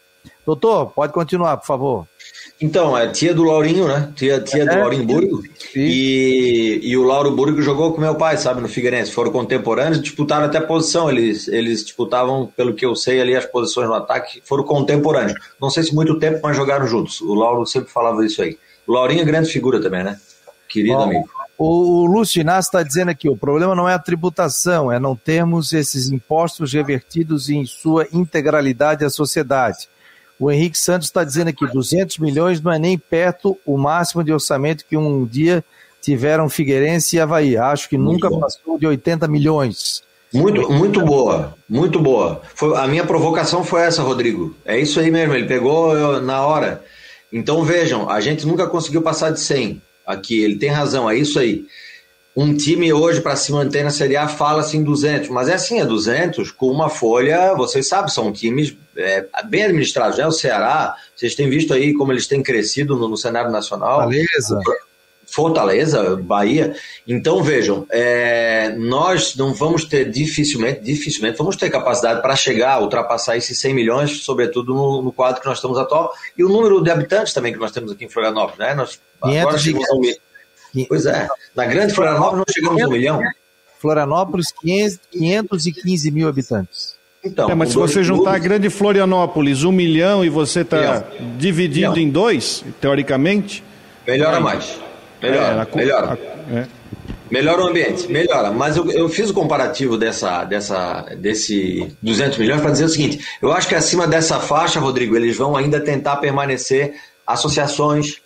Doutor, 0.47 0.87
pode 0.87 1.13
continuar, 1.13 1.59
por 1.59 1.67
favor. 1.67 2.07
Então, 2.59 2.97
é 2.97 3.09
tia 3.09 3.35
do 3.35 3.43
Laurinho, 3.43 3.87
né? 3.87 4.11
Tia, 4.17 4.41
tia 4.41 4.63
é, 4.63 4.67
do 4.67 4.79
Laurinho 4.79 5.05
Burgo. 5.05 5.43
E, 5.77 6.81
e 6.83 6.97
o 6.97 7.03
Lauro 7.03 7.33
Burgo 7.33 7.61
jogou 7.61 7.93
com 7.93 8.01
meu 8.01 8.15
pai, 8.15 8.39
sabe, 8.39 8.63
no 8.63 8.69
Figueirense. 8.71 9.13
Foram 9.13 9.31
contemporâneos, 9.31 10.01
disputaram 10.01 10.47
até 10.47 10.59
posição. 10.59 11.11
Eles, 11.11 11.47
eles 11.47 11.85
disputavam, 11.85 12.51
pelo 12.57 12.73
que 12.73 12.87
eu 12.87 12.97
sei, 12.97 13.21
ali 13.21 13.37
as 13.37 13.45
posições 13.45 13.87
no 13.87 13.95
ataque. 13.95 14.41
Foram 14.47 14.65
contemporâneos. 14.65 15.35
Não 15.61 15.69
sei 15.69 15.83
se 15.83 15.95
muito 15.95 16.19
tempo, 16.19 16.41
mas 16.43 16.57
jogaram 16.57 16.87
juntos. 16.87 17.21
O 17.21 17.35
Lauro 17.35 17.67
sempre 17.67 17.91
falava 17.91 18.25
isso 18.25 18.41
aí. 18.41 18.57
O 18.87 18.95
Laurinho 18.95 19.21
é 19.21 19.27
grande 19.27 19.51
figura 19.51 19.79
também, 19.79 20.05
né? 20.05 20.19
Querido 20.71 20.97
Bom, 20.97 21.03
amigo. 21.03 21.29
O, 21.59 22.03
o 22.03 22.07
Lúcio 22.07 22.41
Inácio 22.41 22.69
está 22.69 22.85
dizendo 22.85 23.11
aqui: 23.11 23.29
o 23.29 23.37
problema 23.37 23.75
não 23.75 23.89
é 23.89 23.95
a 23.95 23.99
tributação, 23.99 24.93
é 24.93 25.01
não 25.01 25.17
termos 25.17 25.73
esses 25.73 26.09
impostos 26.09 26.73
revertidos 26.73 27.51
em 27.51 27.67
sua 27.67 28.07
integralidade 28.13 29.05
à 29.05 29.11
sociedade. 29.11 29.89
O 30.39 30.53
Henrique 30.53 30.79
Santos 30.79 31.09
está 31.09 31.25
dizendo 31.25 31.49
aqui: 31.49 31.67
200 31.67 32.19
milhões 32.19 32.61
não 32.61 32.73
é 32.73 32.79
nem 32.79 32.97
perto 32.97 33.59
o 33.67 33.77
máximo 33.77 34.23
de 34.23 34.33
orçamento 34.33 34.85
que 34.89 34.97
um 34.97 35.27
dia 35.27 35.65
tiveram 36.01 36.49
Figueirense 36.49 37.17
e 37.17 37.21
Havaí. 37.21 37.57
Acho 37.57 37.89
que 37.89 37.99
nunca 37.99 38.31
passou 38.31 38.79
de 38.79 38.87
80 38.87 39.27
milhões. 39.27 40.05
Muito, 40.33 40.71
muito 40.71 41.05
boa, 41.05 41.57
muito 41.69 41.99
boa. 41.99 42.41
Foi, 42.55 42.77
a 42.77 42.87
minha 42.87 43.05
provocação 43.05 43.65
foi 43.65 43.81
essa, 43.81 44.03
Rodrigo. 44.03 44.55
É 44.65 44.79
isso 44.79 45.01
aí 45.01 45.11
mesmo, 45.11 45.35
ele 45.35 45.49
pegou 45.49 46.21
na 46.21 46.47
hora. 46.47 46.85
Então 47.33 47.65
vejam, 47.65 48.09
a 48.09 48.21
gente 48.21 48.47
nunca 48.47 48.67
conseguiu 48.67 49.03
passar 49.03 49.31
de 49.31 49.41
100 49.41 49.83
aqui, 50.09 50.43
ele 50.43 50.57
tem 50.57 50.71
razão, 50.71 51.09
é 51.09 51.17
isso 51.17 51.39
aí. 51.39 51.67
Um 52.35 52.57
time 52.57 52.93
hoje, 52.93 53.21
para 53.21 53.37
se 53.37 53.51
manter 53.51 53.83
na 53.83 53.91
Série 53.91 54.17
A, 54.17 54.29
fala 54.29 54.61
assim 54.61 54.83
200, 54.83 55.29
mas 55.29 55.49
é 55.49 55.55
assim, 55.55 55.81
é 55.81 55.85
200 55.85 56.53
com 56.53 56.71
uma 56.71 56.89
folha, 56.89 57.55
vocês 57.55 57.89
sabem, 57.89 58.11
são 58.11 58.33
times 58.33 58.77
é, 58.97 59.27
bem 59.47 59.65
administrados, 59.65 60.19
né? 60.19 60.27
O 60.27 60.33
Ceará, 60.33 60.97
vocês 61.17 61.35
têm 61.35 61.51
visto 61.51 61.75
aí 61.75 61.93
como 61.95 62.13
eles 62.13 62.27
têm 62.29 62.43
crescido 62.43 62.97
no, 62.97 63.09
no 63.09 63.17
cenário 63.17 63.51
nacional. 63.51 64.09
Beleza. 64.09 64.61
Fortaleza, 65.31 66.17
Bahia. 66.17 66.75
Então 67.07 67.43
vejam, 67.43 67.87
é, 67.91 68.75
nós 68.79 69.37
não 69.37 69.53
vamos 69.53 69.85
ter 69.85 70.11
dificilmente, 70.11 70.81
dificilmente 70.81 71.37
vamos 71.37 71.57
ter 71.57 71.71
capacidade 71.71 72.23
para 72.23 72.35
chegar, 72.35 72.81
ultrapassar 72.81 73.37
esses 73.37 73.59
100 73.59 73.75
milhões, 73.75 74.25
sobretudo 74.25 74.75
no, 74.75 75.03
no, 75.03 75.13
quadro 75.13 75.41
que 75.41 75.47
nós 75.47 75.59
estamos 75.59 75.79
atual 75.79 76.13
e 76.37 76.43
o 76.43 76.49
número 76.49 76.83
de 76.83 76.91
habitantes 76.91 77.33
também 77.35 77.53
que 77.53 77.59
nós 77.59 77.71
temos 77.71 77.93
aqui 77.93 78.07
em 78.07 78.09
Florianópolis, 78.09 78.59
né? 78.59 78.75
Nós 78.75 78.99
agora 79.21 79.59
chegamos 79.59 79.91
a 79.91 79.95
um 79.95 80.01
milhão. 80.01 80.19
Pois 80.89 81.07
é, 81.07 81.29
na 81.55 81.67
grande 81.67 81.95
Florianópolis 81.95 82.45
nós 82.47 82.55
chegamos 82.55 82.83
a 82.83 82.87
um 82.87 82.91
milhão. 82.91 83.21
Florianópolis, 83.79 84.53
515 84.61 86.11
mil 86.11 86.29
habitantes. 86.29 86.97
Então, 87.23 87.51
é, 87.51 87.55
mas 87.55 87.71
se 87.71 87.75
você 87.75 88.03
juntar 88.03 88.35
a 88.35 88.39
grande 88.39 88.71
Florianópolis, 88.71 89.63
um 89.63 89.73
milhão, 89.73 90.25
e 90.25 90.29
você 90.29 90.61
está 90.61 91.05
dividindo 91.37 91.93
milhão. 91.93 92.09
em 92.09 92.11
dois, 92.11 92.65
teoricamente. 92.81 93.63
Melhora 94.07 94.41
mais. 94.41 94.88
Melhora. 95.23 95.69
É, 95.71 95.77
melhora. 95.77 96.19
É. 96.53 96.79
Melhora 97.31 97.63
o 97.63 97.67
ambiente, 97.67 98.11
melhora. 98.11 98.51
Mas 98.51 98.77
eu, 98.77 98.91
eu 98.91 99.09
fiz 99.09 99.29
o 99.29 99.35
comparativo 99.35 99.99
dessa, 99.99 100.45
dessa, 100.45 101.07
desse 101.19 101.95
200 102.01 102.39
milhões 102.39 102.61
para 102.61 102.71
dizer 102.71 102.85
o 102.85 102.89
seguinte: 102.89 103.25
eu 103.43 103.53
acho 103.53 103.69
que 103.69 103.75
acima 103.75 104.07
dessa 104.07 104.41
faixa, 104.41 104.81
Rodrigo, 104.81 105.17
eles 105.17 105.37
vão 105.37 105.57
ainda 105.57 105.81
tentar 105.81 106.17
permanecer 106.17 106.95
associações 107.27 108.17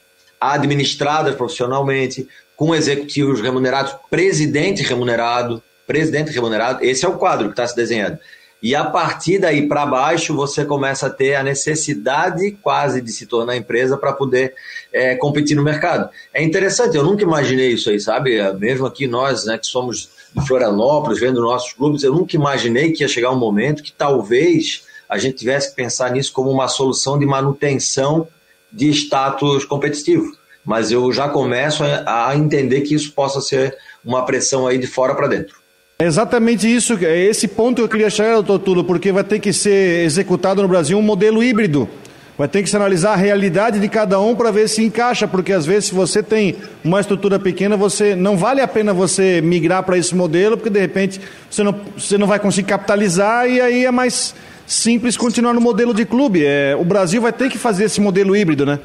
administradas 0.40 1.34
profissionalmente, 1.34 2.28
com 2.57 2.74
executivos 2.74 3.40
remunerados, 3.40 3.95
presidente 4.09 4.82
remunerado, 4.82 5.62
presidente 5.86 6.30
remunerado. 6.30 6.84
Esse 6.84 7.05
é 7.05 7.09
o 7.09 7.18
quadro 7.18 7.47
que 7.47 7.53
está 7.53 7.66
se 7.66 7.74
desenhando. 7.74 8.18
E 8.62 8.76
a 8.76 8.84
partir 8.84 9.38
daí 9.40 9.66
para 9.66 9.84
baixo, 9.84 10.36
você 10.36 10.64
começa 10.64 11.08
a 11.08 11.10
ter 11.10 11.34
a 11.34 11.42
necessidade 11.42 12.52
quase 12.62 13.00
de 13.00 13.10
se 13.10 13.26
tornar 13.26 13.56
empresa 13.56 13.96
para 13.96 14.12
poder 14.12 14.54
é, 14.92 15.16
competir 15.16 15.56
no 15.56 15.64
mercado. 15.64 16.08
É 16.32 16.40
interessante, 16.42 16.96
eu 16.96 17.02
nunca 17.02 17.24
imaginei 17.24 17.72
isso 17.72 17.90
aí, 17.90 17.98
sabe? 17.98 18.40
Mesmo 18.54 18.86
aqui 18.86 19.08
nós, 19.08 19.44
né, 19.44 19.58
que 19.58 19.66
somos 19.66 20.10
de 20.34 20.46
Florianópolis, 20.46 21.18
vendo 21.18 21.42
nossos 21.42 21.72
clubes, 21.72 22.04
eu 22.04 22.14
nunca 22.14 22.36
imaginei 22.36 22.92
que 22.92 23.02
ia 23.02 23.08
chegar 23.08 23.32
um 23.32 23.38
momento 23.38 23.82
que 23.82 23.92
talvez 23.92 24.84
a 25.08 25.18
gente 25.18 25.38
tivesse 25.38 25.70
que 25.70 25.76
pensar 25.76 26.10
nisso 26.12 26.32
como 26.32 26.50
uma 26.50 26.68
solução 26.68 27.18
de 27.18 27.26
manutenção 27.26 28.28
de 28.72 28.88
status 28.90 29.64
competitivo. 29.64 30.36
Mas 30.64 30.92
eu 30.92 31.12
já 31.12 31.28
começo 31.28 31.82
a, 32.06 32.34
entender 32.36 32.82
que 32.82 32.94
isso 32.94 33.12
possa 33.12 33.40
ser 33.40 33.76
uma 34.04 34.24
pressão 34.24 34.66
aí 34.66 34.78
de 34.78 34.86
fora 34.86 35.14
para 35.14 35.26
dentro. 35.26 35.61
É 36.03 36.07
exatamente 36.07 36.66
isso, 36.66 36.98
é 37.00 37.16
esse 37.16 37.46
ponto 37.46 37.76
que 37.76 37.82
eu 37.82 37.88
queria 37.88 38.11
chegar, 38.11 38.34
doutor 38.34 38.59
Tulo, 38.59 38.82
porque 38.82 39.12
vai 39.12 39.22
ter 39.22 39.38
que 39.38 39.53
ser 39.53 40.05
executado 40.05 40.61
no 40.61 40.66
Brasil 40.66 40.98
um 40.98 41.03
modelo 41.03 41.44
híbrido. 41.44 41.88
Vai 42.36 42.48
ter 42.48 42.61
que 42.61 42.68
se 42.68 42.74
analisar 42.74 43.12
a 43.12 43.16
realidade 43.16 43.78
de 43.78 43.88
cada 43.88 44.18
um 44.18 44.34
para 44.34 44.50
ver 44.50 44.68
se 44.68 44.82
encaixa, 44.82 45.28
porque 45.28 45.53
às 45.53 45.64
vezes 45.64 45.90
se 45.90 45.94
você 45.94 46.20
tem 46.20 46.57
uma 46.82 46.98
estrutura 46.98 47.38
pequena, 47.38 47.76
você 47.76 48.16
não 48.16 48.36
vale 48.36 48.61
a 48.61 48.66
pena 48.66 48.92
você 48.92 49.40
migrar 49.40 49.84
para 49.84 49.96
esse 49.96 50.12
modelo, 50.12 50.57
porque 50.57 50.70
de 50.70 50.80
repente 50.80 51.20
você 51.48 51.62
não, 51.62 51.80
você 51.96 52.18
não 52.18 52.26
vai 52.26 52.40
conseguir 52.40 52.66
capitalizar 52.66 53.48
e 53.48 53.61
aí 53.61 53.84
é 53.84 53.90
mais 53.92 54.34
simples 54.66 55.16
continuar 55.16 55.55
no 55.55 55.61
modelo 55.61 55.94
de 55.94 56.05
clube. 56.05 56.44
É, 56.44 56.74
o 56.76 56.84
Brasil 56.84 57.22
vai 57.22 57.32
ter 57.32 57.48
que 57.48 57.59
fazer 57.59 57.84
esse 57.84 58.00
modelo 58.00 58.34
híbrido, 58.34 58.66
né? 58.66 58.80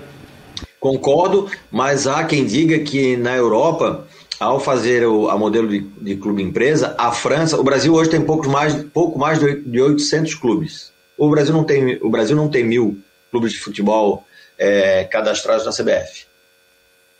Concordo, 0.80 1.49
mas 1.72 2.05
há 2.05 2.24
quem 2.26 2.45
diga 2.45 2.78
que 2.78 3.18
na 3.18 3.36
Europa 3.36 4.05
ao 4.40 4.60
fazer 4.60 5.06
o 5.06 5.30
a 5.30 5.38
modelo 5.38 5.68
de, 5.68 5.80
de, 5.80 6.16
clube 6.16 6.44
empresa, 6.44 6.96
a 6.98 7.12
França, 7.12 7.60
o 7.60 7.64
Brasil 7.64 7.94
hoje 7.94 8.10
tem 8.10 8.22
pouco 8.22 8.48
mais, 8.50 8.74
pouco 8.94 9.18
mais 9.18 9.40
de 9.40 9.82
800 9.82 10.36
clubes. 10.36 10.92
O 11.18 11.30
Brasil 11.30 11.54
não 11.54 11.64
tem, 11.64 11.98
o 12.02 12.10
Brasil 12.10 12.36
não 12.36 12.48
tem 12.48 12.64
mil 12.64 13.00
clubes 13.32 13.52
de 13.54 13.60
futebol 13.60 14.26
é, 14.58 15.04
cadastrados 15.06 15.66
na 15.66 15.72
CBF. 15.72 16.26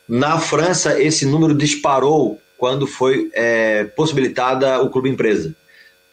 Na 0.08 0.40
França, 0.40 1.02
esse 1.02 1.26
número 1.26 1.54
disparou 1.54 2.40
quando 2.58 2.88
foi 2.88 3.30
é, 3.34 3.84
possibilitada 3.84 4.82
o 4.82 4.90
clube 4.90 5.10
empresa. 5.10 5.56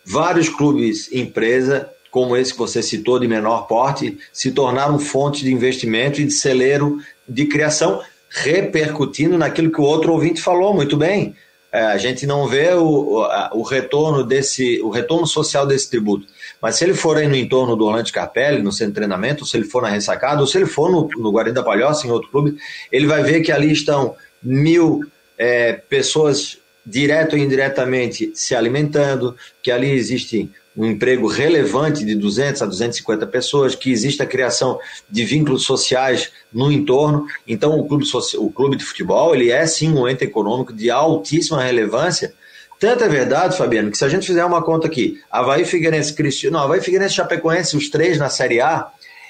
Vários 0.04 0.48
clubes 0.48 1.10
empresa, 1.12 1.88
como 2.10 2.36
esse 2.36 2.52
que 2.52 2.58
você 2.58 2.82
citou, 2.82 3.18
de 3.18 3.28
menor 3.28 3.66
porte, 3.66 4.18
se 4.32 4.50
tornaram 4.50 4.98
fonte 4.98 5.44
de 5.44 5.52
investimento 5.52 6.20
e 6.20 6.24
de 6.24 6.32
celeiro 6.32 6.98
de 7.28 7.46
criação 7.46 8.02
repercutindo 8.34 9.38
naquilo 9.38 9.70
que 9.70 9.80
o 9.80 9.84
outro 9.84 10.12
ouvinte 10.12 10.42
falou 10.42 10.74
muito 10.74 10.96
bem. 10.96 11.36
É, 11.72 11.82
a 11.82 11.96
gente 11.96 12.26
não 12.26 12.46
vê 12.46 12.72
o, 12.72 13.26
o, 13.52 13.62
retorno 13.62 14.24
desse, 14.24 14.80
o 14.82 14.90
retorno 14.90 15.26
social 15.26 15.66
desse 15.66 15.88
tributo. 15.88 16.26
Mas 16.60 16.76
se 16.76 16.84
ele 16.84 16.94
for 16.94 17.16
aí 17.16 17.28
no 17.28 17.36
entorno 17.36 17.76
do 17.76 17.84
Orlando 17.84 18.12
Carpelli, 18.12 18.62
no 18.62 18.72
centro 18.72 18.92
de 18.92 18.96
treinamento, 18.96 19.46
se 19.46 19.56
ele 19.56 19.64
for 19.64 19.82
na 19.82 19.88
ressacada, 19.88 20.40
ou 20.40 20.46
se 20.46 20.58
ele 20.58 20.66
for 20.66 20.90
no, 20.90 21.08
no 21.16 21.32
Guarani 21.32 21.54
da 21.54 21.62
Palhoça, 21.62 22.06
em 22.06 22.10
outro 22.10 22.30
clube, 22.30 22.56
ele 22.92 23.06
vai 23.06 23.22
ver 23.22 23.40
que 23.40 23.50
ali 23.50 23.72
estão 23.72 24.14
mil 24.42 25.00
é, 25.38 25.72
pessoas 25.72 26.58
direto 26.84 27.34
ou 27.34 27.38
indiretamente 27.38 28.30
se 28.34 28.54
alimentando, 28.54 29.36
que 29.62 29.70
ali 29.70 29.90
existem 29.90 30.50
um 30.76 30.86
emprego 30.86 31.28
relevante 31.28 32.04
de 32.04 32.14
200 32.14 32.62
a 32.62 32.66
250 32.66 33.26
pessoas, 33.26 33.74
que 33.74 33.92
existe 33.92 34.22
a 34.22 34.26
criação 34.26 34.78
de 35.08 35.24
vínculos 35.24 35.64
sociais 35.64 36.32
no 36.52 36.70
entorno. 36.72 37.26
Então, 37.46 37.78
o 37.78 37.86
clube, 37.86 38.04
o 38.38 38.50
clube 38.50 38.76
de 38.76 38.84
futebol 38.84 39.34
ele 39.34 39.50
é 39.50 39.64
sim 39.66 39.92
um 39.92 40.08
ente 40.08 40.24
econômico 40.24 40.72
de 40.72 40.90
altíssima 40.90 41.62
relevância. 41.62 42.34
Tanto 42.80 43.04
é 43.04 43.08
verdade, 43.08 43.56
Fabiano, 43.56 43.90
que 43.90 43.96
se 43.96 44.04
a 44.04 44.08
gente 44.08 44.26
fizer 44.26 44.44
uma 44.44 44.62
conta 44.62 44.88
aqui, 44.88 45.20
Havaí 45.30 45.64
Figueirense 45.64 46.12
Cristiano, 46.12 46.56
não, 46.56 46.64
Havaí 46.64 46.80
Figueirense 46.80 47.14
Chapecoense, 47.14 47.76
os 47.76 47.88
três 47.88 48.18
na 48.18 48.28
Série 48.28 48.60
A, 48.60 48.88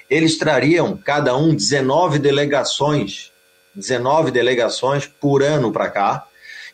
eles 0.08 0.38
trariam 0.38 0.96
cada 0.96 1.36
um 1.36 1.54
19 1.54 2.18
delegações, 2.18 3.30
19 3.74 4.30
delegações 4.30 5.06
por 5.06 5.42
ano 5.42 5.70
para 5.70 5.90
cá. 5.90 6.26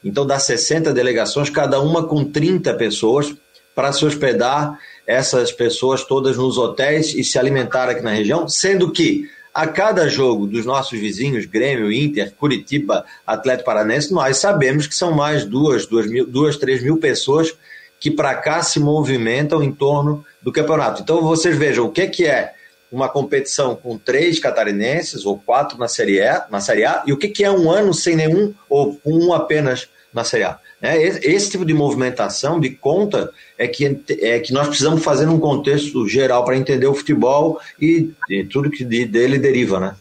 Então 0.03 0.27
dá 0.27 0.39
60 0.39 0.93
delegações, 0.93 1.51
cada 1.51 1.81
uma 1.81 2.07
com 2.07 2.25
30 2.25 2.73
pessoas 2.75 3.35
para 3.81 3.95
se 3.95 4.05
hospedar 4.05 4.78
essas 5.07 5.51
pessoas 5.51 6.05
todas 6.05 6.37
nos 6.37 6.59
hotéis 6.59 7.14
e 7.14 7.24
se 7.24 7.39
alimentar 7.39 7.89
aqui 7.89 8.03
na 8.03 8.11
região, 8.11 8.47
sendo 8.47 8.93
que 8.93 9.26
a 9.55 9.66
cada 9.66 10.07
jogo 10.07 10.47
dos 10.47 10.66
nossos 10.66 11.01
vizinhos, 11.01 11.47
Grêmio, 11.47 11.91
Inter, 11.91 12.31
Curitiba, 12.35 13.07
Atlético 13.26 13.64
Paranense, 13.64 14.12
nós 14.12 14.37
sabemos 14.37 14.87
que 14.87 14.95
são 14.95 15.12
mais 15.12 15.47
duas, 15.47 15.87
duas, 15.87 16.07
mil, 16.07 16.26
duas 16.26 16.59
três 16.59 16.83
mil 16.83 16.99
pessoas 16.99 17.57
que 17.99 18.11
para 18.11 18.35
cá 18.35 18.62
se 18.62 18.78
movimentam 18.78 19.62
em 19.62 19.72
torno 19.72 20.22
do 20.43 20.53
campeonato. 20.53 21.01
Então 21.01 21.22
vocês 21.22 21.57
vejam 21.57 21.87
o 21.87 21.91
que, 21.91 22.07
que 22.07 22.26
é 22.26 22.53
uma 22.93 23.09
competição 23.09 23.74
com 23.74 23.97
três 23.97 24.39
catarinenses 24.39 25.24
ou 25.24 25.39
quatro 25.39 25.78
na 25.78 25.89
Série, 25.89 26.20
A, 26.20 26.47
na 26.51 26.61
série 26.61 26.85
A 26.85 27.03
e 27.07 27.14
o 27.14 27.16
que, 27.16 27.28
que 27.28 27.45
é 27.45 27.51
um 27.51 27.70
ano 27.70 27.95
sem 27.95 28.14
nenhum 28.14 28.53
ou 28.68 29.01
um 29.07 29.33
apenas 29.33 29.89
na 30.12 30.22
Série 30.22 30.45
A. 30.45 30.59
É, 30.83 30.97
esse 31.03 31.51
tipo 31.51 31.64
de 31.64 31.74
movimentação 31.74 32.59
de 32.59 32.70
conta 32.70 33.31
é 33.59 33.68
que, 33.68 34.01
é 34.20 34.41
que 34.41 34.53
nós 34.53 34.66
precisamos 34.66 35.05
fazer 35.05 35.26
num 35.26 35.39
contexto 35.39 36.09
geral 36.09 36.45
para 36.45 36.57
entender 36.57 36.87
o 36.87 36.95
futebol 36.95 37.61
e, 37.78 38.11
e 38.31 38.45
tudo 38.45 38.70
que 38.70 38.85
de, 38.85 39.05
dele 39.05 39.39
deriva, 39.39 39.78
né? 39.78 39.97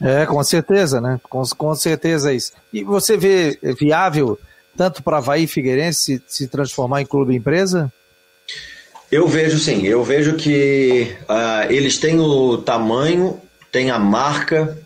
É, 0.00 0.24
com 0.24 0.42
certeza, 0.42 1.00
né? 1.00 1.20
Com, 1.28 1.42
com 1.42 1.74
certeza 1.74 2.32
é 2.32 2.36
isso. 2.36 2.52
E 2.72 2.82
você 2.82 3.16
vê 3.16 3.58
viável 3.78 4.38
tanto 4.76 5.02
para 5.02 5.18
Havaí 5.18 5.44
e 5.44 5.48
Figueirense 5.48 6.00
se, 6.00 6.22
se 6.26 6.48
transformar 6.48 7.02
em 7.02 7.06
clube 7.06 7.34
empresa? 7.34 7.92
Eu 9.10 9.28
vejo 9.28 9.58
sim, 9.58 9.86
eu 9.86 10.02
vejo 10.02 10.34
que 10.34 11.14
uh, 11.22 11.70
eles 11.70 11.96
têm 11.98 12.18
o 12.18 12.58
tamanho, 12.58 13.40
têm 13.70 13.90
a 13.90 13.98
marca, 13.98 14.76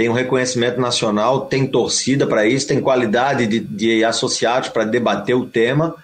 tem 0.00 0.08
um 0.08 0.14
reconhecimento 0.14 0.80
nacional, 0.80 1.44
tem 1.44 1.66
torcida 1.66 2.26
para 2.26 2.46
isso, 2.46 2.66
tem 2.66 2.80
qualidade 2.80 3.46
de, 3.46 3.60
de 3.60 4.02
associados 4.02 4.70
para 4.70 4.84
debater 4.84 5.36
o 5.36 5.44
tema 5.44 5.94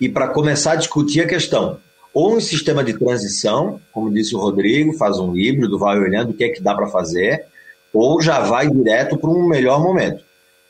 e 0.00 0.08
para 0.08 0.28
começar 0.28 0.72
a 0.72 0.76
discutir 0.76 1.20
a 1.20 1.26
questão. 1.26 1.78
Ou 2.14 2.34
um 2.34 2.40
sistema 2.40 2.82
de 2.82 2.94
transição, 2.94 3.78
como 3.92 4.10
disse 4.10 4.34
o 4.34 4.38
Rodrigo, 4.38 4.94
faz 4.94 5.18
um 5.18 5.36
híbrido, 5.36 5.78
vai 5.78 5.98
olhando 5.98 6.30
o 6.30 6.32
que 6.32 6.44
é 6.44 6.48
que 6.48 6.62
dá 6.62 6.74
para 6.74 6.86
fazer, 6.86 7.44
ou 7.92 8.22
já 8.22 8.40
vai 8.40 8.70
direto 8.70 9.18
para 9.18 9.28
um 9.28 9.46
melhor 9.46 9.82
momento. 9.82 10.24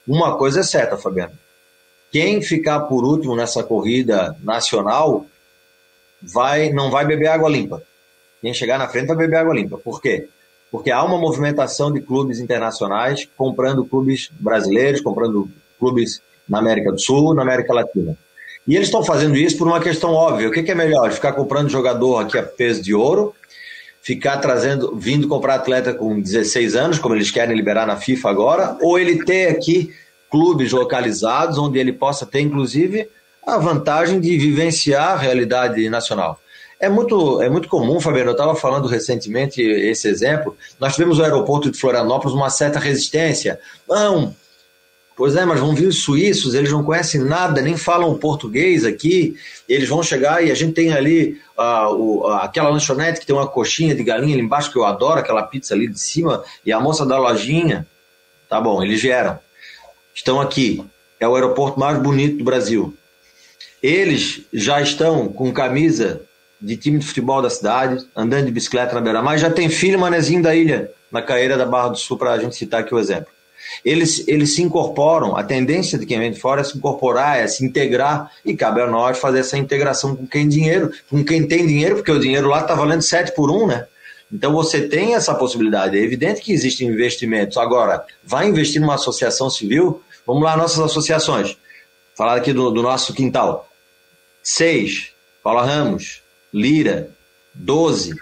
Uma 0.05 0.37
coisa 0.37 0.59
é 0.59 0.65
certa, 0.65 0.97
Fabiano. 0.97 1.35
Quem 2.11 2.43
ficar 2.43 2.81
por 2.81 3.05
último 3.05 3.37
nessa 3.37 3.63
corrida 3.63 4.37
nacional 4.43 5.25
vai 6.21 6.73
não 6.73 6.91
vai 6.91 7.07
beber 7.07 7.29
água 7.29 7.49
limpa. 7.49 7.81
Quem 8.41 8.53
chegar 8.53 8.77
na 8.77 8.89
frente 8.89 9.07
vai 9.07 9.19
beber 9.19 9.37
água 9.37 9.55
limpa. 9.55 9.79
Por 9.79 10.03
quê? 10.03 10.27
Porque 10.73 10.91
há 10.91 11.05
uma 11.05 11.19
movimentação 11.19 11.93
de 11.93 12.01
clubes 12.01 12.41
internacionais 12.41 13.29
comprando 13.37 13.85
clubes 13.85 14.31
brasileiros, 14.41 15.03
comprando 15.03 15.51
clubes 15.79 16.23
na 16.49 16.59
América 16.59 16.91
do 16.91 16.99
Sul, 16.99 17.35
na 17.35 17.43
América 17.43 17.75
Latina. 17.75 18.17
E 18.67 18.75
eles 18.75 18.89
estão 18.89 19.05
fazendo 19.05 19.37
isso 19.37 19.59
por 19.59 19.67
uma 19.67 19.81
questão 19.81 20.15
óbvia. 20.15 20.49
O 20.49 20.51
que, 20.51 20.71
é 20.71 20.75
melhor? 20.75 21.13
Ficar 21.13 21.33
comprando 21.35 21.69
jogador 21.69 22.21
aqui 22.21 22.39
a 22.39 22.43
peso 22.43 22.83
de 22.83 22.95
ouro, 22.95 23.35
ficar 24.01 24.39
trazendo, 24.39 24.97
vindo 24.97 25.29
comprar 25.29 25.57
atleta 25.57 25.93
com 25.93 26.19
16 26.19 26.75
anos, 26.75 26.99
como 26.99 27.15
eles 27.15 27.31
querem 27.31 27.55
liberar 27.55 27.87
na 27.87 27.97
FIFA 27.97 28.31
agora, 28.31 28.79
ou 28.81 28.99
ele 28.99 29.25
ter 29.25 29.49
aqui 29.49 29.93
clubes 30.31 30.73
localizados 30.73 31.59
onde 31.59 31.79
ele 31.79 31.93
possa 31.93 32.25
ter, 32.25 32.41
inclusive, 32.41 33.11
a 33.47 33.59
vantagem 33.59 34.19
de 34.19 34.39
vivenciar 34.39 35.11
a 35.11 35.17
realidade 35.17 35.87
nacional. 35.91 36.41
É 36.83 36.89
muito, 36.89 37.41
é 37.41 37.49
muito 37.49 37.69
comum, 37.69 38.01
Fabiano, 38.01 38.31
eu 38.31 38.33
estava 38.33 38.57
falando 38.57 38.89
recentemente 38.89 39.63
esse 39.63 40.09
exemplo, 40.09 40.57
nós 40.81 40.95
tivemos 40.95 41.17
no 41.17 41.23
aeroporto 41.23 41.71
de 41.71 41.79
Florianópolis 41.79 42.35
uma 42.35 42.51
certa 42.51 42.81
resistência. 42.81 43.61
Não, 43.89 44.35
Pois 45.15 45.37
é, 45.37 45.45
mas 45.45 45.61
vão 45.61 45.75
vir 45.75 45.87
os 45.87 46.03
suíços, 46.03 46.55
eles 46.55 46.73
não 46.73 46.83
conhecem 46.83 47.21
nada, 47.21 47.63
nem 47.63 47.77
falam 47.77 48.19
português 48.19 48.85
aqui, 48.85 49.37
eles 49.69 49.89
vão 49.89 50.03
chegar 50.03 50.45
e 50.45 50.51
a 50.51 50.55
gente 50.55 50.73
tem 50.73 50.93
ali 50.93 51.39
uh, 51.57 51.95
o, 51.95 52.21
uh, 52.23 52.33
aquela 52.39 52.71
lanchonete 52.71 53.21
que 53.21 53.27
tem 53.27 53.37
uma 53.37 53.47
coxinha 53.47 53.95
de 53.95 54.03
galinha 54.03 54.35
ali 54.35 54.43
embaixo, 54.43 54.73
que 54.73 54.79
eu 54.79 54.85
adoro, 54.85 55.21
aquela 55.21 55.45
pizza 55.45 55.75
ali 55.75 55.87
de 55.87 56.01
cima, 56.01 56.43
e 56.67 56.73
a 56.73 56.81
moça 56.81 57.07
da 57.07 57.17
lojinha, 57.17 57.87
tá 58.49 58.61
bom, 58.61 58.83
eles 58.83 59.01
vieram, 59.01 59.39
estão 60.13 60.41
aqui, 60.41 60.85
é 61.21 61.29
o 61.29 61.37
aeroporto 61.37 61.79
mais 61.79 61.97
bonito 62.03 62.39
do 62.39 62.45
Brasil. 62.45 62.93
Eles 63.81 64.41
já 64.53 64.81
estão 64.81 65.29
com 65.29 65.53
camisa 65.53 66.23
de 66.63 66.77
time 66.77 66.99
de 66.99 67.07
futebol 67.07 67.43
da 67.43 67.51
cidade, 67.51 68.07
andando 68.17 68.47
de 68.47 68.53
bicicleta 68.53 68.95
na 68.95 69.01
beira-mar, 69.01 69.37
já 69.39 69.51
tem 69.51 69.69
filho 69.69 69.99
manezinho 69.99 70.43
da 70.43 70.55
ilha, 70.55 70.91
na 71.11 71.21
caeira 71.21 71.57
da 71.57 71.67
Barra 71.67 71.89
do 71.89 71.99
Sul, 71.99 72.17
para 72.17 72.33
a 72.33 72.39
gente 72.39 72.55
citar 72.55 72.81
aqui 72.81 72.95
o 72.95 72.99
exemplo 72.99 73.29
eles, 73.85 74.27
eles 74.29 74.55
se 74.55 74.63
incorporam, 74.63 75.37
a 75.37 75.43
tendência 75.43 75.99
de 75.99 76.07
quem 76.07 76.19
vem 76.19 76.33
de 76.33 76.39
fora 76.39 76.61
é 76.61 76.65
se 76.65 76.77
incorporar, 76.77 77.39
é 77.39 77.47
se 77.47 77.65
integrar, 77.65 78.31
e 78.45 78.55
cabe 78.55 78.81
a 78.81 78.87
nós 78.87 79.19
fazer 79.19 79.41
essa 79.41 79.57
integração 79.57 80.15
com 80.15 80.27
quem 80.27 80.49
dinheiro, 80.49 80.93
com 81.09 81.25
quem 81.25 81.47
tem 81.47 81.67
dinheiro, 81.67 81.97
porque 81.97 82.11
o 82.11 82.21
dinheiro 82.21 82.49
lá 82.49 82.61
está 82.61 82.75
valendo 82.75 83.03
7 83.03 83.35
por 83.35 83.51
1, 83.51 83.67
né? 83.67 83.87
Então 84.33 84.53
você 84.53 84.89
tem 84.89 85.15
essa 85.15 85.35
possibilidade. 85.35 85.99
É 85.99 86.01
evidente 86.01 86.41
que 86.41 86.53
existem 86.53 86.89
investimentos. 86.89 87.59
Agora, 87.59 88.03
vai 88.25 88.49
investir 88.49 88.81
numa 88.81 88.95
associação 88.95 89.51
civil? 89.51 90.03
Vamos 90.27 90.43
lá, 90.43 90.57
nossas 90.57 90.81
associações. 90.81 91.57
Falar 92.17 92.37
aqui 92.37 92.53
do, 92.53 92.71
do 92.71 92.83
nosso 92.83 93.13
quintal. 93.13 93.69
Seis, 94.43 95.11
Paula 95.43 95.65
Ramos, 95.65 96.22
Lira, 96.53 97.11
doze. 97.55 98.15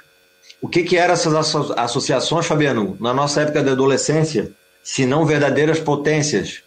O 0.60 0.68
que, 0.68 0.82
que 0.82 0.96
eram 0.96 1.14
essas 1.14 1.34
associações, 1.76 2.46
Fabiano, 2.46 2.96
na 3.00 3.14
nossa 3.14 3.40
época 3.40 3.62
de 3.62 3.70
adolescência? 3.70 4.52
se 4.82 5.06
não 5.06 5.24
verdadeiras 5.24 5.78
potências. 5.78 6.62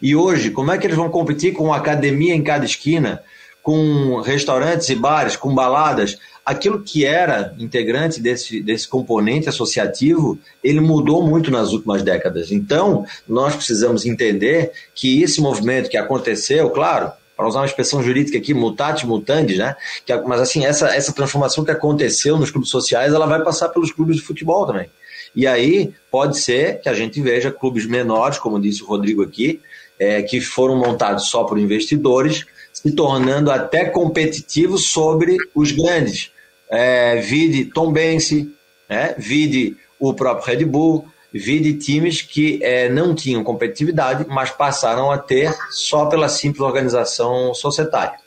E 0.00 0.16
hoje, 0.16 0.50
como 0.50 0.72
é 0.72 0.78
que 0.78 0.86
eles 0.86 0.96
vão 0.96 1.10
competir 1.10 1.52
com 1.52 1.72
academia 1.72 2.34
em 2.34 2.42
cada 2.42 2.64
esquina, 2.64 3.22
com 3.62 4.20
restaurantes 4.20 4.88
e 4.88 4.94
bares, 4.94 5.36
com 5.36 5.54
baladas? 5.54 6.18
Aquilo 6.44 6.82
que 6.82 7.04
era 7.04 7.54
integrante 7.58 8.20
desse, 8.20 8.62
desse 8.62 8.88
componente 8.88 9.48
associativo, 9.48 10.38
ele 10.64 10.80
mudou 10.80 11.22
muito 11.22 11.50
nas 11.50 11.72
últimas 11.72 12.02
décadas. 12.02 12.50
Então, 12.50 13.04
nós 13.28 13.54
precisamos 13.54 14.06
entender 14.06 14.72
que 14.94 15.22
esse 15.22 15.40
movimento 15.40 15.90
que 15.90 15.98
aconteceu, 15.98 16.70
claro, 16.70 17.12
para 17.40 17.48
usar 17.48 17.60
uma 17.60 17.66
expressão 17.66 18.02
jurídica 18.02 18.36
aqui, 18.36 18.52
mutatis 18.52 19.04
mutandis, 19.04 19.56
né? 19.56 19.74
Que, 20.04 20.14
mas 20.14 20.42
assim, 20.42 20.66
essa, 20.66 20.94
essa 20.94 21.10
transformação 21.10 21.64
que 21.64 21.70
aconteceu 21.70 22.36
nos 22.36 22.50
clubes 22.50 22.68
sociais, 22.68 23.14
ela 23.14 23.24
vai 23.24 23.42
passar 23.42 23.70
pelos 23.70 23.90
clubes 23.90 24.16
de 24.16 24.22
futebol 24.22 24.66
também. 24.66 24.90
E 25.34 25.46
aí 25.46 25.90
pode 26.10 26.38
ser 26.38 26.82
que 26.82 26.88
a 26.90 26.92
gente 26.92 27.18
veja 27.22 27.50
clubes 27.50 27.86
menores, 27.86 28.38
como 28.38 28.60
disse 28.60 28.82
o 28.82 28.86
Rodrigo 28.86 29.22
aqui, 29.22 29.58
é, 29.98 30.20
que 30.20 30.38
foram 30.38 30.76
montados 30.76 31.30
só 31.30 31.44
por 31.44 31.58
investidores, 31.58 32.44
se 32.74 32.92
tornando 32.92 33.50
até 33.50 33.86
competitivos 33.86 34.90
sobre 34.90 35.38
os 35.54 35.72
grandes. 35.72 36.30
É, 36.68 37.16
vide 37.22 37.64
Tom 37.64 37.90
Bense, 37.90 38.54
né? 38.86 39.14
vide 39.16 39.78
o 39.98 40.12
próprio 40.12 40.46
Red 40.46 40.66
Bull, 40.66 41.06
vide 41.32 41.74
times 41.74 42.22
que 42.22 42.58
é, 42.62 42.88
não 42.88 43.14
tinham 43.14 43.44
competitividade, 43.44 44.26
mas 44.28 44.50
passaram 44.50 45.10
a 45.10 45.18
ter 45.18 45.54
só 45.70 46.06
pela 46.06 46.28
simples 46.28 46.62
organização 46.62 47.54
societária. 47.54 48.18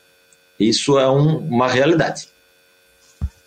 Isso 0.59 0.97
é 0.97 1.09
um, 1.09 1.37
uma 1.37 1.67
realidade. 1.67 2.29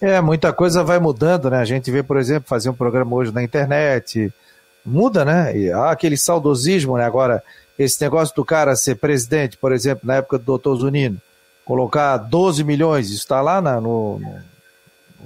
É, 0.01 0.21
muita 0.21 0.53
coisa 0.53 0.85
vai 0.85 0.99
mudando, 0.99 1.49
né? 1.49 1.59
A 1.59 1.65
gente 1.65 1.91
vê, 1.91 2.03
por 2.03 2.19
exemplo, 2.19 2.49
fazer 2.49 2.69
um 2.69 2.75
programa 2.75 3.17
hoje 3.17 3.33
na 3.33 3.43
internet, 3.43 4.33
muda, 4.85 5.25
né? 5.25 5.57
E 5.57 5.73
há 5.73 5.91
aquele 5.91 6.19
saudosismo, 6.19 6.99
né? 6.99 7.05
Agora, 7.05 7.43
esse 7.79 8.01
negócio 8.03 8.35
do 8.35 8.45
cara 8.45 8.77
ser 8.77 8.97
presidente, 8.97 9.57
por 9.57 9.73
exemplo, 9.73 10.07
na 10.07 10.17
época 10.17 10.39
do 10.39 10.45
doutor 10.45 10.77
Zunino, 10.77 11.21
colocar 11.65 12.19
12 12.19 12.63
milhões, 12.63 13.07
isso 13.07 13.21
está 13.21 13.41
lá 13.41 13.61
na, 13.61 13.81
no, 13.81 14.21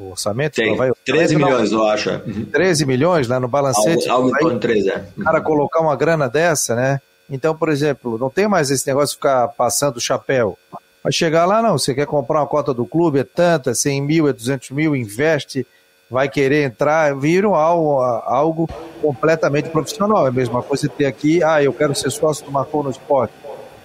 orçamento? 0.08 0.54
Tem, 0.54 0.76
vai, 0.76 0.90
13 1.04 1.36
não, 1.36 1.46
milhões, 1.46 1.72
eu 1.72 1.86
acho. 1.86 2.18
13 2.52 2.86
milhões 2.86 3.28
lá 3.28 3.38
no 3.38 3.48
balancete. 3.48 4.08
Algo, 4.08 4.28
algo 4.28 4.36
em 4.36 4.40
torno 4.40 4.58
de 4.58 4.66
13, 4.66 4.90
é. 4.90 5.04
O 5.16 5.22
cara 5.22 5.40
colocar 5.40 5.80
uma 5.80 5.94
grana 5.96 6.28
dessa, 6.28 6.74
né? 6.74 7.00
Então, 7.30 7.54
por 7.54 7.68
exemplo, 7.68 8.18
não 8.18 8.28
tem 8.28 8.48
mais 8.48 8.70
esse 8.70 8.86
negócio 8.86 9.10
de 9.10 9.16
ficar 9.16 9.48
passando 9.48 9.96
o 9.98 10.00
chapéu. 10.00 10.58
Vai 11.02 11.12
chegar 11.12 11.46
lá, 11.46 11.62
não. 11.62 11.78
Você 11.78 11.94
quer 11.94 12.06
comprar 12.06 12.40
uma 12.40 12.46
cota 12.46 12.74
do 12.74 12.84
clube, 12.84 13.20
é 13.20 13.24
tanta, 13.24 13.74
100 13.74 14.02
mil, 14.02 14.28
é 14.28 14.32
200 14.32 14.70
mil, 14.70 14.96
investe, 14.96 15.66
vai 16.10 16.28
querer 16.28 16.64
entrar, 16.64 17.16
viram 17.16 17.54
algo, 17.54 18.00
algo 18.00 18.68
completamente 19.00 19.68
profissional. 19.70 20.26
É 20.26 20.28
a 20.28 20.32
mesma 20.32 20.62
coisa 20.62 20.88
ter 20.88 21.06
aqui, 21.06 21.42
ah, 21.42 21.62
eu 21.62 21.72
quero 21.72 21.94
ser 21.94 22.10
sócio 22.10 22.44
do 22.44 22.50
Marcou 22.50 22.82
no 22.82 22.90
Esporte. 22.90 23.32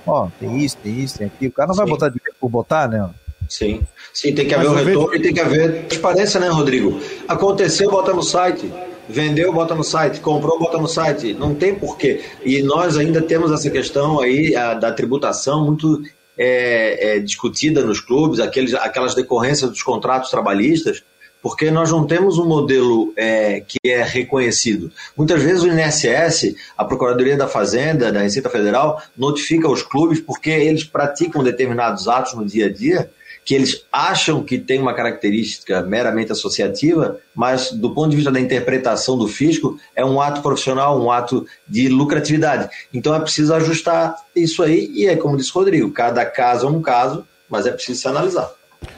Ó, 0.07 0.27
tem 0.39 0.59
isso, 0.59 0.77
tem 0.77 0.99
isso, 0.99 1.17
tem 1.17 1.27
aquilo. 1.27 1.51
O 1.51 1.53
cara 1.53 1.67
não 1.67 1.75
Sim. 1.75 1.81
vai 1.81 1.89
botar 1.89 2.09
dinheiro 2.09 2.35
por 2.39 2.49
botar, 2.49 2.87
né? 2.87 3.09
Sim. 3.49 3.81
Sim, 4.13 4.33
tem 4.33 4.47
que 4.47 4.55
haver 4.55 4.69
o 4.69 4.73
retorno 4.73 5.09
vejo... 5.09 5.19
e 5.19 5.23
tem 5.23 5.33
que 5.33 5.39
haver 5.41 5.83
transparência, 5.87 6.39
né, 6.39 6.47
Rodrigo? 6.47 6.99
Aconteceu, 7.27 7.89
bota 7.89 8.13
no 8.13 8.23
site. 8.23 8.71
Vendeu, 9.07 9.53
bota 9.53 9.75
no 9.75 9.83
site. 9.83 10.19
Comprou, 10.19 10.57
bota 10.57 10.77
no 10.77 10.87
site. 10.87 11.33
Não 11.33 11.53
tem 11.53 11.75
porquê. 11.75 12.21
E 12.43 12.61
nós 12.63 12.97
ainda 12.97 13.21
temos 13.21 13.51
essa 13.51 13.69
questão 13.69 14.19
aí 14.19 14.55
a, 14.55 14.73
da 14.73 14.91
tributação 14.91 15.65
muito 15.65 16.01
é, 16.37 17.17
é, 17.17 17.19
discutida 17.19 17.83
nos 17.83 17.99
clubes, 17.99 18.39
aqueles, 18.39 18.73
aquelas 18.73 19.15
decorrências 19.15 19.69
dos 19.69 19.83
contratos 19.83 20.29
trabalhistas, 20.29 21.03
porque 21.41 21.69
nós 21.69 21.91
não 21.91 22.07
temos 22.07 22.39
um 22.39 22.45
modelo 22.45 23.13
é, 23.15 23.59
que 23.59 23.77
é 23.85 24.01
reconhecido. 24.01 24.91
Muitas 25.15 25.43
vezes 25.43 25.61
o 25.61 25.67
INSS, 25.67 26.55
a 26.77 26.83
Procuradoria 26.83 27.37
da 27.37 27.47
Fazenda, 27.47 28.11
da 28.11 28.21
Receita 28.21 28.49
Federal, 28.49 29.01
notifica 29.15 29.69
os 29.69 29.83
clubes 29.83 30.19
porque 30.19 30.49
eles 30.49 30.83
praticam 30.83 31.43
determinados 31.43 32.07
atos 32.07 32.33
no 32.33 32.45
dia 32.45 32.65
a 32.65 32.73
dia 32.73 33.11
que 33.45 33.53
eles 33.53 33.85
acham 33.91 34.43
que 34.43 34.57
tem 34.57 34.81
uma 34.81 34.95
característica 34.95 35.83
meramente 35.83 36.31
associativa, 36.31 37.19
mas 37.33 37.71
do 37.71 37.91
ponto 37.91 38.09
de 38.09 38.15
vista 38.15 38.31
da 38.31 38.39
interpretação 38.39 39.15
do 39.15 39.27
fisco, 39.27 39.79
é 39.95 40.03
um 40.03 40.19
ato 40.19 40.41
profissional, 40.41 40.99
um 40.99 41.11
ato 41.11 41.45
de 41.67 41.87
lucratividade. 41.87 42.67
Então 42.91 43.13
é 43.13 43.19
preciso 43.19 43.53
ajustar 43.53 44.15
isso 44.35 44.63
aí, 44.63 44.91
e 44.95 45.05
é 45.05 45.15
como 45.15 45.37
disse 45.37 45.51
o 45.51 45.53
Rodrigo, 45.53 45.91
cada 45.91 46.25
caso 46.25 46.65
é 46.65 46.69
um 46.69 46.81
caso, 46.81 47.23
mas 47.47 47.67
é 47.67 47.71
preciso 47.71 48.01
se 48.01 48.07
analisar. 48.07 48.51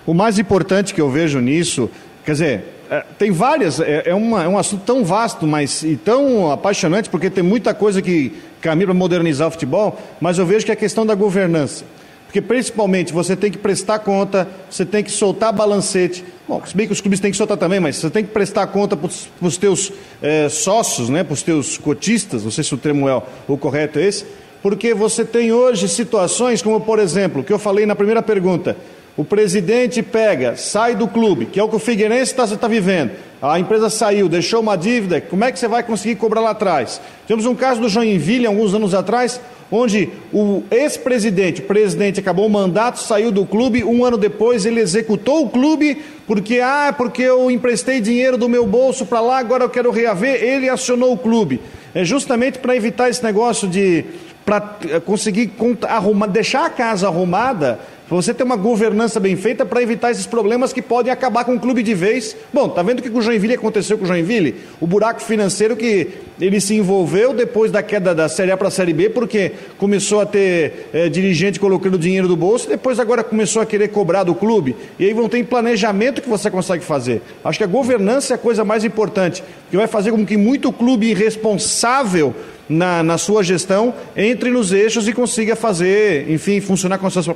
O 0.05 0.13
mais 0.13 0.39
importante 0.39 0.93
que 0.93 1.01
eu 1.01 1.11
vejo 1.11 1.39
nisso, 1.41 1.89
quer 2.23 2.31
dizer, 2.31 2.63
é, 2.89 3.03
tem 3.19 3.31
várias, 3.31 3.81
é, 3.81 4.03
é, 4.05 4.15
uma, 4.15 4.45
é 4.45 4.47
um 4.47 4.57
assunto 4.57 4.83
tão 4.85 5.03
vasto, 5.03 5.45
mas 5.45 5.83
e 5.83 5.97
tão 5.97 6.49
apaixonante, 6.49 7.09
porque 7.09 7.29
tem 7.29 7.43
muita 7.43 7.73
coisa 7.73 8.01
que 8.01 8.31
caminha 8.61 8.87
para 8.87 8.93
modernizar 8.93 9.49
o 9.49 9.51
futebol, 9.51 9.99
mas 10.21 10.37
eu 10.37 10.45
vejo 10.45 10.65
que 10.65 10.71
é 10.71 10.73
a 10.73 10.77
questão 10.77 11.05
da 11.05 11.13
governança. 11.13 11.83
Porque 12.27 12.41
principalmente 12.41 13.13
você 13.13 13.35
tem 13.35 13.49
que 13.49 13.57
prestar 13.57 13.99
conta, 13.99 14.47
você 14.69 14.85
tem 14.85 15.01
que 15.03 15.09
soltar 15.09 15.51
balancete. 15.53 16.23
Bom, 16.47 16.61
se 16.65 16.75
bem 16.75 16.85
que 16.85 16.93
os 16.93 17.01
clubes 17.01 17.21
têm 17.21 17.31
que 17.31 17.37
soltar 17.37 17.57
também, 17.57 17.79
mas 17.79 17.95
você 17.95 18.09
tem 18.09 18.23
que 18.23 18.31
prestar 18.31 18.67
conta 18.67 18.95
para 18.95 19.09
os 19.41 19.57
teus 19.57 19.91
é, 20.21 20.49
sócios, 20.49 21.09
né, 21.09 21.23
para 21.23 21.33
os 21.33 21.41
teus 21.41 21.77
cotistas, 21.77 22.43
não 22.43 22.51
sei 22.51 22.63
se 22.63 22.73
o 22.73 22.77
termo 22.77 23.07
é 23.07 23.21
o 23.47 23.57
correto 23.57 23.97
é 23.97 24.05
esse, 24.05 24.25
porque 24.61 24.93
você 24.93 25.23
tem 25.23 25.51
hoje 25.51 25.87
situações 25.87 26.61
como, 26.61 26.81
por 26.81 26.99
exemplo, 26.99 27.43
que 27.43 27.53
eu 27.53 27.59
falei 27.59 27.85
na 27.85 27.95
primeira 27.95 28.21
pergunta, 28.21 28.75
o 29.15 29.25
presidente 29.25 30.03
pega, 30.03 30.55
sai 30.55 30.95
do 30.95 31.07
clube, 31.07 31.47
que 31.47 31.59
é 31.59 31.63
o 31.63 31.67
que 31.67 31.75
o 31.75 31.79
Figueirense 31.79 32.31
está 32.31 32.45
tá 32.45 32.67
vivendo. 32.67 33.11
A 33.41 33.59
empresa 33.59 33.89
saiu, 33.89 34.27
deixou 34.27 34.61
uma 34.61 34.75
dívida, 34.75 35.21
como 35.21 35.43
é 35.43 35.51
que 35.51 35.59
você 35.59 35.67
vai 35.67 35.83
conseguir 35.83 36.15
cobrar 36.15 36.41
lá 36.41 36.51
atrás? 36.51 36.99
Tivemos 37.27 37.45
um 37.45 37.53
caso 37.53 37.79
do 37.79 37.87
Joinville, 37.87 38.47
alguns 38.47 38.73
anos 38.73 38.95
atrás, 38.95 39.39
onde 39.71 40.09
o 40.33 40.63
ex-presidente, 40.71 41.61
o 41.61 41.65
presidente 41.65 42.19
acabou 42.19 42.47
o 42.47 42.49
mandato, 42.49 42.99
saiu 42.99 43.31
do 43.31 43.45
clube, 43.45 43.83
um 43.83 44.03
ano 44.03 44.17
depois 44.17 44.65
ele 44.65 44.79
executou 44.79 45.45
o 45.45 45.49
clube, 45.49 46.01
porque, 46.25 46.59
ah, 46.61 46.93
porque 46.97 47.21
eu 47.21 47.51
emprestei 47.51 48.01
dinheiro 48.01 48.37
do 48.37 48.49
meu 48.49 48.65
bolso 48.65 49.05
para 49.05 49.21
lá, 49.21 49.37
agora 49.37 49.65
eu 49.65 49.69
quero 49.69 49.91
reaver, 49.91 50.43
ele 50.43 50.67
acionou 50.67 51.13
o 51.13 51.17
clube. 51.17 51.61
É 51.93 52.03
justamente 52.03 52.57
para 52.57 52.75
evitar 52.75 53.07
esse 53.07 53.23
negócio 53.23 53.67
de, 53.67 54.03
para 54.45 54.77
eh, 54.89 54.99
conseguir 54.99 55.51
arrumar, 55.87 56.27
deixar 56.27 56.65
a 56.65 56.69
casa 56.69 57.07
arrumada, 57.07 57.79
você 58.15 58.33
ter 58.33 58.43
uma 58.43 58.55
governança 58.55 59.19
bem 59.19 59.35
feita 59.35 59.65
para 59.65 59.81
evitar 59.81 60.11
esses 60.11 60.25
problemas 60.25 60.71
que 60.71 60.81
podem 60.81 61.11
acabar 61.11 61.43
com 61.43 61.55
o 61.55 61.59
clube 61.59 61.83
de 61.83 61.93
vez. 61.93 62.35
Bom, 62.53 62.69
tá 62.69 62.81
vendo 62.81 62.99
o 62.99 63.01
que 63.01 63.09
com 63.09 63.19
o 63.19 63.21
Joinville 63.21 63.55
aconteceu 63.55 63.97
com 63.97 64.05
o 64.05 64.07
Joinville? 64.07 64.55
O 64.79 64.87
buraco 64.87 65.21
financeiro 65.21 65.75
que 65.75 66.09
ele 66.39 66.61
se 66.61 66.73
envolveu 66.75 67.33
depois 67.33 67.71
da 67.71 67.83
queda 67.83 68.15
da 68.15 68.29
Série 68.29 68.51
A 68.51 68.57
para 68.57 68.69
a 68.69 68.71
Série 68.71 68.93
B, 68.93 69.09
porque 69.09 69.51
começou 69.77 70.21
a 70.21 70.25
ter 70.25 70.87
é, 70.93 71.09
dirigente 71.09 71.59
colocando 71.59 71.97
dinheiro 71.97 72.27
do 72.27 72.37
bolso, 72.37 72.67
e 72.67 72.69
depois 72.69 72.99
agora 72.99 73.23
começou 73.23 73.61
a 73.61 73.65
querer 73.65 73.89
cobrar 73.89 74.23
do 74.23 74.33
clube. 74.33 74.75
E 74.97 75.05
aí 75.05 75.13
vão 75.13 75.27
ter 75.27 75.43
planejamento 75.43 76.21
que 76.21 76.29
você 76.29 76.49
consegue 76.49 76.85
fazer. 76.85 77.21
Acho 77.43 77.57
que 77.57 77.63
a 77.63 77.67
governança 77.67 78.33
é 78.33 78.35
a 78.35 78.37
coisa 78.37 78.63
mais 78.63 78.85
importante, 78.85 79.43
que 79.69 79.75
vai 79.75 79.87
fazer 79.87 80.11
com 80.11 80.25
que 80.25 80.37
muito 80.37 80.71
clube 80.71 81.07
irresponsável 81.07 82.33
na, 82.69 83.03
na 83.03 83.17
sua 83.17 83.43
gestão 83.43 83.93
entre 84.15 84.49
nos 84.49 84.71
eixos 84.71 85.07
e 85.07 85.13
consiga 85.13 85.55
fazer, 85.55 86.29
enfim, 86.29 86.59
funcionar 86.61 86.97
com 86.97 87.07
as 87.07 87.13
suas 87.13 87.29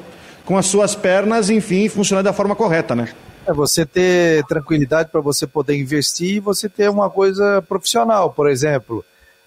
com 0.45 0.57
as 0.57 0.65
suas 0.65 0.95
pernas, 0.95 1.49
enfim, 1.49 1.87
funcionar 1.89 2.21
da 2.21 2.33
forma 2.33 2.55
correta, 2.55 2.95
né? 2.95 3.13
É 3.45 3.53
você 3.53 3.85
ter 3.85 4.45
tranquilidade 4.45 5.09
para 5.09 5.21
você 5.21 5.47
poder 5.47 5.75
investir 5.75 6.35
e 6.35 6.39
você 6.39 6.69
ter 6.69 6.89
uma 6.89 7.09
coisa 7.09 7.61
profissional, 7.67 8.31
por 8.31 8.49
exemplo. 8.49 9.03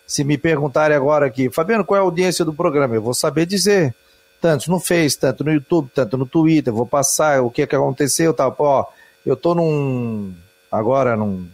Se 0.07 0.25
me 0.25 0.37
perguntarem 0.37 0.97
agora 0.97 1.27
aqui, 1.27 1.49
Fabiano, 1.49 1.85
qual 1.85 1.97
é 1.97 2.01
a 2.01 2.05
audiência 2.05 2.45
do 2.45 2.53
programa? 2.53 2.95
Eu 2.95 3.03
vou 3.03 3.15
saber 3.15 3.47
dizer. 3.47 3.95
Tanto 4.41 4.71
no 4.71 4.79
Face, 4.79 5.19
tanto 5.19 5.43
no 5.43 5.51
YouTube, 5.51 5.91
tanto 5.95 6.19
no 6.19 6.27
Twitter, 6.27 6.71
vou 6.71 6.85
passar 6.85 7.41
o 7.41 7.51
que, 7.51 7.63
é 7.63 7.67
que 7.67 7.75
aconteceu, 7.75 8.35
tal. 8.35 8.55
Ó, 8.59 8.85
eu 9.25 9.37
tô 9.37 9.55
num. 9.55 10.35
Agora 10.71 11.17
num. 11.17 11.49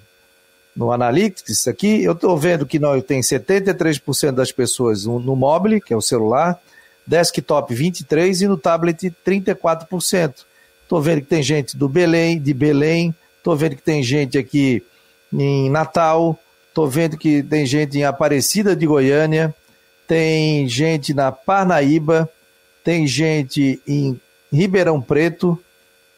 No 0.74 0.90
Analytics 0.90 1.68
aqui, 1.68 2.02
eu 2.02 2.12
estou 2.12 2.36
vendo 2.38 2.66
que 2.66 2.78
nós 2.78 3.02
tem 3.04 3.20
73% 3.20 4.32
das 4.32 4.50
pessoas 4.50 5.04
no, 5.04 5.20
no 5.20 5.36
mobile, 5.36 5.80
que 5.80 5.92
é 5.92 5.96
o 5.96 6.00
celular, 6.00 6.58
desktop 7.06 7.74
23% 7.74 8.42
e 8.42 8.48
no 8.48 8.56
tablet 8.56 9.12
34%. 9.26 10.34
Estou 10.82 11.00
vendo 11.00 11.20
que 11.20 11.28
tem 11.28 11.42
gente 11.42 11.76
do 11.76 11.88
Belém, 11.88 12.40
de 12.40 12.52
Belém, 12.52 13.14
estou 13.38 13.56
vendo 13.56 13.76
que 13.76 13.82
tem 13.82 14.02
gente 14.02 14.36
aqui 14.36 14.82
em 15.32 15.70
Natal, 15.70 16.38
estou 16.68 16.88
vendo 16.88 17.16
que 17.16 17.42
tem 17.42 17.64
gente 17.64 17.98
em 17.98 18.04
Aparecida 18.04 18.74
de 18.74 18.86
Goiânia, 18.86 19.54
tem 20.06 20.68
gente 20.68 21.14
na 21.14 21.30
Parnaíba, 21.30 22.28
tem 22.82 23.06
gente 23.06 23.80
em 23.86 24.20
Ribeirão 24.52 25.00
Preto, 25.00 25.58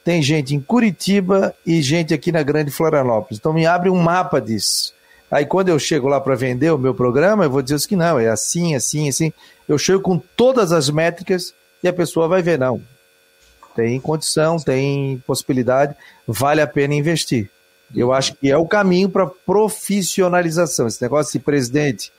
tem 0.04 0.22
gente 0.22 0.54
em 0.54 0.60
Curitiba 0.60 1.54
e 1.66 1.82
gente 1.82 2.14
aqui 2.14 2.32
na 2.32 2.42
Grande 2.42 2.70
Florianópolis. 2.70 3.38
Então 3.38 3.52
me 3.52 3.66
abre 3.66 3.90
um 3.90 3.96
mapa 3.96 4.40
disso. 4.40 4.94
Aí 5.32 5.46
quando 5.46 5.70
eu 5.70 5.78
chego 5.78 6.09
lá 6.09 6.20
para 6.20 6.34
vender 6.34 6.70
o 6.70 6.78
meu 6.78 6.94
programa, 6.94 7.44
eu 7.44 7.50
vou 7.50 7.62
dizer 7.62 7.88
que 7.88 7.96
não, 7.96 8.20
é 8.20 8.28
assim, 8.28 8.74
assim, 8.74 9.09
assim. 9.09 9.32
Eu 9.66 9.78
chego 9.78 10.02
com 10.02 10.18
todas 10.18 10.72
as 10.72 10.90
métricas 10.90 11.54
e 11.82 11.88
a 11.88 11.92
pessoa 11.92 12.28
vai 12.28 12.42
ver, 12.42 12.59
não. 12.59 12.82
Tem 13.74 13.98
condição, 13.98 14.59
tem 14.59 15.22
possibilidade, 15.26 15.96
vale 16.28 16.60
a 16.60 16.66
pena 16.66 16.94
investir. 16.94 17.50
Eu 17.96 18.12
acho 18.12 18.34
que 18.34 18.50
é 18.50 18.56
o 18.59 18.66
caminho 18.66 19.09
para 19.09 19.26
profissionalização. 19.26 20.86
Esse 20.86 21.00
negócio 21.00 21.32
de 21.32 21.42
presidente 21.42 22.12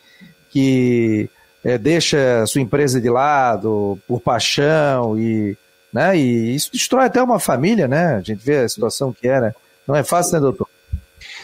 que 0.50 1.30
é, 1.64 1.78
deixa 1.78 2.44
sua 2.48 2.62
empresa 2.62 3.00
de 3.00 3.10
lado 3.12 4.00
por 4.08 4.22
paixão 4.22 5.20
e, 5.20 5.56
né, 5.94 6.18
e 6.18 6.56
isso 6.56 6.72
destrói 6.72 7.06
até 7.06 7.22
uma 7.22 7.40
família, 7.40 7.88
né? 7.88 8.16
A 8.16 8.22
gente 8.22 8.44
vê 8.44 8.58
a 8.58 8.70
situação 8.70 9.14
que 9.14 9.28
é, 9.28 9.40
né? 9.40 9.56
Não 9.88 9.96
é 9.96 10.04
fácil, 10.04 10.34
né, 10.34 10.40
doutor? 10.40 10.68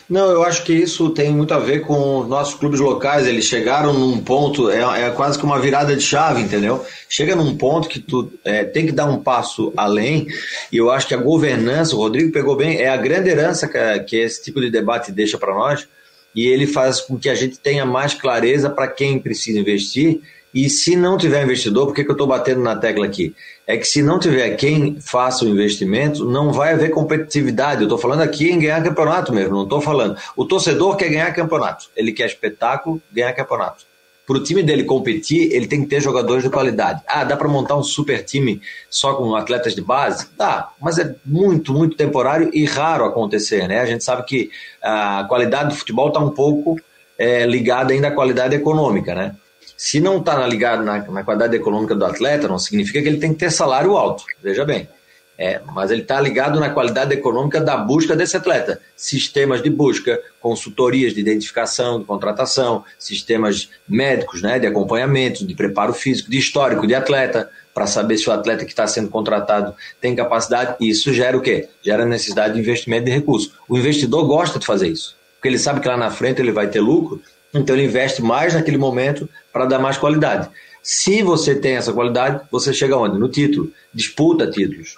Não, 0.10 0.32
eu 0.32 0.44
acho 0.44 0.64
que 0.64 0.74
isso 0.74 1.12
tem 1.12 1.32
muito 1.32 1.54
a 1.54 1.60
ver 1.60 1.82
com 1.82 2.22
os 2.22 2.28
nossos 2.28 2.56
clubes 2.56 2.80
locais. 2.80 3.28
Eles 3.28 3.46
chegaram 3.46 3.94
num 3.94 4.20
ponto, 4.20 4.68
é, 4.72 5.06
é 5.06 5.10
quase 5.12 5.38
que 5.38 5.46
uma 5.46 5.60
virada 5.60 5.96
de 5.96 6.02
chave, 6.02 6.42
entendeu? 6.42 6.84
Chega 7.08 7.36
num 7.36 7.56
ponto 7.56 7.88
que 7.88 8.00
tu 8.00 8.32
é, 8.44 8.64
tem 8.64 8.88
que 8.88 8.92
dar 8.92 9.06
um 9.06 9.22
passo 9.22 9.72
além. 9.78 10.26
E 10.72 10.78
eu 10.78 10.90
acho 10.90 11.08
que 11.08 11.14
a 11.14 11.18
governança, 11.18 11.96
o 11.96 12.00
Rodrigo 12.00 12.32
pegou 12.32 12.56
bem, 12.56 12.78
é 12.78 12.90
a 12.90 12.98
grande 12.98 13.30
herança 13.30 13.68
que, 13.68 14.00
que 14.06 14.18
esse 14.18 14.44
tipo 14.44 14.60
de 14.60 14.72
debate 14.72 15.12
deixa 15.12 15.38
para 15.38 15.54
nós. 15.54 15.88
E 16.36 16.48
ele 16.48 16.66
faz 16.66 17.02
com 17.02 17.16
que 17.16 17.30
a 17.30 17.36
gente 17.36 17.60
tenha 17.60 17.86
mais 17.86 18.16
clareza 18.16 18.68
para 18.68 18.88
quem 18.88 19.20
precisa 19.20 19.60
investir 19.60 20.22
e 20.54 20.70
se 20.70 20.96
não 20.96 21.18
tiver 21.18 21.44
investidor, 21.44 21.86
por 21.86 21.94
que, 21.94 22.04
que 22.04 22.10
eu 22.10 22.14
estou 22.14 22.28
batendo 22.28 22.62
na 22.62 22.76
tecla 22.76 23.06
aqui? 23.06 23.36
É 23.68 23.78
que 23.78 23.88
se 23.88 24.02
não 24.02 24.18
tiver 24.18 24.56
quem 24.56 25.00
faça 25.00 25.46
o 25.46 25.48
investimento, 25.48 26.26
não 26.26 26.52
vai 26.52 26.74
haver 26.74 26.90
competitividade. 26.90 27.82
Eu 27.82 27.86
estou 27.86 28.00
falando 28.00 28.22
aqui 28.22 28.50
em 28.50 28.60
ganhar 28.60 28.84
campeonato 28.84 29.32
mesmo, 29.32 29.54
não 29.54 29.64
estou 29.64 29.80
falando. 29.80 30.18
O 30.36 30.46
torcedor 30.46 30.96
quer 30.96 31.10
ganhar 31.10 31.32
campeonato, 31.34 31.90
ele 31.96 32.12
quer 32.12 32.26
espetáculo, 32.26 33.00
ganhar 33.12 33.32
campeonato. 33.34 33.88
Para 34.26 34.38
o 34.38 34.44
time 34.44 34.62
dele 34.62 34.84
competir, 34.84 35.52
ele 35.54 35.68
tem 35.68 35.82
que 35.82 35.88
ter 35.88 36.02
jogadores 36.02 36.44
de 36.44 36.52
qualidade. 36.52 37.02
Ah, 37.08 37.24
dá 37.24 37.36
para 37.36 37.48
montar 37.48 37.76
um 37.76 37.82
super 37.84 38.24
time 38.24 38.62
só 38.88 39.16
com 39.16 39.36
atletas 39.36 39.74
de 39.74 39.82
base? 39.82 40.28
Dá, 40.38 40.70
mas 40.80 41.00
é 41.00 41.16
muito, 41.26 41.74
muito 41.74 41.98
temporário 41.98 42.50
e 42.54 42.64
raro 42.64 43.06
acontecer, 43.06 43.68
né? 43.68 43.80
A 43.80 43.88
gente 43.88 44.04
sabe 44.04 44.24
que 44.24 44.52
a 44.84 45.26
qualidade 45.28 45.70
do 45.70 45.76
futebol 45.76 46.10
está 46.10 46.20
um 46.20 46.30
pouco 46.30 46.80
é, 47.18 47.46
ligada 47.46 47.92
ainda 47.92 48.10
à 48.10 48.12
qualidade 48.12 48.56
econômica, 48.56 49.16
né? 49.16 49.36
Se 49.80 50.02
não 50.02 50.18
está 50.18 50.46
ligado 50.46 50.84
na, 50.84 50.98
na, 51.10 51.24
qualidade 51.24 51.56
econômica 51.56 51.96
do 51.96 52.04
atleta, 52.04 52.50
não 52.50 52.60
significa 52.60 53.02
que 53.02 53.08
ele 53.08 53.18
tem 53.18 53.32
que 53.32 53.40
ter 53.40 53.50
salário 53.50 53.96
alto, 53.96 54.26
veja 54.44 54.66
bem. 54.66 54.90
É, 55.38 55.62
mas 55.74 55.90
ele 55.90 56.02
está 56.02 56.20
ligado 56.20 56.60
na 56.60 56.70
qualidade 56.70 57.14
econômica 57.14 57.62
da 57.62 57.78
busca 57.78 58.14
desse 58.14 58.36
atleta. 58.36 58.82
Sistemas 58.94 59.64
de 59.64 59.70
busca, 59.70 60.20
consultorias 60.42 61.14
de 61.14 61.22
identificação, 61.22 61.98
de 61.98 62.04
contratação, 62.04 62.84
sistemas 63.00 63.70
médicos, 63.88 64.42
né, 64.42 64.60
de 64.60 64.68
acompanhamento, 64.68 65.48
de 65.48 65.56
preparo 65.56 65.94
físico, 65.94 66.30
de 66.30 66.38
histórico 66.38 66.86
de 66.86 66.94
atleta, 66.94 67.50
para 67.74 67.88
saber 67.88 68.18
se 68.18 68.30
o 68.30 68.34
atleta 68.34 68.66
que 68.66 68.72
está 68.72 68.86
sendo 68.86 69.08
contratado 69.08 69.74
tem 70.02 70.14
capacidade. 70.14 70.76
E 70.82 70.90
isso 70.90 71.14
gera 71.14 71.38
o 71.38 71.42
quê? 71.42 71.70
Gera 71.82 72.06
necessidade 72.06 72.56
de 72.56 72.60
investimento 72.60 73.06
de 73.06 73.12
recursos. 73.12 73.54
O 73.66 73.78
investidor 73.78 74.28
gosta 74.28 74.60
de 74.60 74.66
fazer 74.66 74.90
isso, 74.90 75.16
porque 75.38 75.48
ele 75.48 75.58
sabe 75.58 75.80
que 75.80 75.88
lá 75.88 75.96
na 75.96 76.12
frente 76.12 76.42
ele 76.42 76.52
vai 76.52 76.68
ter 76.68 76.82
lucro 76.82 77.22
então 77.54 77.76
ele 77.76 77.86
investe 77.86 78.22
mais 78.22 78.54
naquele 78.54 78.78
momento 78.78 79.28
para 79.52 79.66
dar 79.66 79.80
mais 79.80 79.98
qualidade. 79.98 80.50
Se 80.82 81.22
você 81.22 81.56
tem 81.56 81.76
essa 81.76 81.94
qualidade, 81.94 82.42
você 82.52 82.74
chega 82.74 82.98
onde? 82.98 83.18
No 83.18 83.30
título. 83.30 83.72
Disputa 83.94 84.50
títulos. 84.50 84.98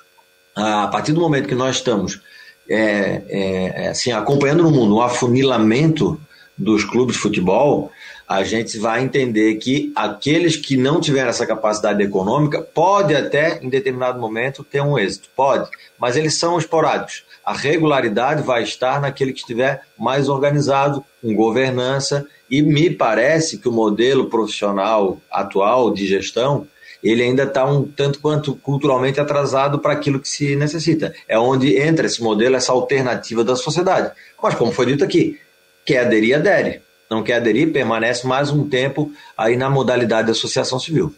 A 0.56 0.88
partir 0.88 1.14
do 1.14 1.22
momento 1.22 1.48
que 1.48 1.56
nós 1.56 1.78
estamos 1.78 2.22
é, 2.70 3.22
é, 3.30 3.88
assim, 3.90 4.12
acompanhando 4.12 4.64
no 4.64 4.72
mundo 4.72 4.96
o 4.96 5.02
afunilamento 5.02 6.20
dos 6.58 6.84
clubes 6.84 7.16
de 7.16 7.22
futebol, 7.22 7.92
a 8.28 8.44
gente 8.44 8.78
vai 8.78 9.04
entender 9.04 9.56
que 9.56 9.92
aqueles 9.96 10.56
que 10.56 10.78
não 10.78 11.02
tiveram 11.02 11.30
essa 11.30 11.46
capacidade 11.46 12.02
econômica 12.02 12.62
pode 12.62 13.16
até, 13.16 13.60
em 13.62 13.70
determinado 13.70 14.20
momento, 14.20 14.64
ter 14.64 14.82
um 14.82 14.98
êxito. 14.98 15.30
Pode, 15.36 15.70
mas 16.00 16.16
eles 16.16 16.36
são 16.36 16.58
esporádicos. 16.58 17.24
A 17.46 17.54
regularidade 17.54 18.44
vai 18.44 18.64
estar 18.64 19.02
naquele 19.02 19.34
que 19.34 19.40
estiver 19.40 19.82
mais 19.98 20.30
organizado, 20.30 21.04
com 21.22 21.34
governança 21.34 22.26
e 22.50 22.62
me 22.62 22.90
parece 22.90 23.58
que 23.58 23.70
o 23.70 23.72
modelo 23.72 24.30
profissional 24.30 25.20
atual 25.32 25.92
de 25.92 26.06
gestão 26.06 26.68
ele 27.04 27.24
ainda 27.24 27.44
está 27.44 27.66
um 27.66 27.84
tanto 27.84 28.20
quanto 28.20 28.56
culturalmente 28.56 29.20
atrasado 29.20 29.80
para 29.80 29.94
aquilo 29.94 30.20
que 30.20 30.30
se 30.30 30.56
necessita. 30.56 31.14
É 31.28 31.38
onde 31.38 31.76
entra 31.78 32.06
esse 32.06 32.22
modelo, 32.22 32.56
essa 32.56 32.72
alternativa 32.72 33.44
da 33.44 33.56
sociedade. 33.56 34.12
Mas, 34.42 34.54
como 34.54 34.72
foi 34.72 34.86
dito 34.86 35.04
aqui, 35.04 35.40
quer 35.84 36.06
aderir, 36.06 36.36
adere. 36.36 36.82
Não 37.10 37.24
quer 37.24 37.38
aderir, 37.38 37.74
permanece 37.74 38.28
mais 38.28 38.52
um 38.52 38.70
tempo 38.70 39.12
aí 39.36 39.58
na 39.58 39.70
modalidade 39.70 40.28
de 40.28 40.32
associação 40.32 40.80
civil. 40.80 41.14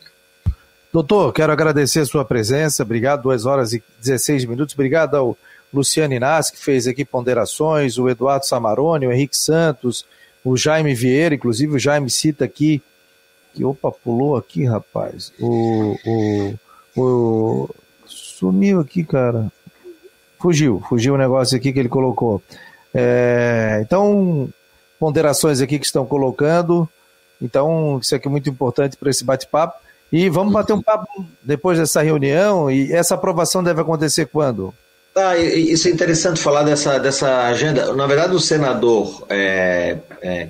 Doutor, 0.92 1.34
quero 1.34 1.52
agradecer 1.52 2.00
a 2.00 2.06
sua 2.06 2.24
presença. 2.24 2.84
Obrigado, 2.84 3.24
2 3.24 3.46
horas 3.46 3.74
e 3.74 3.84
16 4.00 4.46
minutos. 4.46 4.74
Obrigado 4.74 5.16
ao 5.16 5.38
Luciano 5.74 6.14
Inácio, 6.14 6.54
que 6.54 6.64
fez 6.64 6.88
aqui 6.88 7.04
ponderações, 7.04 7.98
o 7.98 8.08
Eduardo 8.08 8.46
Samarone, 8.46 9.08
o 9.08 9.12
Henrique 9.12 9.36
Santos, 9.36 10.06
o 10.44 10.56
Jaime 10.56 10.94
Vieira, 10.94 11.36
inclusive 11.36 11.76
o 11.76 11.80
Jaime 11.80 12.10
cita 12.10 12.46
aqui, 12.46 12.82
que 13.54 13.64
opa, 13.64 13.92
pulou 13.92 14.36
aqui, 14.36 14.66
rapaz. 14.66 15.32
O, 15.40 15.96
o, 16.06 16.56
o 16.96 17.70
sumiu 18.06 18.80
aqui, 18.80 19.04
cara. 19.04 19.52
Fugiu, 20.40 20.84
fugiu 20.90 21.14
o 21.14 21.18
negócio 21.18 21.58
aqui 21.58 21.72
que 21.72 21.80
ele 21.80 21.90
colocou. 21.90 22.42
É, 22.94 23.80
então, 23.82 24.50
ponderações 25.00 25.62
aqui 25.62 25.80
que 25.80 25.86
estão 25.86 26.06
colocando. 26.06 26.88
Então, 27.42 28.00
isso 28.02 28.16
aqui 28.16 28.28
é 28.28 28.32
muito 28.32 28.50
importante 28.50 28.98
para 28.98 29.10
esse 29.10 29.24
bate-papo. 29.24 29.82
E 30.12 30.30
vamos 30.30 30.54
bater 30.54 30.74
um 30.74 30.82
papo 30.82 31.26
depois 31.42 31.80
dessa 31.80 32.02
reunião. 32.02 32.70
E 32.70 32.92
essa 32.92 33.16
aprovação 33.16 33.64
deve 33.64 33.82
acontecer 33.82 34.26
quando? 34.28 34.74
Ah, 35.16 35.38
isso 35.38 35.88
é 35.88 35.92
interessante 35.92 36.40
falar 36.40 36.64
dessa, 36.64 36.98
dessa 36.98 37.46
agenda. 37.46 37.94
Na 37.94 38.08
verdade, 38.08 38.36
o 38.36 38.40
senador 38.40 39.26
é, 39.30 39.98
é, 40.22 40.48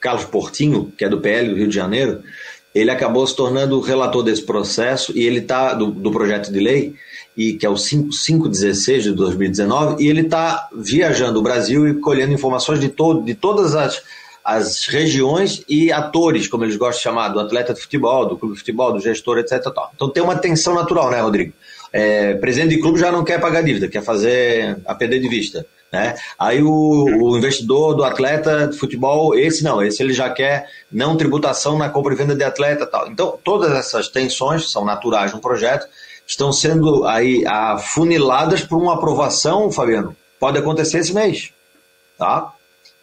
Carlos 0.00 0.24
Portinho, 0.24 0.90
que 0.96 1.04
é 1.04 1.08
do 1.08 1.20
PL 1.20 1.50
do 1.50 1.56
Rio 1.56 1.68
de 1.68 1.74
Janeiro, 1.74 2.22
ele 2.74 2.90
acabou 2.90 3.26
se 3.26 3.36
tornando 3.36 3.80
relator 3.80 4.22
desse 4.22 4.42
processo 4.42 5.12
e 5.16 5.26
ele 5.26 5.40
está 5.40 5.74
do, 5.74 5.86
do, 5.86 6.10
projeto 6.10 6.50
de 6.50 6.60
lei 6.60 6.94
e 7.36 7.54
que 7.54 7.66
é 7.66 7.68
o 7.68 7.74
516 7.74 9.04
de 9.04 9.12
2019 9.12 10.02
e 10.02 10.08
ele 10.08 10.22
está 10.22 10.68
viajando 10.74 11.38
o 11.38 11.42
Brasil 11.42 11.86
e 11.88 11.94
colhendo 11.94 12.32
informações 12.32 12.80
de, 12.80 12.88
todo, 12.88 13.22
de 13.22 13.34
todas 13.34 13.74
as, 13.74 14.02
as 14.44 14.86
regiões 14.86 15.62
e 15.68 15.90
atores, 15.92 16.48
como 16.48 16.64
eles 16.64 16.76
gostam 16.76 16.98
de 16.98 17.02
chamar, 17.02 17.28
do 17.28 17.40
atleta 17.40 17.74
de 17.74 17.80
futebol, 17.80 18.26
do 18.26 18.36
clube 18.36 18.54
de 18.54 18.60
futebol, 18.60 18.92
do 18.92 19.00
gestor, 19.00 19.38
etc. 19.38 19.58
Então 19.94 20.08
tem 20.08 20.22
uma 20.22 20.36
tensão 20.36 20.74
natural, 20.74 21.10
né, 21.10 21.20
Rodrigo? 21.20 21.52
É, 21.92 22.34
presidente 22.34 22.74
de 22.74 22.80
clube 22.80 22.98
já 22.98 23.10
não 23.10 23.24
quer 23.24 23.40
pagar 23.40 23.62
dívida, 23.62 23.88
quer 23.88 24.02
fazer 24.02 24.78
a 24.84 24.94
perder 24.94 25.20
de 25.20 25.28
vista. 25.28 25.66
Né? 25.92 26.16
Aí 26.38 26.62
o, 26.62 26.70
o, 26.70 27.38
investidor 27.38 27.94
do 27.94 28.04
atleta 28.04 28.66
de 28.66 28.76
futebol, 28.76 29.34
esse 29.34 29.62
não, 29.62 29.82
esse 29.82 30.02
ele 30.02 30.12
já 30.12 30.28
quer 30.28 30.68
não 30.90 31.16
tributação 31.16 31.78
na 31.78 31.88
compra 31.88 32.12
e 32.12 32.16
venda 32.16 32.34
de 32.34 32.42
atleta 32.42 32.86
tal. 32.86 33.08
Então, 33.08 33.38
todas 33.42 33.72
essas 33.72 34.08
tensões 34.08 34.70
são 34.70 34.84
naturais 34.84 35.32
no 35.32 35.40
projeto, 35.40 35.86
estão 36.26 36.52
sendo 36.52 37.04
aí 37.04 37.46
afuniladas 37.46 38.62
por 38.62 38.78
uma 38.78 38.94
aprovação, 38.94 39.70
Fabiano, 39.70 40.16
pode 40.40 40.58
acontecer 40.58 40.98
esse 40.98 41.14
mês. 41.14 41.52
Tá? 42.18 42.52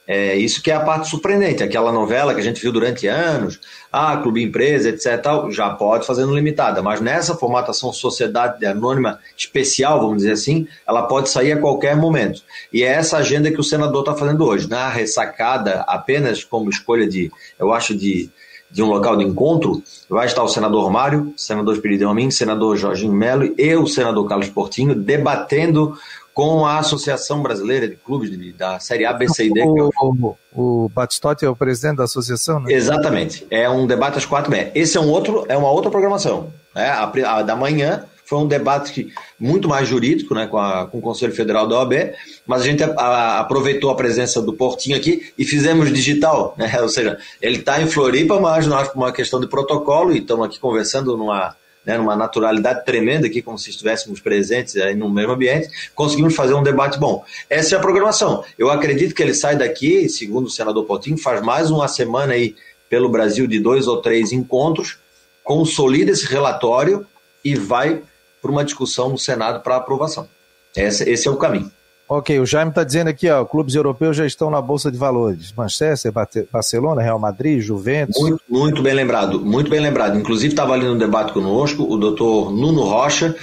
É 0.05 0.35
isso 0.35 0.61
que 0.61 0.69
é 0.69 0.75
a 0.75 0.81
parte 0.81 1.09
surpreendente. 1.09 1.63
Aquela 1.63 1.91
novela 1.91 2.33
que 2.33 2.41
a 2.41 2.43
gente 2.43 2.61
viu 2.61 2.73
durante 2.73 3.07
anos, 3.07 3.59
ah, 3.91 4.17
clube 4.17 4.43
empresa, 4.43 4.89
etc. 4.89 5.21
Tal, 5.21 5.51
já 5.51 5.69
pode 5.69 6.05
fazer 6.05 6.25
no 6.25 6.35
limitada, 6.35 6.81
mas 6.81 6.99
nessa 6.99 7.35
formatação 7.35 7.93
sociedade 7.93 8.65
anônima 8.65 9.19
especial, 9.37 10.01
vamos 10.01 10.17
dizer 10.17 10.33
assim, 10.33 10.67
ela 10.85 11.03
pode 11.03 11.29
sair 11.29 11.53
a 11.53 11.59
qualquer 11.59 11.95
momento. 11.95 12.41
E 12.71 12.83
é 12.83 12.87
essa 12.87 13.17
agenda 13.17 13.49
que 13.49 13.59
o 13.59 13.63
senador 13.63 14.01
está 14.01 14.13
fazendo 14.13 14.45
hoje. 14.45 14.69
Na 14.69 14.89
ressacada, 14.89 15.85
apenas 15.87 16.43
como 16.43 16.69
escolha 16.69 17.07
de, 17.07 17.31
eu 17.57 17.71
acho, 17.71 17.95
de, 17.95 18.29
de 18.69 18.83
um 18.83 18.87
local 18.87 19.15
de 19.15 19.23
encontro, 19.23 19.81
vai 20.09 20.25
estar 20.25 20.43
o 20.43 20.49
senador 20.49 20.91
Mário, 20.91 21.33
senador 21.37 21.75
Espiridão 21.75 22.11
Amin, 22.11 22.29
senador 22.29 22.75
Jorginho 22.75 23.13
Melo 23.13 23.53
e 23.57 23.75
o 23.75 23.87
senador 23.87 24.27
Carlos 24.27 24.49
Portinho 24.49 24.95
debatendo 24.95 25.97
com 26.33 26.65
a 26.65 26.79
Associação 26.79 27.41
Brasileira 27.41 27.87
de 27.87 27.95
Clubes 27.95 28.31
de, 28.31 28.53
da 28.53 28.79
Série 28.79 29.05
A, 29.05 29.13
B, 29.13 29.27
C 29.29 29.45
e 29.45 29.53
D. 29.53 29.61
O, 29.61 29.89
o, 30.01 30.37
o 30.85 30.89
Batistotti 30.89 31.45
é 31.45 31.49
o 31.49 31.55
presidente 31.55 31.97
da 31.97 32.05
associação, 32.05 32.59
né? 32.59 32.73
Exatamente. 32.73 33.45
É 33.51 33.69
um 33.69 33.85
debate 33.85 34.17
às 34.17 34.25
quatro 34.25 34.49
meia. 34.49 34.71
Esse 34.73 34.97
é 34.97 34.99
um 35.01 35.09
outro, 35.09 35.45
é 35.47 35.55
uma 35.55 35.69
outra 35.69 35.91
programação. 35.91 36.51
Né? 36.73 36.87
A, 36.89 37.03
a, 37.03 37.41
da 37.43 37.55
manhã 37.55 38.05
foi 38.25 38.39
um 38.39 38.47
debate 38.47 39.13
muito 39.39 39.67
mais 39.67 39.87
jurídico, 39.87 40.33
né, 40.33 40.47
com, 40.47 40.57
a, 40.57 40.87
com 40.87 40.97
o 40.97 41.01
Conselho 41.01 41.33
Federal 41.33 41.67
da 41.67 41.77
OAB, 41.77 42.13
mas 42.47 42.61
a 42.61 42.65
gente 42.65 42.81
a, 42.83 43.39
aproveitou 43.39 43.91
a 43.91 43.95
presença 43.95 44.41
do 44.41 44.53
Portinho 44.53 44.97
aqui 44.97 45.31
e 45.37 45.45
fizemos 45.45 45.93
digital, 45.93 46.55
né? 46.57 46.71
Ou 46.81 46.89
seja, 46.89 47.17
ele 47.41 47.57
está 47.57 47.81
em 47.81 47.87
Floripa, 47.87 48.39
mas 48.39 48.65
nós, 48.65 48.87
por 48.87 48.97
uma 48.97 49.11
questão 49.11 49.39
de 49.39 49.47
protocolo, 49.47 50.13
e 50.13 50.19
estamos 50.19 50.45
aqui 50.45 50.59
conversando 50.59 51.15
numa 51.15 51.55
né, 51.85 51.97
numa 51.97 52.15
naturalidade 52.15 52.85
tremenda 52.85 53.27
aqui, 53.27 53.41
como 53.41 53.57
se 53.57 53.69
estivéssemos 53.69 54.19
presentes 54.19 54.75
aí 54.77 54.95
no 54.95 55.09
mesmo 55.09 55.33
ambiente, 55.33 55.69
conseguimos 55.93 56.35
fazer 56.35 56.53
um 56.53 56.63
debate 56.63 56.97
bom. 56.97 57.23
Essa 57.49 57.75
é 57.75 57.77
a 57.77 57.81
programação. 57.81 58.43
Eu 58.57 58.69
acredito 58.69 59.13
que 59.13 59.21
ele 59.21 59.33
sai 59.33 59.55
daqui, 59.55 60.07
segundo 60.07 60.45
o 60.45 60.49
senador 60.49 60.85
Potinho, 60.85 61.17
faz 61.17 61.41
mais 61.41 61.69
uma 61.69 61.87
semana 61.87 62.33
aí 62.33 62.55
pelo 62.89 63.09
Brasil 63.09 63.47
de 63.47 63.59
dois 63.59 63.87
ou 63.87 64.01
três 64.01 64.31
encontros, 64.31 64.97
consolida 65.43 66.11
esse 66.11 66.25
relatório 66.25 67.05
e 67.43 67.55
vai 67.55 68.01
para 68.41 68.51
uma 68.51 68.63
discussão 68.63 69.09
no 69.09 69.17
Senado 69.17 69.61
para 69.61 69.75
aprovação. 69.75 70.27
Esse, 70.75 71.09
esse 71.09 71.27
é 71.27 71.31
o 71.31 71.37
caminho. 71.37 71.71
Ok, 72.15 72.39
o 72.39 72.45
Jaime 72.45 72.69
está 72.69 72.83
dizendo 72.83 73.07
aqui, 73.07 73.27
ó, 73.27 73.43
clubes 73.43 73.73
europeus 73.73 74.15
já 74.15 74.23
estão 74.23 74.51
na 74.51 74.61
Bolsa 74.61 74.91
de 74.91 74.99
Valores. 74.99 75.51
Manchester, 75.51 76.13
Barcelona, 76.51 77.01
Real 77.01 77.17
Madrid, 77.17 77.59
Juventus. 77.59 78.21
Muito, 78.21 78.43
muito 78.47 78.83
bem 78.83 78.93
lembrado, 78.93 79.39
muito 79.39 79.67
bem 79.67 79.79
lembrado. 79.79 80.15
Inclusive 80.15 80.53
estava 80.53 80.73
ali 80.73 80.85
no 80.85 80.95
debate 80.95 81.33
conosco 81.33 81.81
o 81.91 81.97
doutor 81.97 82.51
Nuno 82.51 82.83
Rocha, 82.83 83.35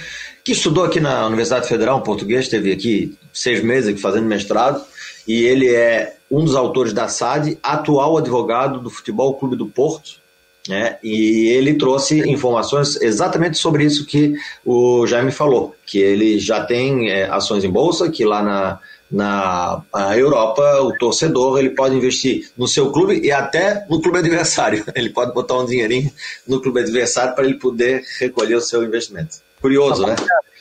que 0.45 0.53
estudou 0.53 0.85
aqui 0.85 1.01
na 1.01 1.27
Universidade 1.27 1.67
Federal, 1.67 1.97
um 1.97 2.01
português, 2.01 2.45
esteve 2.45 2.71
aqui 2.71 3.13
seis 3.33 3.61
meses 3.61 3.89
aqui 3.89 3.99
fazendo 3.99 4.27
mestrado, 4.27 4.81
e 5.27 5.43
ele 5.43 5.67
é 5.67 6.15
um 6.31 6.41
dos 6.41 6.55
autores 6.55 6.93
da 6.93 7.09
SAD, 7.09 7.59
atual 7.61 8.17
advogado 8.17 8.79
do 8.79 8.89
Futebol 8.89 9.33
Clube 9.33 9.57
do 9.57 9.65
Porto, 9.65 10.20
né? 10.67 10.97
E 11.03 11.49
ele 11.49 11.73
trouxe 11.75 12.19
informações 12.29 12.95
exatamente 13.01 13.57
sobre 13.57 13.83
isso 13.83 14.05
que 14.05 14.35
o 14.65 15.05
Jaime 15.07 15.31
falou, 15.31 15.75
que 15.85 15.99
ele 15.99 16.39
já 16.39 16.63
tem 16.63 17.09
é, 17.09 17.29
ações 17.29 17.63
em 17.63 17.69
bolsa, 17.69 18.11
que 18.11 18.23
lá 18.23 18.43
na, 18.43 18.79
na 19.11 19.83
Europa 20.15 20.61
o 20.81 20.95
torcedor 20.97 21.57
ele 21.59 21.71
pode 21.71 21.95
investir 21.95 22.51
no 22.57 22.67
seu 22.67 22.91
clube 22.91 23.19
e 23.21 23.31
até 23.31 23.85
no 23.89 24.01
clube 24.01 24.19
adversário. 24.19 24.85
Ele 24.95 25.09
pode 25.09 25.33
botar 25.33 25.57
um 25.57 25.65
dinheirinho 25.65 26.11
no 26.47 26.61
clube 26.61 26.79
adversário 26.79 27.35
para 27.35 27.45
ele 27.45 27.55
poder 27.55 28.03
recolher 28.19 28.55
o 28.55 28.61
seu 28.61 28.83
investimento. 28.83 29.37
Curioso, 29.59 30.05
né? 30.05 30.15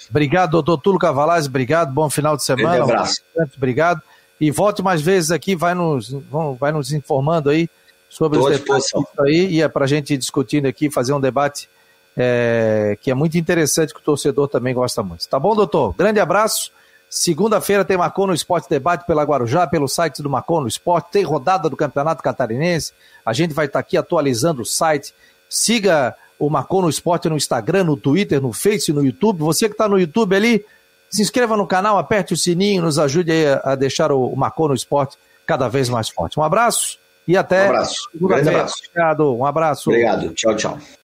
Obrigado, 0.08 0.50
doutor 0.50 0.78
Tulo 0.78 0.98
Cavalaz, 0.98 1.46
obrigado, 1.46 1.92
bom 1.92 2.10
final 2.10 2.36
de 2.36 2.44
semana. 2.44 2.80
Um 2.80 2.84
abraço. 2.84 3.20
Obrigado. 3.56 4.02
E 4.40 4.50
volte 4.50 4.82
mais 4.82 5.00
vezes 5.00 5.30
aqui, 5.30 5.54
vai 5.54 5.74
nos, 5.74 6.16
vai 6.58 6.72
nos 6.72 6.92
informando 6.92 7.50
aí 7.50 7.68
sobre 8.10 8.38
os 8.38 8.50
detalhes 8.50 8.90
aí 9.20 9.46
e 9.46 9.62
é 9.62 9.68
para 9.68 9.84
a 9.84 9.88
gente 9.88 10.12
ir 10.12 10.18
discutindo 10.18 10.66
aqui, 10.66 10.90
fazer 10.90 11.12
um 11.12 11.20
debate 11.20 11.70
é, 12.16 12.98
que 13.00 13.10
é 13.10 13.14
muito 13.14 13.38
interessante, 13.38 13.94
que 13.94 14.00
o 14.00 14.02
torcedor 14.02 14.48
também 14.48 14.74
gosta 14.74 15.02
muito. 15.02 15.26
Tá 15.28 15.38
bom, 15.38 15.54
doutor? 15.54 15.94
Grande 15.96 16.18
abraço. 16.18 16.72
Segunda-feira 17.08 17.84
tem 17.84 17.96
Marcon 17.96 18.26
no 18.26 18.34
Esporte 18.34 18.68
Debate 18.68 19.06
pela 19.06 19.22
Guarujá, 19.22 19.66
pelo 19.66 19.88
site 19.88 20.22
do 20.22 20.28
Marcon 20.28 20.60
no 20.60 20.68
Esporte. 20.68 21.10
Tem 21.12 21.22
rodada 21.22 21.70
do 21.70 21.76
Campeonato 21.76 22.22
Catarinense. 22.22 22.92
A 23.24 23.32
gente 23.32 23.54
vai 23.54 23.66
estar 23.66 23.78
tá 23.78 23.80
aqui 23.80 23.96
atualizando 23.96 24.62
o 24.62 24.66
site. 24.66 25.14
Siga 25.48 26.14
o 26.38 26.50
Marcon 26.50 26.82
no 26.82 26.90
Esporte 26.90 27.28
no 27.28 27.36
Instagram, 27.36 27.84
no 27.84 27.96
Twitter, 27.96 28.40
no 28.40 28.52
Face, 28.52 28.92
no 28.92 29.04
YouTube. 29.04 29.38
Você 29.40 29.68
que 29.68 29.74
está 29.74 29.88
no 29.88 29.98
YouTube 29.98 30.34
ali, 30.34 30.64
se 31.08 31.22
inscreva 31.22 31.56
no 31.56 31.66
canal, 31.66 31.98
aperte 31.98 32.34
o 32.34 32.36
sininho, 32.36 32.82
nos 32.82 32.98
ajude 32.98 33.32
aí 33.32 33.60
a, 33.64 33.74
deixar 33.74 34.12
o, 34.12 34.26
o 34.28 34.36
Marcon 34.36 34.68
no 34.68 34.74
Esporte 34.74 35.16
cada 35.46 35.68
vez 35.68 35.88
mais 35.88 36.08
forte. 36.08 36.38
Um 36.38 36.44
abraço 36.44 36.98
e 37.30 37.36
até. 37.36 37.66
Um 37.66 37.70
abraço. 37.70 38.10
Um 38.20 38.26
grande 38.26 38.48
abraço. 38.48 38.74
Obrigado. 38.88 39.36
Um 39.36 39.46
abraço. 39.46 39.90
Obrigado. 39.90 40.34
Tchau, 40.34 40.56
tchau. 40.56 40.78